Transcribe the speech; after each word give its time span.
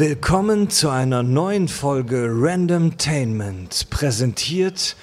Willkommen 0.00 0.70
zu 0.70 0.88
einer 0.88 1.22
neuen 1.22 1.68
Folge 1.68 2.26
Randomtainment, 2.30 3.90
präsentiert 3.90 4.96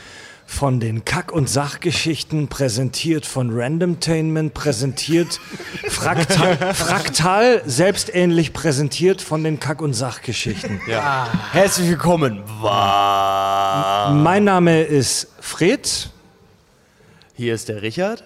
von 0.47 0.79
den 0.79 1.05
Kack- 1.05 1.31
und 1.31 1.47
Sachgeschichten, 1.47 2.47
präsentiert 2.47 3.27
von 3.27 3.51
Randomtainment, 3.53 4.55
präsentiert 4.55 5.39
fraktal, 5.87 6.57
fraktal 6.73 7.61
selbstähnlich 7.67 8.53
präsentiert 8.53 9.21
von 9.21 9.43
den 9.43 9.59
Kack- 9.59 9.83
und 9.83 9.93
Sachgeschichten. 9.93 10.81
Ja. 10.87 11.27
Herzlich 11.51 11.89
willkommen. 11.89 12.41
Mein 12.63 14.45
Name 14.45 14.81
ist 14.81 15.27
Fred. 15.39 16.09
Hier 17.35 17.53
ist 17.53 17.69
der 17.69 17.83
Richard. 17.83 18.23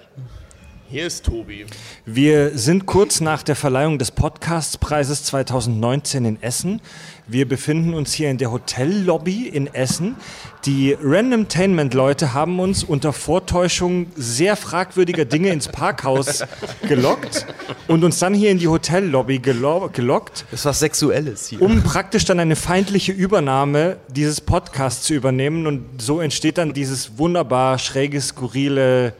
Hier 0.92 1.08
ist 1.08 1.26
Tobi. 1.26 1.66
Wir 2.06 2.58
sind 2.58 2.86
kurz 2.86 3.22
nach 3.22 3.44
der 3.44 3.56
Verleihung 3.56 3.98
des 3.98 4.12
Podcastpreises 4.12 5.24
2019 5.24 6.26
in 6.26 6.44
Essen. 6.44 6.82
Wir 7.28 7.48
befinden 7.48 7.94
uns 7.94 8.12
hier 8.12 8.30
in 8.30 8.38
der 8.38 8.52
Hotellobby 8.52 9.48
in 9.48 9.74
Essen. 9.74 10.18
Die 10.66 10.98
Randomtainment-Leute 11.02 12.34
haben 12.34 12.60
uns 12.60 12.84
unter 12.84 13.14
Vortäuschung 13.14 14.08
sehr 14.18 14.58
fragwürdiger 14.58 15.24
Dinge 15.24 15.52
ins 15.52 15.70
Parkhaus 15.70 16.44
gelockt 16.90 17.46
und 17.88 18.04
uns 18.04 18.20
dann 18.20 18.34
hier 18.34 18.52
in 18.52 18.60
die 18.60 18.68
Hotellobby 18.68 19.40
gelo 19.40 19.90
gelockt, 19.94 20.44
Das 20.52 20.60
ist 20.60 20.66
was 20.66 20.80
Sexuelles 20.80 21.48
hier. 21.48 21.62
um 21.62 21.84
praktisch 21.84 22.26
dann 22.26 22.42
eine 22.42 22.58
feindliche 22.58 23.14
Übernahme 23.14 23.96
dieses 24.10 24.42
Podcasts 24.42 25.06
zu 25.06 25.14
übernehmen. 25.14 25.68
Und 25.68 26.02
so 26.02 26.20
entsteht 26.20 26.58
dann 26.58 26.74
dieses 26.74 27.18
wunderbar 27.18 27.80
schräge, 27.80 28.20
skurrile 28.20 29.14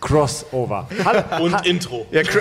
Crossover. 0.00 0.88
Hallo, 1.04 1.44
Und 1.44 1.66
Intro. 1.66 2.06
Ja, 2.10 2.22
Cro 2.22 2.40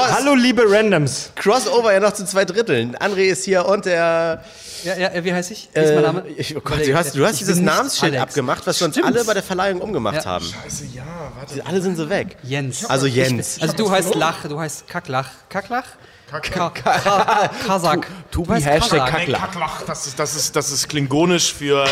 ha 0.00 0.14
hallo 0.16 0.34
liebe 0.34 0.62
Randoms. 0.66 1.30
Crossover 1.36 1.92
ja 1.92 2.00
noch 2.00 2.12
zu 2.12 2.24
zwei 2.24 2.44
Dritteln. 2.44 2.96
André 2.96 3.24
ist 3.30 3.44
hier 3.44 3.66
und 3.66 3.84
der. 3.84 4.42
Ja, 4.84 4.96
ja, 4.96 5.24
wie 5.24 5.32
heiße 5.32 5.52
ich? 5.52 5.68
Wie 5.72 5.80
ist 5.80 5.94
mein 5.94 6.02
Name? 6.02 6.20
Äh, 6.28 6.32
ich, 6.36 6.56
oh 6.56 6.60
Gott, 6.60 6.86
du 6.86 6.94
hast, 6.96 7.16
du 7.16 7.24
hast 7.24 7.32
Ich 7.34 7.38
dieses 7.40 7.58
Namensschild 7.60 8.12
Alex. 8.12 8.22
abgemacht, 8.22 8.66
was 8.66 8.78
wir 8.80 8.86
uns 8.86 8.94
Stimmt. 8.96 9.08
alle 9.14 9.24
bei 9.24 9.34
der 9.34 9.42
Verleihung 9.42 9.80
umgemacht 9.80 10.16
Ja. 10.24 10.32
haben. 10.32 10.44
Scheiße, 10.44 10.84
ja, 10.94 11.02
warte. 11.36 11.66
Alle 11.66 11.80
sind 11.80 11.96
so 11.96 12.08
weg. 12.08 12.36
Jens. 12.42 12.84
Also 12.86 13.06
Jens. 13.06 13.58
Also 13.60 13.74
du 13.76 13.90
heißt 13.90 14.14
Lach, 14.14 14.44
du 14.48 14.58
heißt 14.60 14.86
Kacklach. 14.88 15.28
Kacklach? 15.48 15.84
Ka 16.30 16.40
Ka 16.40 17.48
Kasak. 17.66 18.06
Tobi 18.32 18.46
Du 18.48 18.54
heißt 18.54 18.66
Hashtag 18.66 18.98
Kasak. 18.98 19.10
Kacklach. 19.10 19.40
Kacklach, 19.40 19.82
das 19.86 20.06
ist, 20.08 20.18
das 20.18 20.34
ist, 20.34 20.56
das 20.56 20.72
ist 20.72 20.88
klingonisch 20.88 21.54
für 21.54 21.84
äh, 21.84 21.88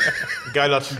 geiler 0.52 0.82
Typ. 0.82 0.98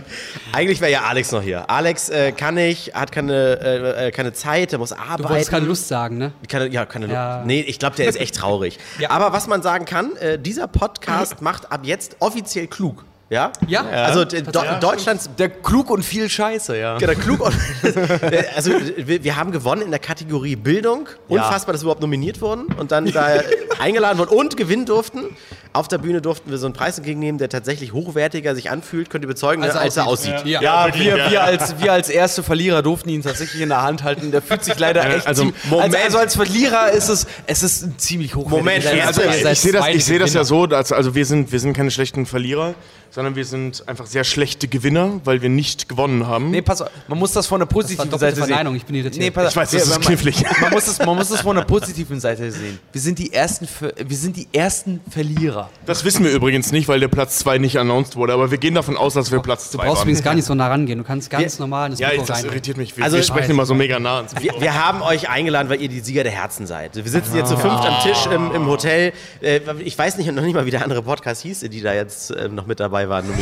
Eigentlich 0.53 0.79
wäre 0.79 0.91
ja 0.91 1.01
Alex 1.01 1.31
noch 1.33 1.41
hier. 1.41 1.69
Alex 1.69 2.07
äh, 2.09 2.31
kann 2.31 2.55
nicht, 2.55 2.93
hat 2.95 3.11
keine, 3.11 3.59
äh, 3.61 4.07
äh, 4.07 4.11
keine 4.11 4.31
Zeit, 4.31 4.71
er 4.71 4.79
muss 4.79 4.93
arbeiten. 4.93 5.23
Du 5.23 5.29
wolltest 5.29 5.51
keine 5.51 5.65
Lust 5.65 5.89
sagen, 5.89 6.17
ne? 6.17 6.31
Keine, 6.47 6.67
ja, 6.67 6.85
keine 6.85 7.07
Lust. 7.07 7.15
Ja. 7.15 7.43
Nee, 7.45 7.61
ich 7.61 7.79
glaube, 7.79 7.97
der 7.97 8.07
ist 8.07 8.19
echt 8.19 8.35
traurig. 8.35 8.77
Ja. 8.99 9.11
Aber 9.11 9.31
was 9.31 9.47
man 9.47 9.61
sagen 9.61 9.85
kann, 9.85 10.15
äh, 10.17 10.37
dieser 10.37 10.67
Podcast 10.67 11.41
macht 11.41 11.71
ab 11.71 11.81
jetzt 11.83 12.17
offiziell 12.19 12.67
klug. 12.67 13.05
Ja? 13.29 13.51
Ja. 13.67 13.81
Also 13.83 14.25
d- 14.25 14.41
Do 14.41 14.51
Tatsächlich. 14.51 14.79
Deutschlands 14.79 15.29
Der 15.37 15.49
klug 15.49 15.91
und 15.91 16.03
viel 16.03 16.27
Scheiße, 16.29 16.77
ja. 16.77 16.97
Genau, 16.97 17.13
klug. 17.13 17.41
und- 17.41 17.55
also 18.55 18.71
wir, 18.97 19.23
wir 19.23 19.35
haben 19.35 19.51
gewonnen 19.51 19.83
in 19.83 19.91
der 19.91 19.99
Kategorie 19.99 20.55
Bildung. 20.55 21.07
Unfassbar, 21.27 21.73
dass 21.73 21.81
wir 21.81 21.85
überhaupt 21.85 22.01
nominiert 22.01 22.41
wurden 22.41 22.65
und 22.77 22.91
dann 22.91 23.05
da 23.11 23.27
eingeladen 23.79 24.17
wurden 24.17 24.35
und 24.35 24.57
gewinnen 24.57 24.85
durften. 24.85 25.25
Auf 25.71 25.87
der 25.87 25.99
Bühne 25.99 26.19
durften 26.19 26.49
wir 26.49 26.57
so 26.57 26.65
einen 26.65 26.73
Preis 26.73 26.97
entgegennehmen, 26.97 27.37
der 27.37 27.47
tatsächlich 27.47 27.93
hochwertiger 27.93 28.55
sich 28.55 28.71
anfühlt, 28.71 29.11
könnt 29.11 29.23
ihr 29.23 29.27
bezeugen, 29.27 29.63
Als 29.63 29.75
ne, 29.75 29.79
als 29.81 29.97
er 29.97 30.07
aussieht. 30.07 30.43
Ja. 30.45 30.61
Ja, 30.63 30.85
wirklich, 30.87 31.05
wir, 31.05 31.17
ja. 31.17 31.31
wir, 31.31 31.43
als, 31.43 31.79
wir 31.79 31.93
als 31.93 32.09
erste 32.09 32.41
Verlierer 32.41 32.81
durften 32.81 33.09
ihn 33.09 33.21
tatsächlich 33.21 33.61
in 33.61 33.69
der 33.69 33.83
Hand 33.83 34.01
halten. 34.03 34.31
Der 34.31 34.41
fühlt 34.41 34.63
sich 34.63 34.79
leider 34.79 35.05
echt 35.15 35.27
also, 35.27 35.51
Moment. 35.69 35.93
Also, 35.93 35.97
also 35.97 36.17
als 36.17 36.35
Verlierer 36.35 36.89
ist 36.91 37.09
es, 37.09 37.27
es 37.45 37.61
ist 37.61 37.83
ein 37.83 37.99
ziemlich 37.99 38.33
hochwertiger. 38.33 38.57
Moment, 38.57 38.83
Ja, 38.83 39.05
also, 39.05 39.21
Ich 39.21 39.59
sehe 39.59 39.71
das, 39.73 39.87
ich 39.89 40.05
seh 40.05 40.17
das 40.17 40.33
ja 40.33 40.43
so, 40.43 40.65
dass, 40.65 40.91
also 40.91 41.13
wir 41.13 41.25
sind, 41.27 41.51
wir 41.51 41.59
sind 41.59 41.73
keine 41.73 41.91
schlechten 41.91 42.25
Verlierer, 42.25 42.73
sondern 43.11 43.35
wir 43.35 43.45
sind 43.45 43.87
einfach 43.87 44.07
sehr 44.07 44.23
schlechte 44.23 44.67
Gewinner, 44.67 45.21
weil 45.23 45.41
wir 45.43 45.49
nicht 45.49 45.87
gewonnen 45.87 46.25
haben. 46.25 46.49
Nee, 46.51 46.61
pass 46.63 46.81
auf, 46.81 46.89
man 47.07 47.17
muss 47.19 47.31
das 47.31 47.45
von 47.45 47.59
der 47.59 47.67
Das 47.67 47.75
war 47.75 47.81
positiven 47.83 48.17
Seite 48.19 48.35
Verneinung, 48.37 48.73
sehen. 48.73 48.77
ich 48.77 48.85
bin 48.85 48.95
irritiert. 48.95 49.23
Nee, 49.23 49.31
pass, 49.31 49.51
Ich 49.51 49.55
weiß, 49.55 49.71
das 49.71 49.83
ist 49.83 49.89
man- 49.89 50.01
knifflig. 50.01 50.43
Man 50.61 50.71
muss, 50.71 50.87
es, 50.87 50.97
man 50.99 51.15
muss 51.15 51.29
es 51.29 51.41
von 51.41 51.55
der 51.55 51.63
positiven 51.63 52.19
Seite 52.19 52.51
sehen. 52.51 52.79
Wir 52.91 53.01
sind 53.01 53.19
die 53.19 53.31
ersten, 53.33 53.67
wir 54.03 54.17
sind 54.17 54.35
die 54.35 54.47
ersten 54.51 54.99
Verlierer. 55.11 55.58
Das 55.85 56.03
wissen 56.05 56.23
wir 56.23 56.31
übrigens 56.31 56.71
nicht, 56.71 56.87
weil 56.87 56.99
der 56.99 57.07
Platz 57.07 57.39
2 57.39 57.57
nicht 57.57 57.77
announced 57.79 58.15
wurde, 58.15 58.33
aber 58.33 58.51
wir 58.51 58.57
gehen 58.57 58.75
davon 58.75 58.95
aus, 58.97 59.13
dass 59.13 59.31
wir 59.31 59.39
Platz 59.39 59.71
2 59.71 59.71
Du 59.71 59.77
waren. 59.79 59.87
brauchst 59.87 60.01
übrigens 60.03 60.23
gar 60.23 60.33
nicht 60.35 60.45
so 60.45 60.53
nah 60.55 60.67
rangehen. 60.67 60.97
Du 60.99 61.03
kannst 61.03 61.29
ganz 61.29 61.59
normal 61.59 61.87
in 61.87 61.91
das 61.91 61.99
ja, 61.99 62.09
Mikro 62.09 62.25
das 62.25 62.37
rein. 62.37 62.45
irritiert 62.45 62.77
mich. 62.77 62.95
Wir, 62.95 63.03
Also- 63.03 63.17
wir 63.17 63.23
sprechen 63.23 63.51
immer 63.51 63.65
so 63.65 63.73
mega 63.73 63.99
nah 63.99 64.17
ans 64.17 64.33
wir, 64.39 64.53
wir 64.59 64.73
haben 64.85 65.01
euch 65.01 65.29
eingeladen, 65.29 65.69
weil 65.69 65.81
ihr 65.81 65.89
die 65.89 65.99
Sieger 65.99 66.23
der 66.23 66.31
Herzen 66.31 66.67
seid. 66.67 66.95
Wir 66.95 67.03
sitzen 67.03 67.35
jetzt 67.35 67.49
zu 67.49 67.57
fünft 67.57 67.83
am 67.85 68.01
Tisch 68.03 68.25
im, 68.27 68.51
im 68.53 68.65
Hotel. 68.67 69.13
Äh, 69.41 69.59
Ich 69.83 69.97
weiß 69.97 70.17
nicht, 70.17 70.31
noch 70.31 70.43
nicht 70.43 70.53
mal, 70.53 70.65
wie 70.65 70.71
der 70.71 70.83
andere 70.83 71.01
Podcast 71.01 71.41
hieß, 71.43 71.61
die 71.61 71.81
da 71.81 71.93
jetzt 71.93 72.31
äh, 72.31 72.47
noch 72.47 72.65
mit 72.65 72.79
dabei 72.79 73.09
waren. 73.09 73.25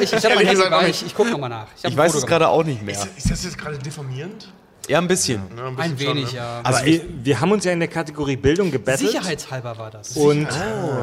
Ich, 0.00 0.12
ich 0.12 0.22
nicht. 0.22 0.88
ich, 0.88 1.06
ich 1.06 1.14
gucke 1.14 1.30
nochmal 1.30 1.50
nach. 1.50 1.66
Ich 1.76 1.84
ein 1.84 1.96
weiß 1.96 2.14
es 2.14 2.26
gerade 2.26 2.48
auch 2.48 2.64
nicht 2.64 2.82
mehr. 2.82 2.96
Ist 3.16 3.30
das 3.30 3.44
jetzt 3.44 3.56
gerade 3.58 3.78
diffamierend? 3.78 4.48
Ja, 4.88 4.98
ein 4.98 5.08
bisschen. 5.08 5.42
Ja, 5.56 5.66
ein. 5.66 5.78
Ein 5.78 5.96
bisschen 5.96 6.06
schon, 6.06 6.16
wenig, 6.16 6.32
ne? 6.32 6.38
ja. 6.38 6.60
Also 6.62 6.84
wir, 6.84 7.00
wir 7.22 7.40
haben 7.40 7.52
uns 7.52 7.64
ja 7.64 7.72
in 7.72 7.80
der 7.80 7.88
Kategorie 7.88 8.36
Bildung 8.36 8.70
gebettelt. 8.70 9.10
Sicherheitshalber 9.10 9.78
war 9.78 9.90
das. 9.90 10.16
Und 10.16 10.48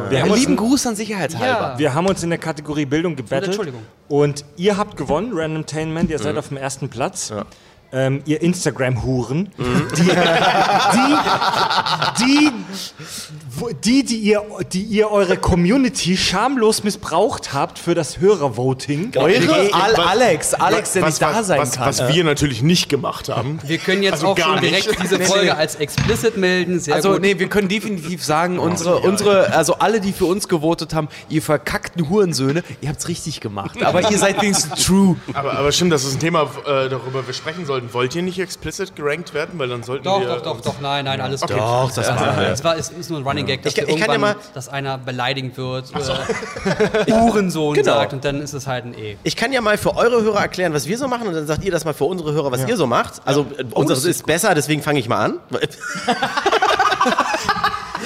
wir, 0.09 0.22
haben 0.22 0.34
lieben 0.34 0.56
Gruß 0.56 0.88
an 0.88 0.96
Sicherheitshalber. 0.96 1.74
ja. 1.74 1.80
wir 1.80 1.94
haben 1.94 2.08
uns 2.08 2.24
in 2.24 2.30
der 2.30 2.40
Kategorie 2.40 2.86
Bildung 2.86 3.16
gebettelt. 3.16 3.47
Entschuldigung. 3.47 3.81
Und 4.08 4.46
ihr 4.58 4.78
habt 4.78 4.97
gewonnen, 4.97 5.31
Randomtainment, 5.34 6.09
ihr 6.09 6.19
seid 6.19 6.38
auf 6.38 6.50
dem 6.50 6.58
ersten 6.58 6.90
Platz. 6.90 7.31
Ähm, 7.94 8.22
ihr 8.25 8.41
Instagram-Huren. 8.41 9.50
Die, 9.97 10.03
die, 10.03 11.18
die, 12.19 12.52
wo- 13.59 13.69
die, 13.72 14.03
die, 14.06 14.16
ihr, 14.18 14.41
die 14.72 14.81
ihr 14.84 15.12
eure 15.12 15.35
Community 15.38 16.16
schamlos 16.16 16.84
missbraucht 16.85 17.53
habt 17.53 17.78
für 17.80 17.94
das 17.94 18.19
Hörervoting. 18.19 19.12
Eure? 19.18 19.74
Al 19.74 19.96
Alex, 19.96 20.53
Alex, 20.53 20.94
der 20.94 21.01
was, 21.03 21.09
nicht 21.09 21.22
da 21.22 21.35
was, 21.38 21.47
sein 21.47 21.59
was, 21.59 21.72
kann. 21.74 21.88
Was 21.88 22.07
wir 22.07 22.24
natürlich 22.24 22.62
nicht 22.62 22.88
gemacht 22.88 23.28
haben. 23.30 23.59
Wir 23.66 23.78
können 23.78 24.03
jetzt 24.03 24.13
Also 24.13 24.28
auch 24.28 24.38
schon 24.38 24.62
direkt 24.62 24.88
nicht. 24.88 25.03
diese 25.03 25.19
Folge 25.19 25.56
als 25.57 25.75
explicit 25.75 26.38
melden. 26.38 26.80
Sehr 26.80 26.96
Also, 26.96 27.12
gut. 27.13 27.22
nee, 27.22 27.38
wir 27.40 27.50
können 27.50 27.68
definitiv 27.68 28.24
sagen, 28.24 28.57
unsere, 28.57 29.00
unsere, 29.00 29.51
also 29.53 29.75
alle, 29.80 30.00
die 30.00 30.13
für 30.13 30.25
uns 30.25 30.47
gewotet 30.47 30.94
haben, 30.94 31.09
ihr 31.28 31.41
verkackten 31.41 32.07
Hurensöhne, 32.09 32.63
ihr 32.80 32.88
habt's 32.90 33.07
richtig 33.09 33.41
gemacht. 33.41 33.84
Aber 33.84 34.09
ihr 34.09 34.18
seid 34.18 34.41
wenigstens 34.41 34.85
true. 34.85 35.18
Aber, 35.34 35.57
aber 35.57 35.72
stimmt, 35.74 35.91
das 35.91 36.06
ist 36.06 36.13
ein 36.13 36.19
Thema, 36.19 36.44
äh, 36.66 36.88
darüber 36.90 37.25
wir 37.28 37.34
sprechen 37.34 37.66
sollten. 37.66 37.81
Wollt 37.92 38.16
ihr 38.16 38.22
nicht 38.22 38.40
explicit 38.40 38.96
gerankt 38.96 39.34
werden? 39.34 39.58
Weil 39.59 39.69
dann 39.69 39.84
sollten 39.84 40.03
Doch, 40.03 40.19
wir. 40.22 40.28
doch, 40.28 40.42
doch, 40.42 40.62
doch, 40.62 40.81
nein, 40.81 41.06
nein, 41.06 41.19
alles 41.22 41.42
gut. 41.42 41.52
Doch, 41.52 41.92
das 41.94 42.08
machen 42.09 42.40
wir. 42.40 42.50
Es 42.50 42.64
war, 42.64 42.78
es 42.78 42.90
ist 42.90 43.09
nur 43.09 43.19
ein 43.19 43.25
Running 43.28 43.46
Gag, 43.46 43.62
dass, 43.64 43.74
Ich 43.74 43.80
ich 43.80 43.86
kann 43.88 43.97
ja 43.97 44.03
irgendwann, 44.06 44.22
mal- 44.36 44.36
dass 44.53 44.69
einer 44.69 44.97
beleidigend 44.97 45.58
wird, 45.58 45.92
äh, 47.08 47.12
Uhrensohn 47.12 47.74
Genau. 47.75 47.94
sagt 47.94 48.14
und 48.14 48.24
dann 48.25 48.42
ist 48.42 48.53
es 48.53 48.68
halt 48.68 48.86
ein 48.86 48.94
E. 48.97 49.18
Ich 49.24 49.36
kann 49.36 49.52
ja 49.53 49.62
mal 49.62 49.78
für 49.78 49.96
eure 49.96 50.22
Hörer 50.22 50.42
erklären, 50.42 50.74
was 50.74 50.88
wir 50.88 50.97
so 50.97 51.08
machen 51.08 51.28
und 51.28 51.34
dann 51.34 51.47
sagt 51.47 51.64
ihr 51.64 51.72
das 51.72 51.86
mal 51.86 51.94
für 51.94 52.06
unsere 52.06 52.34
Hörer, 52.34 52.52
was 52.52 52.68
ihr 52.68 52.78
so 52.78 52.88
macht. 52.88 53.22
Also 53.25 53.46
äh, 53.58 53.64
unseres 53.74 54.06
ist 54.06 54.25
besser, 54.25 54.53
deswegen 54.56 54.81
fange 54.81 55.00
ich 55.00 55.08
mal 55.09 55.25
an. 55.25 55.40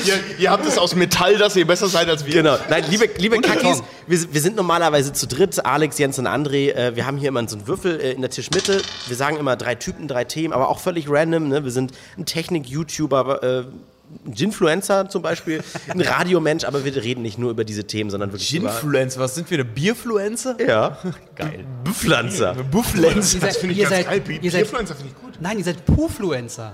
Ihr, 0.06 0.40
ihr 0.40 0.52
habt 0.52 0.66
es 0.66 0.78
aus 0.78 0.96
Metall, 0.96 1.38
dass 1.38 1.56
ihr 1.56 1.66
besser 1.66 1.88
seid 1.88 2.10
als 2.10 2.26
wir. 2.26 2.34
Genau. 2.34 2.58
Nein, 2.70 2.84
liebe, 2.90 3.10
liebe 3.18 3.40
Kackis, 3.42 3.82
wir, 4.08 4.34
wir 4.34 4.42
sind 4.42 4.56
normalerweise 4.56 5.14
zu 5.14 5.28
dritt, 5.28 5.66
Alex, 5.66 5.98
Jens 5.98 6.20
und 6.20 6.28
André. 6.28 6.72
Äh, 6.72 6.96
wir 6.96 7.06
haben 7.06 7.18
hier 7.18 7.30
immer 7.30 7.48
so 7.48 7.58
einen 7.58 7.68
Würfel 7.68 8.00
äh, 8.00 8.12
in 8.12 8.22
der 8.22 8.30
Tischmitte. 8.30 8.82
Wir 9.08 9.16
sagen 9.16 9.38
immer 9.38 9.56
drei 9.56 9.76
Typen, 9.76 10.08
drei 10.08 10.24
Themen, 10.24 10.54
aber 10.54 10.70
auch 10.70 10.80
völlig 10.80 11.10
random. 11.10 11.48
Ne? 11.50 11.64
Wir 11.64 11.72
sind 11.72 11.92
ein 12.18 12.26
Technik-YouTuber, 12.26 13.44
äh, 13.44 13.64
ein 14.26 14.34
Ginfluencer 14.34 15.10
zum 15.10 15.22
Beispiel, 15.22 15.64
ein 15.88 16.02
Radiomensch, 16.02 16.64
aber 16.64 16.86
wir 16.86 16.96
reden 16.96 17.22
nicht 17.22 17.38
nur 17.38 17.52
über 17.52 17.64
diese 17.64 17.86
Themen, 17.86 18.10
sondern 18.10 18.32
wirklich 18.32 18.54
über... 18.54 18.70
Ginfluencer, 18.70 19.20
was 19.20 19.36
sind 19.36 19.50
wir, 19.50 19.58
eine 19.58 19.66
Bierfluencer? 19.66 20.58
Ja. 20.66 20.98
Geil. 21.36 21.66
Pflanzer. 21.92 22.56
Buffluencer. 22.70 23.38
Ihr 23.38 23.42
seid, 23.42 23.56
Finde 23.56 23.74
ich 23.74 23.80
ihr 23.80 23.90
ganz 23.90 23.96
seid, 23.96 24.26
geil. 24.26 24.40
Bierfluencer 24.40 24.96
finde 24.96 25.12
ich 25.16 25.22
gut. 25.22 25.34
nein, 25.42 25.58
ihr 25.58 25.64
seid 25.64 25.86
Pufluencer. 25.86 26.74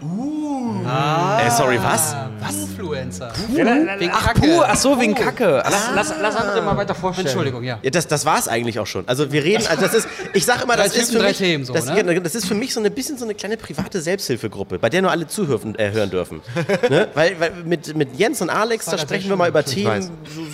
Äh, 0.00 1.50
sorry, 1.50 1.78
was? 1.82 2.14
Was? 2.40 2.56
Pufluencer. 2.56 3.32
Ach, 3.32 3.98
Wegen 3.98 4.10
Ach, 4.12 4.26
Kacke. 4.26 4.40
puh, 4.40 4.62
ach 4.62 4.76
so, 4.76 5.00
wegen 5.00 5.14
Kacke. 5.14 5.62
Ach, 5.64 5.94
lass, 5.94 6.12
lass 6.20 6.36
andere 6.36 6.62
mal 6.62 6.76
weiter 6.76 6.94
vorstellen. 6.94 7.26
Entschuldigung, 7.26 7.64
ja. 7.64 7.78
Ja, 7.82 7.90
das, 7.90 8.06
das 8.06 8.24
war 8.24 8.38
es 8.38 8.48
eigentlich 8.48 8.78
auch 8.78 8.86
schon. 8.86 9.06
Also 9.08 9.32
wir 9.32 9.42
reden, 9.42 9.66
also 9.66 9.82
das 9.82 9.94
ist, 9.94 10.08
ich 10.34 10.44
sag 10.44 10.62
immer, 10.62 10.76
das 10.76 10.92
Drei 10.92 11.00
ist 11.00 11.12
für 11.12 11.22
mich, 11.22 11.38
Themen 11.38 11.64
so, 11.64 11.72
das, 11.72 11.86
ne? 11.86 11.96
ja, 11.96 12.20
das 12.20 12.34
ist 12.34 12.46
für 12.46 12.54
mich 12.54 12.72
so 12.72 12.80
ein 12.80 12.92
bisschen 12.92 13.18
so 13.18 13.24
eine 13.24 13.34
kleine 13.34 13.56
private 13.56 14.00
Selbsthilfegruppe, 14.00 14.78
bei 14.78 14.88
der 14.88 15.02
nur 15.02 15.10
alle 15.10 15.26
zuhören 15.26 15.74
äh, 15.74 15.90
hören 15.90 16.10
dürfen. 16.10 16.40
ne? 16.90 17.08
Weil, 17.14 17.40
weil 17.40 17.52
mit, 17.64 17.96
mit 17.96 18.16
Jens 18.16 18.40
und 18.40 18.50
Alex, 18.50 18.86
da 18.86 18.92
das 18.92 19.02
sprechen 19.02 19.28
wir 19.28 19.36
mal 19.36 19.48
über. 19.48 19.64
Themen, 19.64 20.02
so, 20.02 20.10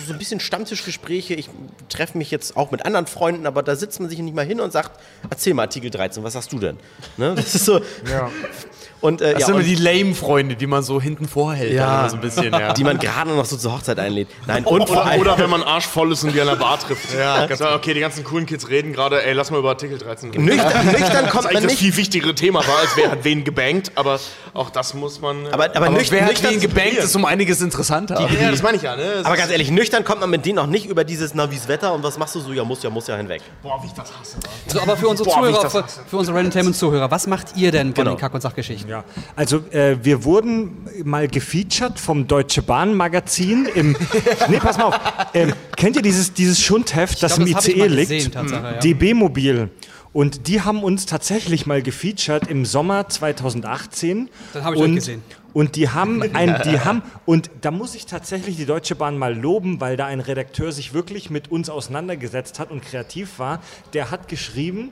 so 0.07 0.13
ein 0.13 0.19
bisschen 0.19 0.39
Stammtischgespräche. 0.39 1.35
Ich 1.35 1.49
treffe 1.89 2.17
mich 2.17 2.31
jetzt 2.31 2.57
auch 2.57 2.71
mit 2.71 2.85
anderen 2.85 3.05
Freunden, 3.05 3.45
aber 3.45 3.61
da 3.63 3.75
sitzt 3.75 3.99
man 3.99 4.09
sich 4.09 4.19
nicht 4.19 4.35
mal 4.35 4.45
hin 4.45 4.59
und 4.59 4.73
sagt, 4.73 4.99
erzähl 5.29 5.53
mal 5.53 5.63
Artikel 5.63 5.89
13, 5.91 6.23
was 6.23 6.35
hast 6.35 6.51
du 6.51 6.59
denn? 6.59 6.77
Ne? 7.17 7.33
Das 7.35 7.53
ist 7.53 7.65
so. 7.65 7.79
Und, 9.01 9.21
äh, 9.21 9.33
Das 9.33 9.41
ja, 9.41 9.45
sind 9.47 9.55
immer 9.55 9.63
und 9.63 9.69
die 9.69 9.75
Lame-Freunde, 9.75 10.55
die 10.55 10.67
man 10.67 10.81
so 10.81 10.99
hinten 11.01 11.27
vorhält. 11.27 11.73
Ja. 11.73 12.07
so 12.09 12.15
ein 12.15 12.21
bisschen, 12.21 12.51
ja. 12.51 12.73
die 12.73 12.83
man 12.83 12.97
gerade 12.97 13.31
noch 13.31 13.45
so 13.45 13.57
zur 13.57 13.73
Hochzeit 13.73 13.99
einlädt. 13.99 14.27
Nein, 14.47 14.63
und 14.65 14.87
vor 14.87 14.97
Oder, 14.97 15.05
allem. 15.05 15.21
oder 15.21 15.37
wenn 15.37 15.49
man 15.49 15.63
arschvoll 15.63 16.11
ist 16.13 16.23
und 16.23 16.33
die 16.33 16.41
an 16.41 16.47
der 16.47 16.55
Bar 16.55 16.79
trifft. 16.79 17.13
Ja, 17.13 17.47
so, 17.55 17.67
okay, 17.69 17.93
die 17.93 17.99
ganzen 17.99 18.23
coolen 18.23 18.45
Kids 18.45 18.69
reden 18.69 18.93
gerade, 18.93 19.23
ey, 19.23 19.33
lass 19.33 19.51
mal 19.51 19.59
über 19.59 19.69
Artikel 19.69 19.97
13 19.97 20.31
reden. 20.31 20.45
Nüchtern, 20.45 20.85
nüchtern 20.87 21.29
kommt 21.29 21.35
Das 21.35 21.35
ist 21.35 21.35
man 21.35 21.45
eigentlich 21.45 21.53
das 21.63 21.63
nicht. 21.71 21.79
viel 21.79 21.97
wichtigere 21.97 22.33
Thema 22.35 22.59
war, 22.67 22.79
als 22.79 22.89
wer 22.95 23.11
hat 23.11 23.23
wen 23.23 23.43
gebankt, 23.43 23.91
aber 23.95 24.19
Auch 24.53 24.69
das 24.69 24.93
muss 24.93 25.19
man. 25.21 25.45
äh, 25.45 25.49
Aber, 25.49 25.65
aber, 25.65 25.75
Aber 25.75 25.89
nüchtern, 25.89 26.17
wer 26.19 26.25
hat 26.25 26.31
nüchtern 26.31 26.51
wen 26.53 26.59
gebankt, 26.61 26.93
ist 26.97 27.15
um 27.15 27.25
einiges 27.25 27.61
interessanter. 27.61 28.27
ja, 28.41 28.49
das 28.51 28.63
meine 28.63 28.77
ich 28.77 28.83
ja, 28.83 28.95
ne? 28.95 29.21
Aber 29.23 29.35
ganz 29.37 29.51
ehrlich, 29.51 29.69
nüchtern 29.71 30.03
kommt 30.03 30.21
man 30.21 30.29
mit 30.29 30.45
denen 30.45 30.57
auch 30.59 30.67
nicht 30.67 30.85
über 30.87 31.03
dieses, 31.03 31.33
na, 31.35 31.51
wie's 31.51 31.67
Wetter 31.67 31.93
und 31.93 32.01
was 32.03 32.17
machst 32.17 32.35
du 32.35 32.39
so? 32.39 32.53
Ja, 32.53 32.63
muss 32.63 32.81
ja, 32.81 32.89
muss 32.89 33.07
ja 33.07 33.17
hinweg. 33.17 33.41
Boah, 33.61 33.79
wie 33.83 33.87
ich 33.87 33.93
das 33.93 34.11
hasse. 34.17 34.37
So, 34.67 34.79
aber 34.81 34.95
für 34.97 35.07
unsere 35.09 35.29
Boah, 35.29 35.45
wie 35.45 35.49
ich 35.51 35.55
Zuhörer, 35.57 35.69
für, 35.69 35.83
für 36.09 36.17
unsere 36.17 36.35
Random 36.37 36.45
Entertainment 36.45 36.75
Zuhörer, 36.77 37.11
was 37.11 37.27
macht 37.27 37.55
ihr 37.57 37.71
denn 37.71 37.87
von 37.93 38.05
Genau. 38.05 38.15
den 38.15 38.19
Kack- 38.19 38.33
und 38.33 38.41
Sachgeschichten? 38.41 38.84
Ja, 38.87 39.03
also 39.35 39.57
äh, 39.71 39.97
wir 40.01 40.23
wurden 40.23 40.87
mal 41.03 41.27
gefeatured 41.27 41.99
vom 41.99 42.27
Deutsche 42.27 42.61
Bahn 42.61 42.93
Magazin 42.93 43.67
im. 43.73 43.95
nee, 44.49 44.57
pass 44.57 44.77
mal 44.77 44.85
auf. 44.85 44.99
Ähm, 45.33 45.53
kennt 45.75 45.95
ihr 45.95 46.01
dieses, 46.01 46.33
dieses 46.33 46.61
Schundheft, 46.61 47.21
das 47.21 47.35
glaub, 47.35 47.47
im 47.47 47.53
das 47.53 47.67
ICE 47.67 47.87
liegt? 47.87 48.09
gesehen, 48.09 48.31
ja. 48.51 48.73
DB 48.73 49.13
Mobil. 49.13 49.69
Und 50.15 50.47
die 50.47 50.61
haben 50.61 50.81
uns 50.81 51.05
tatsächlich 51.05 51.65
mal 51.65 51.81
gefeatured 51.81 52.47
im 52.47 52.63
Sommer 52.63 53.09
2018. 53.09 54.29
Das 54.53 54.63
hab 54.63 54.73
ich 54.73 54.79
und, 54.79 54.95
gesehen. 54.95 55.21
Und 55.51 55.75
die 55.75 55.89
haben 55.89 56.21
ein, 56.33 56.61
die 56.63 56.79
haben, 56.79 57.01
und 57.25 57.49
da 57.59 57.69
muss 57.69 57.95
ich 57.95 58.05
tatsächlich 58.05 58.55
die 58.55 58.65
Deutsche 58.65 58.95
Bahn 58.95 59.17
mal 59.17 59.37
loben, 59.37 59.81
weil 59.81 59.97
da 59.97 60.05
ein 60.05 60.21
Redakteur 60.21 60.71
sich 60.71 60.93
wirklich 60.93 61.29
mit 61.29 61.51
uns 61.51 61.69
auseinandergesetzt 61.69 62.59
hat 62.59 62.71
und 62.71 62.81
kreativ 62.81 63.39
war. 63.39 63.61
Der 63.93 64.09
hat 64.09 64.29
geschrieben, 64.29 64.91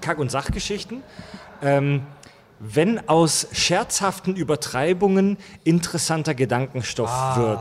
Kack- 0.00 0.18
und 0.18 0.30
Sachgeschichten. 0.30 1.02
Ähm, 1.60 2.02
wenn 2.58 3.06
aus 3.08 3.48
scherzhaften 3.52 4.34
Übertreibungen 4.34 5.36
interessanter 5.64 6.34
Gedankenstoff 6.34 7.10
wird. 7.36 7.58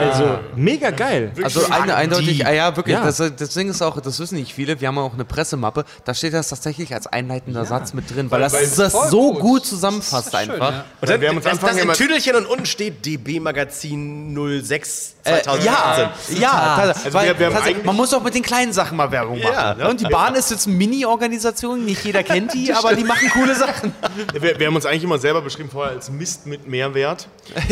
Also 0.00 0.38
mega 0.56 0.90
geil. 0.90 1.32
Also 1.42 1.64
eine, 1.70 1.94
eindeutig, 1.94 2.44
ah 2.46 2.52
ja, 2.52 2.76
wirklich, 2.76 2.96
Ja. 2.96 3.04
Das, 3.04 3.18
das 3.18 3.50
Ding 3.54 3.68
ist 3.68 3.80
auch, 3.82 4.00
das 4.00 4.18
wissen 4.18 4.36
nicht 4.36 4.54
viele, 4.54 4.80
wir 4.80 4.88
haben 4.88 4.98
auch 4.98 5.14
eine 5.14 5.24
Pressemappe, 5.24 5.84
da 6.04 6.14
steht 6.14 6.34
das 6.34 6.48
tatsächlich 6.48 6.94
als 6.94 7.06
einleitender 7.06 7.64
Satz 7.64 7.94
mit 7.94 8.14
drin, 8.14 8.30
weil 8.30 8.40
das 8.40 8.52
weil- 8.54 8.66
das 8.68 8.92
Voll 8.92 9.08
so 9.08 9.32
gut. 9.34 9.40
gut 9.40 9.66
zusammenfasst 9.66 10.34
Das 10.34 10.40
ist 10.40 10.46
schön, 10.46 10.50
einfach. 10.54 10.72
ja. 10.72 10.84
Und 11.00 11.10
dann, 11.10 11.20
wir 11.20 11.28
haben 11.28 11.36
uns 11.36 11.44
das, 11.44 11.52
Anfang 11.54 11.76
das 11.76 11.84
in 11.84 11.92
Tüdelchen 11.92 12.34
und 12.36 12.46
unten 12.46 12.66
steht 12.66 13.04
DB 13.06 13.40
Magazin 13.40 14.34
06 14.64 15.14
Äh, 15.28 15.42
2018. 15.42 16.36
ja, 16.36 16.40
ja, 16.40 16.76
tats- 16.76 17.04
Also 17.04 17.12
weil, 17.18 17.38
wir- 17.38 17.52
wir 17.52 17.84
man 17.84 17.96
muss 17.96 18.12
auch 18.14 18.22
mit 18.22 18.34
den 18.34 18.42
kleinen 18.42 18.72
Sachen 18.72 18.96
mal 18.96 19.10
Werbung 19.10 19.38
machen. 19.40 19.52
Ja. 19.52 19.74
ne? 19.74 19.88
Und 19.88 20.00
die 20.00 20.04
Bahn 20.06 20.34
ist 20.34 20.50
jetzt 20.50 20.66
eine 20.66 20.76
Mini-Organisation, 20.76 21.84
nicht 21.84 22.04
jeder 22.04 22.22
kennt 22.22 22.54
die, 22.54 22.72
aber 22.74 22.94
die 22.94 23.04
machen 23.04 23.30
coole 23.32 23.54
Sachen. 23.54 23.94
Wir, 24.32 24.58
wir 24.58 24.66
haben 24.66 24.76
uns 24.76 24.86
eigentlich 24.86 25.04
immer 25.04 25.18
selber 25.18 25.40
beschrieben 25.42 25.70
vorher 25.70 25.94
als 25.94 26.10
Mist 26.10 26.46
mit 26.46 26.66
Mehrwert, 26.68 27.28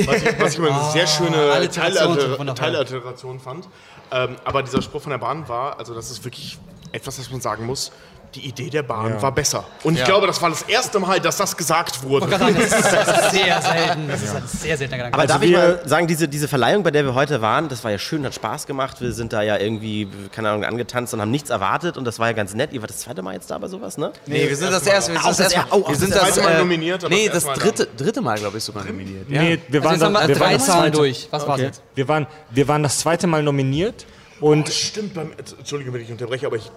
was 0.06 0.16
ich, 0.22 0.40
was 0.40 0.52
ich 0.52 0.58
immer 0.58 0.70
eine 0.82 0.90
sehr 0.92 1.06
schöne 1.06 1.36
Teilalliter- 1.68 2.38
wundervoll. 2.38 2.54
Teilalliteration 2.54 3.40
fand. 3.40 3.68
Ähm, 4.12 4.36
aber 4.44 4.62
dieser 4.62 4.82
Spruch 4.82 5.02
von 5.02 5.10
der 5.10 5.18
Bahn 5.18 5.48
war, 5.48 5.78
also 5.78 5.94
das 5.94 6.10
ist 6.10 6.24
wirklich 6.24 6.58
etwas, 6.92 7.18
was 7.18 7.30
man 7.30 7.40
sagen 7.40 7.66
muss, 7.66 7.90
die 8.36 8.46
Idee 8.46 8.70
der 8.70 8.82
Bahn 8.82 9.20
war 9.20 9.32
besser. 9.32 9.64
Und 9.82 9.96
ich 9.98 10.04
glaube, 10.04 10.26
das 10.26 10.40
war 10.42 10.50
das 10.50 10.62
erste 10.62 10.98
Mal, 10.98 11.20
dass 11.20 11.36
das 11.38 11.56
gesagt 11.56 12.02
wurde. 12.02 12.28
Sagen, 12.28 12.54
Das 12.54 12.64
ist, 12.64 12.92
das 12.92 13.08
ist 13.24 13.30
sehr 13.32 13.62
selten. 13.62 14.08
Das 14.08 14.22
ist 14.22 14.34
ein 14.36 14.42
sehr 14.46 14.76
seltener 14.76 14.96
Gedanke. 14.98 15.14
Aber 15.18 15.26
darf 15.26 15.42
ich 15.42 15.50
wir- 15.50 15.58
mal 15.58 15.80
sagen, 15.84 16.06
diese, 16.06 16.28
diese 16.28 16.48
Verleihung, 16.48 16.82
bei 16.82 16.90
der 16.90 17.04
wir 17.04 17.14
heute 17.14 17.40
waren, 17.40 17.68
das 17.68 17.82
war 17.84 17.90
ja 17.90 17.98
schön, 17.98 18.24
hat 18.24 18.34
Spaß 18.34 18.66
gemacht. 18.66 19.00
Wir 19.00 19.12
sind 19.12 19.32
da 19.32 19.42
ja 19.42 19.56
irgendwie, 19.56 20.08
keine 20.32 20.50
Ahnung, 20.50 20.64
angetanzt 20.64 21.14
und 21.14 21.20
haben 21.20 21.30
nichts 21.30 21.50
erwartet 21.50 21.96
und 21.96 22.04
das 22.04 22.18
war 22.18 22.26
ja 22.28 22.32
ganz 22.32 22.54
nett. 22.54 22.72
Ihr 22.72 22.80
wart 22.82 22.90
das 22.90 22.98
zweite 22.98 23.22
Mal 23.22 23.34
jetzt 23.34 23.50
da 23.50 23.58
bei 23.58 23.68
sowas, 23.68 23.96
ne? 23.98 24.12
Nee, 24.26 24.48
wir 24.48 24.56
sind 24.56 24.72
das 24.72 24.86
erste, 24.86 25.12
wir 25.12 25.20
sind 25.20 25.28
das 25.30 25.40
erste 25.40 25.56
er- 25.56 25.62
Mal, 25.66 25.68
oh, 25.72 25.88
wir 25.88 25.96
sind 25.96 26.14
das 26.14 26.20
das, 26.20 26.34
zweite 26.34 26.46
Mal 26.48 26.54
äh, 26.54 26.58
nominiert, 26.58 27.04
aber 27.04 27.14
nee, 27.14 27.26
das 27.26 27.34
das 27.34 27.44
Mal 27.46 27.54
dritte, 27.54 27.88
dritte 27.96 28.20
Mal, 28.20 28.38
glaube 28.38 28.58
ich, 28.58 28.64
sogar 28.64 28.84
nominiert. 28.84 29.28
Ja. 29.30 29.42
Nee, 29.42 29.58
wir 29.68 29.80
also 29.84 29.84
waren, 29.84 29.94
jetzt 29.94 30.04
haben 30.04 30.14
da, 30.14 30.20
wir 30.22 30.28
wir, 30.28 30.34
drei 30.36 30.58
waren 30.68 30.82
das 30.90 30.98
durch. 30.98 31.28
Was 31.30 31.42
war's 31.46 31.54
Okay. 31.54 31.62
jetzt? 31.66 31.82
wir, 31.94 32.08
waren, 32.08 32.26
wir 32.50 32.68
waren 32.68 32.82
das 32.82 32.98
zweite 32.98 33.26
Mal 33.26 33.42
nominiert 33.42 34.04
und 34.40 34.68
Stimmt, 34.68 35.14
beim, 35.14 35.32
Entschuldige, 35.58 35.92
wenn 35.92 36.02
ich 36.02 36.10
unterbreche, 36.10 36.46
aber 36.46 36.56
ich, 36.56 36.70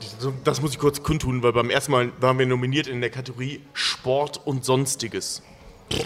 das 0.44 0.62
muss 0.62 0.72
ich 0.72 0.80
kurz 0.80 1.04
kundtun, 1.04 1.44
weil 1.44 1.54
beim 1.54 1.70
ersten 1.70 1.92
Mal 1.92 2.12
waren 2.20 2.40
wir 2.40 2.46
nominiert 2.46 2.88
in 2.88 3.02
der 3.02 3.10
Kategorie 3.10 3.62
Sport 3.74 4.42
und 4.46 4.64
Sonstiges. 4.64 5.42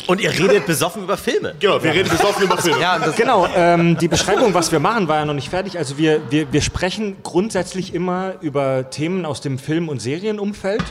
Und 0.07 0.21
ihr 0.21 0.31
redet 0.31 0.65
besoffen 0.65 1.03
über 1.03 1.17
Filme. 1.17 1.55
Genau, 1.59 1.83
wir 1.83 1.93
reden 1.93 2.09
besoffen 2.09 2.43
über 2.43 2.57
Filme. 2.57 2.79
Ja, 2.79 2.97
Genau, 3.17 3.47
ähm, 3.53 3.97
die 3.97 4.07
Beschreibung, 4.07 4.53
was 4.53 4.71
wir 4.71 4.79
machen, 4.79 5.07
war 5.07 5.17
ja 5.17 5.25
noch 5.25 5.33
nicht 5.33 5.49
fertig. 5.49 5.77
Also 5.77 5.97
wir, 5.97 6.21
wir, 6.31 6.51
wir 6.53 6.61
sprechen 6.61 7.17
grundsätzlich 7.21 7.93
immer 7.93 8.35
über 8.41 8.89
Themen 8.89 9.25
aus 9.25 9.41
dem 9.41 9.59
Film- 9.59 9.89
und 9.89 10.01
Serienumfeld. 10.01 10.83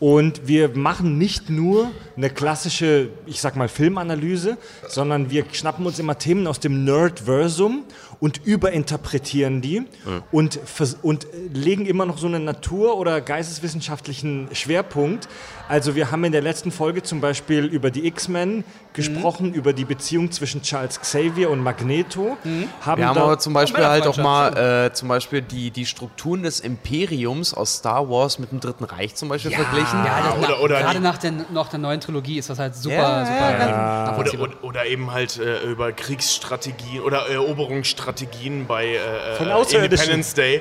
Und 0.00 0.46
wir 0.46 0.76
machen 0.76 1.18
nicht 1.18 1.50
nur 1.50 1.90
eine 2.16 2.30
klassische, 2.30 3.08
ich 3.26 3.40
sag 3.40 3.56
mal, 3.56 3.68
Filmanalyse, 3.68 4.56
sondern 4.86 5.30
wir 5.30 5.44
schnappen 5.50 5.84
uns 5.86 5.98
immer 5.98 6.18
Themen 6.18 6.46
aus 6.46 6.60
dem 6.60 6.84
Nerdversum 6.84 7.82
und 8.20 8.44
überinterpretieren 8.44 9.60
die 9.60 9.84
und, 10.32 10.58
vers- 10.64 10.96
und 11.02 11.24
äh, 11.24 11.28
legen 11.52 11.86
immer 11.86 12.06
noch 12.06 12.18
so 12.18 12.26
einen 12.26 12.44
natur- 12.44 12.96
oder 12.98 13.20
geisteswissenschaftlichen 13.20 14.48
Schwerpunkt. 14.52 15.28
Also 15.68 15.94
wir 15.94 16.10
haben 16.10 16.24
in 16.24 16.32
der 16.32 16.40
letzten 16.40 16.70
Folge 16.72 17.02
zum 17.02 17.20
Beispiel 17.20 17.64
über 17.66 17.90
die 17.90 18.06
X-Men 18.06 18.64
gesprochen, 18.94 19.52
über 19.52 19.72
die 19.72 19.84
Beziehung 19.84 20.32
zwischen 20.32 20.62
Charles 20.62 20.98
Xavier 21.00 21.50
und 21.50 21.60
Magneto. 21.62 22.36
Haben 22.80 22.98
wir 22.98 23.06
haben 23.06 23.14
da- 23.14 23.22
aber 23.24 23.38
zum 23.38 23.52
Beispiel 23.52 23.84
halt 23.86 24.06
auch 24.06 24.16
mal 24.16 24.86
äh, 24.86 24.92
zum 24.92 25.08
Beispiel 25.08 25.42
die, 25.42 25.70
die 25.70 25.84
Strukturen 25.86 26.42
des 26.42 26.60
Imperiums 26.60 27.52
aus 27.54 27.74
Star 27.76 28.08
Wars 28.08 28.38
mit 28.38 28.50
dem 28.50 28.60
Dritten 28.60 28.84
Reich 28.84 29.14
zum 29.14 29.28
Beispiel 29.28 29.50
verglichen. 29.52 30.04
Ja, 30.04 30.34
oder- 30.38 30.48
na, 30.48 30.58
oder 30.58 30.80
gerade 30.80 31.00
nach 31.00 31.18
der, 31.18 31.32
nach 31.52 31.68
der 31.68 31.78
neuen 31.78 32.00
Trilogie 32.00 32.38
ist 32.38 32.48
das 32.50 32.58
halt 32.58 32.74
super, 32.74 32.94
Ja, 32.96 33.26
super 33.26 33.68
ja, 33.68 34.16
Oder, 34.18 34.40
oder, 34.40 34.64
oder 34.64 34.86
eben 34.86 35.12
halt 35.12 35.38
äh, 35.38 35.62
über 35.70 35.92
Kriegsstrategien 35.92 37.02
oder 37.02 37.28
Eroberungsstrategien 37.28 38.66
bei 38.66 38.94
äh, 38.96 39.36
Von 39.36 39.48
äh. 39.48 39.84
Independence 39.84 40.34
Day. 40.34 40.60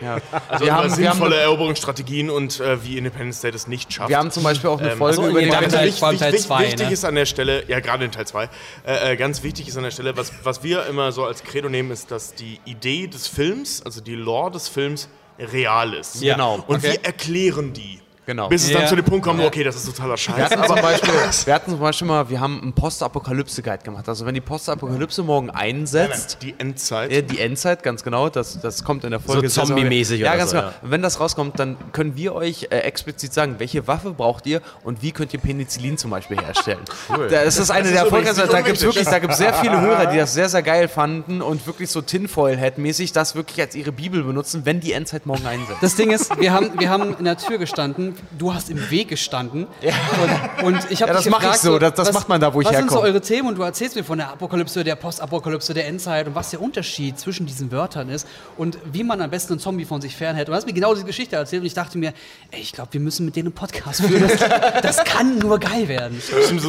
Also 0.50 0.66
Wir 0.66 0.72
über 0.72 0.76
haben- 0.76 0.98
wir 0.98 1.10
haben- 1.10 1.14
sinnvolle 1.18 1.38
Eroberungsstrategien 1.38 2.30
und 2.30 2.60
äh, 2.60 2.84
wie 2.84 2.98
Independence 2.98 3.42
Day 3.42 3.52
das 3.52 3.68
nicht 3.68 3.92
schafft. 3.94 4.10
Wir 4.10 4.18
haben 4.18 4.32
zum 4.32 4.44
Beispiel 4.44 4.70
auch 4.70 4.80
eine 4.80 4.92
Ähm, 4.92 4.97
Folge 4.98 5.18
achso, 5.20 5.30
über 5.30 5.42
ganz 5.42 5.52
Teil- 5.74 5.94
allem 6.04 6.18
Teil 6.20 6.34
wichtig, 6.34 6.48
zwei, 6.48 6.60
wichtig 6.66 6.88
ne? 6.88 6.94
ist 6.94 7.06
an 7.06 7.16
der 7.16 7.26
Stelle, 7.26 7.64
ja 7.68 7.80
gerade 7.80 8.06
in 8.06 8.12
Teil 8.12 8.28
2, 8.28 8.44
äh, 8.86 9.14
äh, 9.14 9.16
ganz 9.18 9.44
wichtig 9.44 9.68
ist 9.68 9.78
an 9.78 9.84
der 9.84 9.92
Stelle, 9.92 10.18
was, 10.18 10.32
was 10.44 10.64
wir 10.64 10.86
immer 10.88 11.12
so 11.12 11.26
als 11.26 11.44
Credo 11.44 11.70
nehmen, 11.70 11.92
ist, 11.92 12.12
dass 12.12 12.34
die 12.34 12.60
Idee 12.66 13.08
des 13.08 13.28
Films, 13.28 13.82
also 13.84 14.02
die 14.02 14.16
Lore 14.16 14.52
des 14.52 14.68
Films, 14.68 15.10
real 15.40 15.94
ist. 15.94 16.22
Ja. 16.22 16.34
Genau. 16.34 16.56
Und 16.68 16.78
Okay. 16.78 16.94
wir 16.94 17.06
erklären 17.06 17.74
die. 17.74 18.00
Genau. 18.28 18.50
Bis 18.50 18.66
es 18.66 18.74
dann 18.74 18.82
Ja. 18.82 18.88
zu 18.90 18.96
dem 18.98 19.06
Punkt 19.06 19.26
kommt, 19.26 19.42
okay, 19.42 19.64
das 19.64 19.78
ist 19.78 19.86
totaler 19.86 20.12
Wir 20.12 20.18
Scheiß. 20.18 20.52
hatten, 20.52 20.64
zum 20.68 20.76
Beispiel, 20.82 21.14
wir 21.46 21.54
hatten 21.54 21.72
zum 21.72 21.80
Beispiel 21.80 22.08
mal, 22.08 22.30
wir 22.30 22.42
haben 22.42 22.62
einen 22.62 22.74
Postapokalypse-Guide 22.74 23.84
gemacht. 23.86 24.10
Also 24.10 24.26
wenn 24.26 24.34
die 24.34 24.42
Postapokalypse 24.42 25.24
morgen 25.24 25.50
einsetzt, 25.50 26.40
Die 26.42 26.54
Endzeit. 26.58 27.10
Ja, 27.10 27.22
die 27.22 27.40
Endzeit, 27.40 27.84
ganz 27.84 28.04
genau, 28.04 28.28
das, 28.28 28.60
das 28.60 28.84
kommt 28.84 29.06
in 29.06 29.12
der 29.12 29.22
Folge. 29.22 29.48
So 29.48 29.62
zombie-mäßig 29.64 30.20
Ja, 30.20 30.32
oder 30.32 30.38
ganz 30.40 30.52
so, 30.52 30.58
genau. 30.58 30.68
ja. 30.70 30.74
Wenn 30.82 31.02
das 31.02 31.22
rauskommt, 31.22 31.58
dann 31.58 31.78
können 31.94 32.18
wir 32.18 32.36
euch 32.36 32.64
äh, 32.70 32.80
explizit 32.80 33.34
sagen, 33.34 33.56
welche 33.60 33.88
Waffe 33.88 34.12
braucht 34.12 34.46
ihr 34.46 34.62
und 34.84 35.02
wie 35.02 35.14
könnt 35.14 35.34
ihr 35.34 35.40
Penicillin 35.40 35.98
zum 35.98 36.12
Beispiel 36.12 36.38
herstellen. 36.40 36.80
Das 37.30 37.58
ist 37.58 37.72
eine 37.72 37.90
der 37.92 38.02
ist 38.04 38.08
übrigens 38.10 38.38
erfolgreichsten. 38.38 38.52
Da 38.52 38.62
gibt 38.62 38.78
es 38.78 38.84
wirklich, 38.84 39.06
da 39.08 39.20
gibt 39.20 39.36
sehr 39.36 39.54
viele 39.54 39.80
Hörer, 39.88 40.08
die 40.08 40.18
das 40.18 40.34
sehr, 40.34 40.50
sehr 40.50 40.64
geil 40.64 40.90
fanden 40.90 41.42
und 41.42 41.66
wirklich 41.66 41.90
so 41.90 42.02
Tinfoil-Head-mäßig 42.02 43.14
das 43.14 43.36
wirklich 43.36 43.62
als 43.62 43.74
ihre 43.76 43.92
Bibel 43.94 44.24
benutzen, 44.24 44.64
wenn 44.66 44.82
die 44.82 44.92
Endzeit 44.92 45.26
morgen 45.26 45.46
einsetzt. 45.46 45.82
Das 45.82 45.96
Ding 45.96 46.12
ist, 46.12 46.38
wir 46.40 46.52
haben, 46.52 46.72
wir 46.78 46.90
haben 46.90 47.16
in 47.18 47.24
der 47.26 47.38
Tür 47.38 47.58
gestanden, 47.58 48.16
du 48.38 48.54
hast 48.54 48.70
im 48.70 48.90
Weg 48.90 49.10
gestanden. 49.10 49.68
Und, 50.62 50.66
und 50.76 50.92
ich 50.92 51.02
habe 51.02 51.10
Ja, 51.10 51.16
das 51.16 51.24
dich 51.24 51.32
mach 51.32 51.44
ich 51.44 51.60
so, 51.60 51.78
das- 51.80 51.94
das 51.94 52.14
macht 52.14 52.28
man 52.30 52.40
da, 52.42 52.54
wo 52.54 52.62
ich 52.62 52.68
Was 52.68 52.76
sind 52.76 52.90
so 52.90 52.96
herkomme. 52.98 53.10
eure 53.14 53.22
Themen? 53.22 53.48
Und 53.50 53.58
du 53.58 53.62
erzählst 53.64 53.96
mir 53.96 54.04
von 54.04 54.18
der 54.18 54.30
Apokalypse, 54.32 54.84
der 54.84 54.96
Postapokalypse, 54.96 55.74
der 55.74 55.88
Endzeit 55.88 56.28
und 56.28 56.36
was 56.36 56.50
der 56.52 56.62
Unterschied 56.62 57.20
zwischen 57.20 57.46
diesen 57.46 57.72
Wörtern 57.72 58.10
ist 58.10 58.28
und 58.58 58.78
wie 58.92 59.04
man 59.04 59.22
am 59.22 59.30
besten 59.30 59.54
einen 59.54 59.60
Zombie 59.60 59.86
von 59.86 60.02
sich 60.02 60.16
fernhält. 60.16 60.48
Und 60.48 60.54
du 60.54 60.58
hast 60.58 60.66
mir 60.66 60.74
genau 60.74 60.94
diese 60.94 61.06
Geschichte 61.06 61.36
erzählt 61.36 61.62
und 61.62 61.68
ich 61.68 61.74
dachte 61.74 61.98
mir, 61.98 62.14
ey, 62.52 62.62
ich 62.62 62.72
glaube, 62.74 62.94
wir 62.94 63.00
müssen 63.02 63.26
mit 63.26 63.36
denen 63.36 63.48
einen 63.48 63.56
Podcast 63.56 64.02
führen. 64.02 64.28
Das, 64.28 64.38
das 64.98 65.04
kann 65.06 65.38
nur 65.40 65.60
geil 65.60 65.88
werden. 65.88 66.22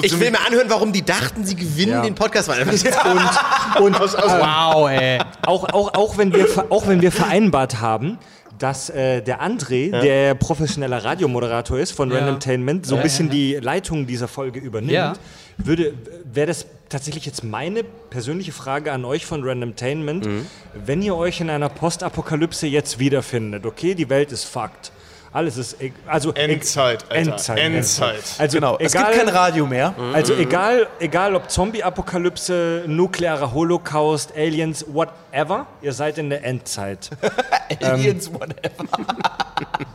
Ich 0.02 0.19
will 0.21 0.31
mir 0.31 0.40
anhören, 0.47 0.69
warum 0.69 0.93
die 0.93 1.05
dachten, 1.05 1.45
sie 1.45 1.57
gewinnen 1.57 2.02
den 2.02 2.14
Podcast. 2.14 2.49
Weil 2.49 2.62
Und 3.81 3.99
Wow, 3.99 4.88
ey. 4.90 5.19
auch, 5.47 5.64
auch, 5.73 5.95
auch, 5.95 6.19
wenn 6.19 6.33
wir, 6.33 6.47
auch 6.71 6.87
wenn 6.87 7.00
wir 7.00 7.12
vereinbart 7.12 7.81
haben, 7.81 8.19
dass 8.59 8.91
äh, 8.91 9.23
der 9.23 9.41
André, 9.43 9.91
der 9.91 10.35
professioneller 10.35 11.05
Radiomoderator 11.05 11.79
ist 11.79 11.93
von 11.93 12.11
Ja. 12.11 12.19
Randomtainment, 12.19 12.87
so 12.87 12.97
ein 12.97 13.03
bisschen 13.03 13.31
die 13.31 13.55
Leitung 13.55 14.07
dieser 14.07 14.29
Folge 14.29 14.59
übernimmt, 14.61 14.93
Ja. 14.93 15.15
würde 15.59 15.95
wäre 16.33 16.47
das 16.49 16.67
tatsächlich 16.88 17.27
jetzt 17.27 17.45
meine 17.45 17.85
persönliche 17.85 18.53
Frage 18.53 18.93
an 18.93 19.05
euch 19.05 19.27
von 19.27 19.45
Randomtainment, 19.45 20.27
wenn 20.75 21.03
ihr 21.03 21.15
euch 21.17 21.41
in 21.41 21.50
einer 21.50 21.69
Postapokalypse 21.69 22.67
jetzt 22.67 22.99
wiederfindet, 22.99 23.67
okay, 23.67 23.95
die 23.95 24.09
Welt 24.09 24.33
ist 24.33 24.45
fucked. 24.45 24.93
Alles 25.32 25.56
ist 25.58 25.80
e- 25.82 25.92
also 26.06 26.32
e- 26.35 26.38
Endzeit, 26.40 27.04
Alter. 27.11 27.32
Endzeit, 27.32 27.58
Endzeit. 27.58 28.23
Also 28.38 28.56
Genau, 28.56 28.76
es 28.78 28.92
gibt 28.92 29.04
egal, 29.04 29.18
kein 29.18 29.28
Radio 29.28 29.66
mehr. 29.66 29.94
also 30.14 30.35
egal, 30.35 30.87
egal 31.00 31.35
ob 31.35 31.50
Zombie-Apokalypse, 31.50 32.85
nuklearer 32.87 33.52
Holocaust, 33.52 34.32
Aliens, 34.35 34.85
whatever, 34.88 35.66
ihr 35.82 35.92
seid 35.92 36.16
in 36.18 36.30
der 36.30 36.44
Endzeit. 36.44 37.11
Aliens, 37.82 38.32
whatever. 38.32 38.85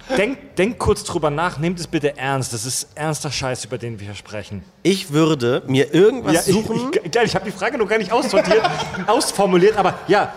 Denkt, 0.18 0.60
denkt 0.60 0.78
kurz 0.80 1.04
drüber 1.04 1.30
nach, 1.32 1.58
nehmt 1.58 1.80
es 1.80 1.88
bitte 1.88 2.18
ernst. 2.18 2.54
Das 2.54 2.66
ist 2.66 2.90
ernster 2.94 3.32
Scheiß, 3.32 3.66
über 3.66 3.78
den 3.78 4.00
wir 4.00 4.06
hier 4.08 4.16
sprechen. 4.16 4.64
Ich 4.84 5.12
würde 5.12 5.64
mir 5.66 5.94
irgendwas 5.94 6.48
ich, 6.48 6.54
suchen. 6.54 6.92
ich, 7.04 7.12
geil, 7.12 7.26
ich 7.26 7.34
habe 7.34 7.46
die 7.46 7.52
Frage 7.52 7.78
noch 7.78 7.88
gar 7.88 7.98
nicht 7.98 8.12
aussortiert, 8.12 8.62
ausformuliert, 9.08 9.78
aber 9.78 9.96
ja, 10.08 10.32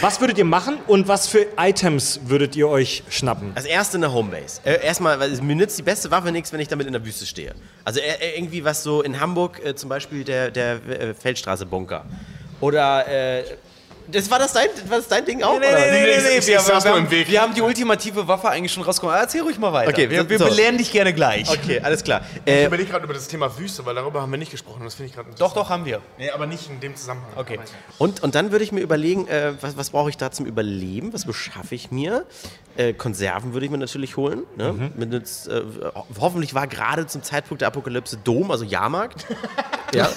Was 0.00 0.20
würdet 0.20 0.38
ihr 0.38 0.44
machen 0.44 0.78
und 0.86 1.08
was 1.08 1.28
für 1.28 1.46
Items 1.56 2.20
würdet 2.24 2.56
ihr 2.56 2.68
euch 2.68 3.04
schnappen? 3.08 3.52
Als 3.54 3.64
erste 3.64 3.96
eine 3.96 4.12
Homebase. 4.12 4.60
Äh, 4.64 4.84
erstmal, 4.84 5.18
weil 5.20 5.30
mir 5.40 5.56
nützt 5.56 5.78
die 5.78 5.82
beste 5.82 6.10
Waffe 6.10 6.32
nichts, 6.32 6.52
wenn 6.52 6.60
ich 6.60 6.68
damit 6.68 6.86
in 6.86 6.92
der 6.92 7.04
Wüste 7.04 7.26
stehe. 7.26 7.54
Also 7.84 8.00
äh, 8.00 8.02
äh, 8.02 8.36
irgendwie 8.36 8.64
was 8.64 8.82
so 8.82 9.02
in 9.02 9.20
Hamburg, 9.20 9.64
äh, 9.64 9.74
zum 9.74 9.88
Beispiel 9.88 10.24
der, 10.24 10.50
der 10.50 10.74
äh, 10.88 11.14
Feldstraße-Bunker. 11.14 12.04
Oder, 12.60 13.06
äh, 13.08 13.44
das 14.08 14.30
war 14.30 14.38
das 14.38 14.52
dein, 14.52 14.68
war 14.88 14.98
das 14.98 15.08
dein 15.08 15.24
Ding 15.24 15.42
auch? 15.42 15.58
Nee, 15.58 15.66
oder? 15.66 15.78
nee, 15.78 15.90
nee, 15.90 16.02
nee, 16.02 16.10
ich- 16.16 16.22
nee. 16.24 16.38
ich 16.38 16.46
Wir, 16.46 16.60
saß 16.60 16.84
wir, 16.84 16.92
haben, 16.92 17.10
wir 17.10 17.40
haben 17.42 17.54
die 17.54 17.62
ultimative 17.62 18.26
Waffe 18.28 18.48
eigentlich 18.50 18.72
schon 18.72 18.82
rausgekommen. 18.82 19.16
Erzähl 19.20 19.42
ruhig 19.42 19.58
mal 19.58 19.72
weiter. 19.72 19.90
Okay, 19.90 20.10
wir, 20.10 20.28
wir 20.28 20.38
so. 20.38 20.44
belehren 20.46 20.76
dich 20.78 20.92
gerne 20.92 21.12
gleich. 21.14 21.48
Okay, 21.50 21.80
alles 21.80 22.04
klar. 22.04 22.22
Ich 22.44 22.52
Äh, 22.52 22.66
überlege 22.66 22.90
gerade 22.90 23.04
über 23.04 23.14
das 23.14 23.28
Thema 23.28 23.56
Wüste, 23.58 23.84
weil 23.86 23.94
darüber 23.94 24.22
haben 24.22 24.30
wir 24.30 24.38
nicht 24.38 24.50
gesprochen. 24.50 24.82
Das 24.84 24.94
finde 24.94 25.10
ich 25.10 25.14
gerade 25.16 25.30
Doch, 25.38 25.54
doch, 25.54 25.70
haben 25.70 25.84
wir. 25.84 26.00
Nee, 26.18 26.30
aber 26.30 26.46
nicht 26.46 26.68
in 26.68 26.80
dem 26.80 26.94
Zusammenhang. 26.96 27.30
Okay. 27.36 27.58
und, 27.98 28.22
und 28.22 28.34
dann 28.34 28.52
würde 28.52 28.64
ich 28.64 28.72
mir 28.72 28.80
überlegen, 28.80 29.26
äh, 29.28 29.52
was, 29.60 29.76
was 29.76 29.90
brauche 29.90 30.10
ich 30.10 30.16
da 30.16 30.30
zum 30.30 30.46
Überleben? 30.46 31.12
Was 31.12 31.24
beschaffe 31.24 31.74
ich 31.74 31.90
mir? 31.90 32.26
Äh, 32.76 32.92
Konserven 32.92 33.52
würde 33.52 33.66
ich 33.66 33.72
mir 33.72 33.78
natürlich 33.78 34.16
holen. 34.16 34.42
Ne? 34.56 34.90
Mit, 34.96 35.12
jetzt, 35.12 35.48
äh, 35.48 35.62
ho- 35.94 36.06
hoffentlich 36.20 36.54
war 36.54 36.66
gerade 36.66 37.06
zum 37.06 37.22
Zeitpunkt 37.22 37.60
der 37.60 37.68
Apokalypse 37.68 38.16
Dom, 38.16 38.50
also 38.50 38.64
Jahrmarkt. 38.64 39.24
ja. 39.94 40.08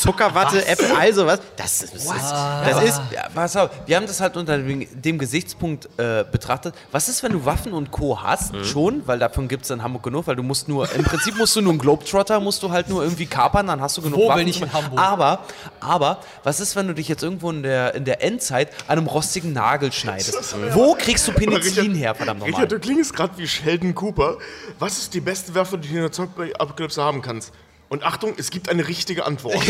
Zuckerwatte, 0.00 0.66
Äpfel, 0.66 0.94
all 0.96 1.12
sowas. 1.12 1.40
Das, 1.56 1.82
ist- 1.82 1.94
das, 1.94 2.02
ist, 2.04 2.10
das 2.12 2.84
ist 2.84 3.00
Ja, 3.12 3.28
pass 3.34 3.56
auf, 3.56 3.70
wir 3.86 3.96
haben 3.96 4.06
das 4.06 4.20
halt 4.20 4.36
unter 4.36 4.58
dem, 4.58 4.86
dem 5.02 5.18
Gesichtspunkt 5.18 5.88
äh, 5.98 6.24
betrachtet. 6.30 6.74
Was 6.92 7.08
ist, 7.08 7.22
wenn 7.22 7.32
du 7.32 7.44
Waffen 7.44 7.72
und 7.72 7.90
Co. 7.90 8.22
hast? 8.22 8.52
Mhm. 8.52 8.64
Schon, 8.64 9.06
weil 9.06 9.18
davon 9.18 9.48
gibt 9.48 9.64
es 9.64 9.70
in 9.70 9.82
Hamburg 9.82 10.02
genug, 10.02 10.26
weil 10.26 10.36
du 10.36 10.42
musst 10.42 10.68
nur, 10.68 10.90
im 10.92 11.04
Prinzip 11.04 11.36
musst 11.36 11.54
du 11.56 11.60
nur 11.60 11.72
einen 11.72 11.78
Globetrotter, 11.78 12.40
musst 12.40 12.62
du 12.62 12.70
halt 12.70 12.88
nur 12.88 13.02
irgendwie 13.02 13.26
kapern, 13.26 13.66
dann 13.66 13.80
hast 13.80 13.96
du 13.96 14.02
genug 14.02 14.18
Wo, 14.20 14.28
Waffen. 14.28 14.40
wenn 14.40 14.46
nicht 14.46 14.60
in 14.62 14.72
Hamburg? 14.72 14.98
Aber, 15.00 15.40
aber, 15.80 16.18
was 16.42 16.60
ist, 16.60 16.76
wenn 16.76 16.86
du 16.88 16.94
dich 16.94 17.08
jetzt 17.08 17.22
irgendwo 17.22 17.50
in 17.50 17.62
der, 17.62 17.94
in 17.94 18.04
der 18.04 18.22
Endzeit 18.22 18.70
an 18.88 18.98
einem 18.98 19.06
rostigen 19.06 19.52
Nagel 19.52 19.92
schneidest? 19.92 20.54
Wo 20.72 20.94
kriegst 20.94 21.26
du 21.28 21.32
Penicillin 21.32 21.94
her, 21.94 22.14
verdammt 22.14 22.40
nochmal? 22.40 22.54
Richard, 22.54 22.72
du 22.72 22.78
klingst 22.78 23.14
gerade 23.14 23.36
wie 23.38 23.46
Sheldon 23.46 23.94
Cooper. 23.94 24.36
Was 24.78 24.98
ist 24.98 25.14
die 25.14 25.20
beste 25.20 25.54
Waffe, 25.54 25.78
die 25.78 25.88
du 25.88 25.94
in 25.96 26.00
der 26.02 26.12
Zombie-Apokalypse 26.12 27.02
haben 27.02 27.22
kannst? 27.22 27.52
Und 27.88 28.02
Achtung, 28.02 28.34
es 28.36 28.50
gibt 28.50 28.68
eine 28.68 28.86
richtige 28.88 29.24
Antwort. 29.24 29.56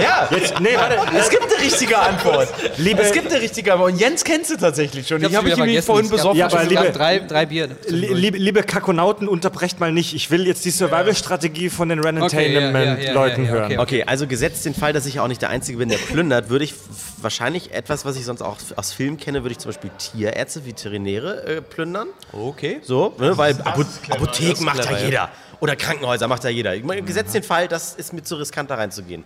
Ja, 0.00 0.28
Jetzt, 0.30 0.60
nee, 0.60 0.76
warte. 0.76 0.98
es 1.18 1.28
gibt 1.30 1.42
eine 1.44 1.64
richtige 1.64 1.98
Antwort. 1.98 2.48
Liebe- 2.76 3.02
es 3.02 3.12
gibt 3.12 3.30
eine 3.32 3.40
richtige 3.40 3.72
Antwort. 3.72 3.92
Und 3.92 3.98
Jens 3.98 4.22
kennst 4.22 4.50
du 4.50 4.56
tatsächlich 4.56 5.08
schon. 5.08 5.18
Ich, 5.18 5.24
hab's 5.24 5.36
habe 5.36 5.48
ich 5.48 5.54
vergessen. 5.56 5.86
vorhin 5.86 6.08
besoffen. 6.10 6.38
Ja, 6.38 6.46
aber 6.46 6.62
liebe- 6.64 6.92
drei, 6.92 7.18
drei 7.20 7.46
Bier. 7.46 7.68
Li- 7.88 8.12
Liebe, 8.12 8.38
liebe 8.38 8.62
Kakonauten, 8.62 9.26
unterbrecht 9.26 9.80
mal 9.80 9.90
nicht. 9.92 10.14
Ich 10.14 10.30
will 10.30 10.46
jetzt 10.46 10.64
die 10.64 10.70
Survival-Strategie 10.70 11.70
von 11.70 11.88
den 11.88 11.98
Ren 12.00 12.22
Okay, 12.22 12.52
ja, 12.52 12.60
ja, 12.60 12.60
ja, 12.60 12.66
Entertainment-Leuten 12.68 13.44
ja, 13.44 13.48
ja, 13.48 13.52
hören. 13.54 13.72
okay. 13.72 13.78
Okay, 13.78 14.04
also 14.06 14.26
gesetzt 14.28 14.64
den 14.64 14.74
Fall, 14.74 14.92
dass 14.92 15.06
ich 15.06 15.18
auch 15.20 15.28
nicht 15.28 15.42
der 15.42 15.50
Einzige 15.50 15.78
bin, 15.78 15.88
der 15.88 15.98
plündert, 15.98 16.50
würde 16.50 16.64
ich 16.66 16.74
wahrscheinlich 17.20 17.72
etwas, 17.72 18.04
was 18.04 18.16
ich 18.16 18.24
sonst 18.24 18.42
auch 18.42 18.56
aus 18.76 18.92
Filmen 18.92 19.16
kenne, 19.16 19.42
würde 19.42 19.52
ich 19.52 19.58
zum 19.58 19.70
Beispiel 19.70 19.90
Tierärzte, 19.98 20.64
Veterinäre 20.66 21.44
äh, 21.46 21.62
plündern. 21.62 22.08
Okay. 22.32 22.78
So, 22.82 23.14
ne, 23.18 23.36
weil 23.36 23.56
Apotheken 23.62 24.64
macht 24.64 24.84
ja. 24.84 24.98
jeder. 24.98 25.30
Oder 25.60 25.76
Krankenhäuser 25.76 26.28
macht 26.28 26.44
ja 26.44 26.50
jeder. 26.50 26.74
Ich 26.74 26.84
meine, 26.84 27.02
Gesetzt 27.02 27.34
den 27.34 27.42
Fall, 27.42 27.68
das 27.68 27.94
ist 27.94 28.12
mir 28.12 28.22
zu 28.22 28.36
riskant, 28.36 28.70
da 28.70 28.76
reinzugehen. 28.76 29.24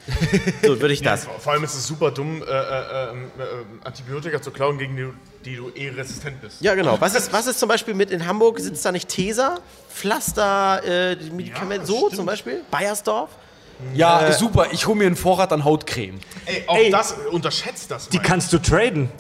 So 0.63 0.81
würde 0.81 0.95
ich 0.95 1.03
das. 1.03 1.25
Vor 1.25 1.39
vor 1.39 1.53
allem 1.53 1.65
ist 1.65 1.75
es 1.75 1.87
super 1.87 2.11
dumm, 2.11 2.43
äh, 2.43 2.47
äh, 2.47 2.51
äh, 2.51 3.13
äh, 3.13 3.15
Antibiotika 3.85 4.43
zu 4.43 4.51
klauen, 4.51 4.79
gegen 4.79 4.97
die, 4.97 5.09
die 5.45 5.57
du 5.57 5.71
eh 5.71 5.89
resistent 5.91 6.41
bist. 6.41 6.61
Ja, 6.61 6.75
genau. 6.75 7.01
Was 7.01 7.15
ist, 7.15 7.33
was 7.33 7.47
ist 7.47 7.59
zum 7.59 7.69
Beispiel 7.69 7.95
mit 7.95 8.11
in 8.11 8.27
Hamburg? 8.27 8.59
Sitzt 8.61 8.85
da 8.85 8.93
nicht 8.93 9.09
Tesa? 9.09 9.59
Pflaster, 9.93 10.83
äh, 10.85 11.17
die 11.17 11.31
Medikamente, 11.31 11.87
so 11.87 12.09
zum 12.11 12.27
Beispiel? 12.27 12.63
Bayersdorf? 12.71 13.31
Ja, 13.95 14.33
super. 14.33 14.67
Ich 14.73 14.87
hole 14.87 14.97
mir 14.99 15.07
einen 15.07 15.17
Vorrat 15.17 15.53
an 15.53 15.65
Hautcreme. 15.65 16.19
Ey, 16.47 16.65
auch 16.67 16.77
Ey, 16.77 16.91
das, 16.91 17.15
unterschätzt 17.31 17.91
das 17.91 18.09
Die 18.09 18.17
mal. 18.17 18.23
kannst 18.25 18.53
du 18.53 18.59
traden. 18.59 19.09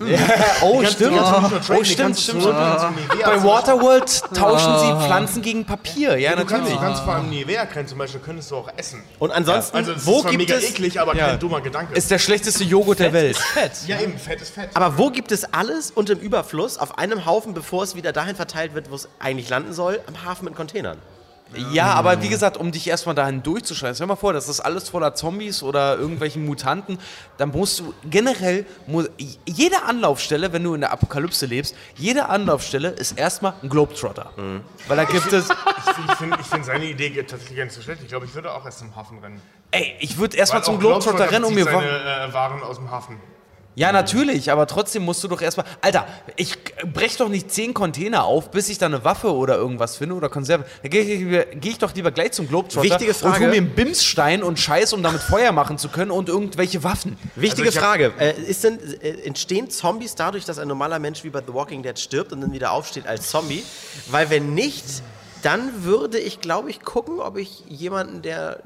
Oh, 0.62 0.79
kannst 0.83 1.00
du 1.00 1.05
stimmt. 1.07 1.21
Oh, 1.21 1.75
die 1.81 1.85
stimmt, 1.85 1.99
kannst 1.99 2.29
du 2.29 2.41
stimmt. 2.41 2.47
Nivea 2.47 3.27
Bei 3.27 3.43
Waterworld 3.45 4.23
tauschen 4.35 4.79
sie 4.81 5.07
Pflanzen 5.07 5.43
gegen 5.43 5.65
Papier. 5.65 6.19
Ja, 6.19 6.31
Du 6.33 6.37
kannst, 6.38 6.53
natürlich. 6.53 6.75
du 6.75 6.81
kannst 6.81 7.03
vor 7.05 7.15
allem 7.15 7.31
Nivea-Creme 7.31 7.87
zum 7.87 7.99
Beispiel, 7.99 8.21
könntest 8.21 8.50
du 8.50 8.57
auch 8.57 8.69
essen. 8.77 9.03
Und 9.19 9.31
ansonsten, 9.31 9.77
Also 9.77 9.93
es 9.93 10.05
wo 10.07 10.17
ist 10.17 10.23
zwar 10.23 10.31
gibt 10.33 10.43
mega 10.43 10.55
es... 10.57 10.71
eklig, 10.71 11.00
aber 11.00 11.15
Ja. 11.15 11.29
kein 11.29 11.38
dummer 11.38 11.61
Gedanke. 11.61 11.95
Ist 11.95 12.11
der 12.11 12.19
schlechteste 12.19 12.65
Joghurt 12.65 12.99
der 12.99 13.12
Welt. 13.12 13.37
Fett. 13.37 13.73
ja, 13.87 14.00
eben, 14.00 14.19
Fett 14.19 14.41
ist 14.43 14.55
Fett. 14.55 14.71
Aber 14.75 14.99
wo 14.99 15.11
gibt 15.11 15.31
es 15.33 15.45
alles 15.53 15.91
und 15.91 16.11
im 16.11 16.19
Überfluss 16.19 16.79
auf 16.79 16.99
einem 16.99 17.25
Haufen, 17.27 17.55
bevor 17.55 17.83
es 17.85 17.95
wieder 17.95 18.12
dahin 18.12 18.35
verteilt 18.37 18.75
wird, 18.75 18.91
wo 18.91 18.95
es 18.97 19.09
eigentlich 19.21 19.49
landen 19.49 19.73
soll? 19.73 20.00
Am 20.07 20.25
Hafen 20.25 20.47
mit 20.47 20.57
Containern. 20.57 20.99
Ja, 21.73 21.95
aber 21.95 22.23
wie 22.23 22.28
gesagt, 22.28 22.57
um 22.57 22.71
dich 22.73 22.87
erstmal 22.88 23.14
dahin 23.14 23.43
durchzuschreien, 23.43 23.95
stell 23.95 24.07
dir 24.07 24.12
mal 24.12 24.17
vor, 24.17 24.33
das 24.33 24.49
ist 24.49 24.61
alles 24.61 24.88
voller 24.90 25.14
Zombies 25.14 25.62
oder 25.62 25.97
irgendwelchen 25.99 26.45
Mutanten, 26.45 26.99
dann 27.38 27.50
musst 27.50 27.81
du 27.81 27.95
generell, 28.05 28.67
jede 29.47 29.83
Anlaufstelle, 29.83 30.52
wenn 30.52 30.62
du 30.62 30.75
in 30.75 30.83
der 30.83 30.93
Apokalypse 30.93 31.47
lebst, 31.47 31.75
jede 31.97 32.28
Anlaufstelle 32.28 32.90
ist 32.90 33.12
erstmal 33.12 33.55
ein 33.62 33.69
Globetrotter. 33.69 34.31
Weil 34.88 34.97
da 34.97 35.05
gibt 35.05 35.33
es, 35.33 35.49
Ich 35.49 36.17
finde 36.17 36.38
find 36.45 36.64
seine 36.64 36.85
Idee 36.85 37.11
tatsächlich 37.23 37.59
nicht 37.59 37.73
so 37.75 37.81
schlecht. 37.81 38.02
Ich 38.02 38.09
glaube, 38.09 38.26
ich 38.26 38.35
würde 38.35 38.52
auch 38.52 38.64
erst 38.64 38.81
zum 38.81 38.95
Hafen 38.95 39.19
rennen. 39.19 39.40
ey, 39.71 39.95
ich 40.00 40.19
würde 40.19 40.37
erstmal 40.37 40.62
zum 40.62 40.76
auch 40.76 40.81
Globetrotter 40.81 41.31
rennen, 41.31 41.45
um 41.47 41.55
mir 41.55 41.64
seine 41.64 41.87
äh, 41.87 42.33
Waren 42.33 42.62
aus 42.62 42.76
dem 42.76 42.90
Hafen. 42.90 43.19
Ja, 43.78 43.92
natürlich, 43.92 44.50
aber 44.50 44.66
trotzdem 44.66 45.04
musst 45.04 45.23
du 45.23 45.28
doch 45.28 45.40
erstmal. 45.40 45.64
Alter, 45.80 46.04
ich 46.35 46.58
brech 46.92 47.16
doch 47.16 47.28
nicht 47.28 47.52
zehn 47.52 47.75
Container 47.75 48.25
auf, 48.25 48.50
bis 48.50 48.68
ich 48.70 48.78
da 48.78 48.87
eine 48.87 49.04
Waffe 49.04 49.32
oder 49.32 49.54
irgendwas 49.54 49.99
finde 49.99 50.16
oder 50.16 50.28
Konserve. 50.28 50.64
Da 50.82 50.88
gehe 50.88 51.02
ich, 51.02 51.61
geh 51.61 51.68
ich 51.68 51.78
doch 51.78 51.94
lieber 51.94 52.11
gleich 52.11 52.32
zum 52.32 52.49
Globetrotter 52.49 52.90
Wichtige 52.90 53.12
und 53.12 53.16
Frage. 53.16 53.38
hol 53.38 53.50
mir 53.50 53.58
einen 53.58 53.76
Bimsstein 53.76 54.42
und 54.42 54.58
Scheiß, 54.58 54.94
um 54.94 55.04
damit 55.04 55.20
Feuer 55.20 55.52
machen 55.52 55.78
zu 55.78 55.90
können 55.90 56.11
und 56.11 56.28
irgendwelche 56.28 56.82
Waffen. 56.82 57.16
Wichtige 57.37 57.68
Also 57.68 57.78
Frage. 57.78 58.12
Äh, 58.18 58.32
ist 58.42 58.64
denn, 58.64 58.80
äh, 59.00 59.11
entstehen 59.25 59.70
Zombies 59.70 60.16
dadurch, 60.16 60.44
dass 60.44 60.58
ein 60.58 60.66
normaler 60.66 60.99
Mensch 60.99 61.23
wie 61.23 61.30
bei 61.30 61.40
The 61.47 61.54
Walking 61.54 61.85
Dead 61.85 61.97
stirbt 61.97 62.32
und 62.32 62.40
dann 62.40 62.52
wieder 62.52 62.73
aufsteht 62.73 63.06
als 63.06 63.30
Zombie? 63.30 63.62
Weil 64.11 64.28
wenn 64.28 64.54
nicht, 64.54 64.87
dann 65.42 65.85
würde 65.85 66.18
ich, 66.18 66.40
glaube 66.40 66.71
ich, 66.71 66.80
gucken, 66.80 67.21
ob 67.21 67.37
ich 67.37 67.64
jemanden, 67.68 68.23
der 68.23 68.61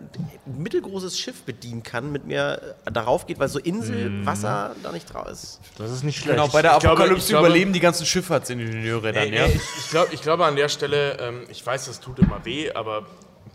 ein 0.46 0.62
mittelgroßes 0.62 1.18
Schiff 1.18 1.42
bedienen 1.42 1.82
kann, 1.82 2.10
mit 2.12 2.24
mir 2.26 2.76
äh, 2.86 2.92
darauf 2.92 3.26
geht, 3.26 3.38
weil 3.38 3.48
so 3.48 3.58
Inselwasser 3.58 4.74
da 4.82 4.92
nicht 4.92 5.12
drauf 5.12 5.28
ist. 5.28 5.60
Das 5.78 5.90
ist 5.90 6.02
nicht 6.04 6.16
schlecht. 6.18 6.36
Genau, 6.36 6.48
bei 6.48 6.62
der 6.62 6.72
Ich 6.74 6.78
glaube- 6.80 6.96
Apokalypse 6.96 7.28
glaube- 7.28 7.46
überleben 7.48 7.72
die 7.72 7.80
ganzen 7.80 8.06
Schifffahrtsingenieure 8.06 9.12
dann, 9.12 9.22
Ey, 9.24 9.34
ja? 9.34 9.44
ey, 9.44 9.52
ich, 9.54 9.62
ich, 9.84 9.90
glaub, 9.90 10.12
ich 10.12 10.22
glaube 10.22 10.44
an 10.46 10.56
der 10.56 10.68
Stelle, 10.68 11.18
ähm, 11.20 11.42
ich 11.48 11.64
weiß, 11.64 11.86
das 11.86 12.00
tut 12.00 12.18
immer 12.18 12.44
weh, 12.44 12.72
aber 12.72 13.06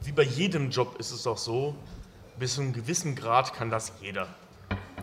wie 0.03 0.11
bei 0.11 0.23
jedem 0.23 0.69
Job 0.69 0.95
ist 0.99 1.11
es 1.11 1.25
auch 1.27 1.37
so, 1.37 1.75
bis 2.39 2.55
zu 2.55 2.61
einem 2.61 2.73
gewissen 2.73 3.15
Grad 3.15 3.53
kann 3.53 3.69
das 3.69 3.91
jeder. 4.01 4.27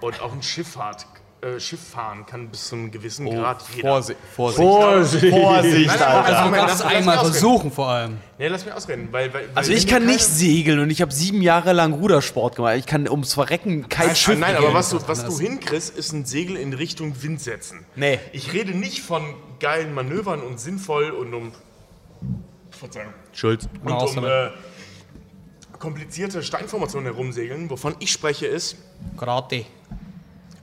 Und 0.00 0.20
auch 0.20 0.32
ein 0.32 0.42
Schifffahrt, 0.42 1.06
äh, 1.44 1.60
Schiff 1.60 1.80
fahren 1.80 2.24
kann 2.26 2.48
bis 2.48 2.68
zu 2.68 2.74
einem 2.76 2.90
gewissen 2.90 3.28
Grad 3.28 3.62
jeder. 3.74 3.88
Vorsicht, 3.88 4.18
Vorsicht. 4.34 4.58
Vorsicht. 4.62 5.30
Vorsicht, 5.34 5.86
Nein, 5.86 5.98
nein, 5.98 6.08
Alter. 6.08 6.24
also, 6.24 6.44
Moment, 6.44 6.62
lass- 6.62 6.82
lass 6.82 6.92
einmal 6.92 7.16
ausreden. 7.18 7.32
versuchen 7.32 7.70
vor 7.72 7.88
allem. 7.88 8.18
Nee, 8.38 8.48
lass 8.48 8.64
mich 8.64 8.74
ausreden. 8.74 9.08
Weil, 9.10 9.32
weil, 9.34 9.48
Also 9.54 9.72
ich 9.72 9.86
kann 9.86 10.06
nicht 10.06 10.24
segeln 10.24 10.78
und 10.80 10.90
ich 10.90 11.02
habe 11.02 11.12
sieben 11.12 11.42
Jahre 11.42 11.72
lang 11.72 11.92
Rudersport 11.92 12.56
gemacht. 12.56 12.76
Ich 12.78 12.86
kann 12.86 13.08
ums 13.08 13.34
Verrecken 13.34 13.88
kein 13.88 14.06
Nein, 14.08 14.16
Schiff 14.16 14.38
nein 14.38 14.56
aber 14.56 14.74
was 14.74 14.90
du, 14.90 14.98
was 15.06 15.24
du 15.24 15.38
hinkriegst, 15.38 15.96
ist 15.96 16.12
ein 16.12 16.24
Segel 16.24 16.56
in 16.56 16.72
Richtung 16.72 17.22
Wind 17.22 17.40
setzen. 17.40 17.84
Nee. 17.94 18.18
Ich 18.32 18.52
rede 18.52 18.72
nicht 18.72 19.00
von 19.02 19.22
geilen 19.60 19.94
Manövern 19.94 20.40
und 20.40 20.58
sinnvoll 20.58 21.10
und 21.10 21.34
um. 21.34 21.52
Verzeihung. 22.70 23.12
Schuld. 23.32 23.68
Und 23.84 23.92
um 23.92 24.24
äh, 24.24 24.50
komplizierte 25.78 26.42
Steinformationen 26.42 27.12
herumsegeln. 27.12 27.70
Wovon 27.70 27.94
ich 27.98 28.10
spreche, 28.10 28.46
ist, 28.46 28.76
Karate. 29.16 29.64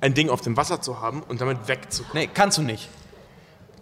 Ein 0.01 0.13
Ding 0.13 0.29
auf 0.29 0.41
dem 0.41 0.57
Wasser 0.57 0.81
zu 0.81 0.99
haben 1.01 1.23
und 1.23 1.39
damit 1.41 1.67
wegzukommen. 1.67 2.23
Nee, 2.23 2.29
kannst 2.33 2.57
du 2.57 2.61
nicht. 2.63 2.89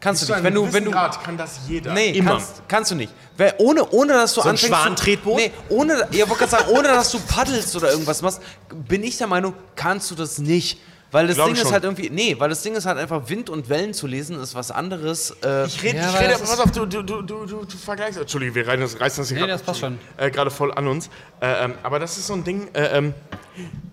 Kannst 0.02 0.22
Bis 0.22 0.28
du 0.28 0.34
nicht. 0.36 0.44
Wenn 0.46 0.54
du, 0.54 0.72
wenn 0.72 0.86
du, 0.86 0.92
Grad 0.92 1.22
kann 1.24 1.36
das 1.38 1.60
jeder. 1.68 1.94
Nee, 1.94 2.12
immer. 2.12 2.32
Kannst, 2.32 2.62
kannst 2.70 2.92
du 2.92 2.96
nicht. 2.96 3.12
Weil 3.36 3.54
ohne, 3.58 3.86
ohne 3.90 4.14
dass 4.14 4.34
du 4.34 4.42
ein 4.42 4.50
anfängst. 4.52 4.64
zu- 4.64 4.70
Schwanentretboot? 4.70 5.36
Nee, 5.38 5.52
ohne, 5.70 6.08
ja, 6.12 6.28
wollte 6.30 6.46
gerade 6.46 6.52
sagen, 6.52 6.66
ohne 6.70 6.84
dass 6.88 7.12
du 7.12 7.20
paddelst 7.20 7.76
oder 7.76 7.92
irgendwas 7.92 8.22
machst, 8.22 8.40
bin 8.88 9.04
ich 9.04 9.18
der 9.18 9.28
Meinung, 9.28 9.54
kannst 9.76 10.10
du 10.12 10.16
das 10.16 10.38
nicht. 10.38 10.80
Weil 11.12 11.26
das 11.28 11.38
Ding 11.38 11.48
ich 11.48 11.54
ist 11.54 11.62
schon. 11.64 11.72
halt 11.72 11.84
irgendwie. 11.86 12.10
Nee, 12.12 12.36
weil 12.38 12.50
das 12.50 12.62
Ding 12.62 12.76
ist 12.76 12.86
halt 12.86 12.98
einfach 13.00 13.28
Wind 13.30 13.50
und 13.50 13.68
Wellen 13.68 13.94
zu 13.96 14.06
lesen, 14.06 14.40
ist 14.40 14.54
was 14.56 14.70
anderes. 14.72 15.32
Äh, 15.44 15.66
Ich 15.66 15.82
rede, 15.84 15.98
Ja, 15.98 16.10
ich 16.12 16.20
rede, 16.20 16.34
pass 16.40 16.60
auf, 16.60 16.72
du, 16.72 16.86
du, 16.86 17.02
du, 17.02 17.22
du, 17.24 17.46
du, 17.46 17.66
du 17.66 17.78
vergleichst. 17.78 18.20
Entschuldige, 18.20 18.54
wir 18.56 18.68
reißen 18.68 18.82
das, 18.82 19.00
reißen 19.02 19.22
das 19.24 19.28
hier 19.30 19.38
Nee, 19.38 19.48
grad- 19.48 19.52
das 19.56 19.64
passt 19.64 19.80
schon. 19.80 19.98
Äh, 20.18 20.30
gerade 20.30 20.52
voll 20.52 20.72
an 20.72 20.88
uns. 20.88 21.10
Äh, 21.42 21.66
ähm, 21.66 21.74
aber 21.82 21.98
das 22.00 22.16
ist 22.18 22.28
so 22.28 22.34
ein 22.36 22.44
Ding, 22.44 22.68
äh, 22.74 22.96
ähm, 22.96 23.16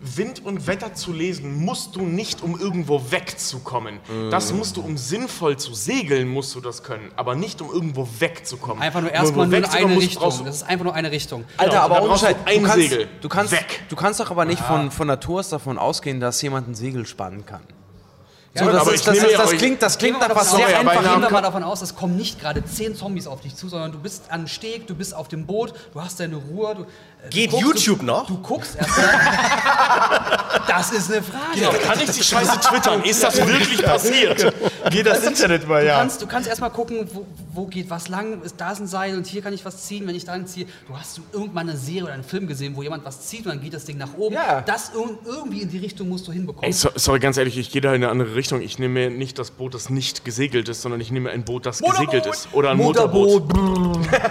Wind 0.01 0.45
und 0.45 0.67
Wetter 0.67 0.95
zu 0.95 1.13
lesen, 1.13 1.65
musst 1.65 1.97
du 1.97 2.03
nicht, 2.03 2.43
um 2.43 2.59
irgendwo 2.59 3.11
wegzukommen. 3.11 4.01
Das 4.31 4.53
musst 4.53 4.77
du, 4.77 4.81
um 4.81 4.97
sinnvoll 4.97 5.57
zu 5.57 5.75
segeln, 5.75 6.29
musst 6.29 6.55
du 6.55 6.61
das 6.61 6.83
können. 6.83 7.11
Aber 7.17 7.35
nicht, 7.35 7.61
um 7.61 7.71
irgendwo 7.73 8.09
wegzukommen. 8.19 8.83
Einfach 8.83 9.01
nur 9.01 9.13
erstmal 9.13 9.47
nur 9.47 9.57
eine 9.71 9.97
Richtung. 9.97 10.45
Das 10.45 10.57
ist 10.57 10.63
einfach 10.63 10.85
nur 10.85 10.95
eine 10.95 11.11
Richtung. 11.11 11.45
Alter, 11.57 11.73
Genau, 11.73 11.85
aber 11.85 12.03
ohne 12.03 12.19
Scheiß, 12.19 12.37
ein 12.45 12.63
du 12.63 12.69
kannst, 12.69 12.89
Segel. 12.89 13.09
Du 13.21 13.29
kannst, 13.29 13.53
Weg. 13.53 13.83
du 13.89 13.97
kannst 13.97 14.21
doch 14.21 14.31
aber 14.31 14.45
nicht 14.45 14.63
von, 14.63 14.91
von 14.91 15.07
Natur 15.07 15.41
aus 15.41 15.49
davon 15.51 15.79
ausgehen, 15.79 16.21
dass 16.21 16.41
jemand 16.43 16.69
ein 16.69 16.75
Segel 16.75 17.07
spannen 17.07 17.45
kann. 17.45 17.63
So, 18.55 18.65
Ja, 18.65 18.73
das, 18.73 18.81
aber 18.83 18.95
ist, 18.95 19.01
ich 19.01 19.05
das, 19.05 19.15
nehme 19.15 19.27
ist, 19.27 19.33
ja 19.33 19.39
das 19.39 19.51
klingt, 19.53 19.83
das 19.83 19.99
klingt 19.99 20.19
nach 20.19 20.35
was 20.35 20.51
sehr 20.53 20.81
aber 20.81 20.93
Gehen 20.93 21.21
wir 21.21 21.31
mal 21.31 21.43
davon 21.43 21.63
aus, 21.63 21.83
es 21.83 21.95
kommen 21.95 22.17
nicht 22.17 22.41
gerade 22.41 22.65
zehn 22.65 22.95
Zombies 22.95 23.27
auf 23.27 23.43
dich 23.43 23.55
zu, 23.55 23.69
sondern 23.69 23.93
du 23.93 23.99
bist 23.99 24.31
an 24.31 24.49
Steg, 24.49 24.87
du 24.87 24.95
bist 24.95 25.15
auf 25.15 25.29
dem 25.29 25.45
Boot, 25.47 25.75
du 25.93 26.01
hast 26.01 26.21
deine 26.21 26.37
Ruhe. 26.37 26.75
Du, 26.75 26.87
Geht 27.31 27.53
du 27.53 27.57
guckst, 27.61 27.85
YouTube 27.87 28.01
du, 28.01 28.07
noch? 28.07 28.27
Du 28.27 28.39
guckst 28.39 28.77
erstmal. 28.77 29.09
das 30.69 30.93
ist 30.93 31.11
eine 31.13 31.23
Frage. 31.23 31.57
Genau, 31.57 31.71
kann 31.73 31.99
ich 32.01 32.11
die 32.11 32.23
Scheiße 32.23 32.61
twittern? 32.61 33.03
Ist 33.03 33.23
das 33.23 33.37
wirklich 33.37 33.83
passiert? 33.83 34.53
Geht 34.91 35.07
das 35.07 35.25
Internet 35.25 35.67
mal, 35.67 35.83
Du 35.83 35.91
kannst, 35.91 36.23
du 36.23 36.27
kannst 36.27 36.49
erstmal 36.49 36.71
gucken, 36.71 37.09
wo, 37.13 37.27
wo 37.53 37.67
geht 37.67 37.91
was 37.91 38.09
lang, 38.09 38.43
ist 38.43 38.61
da 38.61 38.71
ist 38.71 38.79
ein 38.81 38.87
Seil 38.87 39.17
und 39.17 39.27
hier 39.27 39.43
kann 39.43 39.53
ich 39.53 39.65
was 39.65 39.85
ziehen, 39.85 40.07
wenn 40.07 40.15
ich 40.15 40.25
daran 40.25 40.47
ziehe. 40.47 40.67
Du 40.87 40.97
hast 40.97 41.19
du 41.19 41.23
irgendwann 41.33 41.69
eine 41.69 41.77
Serie 41.77 42.05
oder 42.05 42.13
einen 42.13 42.23
Film 42.23 42.47
gesehen, 42.47 42.77
wo 42.77 42.83
jemand 42.83 43.05
was 43.05 43.27
zieht 43.27 43.47
und 43.47 43.53
dann 43.53 43.61
geht 43.61 43.75
das 43.75 43.85
Ding 43.85 43.99
nach 43.99 44.15
oben. 44.17 44.35
Ja. 44.35 44.61
Das 44.61 44.93
ir 44.95 45.19
irgendwie 45.27 45.63
in 45.63 45.71
die 45.71 45.79
Richtung 45.79 46.09
musst 46.09 46.29
du 46.29 46.33
hinbekommen. 46.33 46.65
Ey, 46.65 46.73
so, 46.73 46.91
sorry, 46.95 47.19
ganz 47.19 47.37
ehrlich, 47.37 47.59
ich 47.59 47.71
gehe 47.73 47.81
da 47.81 47.89
in 47.91 47.97
eine 47.97 48.11
andere 48.11 48.37
Richtung. 48.37 48.61
Ich 48.63 48.79
nehme 48.79 49.11
nicht 49.11 49.39
das 49.41 49.51
Boot, 49.51 49.75
das 49.75 49.91
nicht 49.91 50.25
gesegelt 50.25 50.69
ist, 50.69 50.83
sondern 50.83 51.01
ich 51.01 51.11
nehme 51.11 51.31
ein 51.31 51.45
Boot, 51.45 51.67
das 51.67 51.81
gesegelt 51.81 52.27
ist. 52.27 52.49
Oder 52.53 52.71
ein 52.71 52.77
Motorboot. 52.77 53.45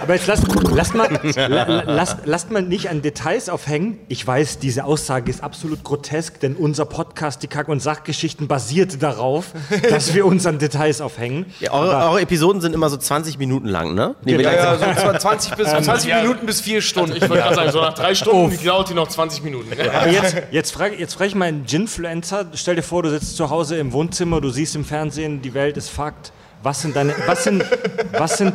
Aber 0.00 0.14
jetzt 0.14 0.26
lasst, 0.26 0.44
lasst, 0.70 0.94
mal, 0.94 1.20
la, 1.36 1.46
la- 1.46 1.82
lasst, 1.82 2.18
lasst 2.24 2.50
mal 2.50 2.62
nicht 2.62 2.75
an 2.88 3.02
Details 3.02 3.48
aufhängen. 3.48 3.98
Ich 4.08 4.26
weiß, 4.26 4.58
diese 4.58 4.84
Aussage 4.84 5.30
ist 5.30 5.42
absolut 5.42 5.82
grotesk, 5.82 6.40
denn 6.40 6.54
unser 6.54 6.84
Podcast, 6.84 7.42
die 7.42 7.46
Kack- 7.48 7.68
und 7.68 7.80
Sachgeschichten, 7.80 8.46
basiert 8.46 9.02
darauf, 9.02 9.46
dass 9.90 10.14
wir 10.14 10.26
uns 10.26 10.46
an 10.46 10.58
Details 10.58 11.00
aufhängen. 11.00 11.46
Ja, 11.60 11.72
eure, 11.72 11.96
eure 11.96 12.20
Episoden 12.20 12.60
sind 12.60 12.74
immer 12.74 12.90
so 12.90 12.96
20 12.96 13.38
Minuten 13.38 13.66
lang, 13.66 13.94
ne? 13.94 14.14
Nee, 14.24 14.36
Genau. 14.36 14.50
Ja, 14.50 14.74
ja, 14.76 15.12
so 15.12 15.18
20, 15.18 15.54
bis, 15.56 15.68
20 15.68 16.04
ja. 16.10 16.22
Minuten 16.22 16.46
bis 16.46 16.60
4 16.60 16.82
Stunden. 16.82 17.16
Ich 17.16 17.22
wollte 17.22 17.42
gerade 17.42 17.54
sagen, 17.54 17.72
so 17.72 17.80
nach 17.80 17.94
drei 17.94 18.14
Stunden 18.14 18.64
dauert 18.64 18.90
die 18.90 18.94
noch 18.94 19.08
20 19.08 19.42
Minuten. 19.42 19.70
Aber 19.72 20.08
jetzt, 20.10 20.36
jetzt 20.50 20.70
frage 20.72 20.96
jetzt 20.96 21.14
frag 21.14 21.26
ich 21.28 21.34
mal 21.34 21.46
einen 21.46 21.64
Ginfluencer. 21.64 22.46
Stell 22.54 22.76
dir 22.76 22.82
vor, 22.82 23.02
du 23.02 23.10
sitzt 23.10 23.36
zu 23.36 23.50
Hause 23.50 23.76
im 23.78 23.92
Wohnzimmer, 23.92 24.40
du 24.40 24.50
siehst 24.50 24.76
im 24.76 24.84
Fernsehen, 24.84 25.40
die 25.42 25.54
Welt 25.54 25.76
ist 25.76 25.88
Fakt. 25.88 26.32
Was 26.62 26.82
sind 26.82 26.96
deine, 26.96 27.14
was 27.26 27.44
sind, 27.44 27.64
was 28.12 28.38
sind, 28.38 28.54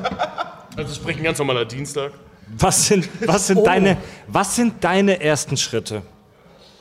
Also 0.76 0.96
sprich 0.96 1.18
ein 1.18 1.24
ganz 1.24 1.38
normaler 1.40 1.66
Dienstag. 1.66 2.12
Was 2.58 2.88
sind, 2.88 3.08
was 3.28 3.48
sind 3.48 3.66
deine, 3.66 3.98
was 4.28 4.56
sind 4.56 4.84
deine 4.84 5.20
ersten 5.22 5.58
Schritte? 5.58 6.02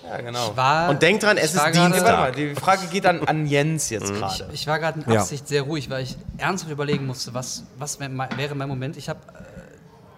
ja, 0.05 0.21
genau. 0.21 0.57
war, 0.57 0.91
Und 0.91 1.00
denk 1.03 1.21
dran, 1.21 1.37
es 1.37 1.50
ich 1.50 1.55
ist 1.55 1.57
warte 1.77 2.03
mal, 2.03 2.33
die 2.33 2.55
Frage 2.57 2.87
geht 2.89 3.07
an, 3.07 3.23
an 3.27 3.47
Jens 3.47 3.91
jetzt 3.91 4.11
Mhm. 4.12 4.17
gerade. 4.19 4.49
Ich 4.53 4.67
war 4.67 4.79
gerade 4.81 5.00
in 5.07 5.12
Ja. 5.12 5.21
Absicht 5.21 5.47
sehr 5.47 5.62
ruhig, 5.62 5.89
weil 5.89 6.03
ich 6.03 6.17
ernsthaft 6.37 6.73
überlegen 6.73 7.07
musste, 7.07 7.33
was, 7.33 7.62
was 7.79 8.00
wäre 8.00 8.11
mein 8.55 8.69
Moment. 8.69 8.97
Ich 8.97 9.09
habe 9.09 9.21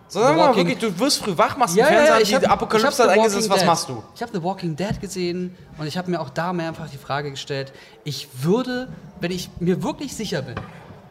So, 0.08 0.20
sag 0.20 0.36
mal 0.36 0.48
Walking- 0.48 0.66
wirklich, 0.68 0.78
du 0.78 0.98
wirst 0.98 1.18
früh 1.22 1.36
wach, 1.36 1.56
machst 1.58 1.76
den 1.76 1.84
Fernseher 1.86 2.36
an, 2.36 2.40
die 2.42 2.46
Apokalypse 2.48 3.02
hat 3.02 3.10
eingesetzt, 3.10 3.48
was 3.50 3.64
machst 3.64 3.88
du? 3.88 4.02
Ich 4.14 4.20
habe 4.22 4.30
The 4.32 4.42
Walking 4.42 4.76
Dead 4.76 4.98
gesehen 5.00 5.54
und 5.78 5.86
ich 5.86 5.96
habe 5.98 6.10
mir 6.10 6.20
auch 6.20 6.30
da 6.30 6.52
mehrfach 6.54 6.88
die 6.90 6.98
Frage 6.98 7.30
gestellt, 7.30 7.72
ich 8.04 8.28
würde, 8.42 8.88
wenn 9.20 9.30
ich 9.30 9.50
mir 9.58 9.82
wirklich 9.82 10.14
sicher 10.16 10.40
bin, 10.42 10.54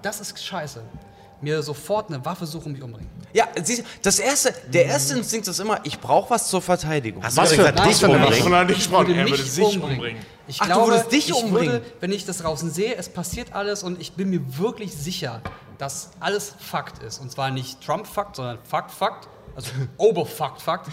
das 0.03 0.21
ist 0.21 0.43
scheiße, 0.43 0.81
mir 1.41 1.62
sofort 1.63 2.10
eine 2.12 2.24
Waffe 2.25 2.45
suchen 2.48 2.67
und 2.67 2.71
mich 2.74 2.83
umbringen. 2.83 3.10
Ja, 3.33 3.47
siehst 3.63 3.79
du, 3.81 3.83
das 4.01 4.19
erste, 4.19 4.53
der 4.67 4.85
erste 4.85 5.15
Instinkt 5.17 5.47
ist 5.47 5.59
immer, 5.59 5.79
ich 5.83 6.00
brauche 6.00 6.29
was 6.29 6.47
zur 6.50 6.61
Verteidigung. 6.61 7.23
Hast 7.23 7.38
Was 7.38 7.50
du 7.50 7.55
für- 7.55 7.61
gerade 7.63 7.73
gesagt, 7.88 7.89
was 7.89 8.00
dich 8.00 8.09
umbringen? 8.09 8.43
Von 8.43 8.51
nicht 8.67 8.69
Ich 8.71 8.77
gesprochen, 8.77 9.07
würde 9.07 9.19
er 9.21 9.29
würde 9.29 9.43
sich 9.43 9.81
umbringen. 9.81 10.25
Ich 10.47 10.57
Ach, 10.61 10.65
du 10.67 10.73
glaube, 10.73 10.91
würdest 10.91 11.11
dich 11.11 11.29
ich 11.29 11.35
umbringen? 11.35 11.71
Würde, 11.73 11.85
wenn 12.01 12.11
ich 12.11 12.25
das 12.25 12.39
draußen 12.39 12.71
sehe, 12.71 12.95
es 12.95 13.07
passiert 13.09 13.53
alles 13.53 13.83
und 13.83 14.01
ich 14.01 14.13
bin 14.13 14.29
mir 14.29 14.41
wirklich 14.57 14.93
sicher, 14.93 15.41
dass 15.77 16.09
alles 16.19 16.53
Fakt 16.59 17.01
ist. 17.03 17.19
Und 17.19 17.31
zwar 17.31 17.51
nicht 17.51 17.81
Trump-Fakt, 17.85 18.35
sondern 18.35 18.59
Fakt-Fakt. 18.63 19.27
Also 19.55 19.69
Oberfakt-Fakt. 19.97 20.88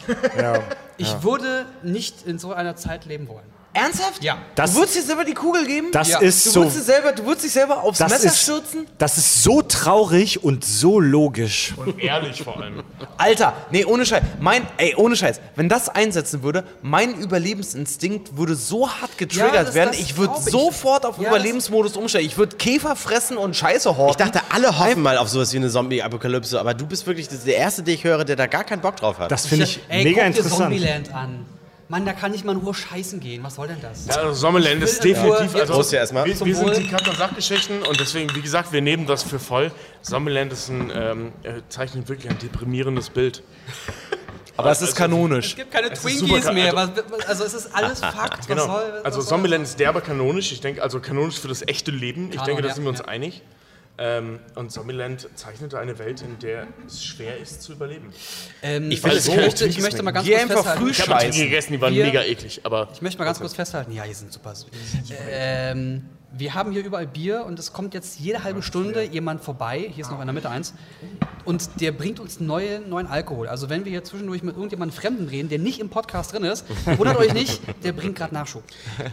Ich 0.97 1.23
würde 1.23 1.67
nicht 1.83 2.27
in 2.27 2.39
so 2.39 2.53
einer 2.53 2.77
Zeit 2.77 3.05
leben 3.05 3.29
wollen. 3.29 3.47
Ernsthaft? 3.79 4.23
Ja. 4.25 4.39
Das- 4.55 4.73
du 4.73 4.79
würdest 4.79 4.97
dir 4.97 5.03
selber 5.03 5.25
die 5.25 5.35
Kugel 5.35 5.67
geben? 5.67 5.89
Das 5.93 6.09
Ja. 6.09 6.19
ist 6.21 6.45
du 6.47 6.51
so. 6.51 6.61
würdest, 6.61 6.79
dir 6.79 6.83
selber, 6.83 7.13
du 7.13 7.25
würdest 7.25 7.45
dich 7.45 7.53
selber 7.53 7.83
aufs 7.83 7.99
Das 7.99 8.11
Messer 8.11 8.27
ist, 8.27 8.43
stürzen? 8.43 8.87
das 8.99 9.19
ist 9.19 9.43
so 9.43 9.63
traurig 9.63 10.43
und 10.43 10.65
so 10.65 11.01
logisch. 11.01 11.75
Und 11.77 11.99
ehrlich 12.01 12.43
vor 12.43 12.61
allem. 12.61 12.83
Alter, 13.17 13.55
nee, 13.71 13.85
ohne 13.85 14.05
Scheiß. 14.07 14.23
Mein, 14.41 14.67
ey, 14.77 14.95
ohne 14.97 15.17
Scheiß. 15.17 15.41
Wenn 15.57 15.69
das 15.69 15.89
einsetzen 15.89 16.43
würde, 16.43 16.65
mein 16.83 17.15
Überlebensinstinkt 17.15 18.37
würde 18.37 18.55
so 18.55 18.89
hart 18.89 19.17
getriggert 19.19 19.55
Ja, 19.55 19.65
das- 19.65 19.75
werden, 19.75 19.91
das 19.93 20.01
ich 20.01 20.17
würde 20.17 20.35
sofort 20.41 21.05
auf 21.07 21.17
Ja, 21.19 21.25
das- 21.25 21.31
Überlebensmodus 21.31 21.97
umstellen. 21.97 22.27
Ich 22.27 22.37
würde 22.37 22.57
Käfer 22.57 22.97
fressen 22.97 23.37
und 23.37 23.57
Scheiße 23.57 23.97
horten. 23.97 24.11
Ich 24.23 24.33
dachte, 24.33 24.41
alle 24.53 24.79
hoffen 24.79 25.03
mal 25.03 25.19
auf 25.19 25.29
sowas 25.29 25.53
wie 25.53 25.57
eine 25.59 25.71
Zombie-Apokalypse, 25.71 26.59
aber 26.59 26.75
du 26.75 26.87
bist 26.87 27.07
wirklich 27.07 27.29
der 27.29 27.57
Erste, 27.57 27.83
den 27.83 27.95
ich 27.95 28.05
höre, 28.05 28.25
der 28.25 28.37
da 28.37 28.47
gar 28.47 28.65
keinen 28.65 28.81
Bock 28.81 28.97
drauf 28.97 29.19
hat. 29.19 29.31
Das 29.31 29.47
finde 29.47 29.65
ich 29.65 29.81
Ey, 29.89 30.05
mega 30.05 30.23
guck 30.25 30.33
dir 30.33 30.39
interessant. 30.39 30.61
Zombieland 30.71 31.15
an. 31.15 31.47
Mann, 31.91 32.05
da 32.05 32.13
kann 32.13 32.35
ich 32.35 32.45
mal 32.45 32.53
in 32.53 32.59
Ruhe 32.59 32.75
scheißen 32.75 33.19
gehen. 33.19 33.43
Was 33.43 33.55
soll 33.55 33.69
denn 33.69 33.81
das? 33.81 34.07
Ja, 34.07 34.17
also 34.17 34.35
Sommerland 34.35 34.83
ist 34.83 35.03
definitiv. 35.03 35.55
Also, 35.55 35.73
Prost 35.73 35.93
ja 35.93 36.01
erstmal. 36.01 36.27
Wir, 36.27 36.39
wir 36.39 36.55
sind 36.55 36.77
die 36.77 36.95
und 36.95 37.17
Sachgeschichten 37.17 37.83
und 37.83 37.99
deswegen, 37.99 38.35
wie 38.35 38.43
gesagt, 38.43 38.73
wir 38.73 38.83
nehmen 38.83 39.07
das 39.07 39.23
für 39.23 39.39
voll. 39.39 39.73
Sommerland 40.03 40.53
ist 40.53 40.69
ein, 40.69 40.93
ähm, 40.95 41.33
er 41.43 41.67
zeichnet 41.71 42.09
wirklich 42.09 42.31
ein 42.31 42.39
deprimierendes 42.39 43.09
Bild. 43.09 43.43
Aber 44.59 44.71
es 44.71 44.83
ist 44.83 44.97
kanonisch. 44.97 45.51
Es 45.51 45.57
gibt 45.57 45.71
keine 45.71 45.87
ist 45.87 46.03
Twinkies 46.03 46.53
mehr. 46.53 46.75
Was- 46.75 46.91
also 47.27 47.45
es 47.45 47.55
ist 47.55 47.75
alles 47.75 48.01
Fakt. 48.01 48.41
Was 48.41 48.47
Genau. 48.49 48.67
soll, 48.67 48.93
was 48.97 49.05
also 49.05 49.21
soll 49.21 49.29
Zombieland 49.31 49.65
ist 49.65 49.79
derbe 49.79 50.01
kanonisch. 50.01 50.53
Ich 50.53 50.61
denke, 50.61 50.83
also 50.83 51.01
kanonisch 51.01 51.39
für 51.39 51.49
das 51.49 51.63
echte 51.67 51.91
Leben. 51.93 52.25
Ich 52.31 52.33
Kanon, 52.33 52.47
denke, 52.47 52.63
da 52.63 52.69
ja, 52.69 52.75
sind 52.75 52.85
wir 52.85 52.91
uns 52.91 52.99
ja. 52.99 53.05
einig. 53.07 53.43
Ähm, 54.01 54.39
und 54.55 54.71
Zombieland 54.71 55.29
zeichnet 55.35 55.75
eine 55.75 55.99
Welt, 55.99 56.23
in 56.23 56.39
der 56.39 56.69
es 56.87 57.03
schwer 57.05 57.37
ist 57.39 57.63
zu 57.63 57.73
überleben. 57.73 58.13
Ähm, 58.63 58.85
Ich 58.91 58.99
ich, 58.99 59.01
finde, 59.01 59.17
es 59.17 59.27
möchte, 59.29 59.67
ich 59.67 59.81
möchte 59.81 60.03
mal 60.05 60.13
ganz 60.13 60.25
Geh 60.27 60.33
kurz 60.35 60.43
einfach 60.43 60.57
festhalten. 60.59 60.83
früh 60.83 60.91
Ich 60.93 61.01
habe 61.01 61.21
Scheiße. 61.21 61.39
gegessen, 61.45 61.73
die 61.73 61.81
waren 61.81 61.95
Wir- 61.95 62.05
mega 62.07 62.23
eklig, 62.23 62.61
aber 62.63 62.89
Ich 62.93 63.03
möchte 63.03 63.19
mal 63.19 63.25
ganz 63.25 63.41
kurz 63.41 63.55
festhalten. 63.55 63.91
Ja, 63.93 64.05
die 64.05 64.15
sind 64.15 64.33
super 64.33 64.55
süß. 64.55 64.69
Ähm, 65.31 66.05
wir 66.31 66.55
haben 66.55 66.73
hier 66.73 66.85
überall 66.85 67.07
Bier 67.07 67.45
und 67.47 67.59
es 67.59 67.73
kommt 67.73 67.95
jetzt 67.95 68.21
jede 68.21 68.45
halbe 68.45 68.63
Stunde 68.63 69.03
jemand 69.03 69.43
vorbei. 69.43 69.91
Hier 69.93 70.05
ist 70.05 70.11
noch 70.11 70.21
in 70.21 70.27
der 70.27 70.35
Mitte 70.35 70.51
eins. 70.51 70.75
Und 71.45 71.81
der 71.81 71.91
bringt 71.93 72.21
uns 72.21 72.39
neue, 72.39 72.81
neuen 72.81 73.07
Alkohol. 73.07 73.49
Also 73.49 73.71
wenn 73.71 73.85
wir 73.87 73.91
hier 73.91 74.05
zwischendurch 74.05 74.43
mit 74.43 74.55
irgendjemandem 74.55 74.95
Fremden 74.97 75.29
reden, 75.29 75.49
der 75.49 75.59
nicht 75.59 75.81
im 75.81 75.89
Podcast 75.89 76.33
drin 76.35 76.45
ist, 76.45 76.67
wundert 76.99 77.17
euch 77.17 77.33
nicht, 77.33 77.63
der 77.83 77.93
bringt 77.93 78.17
gerade 78.17 78.35
Nachschub. 78.35 78.63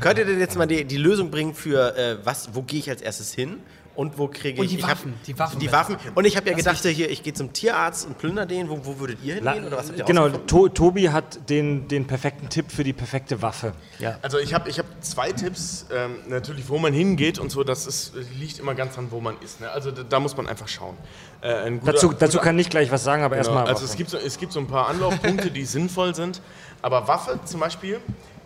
Könnt 0.01 0.19
ihr 0.19 0.25
denn 0.25 0.39
jetzt 0.39 0.57
mal 0.57 0.65
die, 0.67 0.83
die 0.83 0.97
Lösung 0.97 1.31
bringen 1.31 1.55
für, 1.55 1.95
äh, 1.97 2.17
was, 2.25 2.49
wo 2.53 2.61
gehe 2.63 2.79
ich 2.79 2.89
als 2.89 3.01
erstes 3.01 3.33
hin 3.33 3.57
und 3.95 4.17
wo 4.17 4.27
kriege 4.27 4.59
Und 4.59 4.65
ich 4.65 4.71
die 4.71 4.77
ich 4.77 4.83
hab- 4.83 4.91
Waffen, 4.91 5.13
die 5.25 5.39
Waffen 5.39 5.59
Die 5.59 5.71
Waffen. 5.71 5.95
Und 6.15 6.25
ich 6.25 6.35
habe 6.35 6.49
ja 6.49 6.55
Das 6.55 6.65
gedacht, 6.81 6.95
hier, 6.95 7.09
ich 7.09 7.23
gehe 7.23 7.33
zum 7.33 7.53
Tierarzt 7.53 8.05
und 8.07 8.17
plünder 8.17 8.45
den. 8.45 8.69
Wo, 8.69 8.79
wo 8.83 8.99
würdet 8.99 9.19
ihr 9.23 9.35
hingehen? 9.35 9.65
Oder 9.65 9.77
was 9.77 9.87
habt 9.89 9.97
ihr 9.99 10.05
genau, 10.05 10.29
to 10.29 10.67
Tobi 10.69 11.09
hat 11.09 11.49
den, 11.49 11.87
den 11.87 12.05
perfekten 12.05 12.49
Tipp 12.49 12.71
für 12.71 12.83
die 12.83 12.93
perfekte 12.93 13.41
Waffe. 13.41 13.73
Also 14.21 14.37
ich 14.39 14.53
habe 14.53 14.69
ich 14.69 14.79
hab 14.79 14.85
zwei 15.03 15.31
Tipps, 15.31 15.85
ähm, 15.93 16.17
natürlich 16.27 16.67
wo 16.69 16.77
man 16.77 16.93
hingeht 16.93 17.39
und 17.39 17.51
so, 17.51 17.63
das 17.63 17.87
ist, 17.87 18.13
liegt 18.39 18.59
immer 18.59 18.75
ganz 18.75 18.97
an, 18.97 19.07
wo 19.11 19.21
man 19.21 19.35
ist. 19.43 19.61
Ne? 19.61 19.69
Also 19.69 19.91
da, 19.91 20.03
da 20.03 20.19
muss 20.19 20.35
man 20.35 20.47
einfach 20.47 20.67
schauen. 20.67 20.95
Äh, 21.41 21.53
ein 21.67 21.79
guter- 21.79 21.93
Dazu, 21.93 22.13
dazu 22.13 22.39
kann 22.39 22.57
ich 22.59 22.69
gleich 22.69 22.91
was 22.91 23.03
sagen, 23.03 23.23
aber 23.23 23.35
Genau, 23.37 23.47
erstmal. 23.47 23.67
also 23.67 23.85
es 23.85 23.95
gibt, 23.95 24.09
so, 24.09 24.17
es 24.17 24.37
gibt 24.37 24.51
so 24.51 24.59
ein 24.59 24.67
paar 24.67 24.87
Anlaufpunkte, 24.89 25.51
die 25.51 25.63
sinnvoll 25.65 26.15
sind, 26.15 26.41
aber 26.81 27.07
Waffe 27.07 27.39
zum 27.45 27.59
Beispiel, 27.61 27.99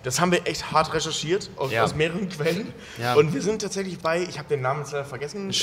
das 0.03 0.19
haben 0.21 0.31
wir 0.31 0.47
echt 0.47 0.71
hart 0.71 0.93
recherchiert 0.93 1.49
aus, 1.57 1.71
Ja. 1.71 1.83
aus 1.83 1.93
mehreren 1.95 2.29
Quellen 2.29 2.73
Ja. 2.97 3.15
und 3.15 3.33
wir 3.33 3.41
sind 3.41 3.61
tatsächlich 3.61 3.99
bei, 3.99 4.21
ich 4.21 4.37
habe 4.37 4.47
den 4.49 4.61
Namen 4.61 4.81
jetzt 4.81 4.91
leider 4.93 5.05
vergessen, 5.05 5.49
äh, 5.51 5.55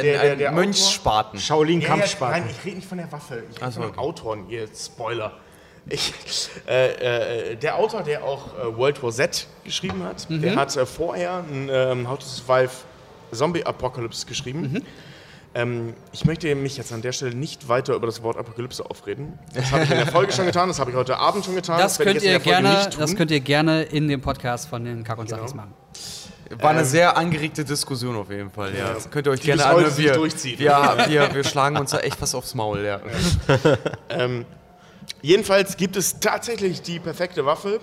äh, 0.00 0.18
ein 0.32 0.38
Autor- 0.40 0.52
Mönchsspaten. 0.52 1.38
Shaolin 1.40 1.80
Ja, 1.80 1.88
ja, 1.88 1.94
Kampfspaten. 1.94 2.40
nein, 2.44 2.54
ich 2.58 2.64
rede 2.64 2.76
nicht 2.76 2.88
von 2.88 2.98
der 2.98 3.10
Waffe, 3.10 3.42
ich 3.50 3.60
rede 3.60 3.72
so, 3.72 3.80
von 3.80 3.90
okay. 3.90 3.98
Autoren, 3.98 4.48
ihr 4.50 4.68
Spoiler. 4.74 5.32
Ich, 5.86 6.14
äh, 6.66 7.50
äh, 7.52 7.56
der 7.56 7.76
Autor, 7.76 8.02
der 8.02 8.24
auch 8.24 8.58
äh, 8.58 8.74
World 8.74 9.02
War 9.02 9.12
Z 9.12 9.46
geschrieben 9.64 10.02
hat, 10.02 10.28
Mhm. 10.30 10.40
der 10.40 10.56
hat 10.56 10.74
äh, 10.76 10.86
vorher 10.86 11.44
ein 11.46 11.68
ähm, 11.70 12.08
How 12.08 12.18
to 12.18 12.24
Survive 12.24 12.70
Zombie 13.32 13.62
Apocalypse 13.64 14.24
geschrieben. 14.24 14.62
Mhm. 14.72 14.82
Ähm, 15.56 15.94
ich 16.12 16.24
möchte 16.24 16.52
mich 16.56 16.76
jetzt 16.76 16.92
an 16.92 17.00
der 17.00 17.12
Stelle 17.12 17.34
nicht 17.34 17.68
weiter 17.68 17.94
über 17.94 18.06
das 18.06 18.22
Wort 18.22 18.36
Apokalypse 18.36 18.84
aufreden. 18.84 19.38
Das 19.54 19.70
habe 19.70 19.84
ich 19.84 19.90
in 19.90 19.98
der 19.98 20.06
Folge 20.08 20.32
schon 20.32 20.46
getan, 20.46 20.68
das 20.68 20.80
habe 20.80 20.90
ich 20.90 20.96
heute 20.96 21.16
Abend 21.16 21.44
schon 21.44 21.54
getan. 21.54 21.78
Das 21.78 21.98
werde 21.98 22.12
ich 22.18 22.24
könnt, 22.24 22.24
jetzt 22.24 22.46
in 22.46 22.52
ihr 22.52 22.60
der 22.60 22.72
Folge 22.72 22.80
gerne, 22.80 22.96
das 22.98 23.16
könnt 23.16 23.30
ihr 23.30 23.40
gerne 23.40 23.82
in 23.84 24.08
dem 24.08 24.20
Podcast 24.20 24.68
von 24.68 24.84
den 24.84 25.04
Kack 25.04 25.18
und 25.18 25.28
Sachis 25.28 25.54
machen. 25.54 25.72
War 26.60 26.70
eine 26.70 26.84
sehr 26.84 27.16
angeregte 27.16 27.64
Diskussion 27.64 28.16
auf 28.16 28.30
jeden 28.30 28.50
Fall, 28.50 28.76
ja. 28.76 28.92
Das 28.92 29.10
könnt 29.10 29.26
ihr 29.26 29.30
euch 29.30 29.40
Die 29.40 29.46
gerne 29.46 29.64
anhören. 29.64 29.96
Wir, 29.96 30.12
durchzieht. 30.12 30.58
wir, 30.58 30.70
wir, 31.08 31.34
wir 31.34 31.44
schlagen 31.44 31.76
uns 31.76 31.92
da 31.92 32.00
echt 32.00 32.20
was 32.20 32.34
aufs 32.34 32.54
Maul, 32.54 32.84
ja. 32.84 33.00
Jedenfalls 35.22 35.76
gibt 35.76 35.96
es 35.96 36.20
tatsächlich 36.20 36.82
die 36.82 36.98
perfekte 36.98 37.46
Waffe, 37.46 37.80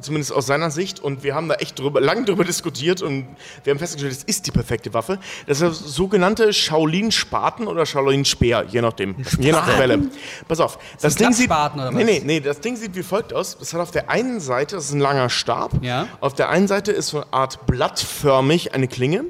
zumindest 0.00 0.32
aus 0.32 0.46
seiner 0.46 0.70
Sicht, 0.70 1.00
und 1.00 1.22
wir 1.22 1.34
haben 1.34 1.48
da 1.48 1.54
echt 1.56 1.78
drüber, 1.78 2.00
lang 2.00 2.24
drüber 2.24 2.44
diskutiert 2.44 3.02
und 3.02 3.26
wir 3.64 3.72
haben 3.72 3.78
festgestellt, 3.78 4.12
es 4.12 4.24
ist 4.24 4.46
die 4.46 4.50
perfekte 4.50 4.92
Waffe. 4.94 5.18
Das 5.46 5.60
ist 5.60 5.62
der 5.62 5.70
sogenannte 5.72 6.52
Shaolin-Spaten 6.52 7.66
oder 7.66 7.86
Shaolin-Speer, 7.86 8.64
je 8.68 8.80
nachdem, 8.82 9.16
je 9.38 9.52
nach 9.52 9.66
Quelle. 9.68 9.98
Pass 10.48 10.60
auf, 10.60 10.78
das 11.00 11.14
ein 11.16 11.18
Ding 11.18 11.32
sieht, 11.32 11.50
oder 11.50 11.90
nee, 11.92 11.98
was? 11.98 12.04
nee, 12.04 12.22
nee, 12.24 12.40
das 12.40 12.60
Ding 12.60 12.76
sieht 12.76 12.94
wie 12.94 13.02
folgt 13.02 13.32
aus. 13.32 13.56
Das 13.58 13.72
hat 13.72 13.80
auf 13.80 13.90
der 13.90 14.10
einen 14.10 14.40
Seite, 14.40 14.76
das 14.76 14.86
ist 14.86 14.92
ein 14.92 15.00
langer 15.00 15.28
Stab, 15.30 15.72
Ja. 15.82 16.08
auf 16.20 16.34
der 16.34 16.48
einen 16.50 16.68
Seite 16.68 16.92
ist 16.92 17.08
so 17.08 17.18
eine 17.22 17.32
Art 17.32 17.66
blattförmig 17.66 18.74
eine 18.74 18.88
Klinge 18.88 19.24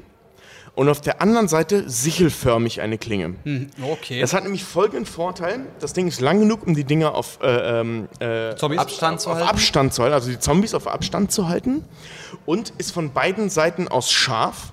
und 0.77 0.89
auf 0.89 1.01
der 1.01 1.23
anderen 1.23 1.47
Seite 1.47 1.89
sichelförmig 1.89 2.81
eine 2.81 2.99
Klinge. 2.99 3.33
Okay. 3.81 4.21
Das 4.21 4.33
hat 4.33 4.43
nämlich 4.43 4.63
folgenden 4.63 5.07
Vorteil. 5.07 5.65
Das 5.79 5.93
Ding 5.93 6.07
ist 6.07 6.21
lang 6.21 6.39
genug, 6.39 6.67
um 6.67 6.75
die 6.75 6.83
Dinger 6.83 7.15
auf, 7.15 7.39
äh, 7.41 7.79
ähm, 7.79 8.07
äh? 8.19 8.51
Abstand 8.77 9.19
zu 9.19 9.31
auf. 9.31 9.41
Abstand 9.41 9.95
zu 9.95 10.03
halten, 10.03 10.13
also 10.13 10.29
die 10.29 10.37
Zombies 10.37 10.75
auf 10.75 10.85
Abstand 10.85 11.31
zu 11.31 11.49
halten. 11.49 11.83
Und 12.45 12.73
ist 12.77 12.91
von 12.91 13.11
beiden 13.11 13.49
Seiten 13.49 13.87
aus 13.87 14.11
scharf. 14.11 14.71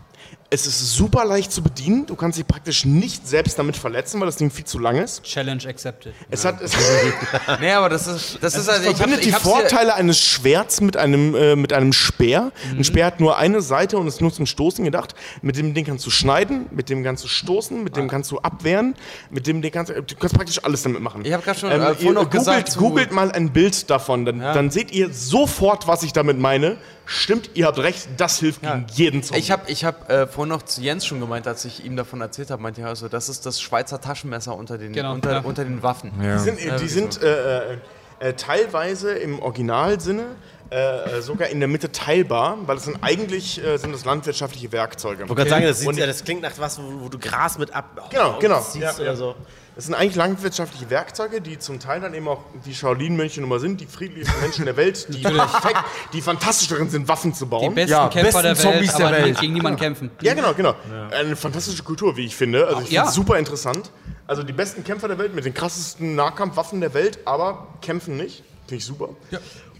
Es 0.54 0.68
ist 0.68 0.94
super 0.94 1.24
leicht 1.24 1.50
zu 1.50 1.62
bedienen. 1.62 2.06
Du 2.06 2.14
kannst 2.14 2.38
dich 2.38 2.46
praktisch 2.46 2.84
nicht 2.84 3.26
selbst 3.26 3.58
damit 3.58 3.76
verletzen, 3.76 4.20
weil 4.20 4.26
das 4.26 4.36
Ding 4.36 4.52
viel 4.52 4.64
zu 4.64 4.78
lang 4.78 4.98
ist. 4.98 5.24
Challenge 5.24 5.66
accepted. 5.66 6.14
Es 6.30 6.44
hat, 6.44 6.62
es, 6.62 6.72
Nee, 7.60 7.72
aber 7.72 7.88
das 7.88 8.06
ist, 8.06 8.38
das 8.40 8.54
ist 8.54 8.68
also, 8.68 8.82
ich 8.82 8.90
hab, 8.90 8.98
verbindet 8.98 9.24
die 9.24 9.32
Vorteile 9.32 9.94
eines 9.94 10.20
Schwerts 10.20 10.80
mit 10.80 10.96
einem, 10.96 11.34
äh, 11.34 11.56
mit 11.56 11.72
einem 11.72 11.92
Speer. 11.92 12.52
Mhm. 12.70 12.78
Ein 12.78 12.84
Speer 12.84 13.06
hat 13.06 13.18
nur 13.18 13.36
eine 13.36 13.62
Seite 13.62 13.98
und 13.98 14.06
ist 14.06 14.20
nur 14.20 14.32
zum 14.32 14.46
Stoßen 14.46 14.84
gedacht. 14.84 15.16
Mit 15.42 15.56
dem 15.56 15.74
Ding 15.74 15.86
kannst 15.86 16.06
du 16.06 16.10
schneiden, 16.10 16.66
mit 16.70 16.88
dem 16.88 17.02
kannst 17.02 17.24
du 17.24 17.28
stoßen, 17.28 17.82
mit 17.82 17.96
dem 17.96 18.06
kannst 18.06 18.30
du 18.30 18.38
abwehren, 18.38 18.94
mit 19.30 19.48
dem 19.48 19.60
Ding 19.60 19.72
kannst 19.72 19.90
du, 19.90 20.00
du 20.00 20.14
kannst 20.14 20.36
praktisch 20.36 20.62
alles 20.62 20.84
damit 20.84 21.02
machen. 21.02 21.22
Ich 21.24 21.32
hab 21.32 21.42
grad 21.42 21.58
schon, 21.58 21.72
ähm, 21.72 21.82
äh, 21.82 21.86
vorhin 21.86 22.14
noch 22.14 22.22
googelt, 22.22 22.32
gesagt 22.32 22.76
googelt 22.76 23.10
mal 23.10 23.32
ein 23.32 23.52
Bild 23.52 23.90
davon, 23.90 24.24
dann, 24.24 24.38
dann 24.38 24.70
seht 24.70 24.92
ihr 24.92 25.12
sofort, 25.12 25.88
was 25.88 26.04
ich 26.04 26.12
damit 26.12 26.38
meine. 26.38 26.76
Stimmt, 27.06 27.50
ihr 27.54 27.66
habt 27.66 27.78
recht, 27.78 28.08
das 28.16 28.38
hilft 28.38 28.62
gegen 28.62 28.86
jeden 28.92 29.22
Zombie. 29.22 29.40
Ich 29.40 29.50
habe 29.50 29.62
ich 29.70 29.84
hab, 29.84 30.10
äh, 30.10 30.26
vorhin 30.26 30.48
noch 30.48 30.62
zu 30.62 30.80
Jens 30.80 31.04
schon 31.04 31.20
gemeint, 31.20 31.46
als 31.46 31.64
ich 31.64 31.84
ihm 31.84 31.96
davon 31.96 32.20
erzählt 32.20 32.50
habe, 32.50 32.62
meinte 32.62 32.80
er, 32.80 32.88
also, 32.88 33.08
das 33.08 33.28
ist 33.28 33.44
das 33.46 33.60
Schweizer 33.60 34.00
Taschenmesser 34.00 34.56
unter 34.56 34.78
den, 34.78 34.92
Genau, 34.92 35.12
unter, 35.12 35.32
ja. 35.32 35.40
unter 35.40 35.64
den 35.64 35.82
Waffen. 35.82 36.12
Die 36.18 36.38
sind, 36.38 36.58
äh, 36.58 36.76
die 36.78 36.88
sind 36.88 37.22
äh, 37.22 37.74
äh, 37.74 37.78
äh, 38.20 38.32
teilweise 38.34 39.12
im 39.12 39.40
Originalsinne 39.40 40.24
äh, 40.70 41.18
äh, 41.18 41.22
sogar 41.22 41.48
in 41.48 41.60
der 41.60 41.68
Mitte 41.68 41.92
teilbar, 41.92 42.56
weil 42.66 42.78
es 42.78 42.84
sind 42.84 42.98
eigentlich 43.02 43.62
äh, 43.62 43.76
sind 43.76 43.92
das 43.92 44.04
landwirtschaftliche 44.04 44.72
Werkzeuge. 44.72 45.24
Ich 45.24 45.28
wollte 45.28 45.44
gerade 45.44 45.50
sagen, 45.50 45.66
das, 45.66 45.98
ja, 45.98 46.06
das 46.06 46.24
klingt 46.24 46.42
nach 46.42 46.52
was, 46.58 46.78
wo, 46.78 47.04
wo 47.04 47.08
du 47.08 47.18
Gras 47.18 47.58
mit 47.58 47.74
ab 47.74 48.08
Genau, 48.10 48.38
genau. 48.38 48.64
Ja, 48.80 48.94
oder 48.94 49.04
ja. 49.04 49.14
so. 49.16 49.34
Das 49.76 49.86
sind 49.86 49.94
eigentlich 49.94 50.14
landwirtschaftliche 50.14 50.88
Werkzeuge, 50.88 51.40
die 51.40 51.58
zum 51.58 51.80
Teil 51.80 52.00
dann 52.00 52.14
eben 52.14 52.28
auch 52.28 52.42
die 52.64 52.72
Shaolin-Mönche 52.74 53.40
nun 53.40 53.48
mal 53.50 53.58
sind, 53.58 53.80
die 53.80 53.86
friedlichsten 53.86 54.40
Menschen 54.40 54.66
der 54.66 54.76
Welt, 54.76 55.06
die 55.12 55.20
perfekt, 55.22 55.78
die 56.12 56.20
fantastisch 56.22 56.68
darin 56.68 56.88
sind, 56.90 57.08
Waffen 57.08 57.34
zu 57.34 57.44
Die 57.46 57.50
bauen. 57.50 57.74
besten 57.74 57.90
Ja, 57.90 58.08
Kämpfer 58.08 58.42
der 58.42 58.50
besten 58.50 58.64
Welt, 58.68 58.74
Zombies 58.76 58.94
der 58.94 59.06
aber 59.08 59.16
Welt. 59.16 59.40
gegen 59.40 59.52
niemanden 59.52 59.80
kämpfen. 59.80 60.10
Ja, 60.20 60.34
genau, 60.34 60.54
genau. 60.54 60.74
Eine 61.10 61.34
fantastische 61.34 61.82
Kultur, 61.82 62.16
wie 62.16 62.26
ich 62.26 62.36
finde. 62.36 62.68
Also 62.68 62.82
ich 62.82 62.90
Ja. 62.90 63.00
finde 63.02 63.08
es 63.10 63.14
super 63.16 63.36
interessant. 63.38 63.90
Also 64.28 64.44
die 64.44 64.52
besten 64.52 64.84
Kämpfer 64.84 65.08
der 65.08 65.18
Welt 65.18 65.34
mit 65.34 65.44
den 65.44 65.54
krassesten 65.54 66.14
Nahkampfwaffen 66.14 66.80
der 66.80 66.94
Welt, 66.94 67.18
aber 67.24 67.66
kämpfen 67.82 68.16
nicht. 68.16 68.44
Finde 68.68 68.76
ich 68.76 68.84
super. 68.84 69.08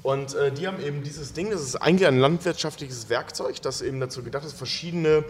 Und 0.03 0.35
äh, 0.35 0.51
die 0.51 0.67
haben 0.67 0.83
eben 0.85 1.03
dieses 1.05 1.33
Ding, 1.35 1.51
das 1.51 1.63
ist 1.63 1.77
eigentlich 1.77 2.07
ein 2.09 2.19
landwirtschaftliches 2.19 3.09
Werkzeug, 3.11 3.63
das 3.63 3.81
eben 3.81 4.01
dazu 4.01 4.23
gedacht 4.25 4.45
ist, 4.45 4.55
verschiedene, 4.59 5.25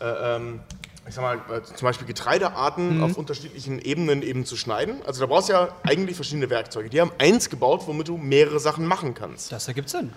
äh, 0.00 0.36
ähm, 0.36 0.60
ich 1.08 1.14
sag 1.14 1.22
mal, 1.22 1.36
äh, 1.56 1.62
zum 1.62 1.86
Beispiel 1.86 2.06
Getreidearten 2.06 3.02
auf 3.02 3.16
unterschiedlichen 3.16 3.78
Ebenen 3.80 4.22
eben 4.22 4.44
zu 4.44 4.56
schneiden. 4.56 4.96
Also 5.06 5.20
da 5.20 5.26
brauchst 5.26 5.48
du 5.48 5.52
ja 5.52 5.68
eigentlich 5.84 6.16
verschiedene 6.16 6.50
Werkzeuge. 6.50 6.90
Die 6.90 7.00
haben 7.00 7.12
eins 7.18 7.48
gebaut, 7.50 7.82
womit 7.86 8.08
du 8.08 8.16
mehrere 8.16 8.58
Sachen 8.60 8.86
machen 8.86 9.14
kannst. 9.14 9.52
Das 9.52 9.68
ergibt 9.68 9.88
Sinn. 9.88 10.12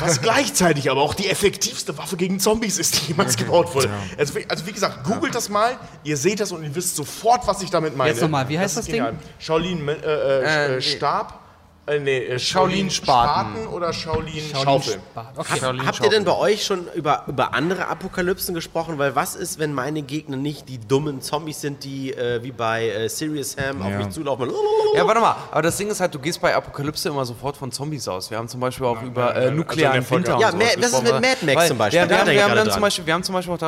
Was 0.00 0.20
gleichzeitig 0.22 0.90
aber 0.90 1.00
auch 1.00 1.14
die 1.14 1.28
effektivste 1.30 1.96
Waffe 1.96 2.16
gegen 2.16 2.40
Zombies 2.40 2.76
ist, 2.78 3.00
die 3.02 3.12
jemals 3.12 3.36
gebaut 3.36 3.72
wurde. 3.72 3.88
Also, 4.18 4.34
wie- 4.34 4.44
also 4.48 4.66
wie 4.66 4.72
gesagt, 4.72 5.04
googelt 5.04 5.32
das 5.34 5.48
mal, 5.48 5.78
ihr 6.02 6.16
seht 6.16 6.40
das 6.40 6.50
und 6.50 6.64
ihr 6.64 6.74
wisst 6.74 6.96
sofort, 6.96 7.46
was 7.46 7.62
ich 7.62 7.70
damit 7.70 7.96
meine. 7.96 8.10
Jetzt 8.10 8.20
nochmal, 8.20 8.48
wie 8.48 8.58
heißt 8.58 8.76
ist 8.78 8.88
das 8.88 8.92
Ding? 8.92 9.18
Shaolin 9.38 9.86
äh, 9.86 9.92
äh, 9.92 10.42
Äh, 10.42 10.76
äh, 10.78 10.80
Stab, 10.82 11.40
äh, 11.86 11.98
nee, 12.00 12.18
äh, 12.18 12.38
Shaolin 12.38 12.90
Spaten. 12.90 13.52
Spaten 13.56 13.66
oder 13.74 13.92
Shaolin, 13.92 14.42
Schaufel. 14.52 14.98
Okay. 15.36 15.60
Habt 15.84 16.00
ihr 16.02 16.10
denn 16.10 16.24
bei 16.24 16.36
euch 16.36 16.64
schon 16.64 16.86
über, 16.94 17.24
über 17.26 17.54
andere 17.54 17.86
Apokalypsen 17.88 18.54
gesprochen? 18.54 18.98
Weil 18.98 19.14
was 19.14 19.34
ist, 19.36 19.58
wenn 19.58 19.72
meine 19.72 20.02
Gegner 20.02 20.36
nicht 20.36 20.68
die 20.68 20.78
dummen 20.78 21.20
Zombies 21.20 21.60
sind, 21.60 21.84
die 21.84 22.12
äh, 22.12 22.42
wie 22.42 22.52
bei 22.52 22.88
äh, 22.88 23.08
Serious 23.08 23.52
Sam 23.52 23.82
auf 23.82 23.92
mich 23.92 24.08
zulaufen? 24.10 24.50
Ja, 24.94 25.06
warte 25.06 25.20
mal, 25.20 25.36
aber 25.50 25.62
das 25.62 25.76
Ding 25.76 25.88
ist 25.88 26.00
halt, 26.00 26.14
du 26.14 26.18
gehst 26.18 26.40
bei 26.40 26.54
Apokalypse 26.54 27.08
immer 27.08 27.24
sofort 27.24 27.56
von 27.56 27.70
Zombies 27.70 28.08
aus. 28.08 28.30
Wir 28.30 28.38
haben 28.38 28.48
zum 28.48 28.60
Beispiel 28.60 28.86
auch 28.86 29.02
über 29.02 29.34
äh, 29.36 29.50
nuklearen 29.50 29.98
also 29.98 30.16
in 30.16 30.22
der 30.24 30.34
Winter 30.34 30.40
Ja, 30.40 30.52
was 30.82 30.92
ist 30.92 31.02
mit 31.02 31.12
weil- 31.12 31.20
Mad 31.20 31.36
Max 31.46 31.56
weil- 31.56 31.68
zum 31.68 31.78
Beispiel? 31.78 32.00
Ja, 32.00 32.08
wir, 32.08 32.18
haben, 32.18 32.30
wir, 32.30 32.42
haben 32.44 32.54
dann 32.54 32.64
dran. 32.64 32.72
zum 32.72 32.82
Beispiel, 32.82 33.06
wir 33.06 33.14
haben 33.14 33.22
zum 33.22 33.34
Beispiel 33.34 33.54
auch 33.54 33.58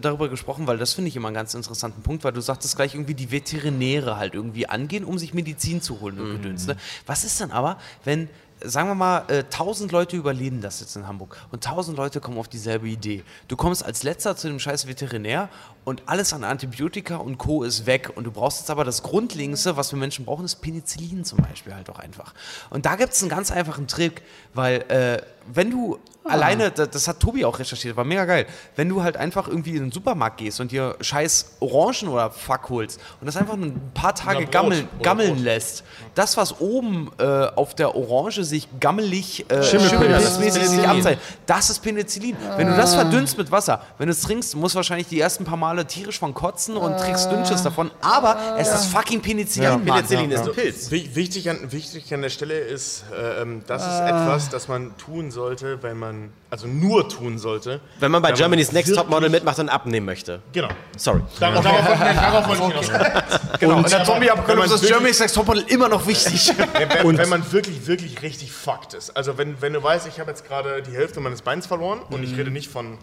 darüber- 0.00 0.28
gesprochen, 0.28 0.66
weil 0.66 0.78
das 0.78 0.92
finde 0.94 1.08
ich 1.08 1.16
immer 1.16 1.28
einen 1.28 1.34
ganz 1.34 1.54
interessanten 1.54 2.02
Punkt, 2.02 2.24
weil 2.24 2.32
du 2.32 2.40
sagtest 2.40 2.76
gleich 2.76 2.94
irgendwie 2.94 3.14
die 3.14 3.30
Veterinäre 3.30 4.16
halt 4.16 4.34
irgendwie 4.34 4.68
angehen, 4.68 5.04
um 5.04 5.18
sich 5.18 5.34
Medizin 5.34 5.80
zu 5.82 6.00
holen 6.00 6.18
und 6.20 6.32
Gedöns. 6.42 6.66
Ne? 6.66 6.76
Was 7.06 7.24
ist 7.24 7.40
dann 7.40 7.50
aber, 7.50 7.63
wenn 8.04 8.28
sagen 8.64 8.88
wir 8.88 8.94
mal, 8.94 9.24
äh, 9.28 9.44
1000 9.44 9.92
Leute 9.92 10.16
überleben 10.16 10.60
das 10.60 10.80
jetzt 10.80 10.96
in 10.96 11.06
Hamburg 11.06 11.36
und 11.50 11.64
1000 11.64 11.96
Leute 11.96 12.20
kommen 12.20 12.38
auf 12.38 12.48
dieselbe 12.48 12.88
Idee. 12.88 13.24
Du 13.48 13.56
kommst 13.56 13.84
als 13.84 14.02
letzter 14.02 14.36
zu 14.36 14.48
dem 14.48 14.58
scheiß 14.58 14.86
Veterinär 14.86 15.48
und 15.84 16.02
alles 16.06 16.32
an 16.32 16.44
Antibiotika 16.44 17.16
und 17.16 17.38
Co. 17.38 17.62
ist 17.62 17.86
weg 17.86 18.12
und 18.14 18.24
du 18.24 18.30
brauchst 18.30 18.60
jetzt 18.60 18.70
aber 18.70 18.84
das 18.84 19.02
Grundlegendste, 19.02 19.76
was 19.76 19.92
wir 19.92 19.98
Menschen 19.98 20.24
brauchen, 20.24 20.44
ist 20.44 20.56
Penicillin 20.56 21.24
zum 21.24 21.38
Beispiel 21.38 21.74
halt 21.74 21.90
auch 21.90 21.98
einfach. 21.98 22.34
Und 22.70 22.86
da 22.86 22.96
gibt 22.96 23.12
es 23.12 23.22
einen 23.22 23.30
ganz 23.30 23.50
einfachen 23.50 23.86
Trick, 23.86 24.22
weil 24.54 24.82
äh, 24.88 25.22
wenn 25.52 25.70
du 25.70 25.98
alleine, 26.24 26.70
das, 26.70 26.90
das 26.90 27.08
hat 27.08 27.20
Tobi 27.20 27.44
auch 27.44 27.58
recherchiert, 27.58 27.96
war 27.96 28.04
mega 28.04 28.24
geil, 28.24 28.46
wenn 28.76 28.88
du 28.88 29.02
halt 29.02 29.16
einfach 29.16 29.46
irgendwie 29.46 29.76
in 29.76 29.84
den 29.84 29.92
Supermarkt 29.92 30.38
gehst 30.38 30.60
und 30.60 30.72
dir 30.72 30.96
scheiß 31.00 31.56
Orangen 31.60 32.08
oder 32.08 32.30
Fuck 32.30 32.70
holst 32.70 33.00
und 33.20 33.26
das 33.26 33.36
einfach 33.36 33.54
ein 33.54 33.92
paar 33.92 34.14
Tage 34.14 34.46
gammeln, 34.46 34.88
gammeln 35.02 35.42
lässt, 35.42 35.84
das, 36.14 36.36
was 36.36 36.60
oben 36.60 37.10
äh, 37.18 37.24
auf 37.24 37.74
der 37.74 37.94
Orange 37.94 38.44
sich 38.54 38.68
gammelig, 38.80 39.44
äh, 39.50 39.62
Schimmelpilz. 39.62 39.90
schimmelpilzmäßig 39.90 40.62
Das 40.62 40.62
ist 40.62 40.70
sich 40.70 40.80
Penicillin. 40.80 40.90
abzeichnet, 40.90 41.24
das 41.46 41.70
ist 41.70 41.78
Penicillin. 41.82 42.36
Wenn 42.56 42.66
du 42.68 42.76
das 42.76 42.94
verdünnst 42.94 43.36
mit 43.38 43.50
Wasser, 43.50 43.80
wenn 43.98 44.06
du 44.06 44.12
es 44.12 44.20
trinkst, 44.22 44.54
musst 44.56 44.74
du 44.74 44.76
wahrscheinlich 44.76 45.08
die 45.08 45.20
ersten 45.20 45.44
paar 45.44 45.56
Male 45.56 45.86
tierisch 45.86 46.18
von 46.18 46.34
kotzen 46.34 46.76
und 46.76 46.96
trinkst 46.98 47.30
Dünnschiss 47.30 47.62
davon, 47.62 47.90
aber 48.00 48.36
es 48.58 48.72
ist 48.72 48.86
fucking 48.86 49.20
Penicillin, 49.20 49.70
Mann. 49.70 49.84
Penicillin 49.84 50.30
ist 50.30 50.46
ein 50.48 50.52
Pilz. 50.52 50.90
Wi- 50.90 51.10
Wichtig 51.14 51.48
an, 51.50 51.58
wichtig 51.72 52.12
an 52.14 52.22
der 52.22 52.30
Stelle 52.30 52.58
ist, 52.58 53.04
äh, 53.12 53.42
ähm, 53.42 53.62
das 53.66 53.82
ist 53.82 54.00
etwas, 54.00 54.48
das 54.50 54.68
man 54.68 54.96
tun 54.98 55.30
sollte, 55.30 55.82
wenn 55.82 55.98
man, 55.98 56.30
also 56.54 56.68
nur 56.68 57.08
tun 57.08 57.36
sollte. 57.38 57.80
Wenn 57.98 58.12
man 58.12 58.22
bei 58.22 58.28
wenn 58.28 58.36
Germany's 58.36 58.70
Next 58.70 58.88
wirklich- 58.90 59.02
Topmodel 59.02 59.28
mitmacht 59.28 59.58
und 59.58 59.68
abnehmen 59.68 60.06
möchte. 60.06 60.40
Genau. 60.52 60.68
Sorry. 60.96 61.20
Darauf, 61.40 61.64
darauf, 61.64 61.98
nein, 61.98 62.14
darauf 62.16 62.48
wollte 62.48 62.62
ich 62.80 62.86
hinaus. 62.90 63.40
Genau, 63.58 63.76
in 63.78 63.82
der 63.84 63.96
aber 63.96 64.04
Zombie-Apokalypse 64.04 64.48
wenn 64.48 64.56
man 64.56 64.64
ist 64.66 64.70
wirklich- 64.72 64.90
Germany's 64.90 65.18
Next 65.20 65.34
Topmodel 65.34 65.64
immer 65.68 65.88
noch 65.88 66.06
wichtig. 66.06 66.52
Wenn, 67.02 67.18
wenn 67.18 67.28
man 67.28 67.52
wirklich, 67.52 67.86
wirklich 67.88 68.22
richtig 68.22 68.52
fucked 68.52 68.94
ist. 68.94 69.10
Also 69.16 69.36
wenn, 69.36 69.60
wenn 69.60 69.72
du 69.72 69.82
weißt, 69.82 70.06
ich 70.06 70.20
habe 70.20 70.30
jetzt 70.30 70.46
gerade 70.46 70.80
die 70.82 70.92
Hälfte 70.92 71.18
meines 71.20 71.42
Beins 71.42 71.66
verloren 71.66 72.00
und 72.10 72.22
ich 72.22 72.36
rede 72.36 72.50
nicht 72.50 72.70
von 72.70 72.98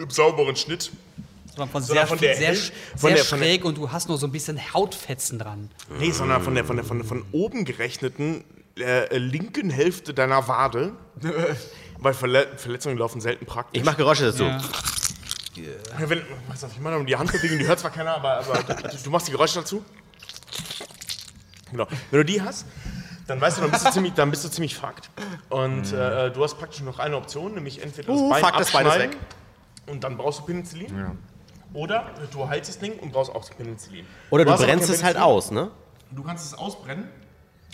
einem 0.00 0.10
sauberen 0.10 0.56
Schnitt. 0.56 0.90
Sondern 1.50 1.68
von 1.70 1.82
Sondern 1.82 2.06
sehr, 2.06 2.06
von 2.08 2.18
der 2.18 2.36
sehr, 2.36 2.46
Hel- 2.48 2.56
sehr 2.56 2.72
von 2.96 3.10
der- 3.14 3.24
von 3.24 3.38
der- 3.38 3.46
schräg 3.46 3.64
und 3.64 3.78
du 3.78 3.90
hast 3.92 4.08
nur 4.08 4.18
so 4.18 4.26
ein 4.26 4.32
bisschen 4.32 4.60
Hautfetzen 4.74 5.38
dran. 5.38 5.70
Nee, 6.00 6.10
sondern 6.10 6.42
von 6.42 6.54
der, 6.54 6.64
von 6.64 6.76
der, 6.76 6.84
von 6.84 6.98
der 6.98 7.06
von 7.06 7.24
oben 7.32 7.64
gerechneten 7.64 8.44
äh, 8.78 9.16
linken 9.16 9.70
Hälfte 9.70 10.12
deiner 10.12 10.48
Wade. 10.48 10.92
Weil 11.98 12.14
Verle 12.14 12.46
Verletzungen 12.56 12.98
laufen 12.98 13.20
selten 13.20 13.46
praktisch. 13.46 13.80
Ich 13.80 13.84
mache 13.84 13.96
Geräusche 13.96 14.24
dazu. 14.24 14.44
Ja. 14.44 14.60
Ja, 15.56 16.10
wenn, 16.10 16.22
pass 16.48 16.64
auf, 16.64 16.72
ich 16.72 16.80
mache 16.80 17.02
die 17.04 17.16
Handbewegung, 17.16 17.58
die 17.58 17.66
hört 17.66 17.78
zwar 17.78 17.90
keiner, 17.90 18.16
aber, 18.16 18.38
aber 18.40 18.62
du, 18.62 18.96
du 19.04 19.10
machst 19.10 19.26
die 19.26 19.32
Geräusche 19.32 19.60
dazu. 19.60 19.82
Genau. 21.70 21.86
Wenn 22.10 22.20
du 22.20 22.24
die 22.24 22.42
hast, 22.42 22.66
dann 23.26 23.40
weißt 23.40 23.56
du, 23.56 23.62
dann 23.62 23.70
bist 23.70 23.86
du 23.86 23.90
ziemlich, 23.90 24.12
dann 24.12 24.30
bist 24.30 24.44
du 24.44 24.50
ziemlich 24.50 24.76
fucked. 24.76 25.10
Und 25.48 25.92
äh, 25.92 26.30
du 26.30 26.44
hast 26.44 26.56
praktisch 26.58 26.82
noch 26.82 26.98
eine 26.98 27.16
Option, 27.16 27.54
nämlich 27.54 27.82
entweder 27.82 28.12
das 28.12 28.20
Uh, 28.20 28.28
Bein 28.28 28.44
fuck, 28.44 28.56
das 28.58 28.70
Bein 28.70 28.86
abschneiden 28.86 29.12
weg. 29.12 29.18
und 29.86 30.04
dann 30.04 30.16
brauchst 30.16 30.40
du 30.40 30.44
Penicillin. 30.44 31.18
Oder 31.72 32.10
du 32.30 32.48
heilst 32.48 32.68
das 32.70 32.78
Ding 32.78 32.98
und 32.98 33.12
brauchst 33.12 33.34
auch 33.34 33.48
Penicillin. 33.56 34.06
Oder 34.30 34.44
du 34.44 34.52
aber 34.52 34.64
brennst 34.64 34.90
es 34.90 35.02
halt 35.02 35.16
aus, 35.16 35.50
ne? 35.50 35.70
Du 36.10 36.22
kannst 36.22 36.46
es 36.46 36.54
ausbrennen. 36.54 37.08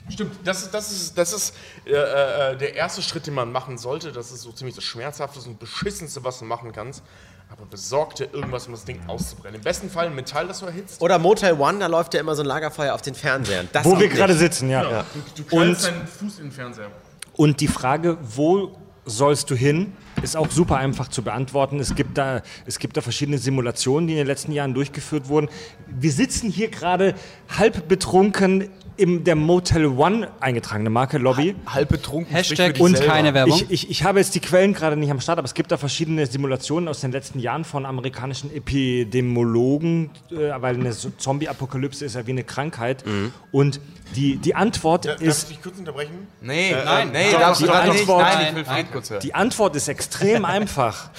Stimmt, 0.09 0.33
das 0.45 0.63
ist, 0.63 0.75
das 0.75 0.91
ist, 0.93 1.17
das 1.19 1.33
ist 1.33 1.55
äh, 1.87 1.91
äh, 1.93 2.57
der 2.57 2.75
erste 2.75 3.03
Schritt, 3.03 3.27
den 3.27 3.35
man 3.35 3.53
machen 3.53 3.79
sollte. 3.79 4.13
Das 4.13 4.33
ist 4.33 4.43
so 4.43 4.53
ziemlich 4.53 4.75
das 4.75 4.85
Schmerzhafteste 4.85 5.49
und 5.49 5.59
Beschissenste, 5.59 6.23
was 6.25 6.39
du 6.41 6.45
machen 6.45 6.73
kannst. 6.73 7.03
Aber 7.51 7.67
besorg 7.67 8.15
dir 8.15 8.29
irgendwas, 8.33 8.67
um 8.67 8.73
das 8.73 8.85
Ding 8.85 8.99
auszubrennen. 9.07 9.57
Im 9.57 9.63
besten 9.63 9.91
Fall 9.91 10.07
ein 10.07 10.15
Metall, 10.15 10.49
das 10.49 10.61
du 10.61 10.67
erhitzt. 10.67 11.01
Oder 11.03 11.19
Motel 11.19 11.53
One, 11.61 11.79
da 11.79 11.87
läuft 11.87 12.15
ja 12.15 12.21
immer 12.21 12.35
so 12.35 12.43
ein 12.43 12.47
Lagerfeuer 12.47 12.95
auf 12.95 13.03
den 13.03 13.15
Fernsehern. 13.15 13.69
Das 13.73 13.85
Wo 13.85 13.91
wir 13.93 14.07
nicht. 14.09 14.17
gerade 14.17 14.35
sitzen, 14.35 14.71
ja. 14.71 15.05
Du, 15.13 15.43
du 15.43 15.45
knallst 15.45 15.87
Und- 15.87 15.95
deinen 15.95 16.07
Fuß 16.07 16.39
in 16.39 16.45
den 16.47 16.53
Fernseher. 16.53 16.91
Und 17.35 17.61
die 17.61 17.69
Frage, 17.69 18.19
wo 18.23 18.79
sollst 19.05 19.51
du 19.51 19.55
hin, 19.55 19.95
ist 20.23 20.37
auch 20.37 20.51
super 20.51 20.77
einfach 20.77 21.09
zu 21.09 21.23
beantworten. 21.23 21.79
Es 21.81 21.95
gibt 21.95 22.17
da, 22.17 22.41
es 22.67 22.79
gibt 22.79 22.97
da 22.97 23.01
verschiedene 23.01 23.37
Simulationen, 23.39 24.07
die 24.07 24.15
in 24.15 24.19
den 24.19 24.27
letzten 24.27 24.53
Jahren 24.53 24.75
durchgeführt 24.75 25.29
wurden. 25.29 25.49
Wir 25.89 26.13
sitzen 26.13 26.51
hier 26.51 26.69
gerade 26.71 27.15
halb 27.59 27.89
betrunken 27.89 28.71
in 28.97 29.25
der 29.25 29.37
Motel 29.37 29.87
One 29.87 30.29
eingetragene 30.41 30.91
Marke 30.91 31.19
Lobby. 31.19 31.55
Halb 31.67 31.89
betrunken. 31.89 32.35
Hashtag 32.35 32.79
und 32.81 32.97
selber. 32.97 33.13
keine 33.13 33.35
Werbung. 33.35 33.57
Ich, 33.57 33.71
ich, 33.71 33.91
ich 33.91 34.05
habe 34.05 34.19
jetzt 34.19 34.35
die 34.35 34.41
Quellen 34.41 34.75
gerade 34.75 34.97
nicht 34.97 35.11
am 35.11 35.21
Start, 35.21 35.39
aber 35.39 35.47
es 35.47 35.55
gibt 35.55 35.73
da 35.73 35.77
verschiedene 35.77 36.27
Simulationen 36.27 36.89
aus 36.89 37.01
den 37.01 37.13
letzten 37.13 37.39
Jahren 37.39 37.65
von 37.65 37.87
amerikanischen 37.87 38.55
Epidemiologen, 38.55 40.11
äh, 40.31 40.51
weil 40.61 40.75
eine 40.77 40.93
Zombie-Apokalypse 40.93 42.05
ist 42.05 42.15
ja 42.15 42.27
wie 42.27 42.33
eine 42.33 42.45
Krankheit. 42.45 43.05
Und 43.51 43.81
die, 44.17 44.37
die 44.37 44.55
Antwort 44.55 45.07
darf 45.07 45.21
ist, 45.21 45.45
ich 45.45 45.57
dich 45.57 45.63
kurz 45.63 45.79
unterbrechen? 45.79 46.27
Nee, 46.41 46.75
nein, 46.85 47.11
nee, 47.13 47.33
doch, 47.33 47.41
darfst 47.41 47.63
du 47.63 47.67
gerade 47.67 47.91
nicht. 47.93 48.07
Nein, 48.07 48.47
ich 48.49 48.55
will 48.55 48.63
Nein, 48.63 48.77
Fried 48.77 48.93
kurz 48.93 49.11
hören. 49.11 49.21
die 49.23 49.35
Antwort 49.35 49.77
ist 49.77 49.89
extrem 49.89 50.45
einfach. 50.45 51.11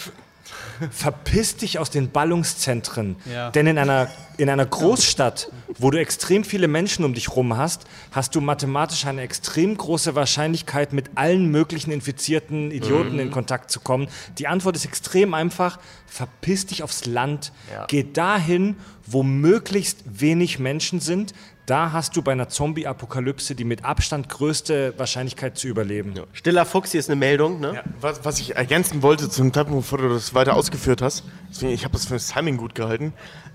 Verpiss 0.91 1.57
dich 1.57 1.79
aus 1.79 1.89
den 1.89 2.11
Ballungszentren. 2.11 3.15
Ja. 3.31 3.51
Denn 3.51 3.67
in 3.67 3.77
einer, 3.77 4.09
in 4.37 4.49
einer 4.49 4.65
Großstadt, 4.65 5.51
wo 5.77 5.91
du 5.91 5.99
extrem 5.99 6.43
viele 6.43 6.67
Menschen 6.67 7.05
um 7.05 7.13
dich 7.13 7.35
rum 7.35 7.57
hast, 7.57 7.85
hast 8.11 8.35
du 8.35 8.41
mathematisch 8.41 9.05
eine 9.05 9.21
extrem 9.21 9.75
große 9.77 10.15
Wahrscheinlichkeit, 10.15 10.93
mit 10.93 11.11
allen 11.15 11.49
möglichen 11.51 11.91
infizierten 11.91 12.71
Idioten 12.71 13.19
in 13.19 13.31
Kontakt 13.31 13.71
zu 13.71 13.79
kommen. 13.79 14.07
Die 14.37 14.47
Antwort 14.47 14.75
ist 14.75 14.85
extrem 14.85 15.33
einfach. 15.33 15.79
Verpiss 16.05 16.65
dich 16.65 16.83
aufs 16.83 17.05
Land. 17.05 17.51
Ja. 17.71 17.85
Geh 17.87 18.05
dahin, 18.11 18.75
wo 19.05 19.23
möglichst 19.23 20.03
wenig 20.05 20.59
Menschen 20.59 20.99
sind. 20.99 21.33
Da 21.65 21.93
hast 21.93 22.15
du 22.17 22.21
bei 22.21 22.33
einer 22.33 22.49
Zombie-Apokalypse 22.49 23.55
die 23.55 23.63
mit 23.63 23.85
Abstand 23.85 24.27
größte 24.27 24.93
Wahrscheinlichkeit 24.97 25.57
zu 25.57 25.67
überleben. 25.67 26.13
Stiller 26.33 26.65
Fuchs, 26.65 26.91
hier 26.91 26.99
ist 26.99 27.09
eine 27.09 27.15
Meldung. 27.15 27.61
Ne? 27.61 27.75
Ja, 27.75 27.83
was, 28.01 28.25
was 28.25 28.39
ich 28.39 28.55
ergänzen 28.57 29.01
wollte 29.01 29.29
zum 29.29 29.53
Zeitpunkt, 29.53 29.83
bevor 29.83 29.99
du 29.99 30.09
das 30.09 30.33
weiter 30.33 30.55
ausgeführt 30.55 31.01
hast, 31.01 31.23
deswegen, 31.49 31.71
ich 31.71 31.85
habe 31.85 31.93
das 31.93 32.05
für 32.07 32.15
das 32.15 32.27
Timing 32.27 32.57
gut 32.57 32.75
gehalten, 32.75 33.13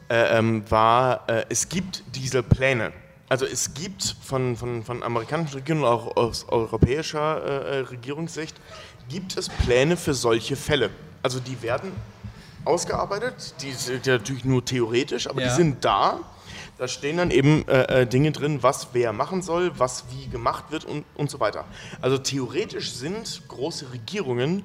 äh, 0.09 0.39
ähm, 0.39 0.63
war, 0.71 1.29
äh, 1.29 1.45
es 1.51 1.69
gibt 1.69 2.03
diese 2.15 2.43
Pläne. 2.43 2.93
Also 3.29 3.45
es 3.45 3.75
gibt 3.75 4.17
von, 4.23 4.57
von, 4.57 4.83
von 4.85 5.03
amerikanischen 5.03 5.57
Regierungen, 5.57 5.85
auch 5.85 6.17
aus 6.17 6.47
europäischer 6.49 7.45
äh, 7.45 7.77
äh, 7.77 7.81
Regierungssicht, 7.81 8.57
gibt 9.11 9.37
es 9.37 9.51
Pläne 9.51 9.99
für 9.99 10.15
solche 10.15 10.57
Fälle. 10.57 10.89
Also 11.23 11.41
die 11.41 11.61
werden 11.61 11.93
ausgearbeitet, 12.65 13.55
die 13.61 13.73
sind 13.73 14.07
ja 14.07 14.15
natürlich 14.15 14.47
nur 14.47 14.65
theoretisch, 14.65 15.27
aber 15.27 15.43
Ja. 15.43 15.49
die 15.49 15.55
sind 15.55 15.85
da. 15.85 16.21
Da 16.79 16.87
stehen 16.89 17.17
dann 17.17 17.31
eben 17.33 17.67
äh, 17.69 18.03
äh, 18.03 18.07
Dinge 18.07 18.31
drin, 18.33 18.63
was 18.63 18.89
wer 18.93 19.13
machen 19.13 19.43
soll, 19.43 19.73
was 19.79 20.05
wie 20.11 20.29
gemacht 20.29 20.67
wird 20.71 20.85
und, 20.85 21.05
und 21.17 21.29
so 21.31 21.41
weiter. 21.41 21.65
Also 22.01 22.19
theoretisch 22.19 22.93
sind 22.93 23.43
große 23.49 23.93
Regierungen, 23.93 24.63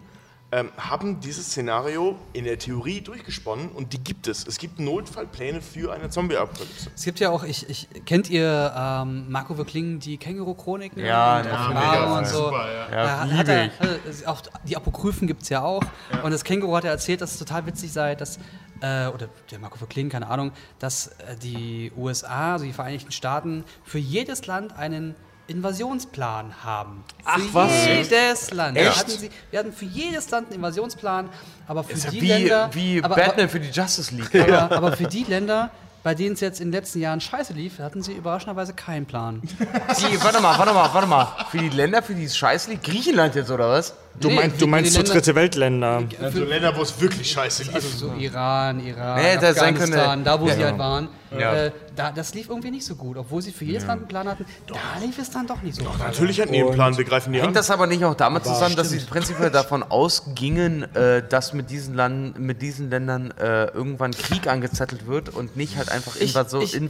ähm, 0.52 0.69
haben 0.78 1.19
dieses 1.19 1.47
Szenario 1.47 2.15
in 2.34 2.43
der 2.45 2.60
Theorie 2.60 3.02
durchgesponnen 3.02 3.69
und 3.69 3.91
die 3.93 3.97
gibt 3.97 4.28
es. 4.28 4.45
Es 4.45 4.60
gibt 4.60 4.80
Notfallpläne 4.80 5.60
für 5.63 5.91
eine 5.91 6.10
Zombie-Apokalypse. 6.12 6.91
Es 6.95 7.04
gibt 7.04 7.19
ja 7.19 7.32
auch, 7.32 7.43
ich, 7.43 7.67
ich 7.67 7.88
kennt 8.06 8.30
ihr 8.30 8.71
ähm, 8.78 9.26
Marco 9.32 9.56
Verklingen, 9.56 9.99
die 9.99 10.17
Känguru-Chroniken? 10.19 11.04
Ja, 11.04 11.39
und 11.39 11.45
ja, 11.47 11.67
mega, 11.69 12.17
und 12.19 12.28
so. 12.28 12.43
super, 12.45 12.67
ja. 12.71 12.91
Ja, 12.95 13.26
Da 13.26 13.32
hat 13.38 13.47
er, 13.47 13.63
hat 13.65 13.73
er- 14.21 14.30
auch 14.32 14.41
die 14.67 14.78
Apokryphen 14.78 15.28
gibt 15.28 15.41
es 15.41 15.49
ja 15.49 15.63
auch. 15.63 15.82
Und 16.21 16.30
das 16.30 16.43
Känguru 16.43 16.76
hat 16.76 16.84
er 16.84 16.91
erzählt, 16.91 17.21
dass 17.21 17.32
es 17.32 17.39
total 17.39 17.65
witzig 17.65 17.91
sei, 17.91 18.13
dass, 18.13 18.38
äh, 18.83 19.07
oder 19.07 19.29
der 19.49 19.59
Marco 19.59 19.77
Verklingen, 19.77 20.11
keine 20.11 20.27
Ahnung, 20.27 20.51
dass 20.79 21.07
äh, 21.07 21.35
die 21.41 21.91
USA, 21.97 22.53
also 22.53 22.65
die 22.65 22.73
Vereinigten 22.73 23.11
Staaten, 23.11 23.63
für 23.83 23.97
jedes 23.97 24.45
Land 24.45 24.77
einen 24.77 25.15
Invasionsplan 25.47 26.63
haben. 26.63 27.03
Ach, 27.25 27.39
für 27.39 27.53
was? 27.53 27.85
jedes 27.85 28.51
Land. 28.51 28.77
Echt? 28.77 28.97
Hatten 28.97 29.11
sie, 29.11 29.29
wir 29.51 29.59
hatten 29.59 29.73
für 29.73 29.85
jedes 29.85 30.29
Land 30.29 30.47
einen 30.47 30.57
Invasionsplan, 30.57 31.29
aber 31.67 31.83
für 31.83 31.93
Ist 31.93 32.05
ja 32.05 32.11
die 32.11 32.21
wie, 32.21 32.27
Länder. 32.27 32.69
wie 32.73 33.03
aber, 33.03 33.15
Batman 33.15 33.49
für 33.49 33.59
die 33.59 33.69
Justice 33.69 34.13
League. 34.13 34.35
aber, 34.35 34.75
aber 34.75 34.91
für 34.93 35.07
die 35.07 35.23
Länder, 35.23 35.71
bei 36.01 36.15
denen 36.15 36.33
es 36.33 36.41
jetzt 36.41 36.59
in 36.59 36.67
den 36.71 36.81
letzten 36.81 36.99
Jahren 36.99 37.21
scheiße 37.21 37.53
lief, 37.53 37.79
hatten 37.79 38.03
sie 38.03 38.13
überraschenderweise 38.13 38.73
keinen 38.73 39.05
Plan. 39.05 39.41
Die, 39.41 40.23
warte 40.23 40.41
mal, 40.41 40.57
warte 40.57 40.73
mal, 40.73 40.93
warte 40.93 41.07
mal. 41.07 41.27
Für 41.49 41.57
die 41.57 41.69
Länder, 41.69 42.03
für 42.03 42.13
die 42.15 42.25
es 42.25 42.37
scheiße 42.37 42.69
liegt, 42.69 42.83
Griechenland 42.83 43.35
jetzt 43.35 43.51
oder 43.51 43.69
was? 43.69 43.95
Du, 44.19 44.30
Nee, 44.30 44.52
du 44.60 44.67
meinst 44.67 44.93
so 44.93 44.99
Länder- 44.99 45.13
dritte 45.13 45.36
Weltländer. 45.36 46.04
Also 46.21 46.43
Länder, 46.43 46.76
wo 46.78 46.84
es 46.84 47.02
wirklich 47.02 47.32
scheiße 47.32 47.63
lief. 47.63 47.73
Also 47.76 47.88
so 47.97 48.13
Iran, 48.13 48.80
Iran, 48.86 49.19
Nee, 49.21 49.36
Afghanistan, 49.38 50.23
da 50.23 50.39
wo 50.39 50.47
Ja. 50.47 50.54
sie 50.56 50.63
halt 50.63 50.78
waren. 50.78 51.08
Ja. 51.38 51.54
Äh, 51.65 51.71
da, 51.95 52.12
das 52.12 52.36
lief 52.36 52.47
irgendwie 52.47 52.69
nicht 52.69 52.86
so 52.86 52.95
gut. 52.95 53.17
Obwohl 53.17 53.41
sie 53.41 53.52
für 53.52 53.65
jedes 53.65 53.86
Land 53.88 54.02
einen 54.02 54.08
Plan 54.08 54.28
hatten, 54.28 54.45
da 54.67 54.76
lief 55.04 55.17
es 55.17 55.32
dann 55.32 55.47
doch 55.47 55.62
nicht 55.63 55.76
so 55.78 55.84
gut. 55.84 55.97
Natürlich 55.97 56.39
hatten 56.39 56.54
die 56.54 56.62
einen 56.62 56.73
Plan, 56.73 56.95
wir 56.95 57.04
greifen 57.06 57.34
die 57.34 57.39
an. 57.39 57.45
Hängt 57.45 57.56
das 57.56 57.71
aber 57.71 57.88
nicht 57.88 58.06
auch 58.06 58.13
damit 58.13 58.43
zusammen, 58.45 58.76
dass 58.76 58.91
sie 58.91 58.99
prinzipiell 58.99 59.49
davon 59.52 59.82
ausgingen, 59.82 60.84
äh, 60.95 61.23
dass 61.28 61.54
mit 61.54 61.71
diesen, 61.71 61.95
Land, 61.95 62.38
mit 62.39 62.62
diesen 62.62 62.91
Ländern 62.91 63.32
äh, 63.39 63.65
irgendwann 63.71 64.12
Krieg 64.12 64.45
angezettelt 64.47 65.08
wird 65.08 65.30
und 65.30 65.58
nicht 65.58 65.76
halt 65.78 65.91
einfach 65.91 66.15
Invaso 66.17 66.62
ich- 66.62 66.76
ich 66.76 66.82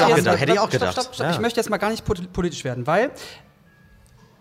mal- 0.00 0.36
hätte 0.38 0.52
ich 0.52 0.58
auch 0.60 0.68
stopp, 0.68 0.70
gedacht. 0.70 0.92
Stopp, 0.92 1.14
stopp, 1.14 1.26
Ja. 1.26 1.32
Ich 1.32 1.40
möchte 1.40 1.58
jetzt 1.58 1.68
mal 1.70 1.78
gar 1.78 1.90
nicht 1.90 2.04
pol- 2.04 2.26
politisch 2.32 2.62
werden, 2.62 2.86
weil 2.86 3.10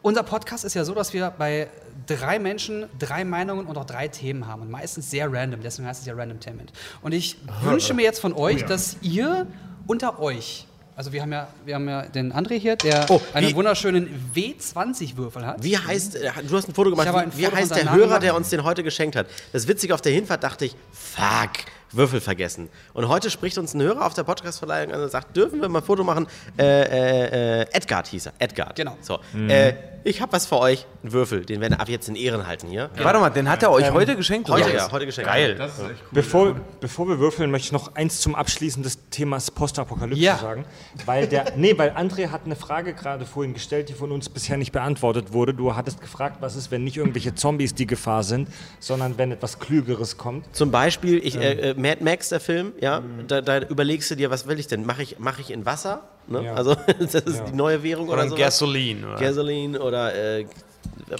unser 0.01 0.23
Podcast 0.23 0.65
ist 0.65 0.73
ja 0.73 0.83
so, 0.83 0.93
dass 0.93 1.13
wir 1.13 1.31
bei 1.37 1.67
drei 2.07 2.39
Menschen 2.39 2.85
drei 2.97 3.23
Meinungen 3.23 3.67
und 3.67 3.77
auch 3.77 3.85
drei 3.85 4.07
Themen 4.07 4.47
haben 4.47 4.63
und 4.63 4.71
meistens 4.71 5.09
sehr 5.11 5.31
random, 5.31 5.61
deswegen 5.61 5.87
heißt 5.87 6.01
es 6.01 6.07
ja 6.07 6.13
Randomtainment. 6.15 6.71
Und 7.01 7.13
ich 7.13 7.37
wünsche 7.61 7.93
mir 7.93 8.03
jetzt 8.03 8.19
von 8.19 8.33
euch, 8.33 8.65
dass 8.65 8.97
ihr 9.01 9.45
unter 9.87 10.19
euch, 10.19 10.65
also 10.95 11.11
wir 11.13 11.21
haben 11.21 11.31
ja, 11.31 11.47
wir 11.65 11.75
haben 11.75 11.87
ja 11.87 12.03
den 12.03 12.33
André 12.33 12.57
hier, 12.59 12.75
der 12.75 13.05
Oh, 13.09 13.21
einen 13.33 13.49
wie- 13.49 13.55
wunderschönen 13.55 14.31
W20-Würfel 14.35 15.45
hat. 15.45 15.63
Wie 15.63 15.77
heißt, 15.77 16.15
äh, 16.15 16.31
du 16.47 16.55
hast 16.57 16.67
ein 16.67 16.73
Foto 16.73 16.89
gemacht, 16.89 17.07
ein 17.07 17.31
wie, 17.33 17.37
wie 17.37 17.43
Foto 17.43 17.55
von 17.55 17.59
heißt 17.61 17.75
der 17.75 17.91
Hörer, 17.93 18.19
der 18.19 18.29
gemacht. 18.31 18.37
uns 18.37 18.49
den 18.49 18.63
heute 18.63 18.83
geschenkt 18.83 19.15
hat? 19.15 19.27
Das 19.53 19.67
Witzige, 19.67 19.93
auf 19.93 20.01
der 20.01 20.11
Hinfahrt 20.13 20.43
dachte 20.43 20.65
ich, 20.65 20.75
fuck, 20.91 21.51
Würfel 21.91 22.21
vergessen. 22.21 22.69
Und 22.93 23.07
heute 23.07 23.29
spricht 23.29 23.57
uns 23.57 23.73
ein 23.73 23.81
Hörer 23.81 24.05
auf 24.05 24.13
der 24.13 24.23
Podcast-Verleihung 24.23 24.93
an 24.93 25.01
und 25.01 25.11
sagt, 25.11 25.35
dürfen 25.35 25.61
wir 25.61 25.69
mal 25.69 25.79
ein 25.79 25.85
Foto 25.85 26.03
machen? 26.03 26.27
Äh, 26.57 26.63
äh, 26.63 27.61
äh, 27.61 27.65
Edgard 27.71 28.07
hieß 28.07 28.27
er, 28.27 28.33
Edgard. 28.39 28.75
Genau. 28.75 28.97
So, 29.01 29.19
äh, 29.47 29.73
ich 30.03 30.19
habe 30.21 30.31
was 30.33 30.47
für 30.47 30.57
euch, 30.57 30.87
einen 31.03 31.11
Würfel, 31.11 31.45
den 31.45 31.61
werden 31.61 31.73
wir 31.73 31.79
ab 31.79 31.87
jetzt 31.87 32.09
in 32.09 32.15
Ehren 32.15 32.47
halten 32.47 32.67
hier. 32.67 32.89
Warte 32.97 33.19
mal, 33.19 33.29
den 33.29 33.47
hat 33.49 33.61
er 33.61 33.71
euch 33.71 33.91
heute 33.91 34.15
geschenkt? 34.15 34.49
Heute, 34.49 34.65
oder? 34.65 34.75
ja, 34.75 34.91
heute 34.91 35.05
geschenkt. 35.05 35.29
Geil. 35.29 35.69
Bevor, 36.11 36.55
bevor 36.79 37.07
wir 37.07 37.19
würfeln, 37.19 37.51
möchte 37.51 37.67
ich 37.67 37.71
noch 37.71 37.93
eins 37.95 38.19
zum 38.19 38.33
Abschließen 38.33 38.81
des 38.81 38.97
Themas 39.09 39.51
Postapokalypse 39.51 40.23
Ja. 40.23 40.37
sagen. 40.37 40.65
Weil 41.05 41.27
der, 41.27 41.51
nee, 41.55 41.77
weil 41.77 41.91
André 41.91 42.29
hat 42.29 42.41
eine 42.45 42.55
Frage 42.55 42.93
gerade 42.93 43.25
vorhin 43.25 43.53
gestellt, 43.53 43.89
die 43.89 43.93
von 43.93 44.11
uns 44.11 44.29
bisher 44.29 44.57
nicht 44.57 44.71
beantwortet 44.71 45.33
wurde. 45.33 45.53
Du 45.53 45.75
hattest 45.75 46.01
gefragt, 46.01 46.37
was 46.39 46.55
ist, 46.55 46.71
wenn 46.71 46.83
nicht 46.83 46.97
irgendwelche 46.97 47.35
Zombies 47.35 47.75
die 47.75 47.85
Gefahr 47.85 48.23
sind, 48.23 48.49
sondern 48.79 49.17
wenn 49.19 49.31
etwas 49.31 49.59
Klügeres 49.59 50.17
kommt. 50.17 50.55
Zum 50.55 50.71
Beispiel, 50.71 51.19
ich, 51.23 51.37
äh, 51.37 51.71
äh, 51.71 51.73
Mad 51.81 52.03
Max, 52.03 52.29
der 52.29 52.39
Film, 52.39 52.73
ja, 52.79 53.01
da, 53.27 53.41
da 53.41 53.59
überlegst 53.59 54.11
du 54.11 54.15
dir, 54.15 54.29
was 54.29 54.47
will 54.47 54.59
ich 54.59 54.67
denn? 54.67 54.85
Mache 54.85 55.03
ich, 55.03 55.17
mach 55.19 55.39
ich 55.39 55.51
in 55.51 55.65
Wasser? 55.65 56.03
Ne? 56.27 56.45
Ja. 56.45 56.53
Also, 56.53 56.75
das 56.99 57.15
ist 57.15 57.43
die 57.45 57.55
neue 57.55 57.81
Währung 57.83 58.07
Oder 58.07 58.21
oder, 58.21 58.29
so. 58.29 58.35
Gasoline. 58.35 59.07
Oder? 59.07 59.19
Gasoline 59.19 59.79
oder 59.79 60.15
äh, 60.39 60.45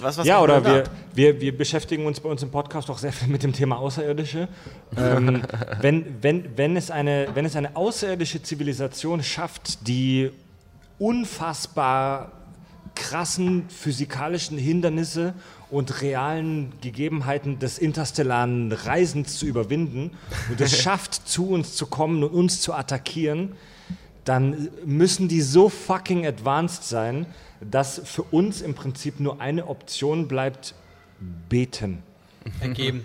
was, 0.00 0.18
was 0.18 0.26
Ja, 0.26 0.40
oder 0.40 0.64
wir, 0.64 0.84
wir, 1.14 1.40
wir 1.40 1.56
beschäftigen 1.56 2.06
uns 2.06 2.20
bei 2.20 2.28
uns 2.28 2.42
im 2.42 2.50
Podcast 2.50 2.90
auch 2.90 2.98
sehr 2.98 3.12
viel 3.12 3.28
mit 3.28 3.42
dem 3.42 3.52
Thema 3.52 3.78
Außerirdische. 3.78 4.48
ähm, 4.96 5.42
wenn, 5.80 6.22
wenn, 6.22 6.56
wenn, 6.56 6.76
es 6.76 6.90
eine, 6.90 7.28
wenn 7.34 7.44
es 7.44 7.56
eine 7.56 7.76
außerirdische 7.76 8.42
Zivilisation 8.42 9.22
schafft, 9.22 9.86
die 9.86 10.30
unfassbar 10.98 12.32
krassen 12.94 13.68
physikalischen 13.68 14.58
Hindernisse 14.58 15.34
und 15.72 16.02
realen 16.02 16.70
Gegebenheiten 16.82 17.58
des 17.58 17.78
interstellaren 17.78 18.70
Reisens 18.70 19.38
zu 19.38 19.46
überwinden 19.46 20.10
und 20.50 20.60
es 20.60 20.76
schafft, 20.82 21.26
zu 21.26 21.48
uns 21.48 21.74
zu 21.74 21.86
kommen 21.86 22.22
und 22.22 22.30
uns 22.30 22.60
zu 22.60 22.74
attackieren, 22.74 23.54
dann 24.24 24.68
müssen 24.84 25.28
die 25.28 25.40
so 25.40 25.70
fucking 25.70 26.26
advanced 26.26 26.84
sein, 26.84 27.26
dass 27.60 28.02
für 28.04 28.22
uns 28.22 28.60
im 28.60 28.74
Prinzip 28.74 29.18
nur 29.18 29.40
eine 29.40 29.66
Option 29.66 30.28
bleibt, 30.28 30.74
beten. 31.48 32.02
ergeben. 32.60 33.04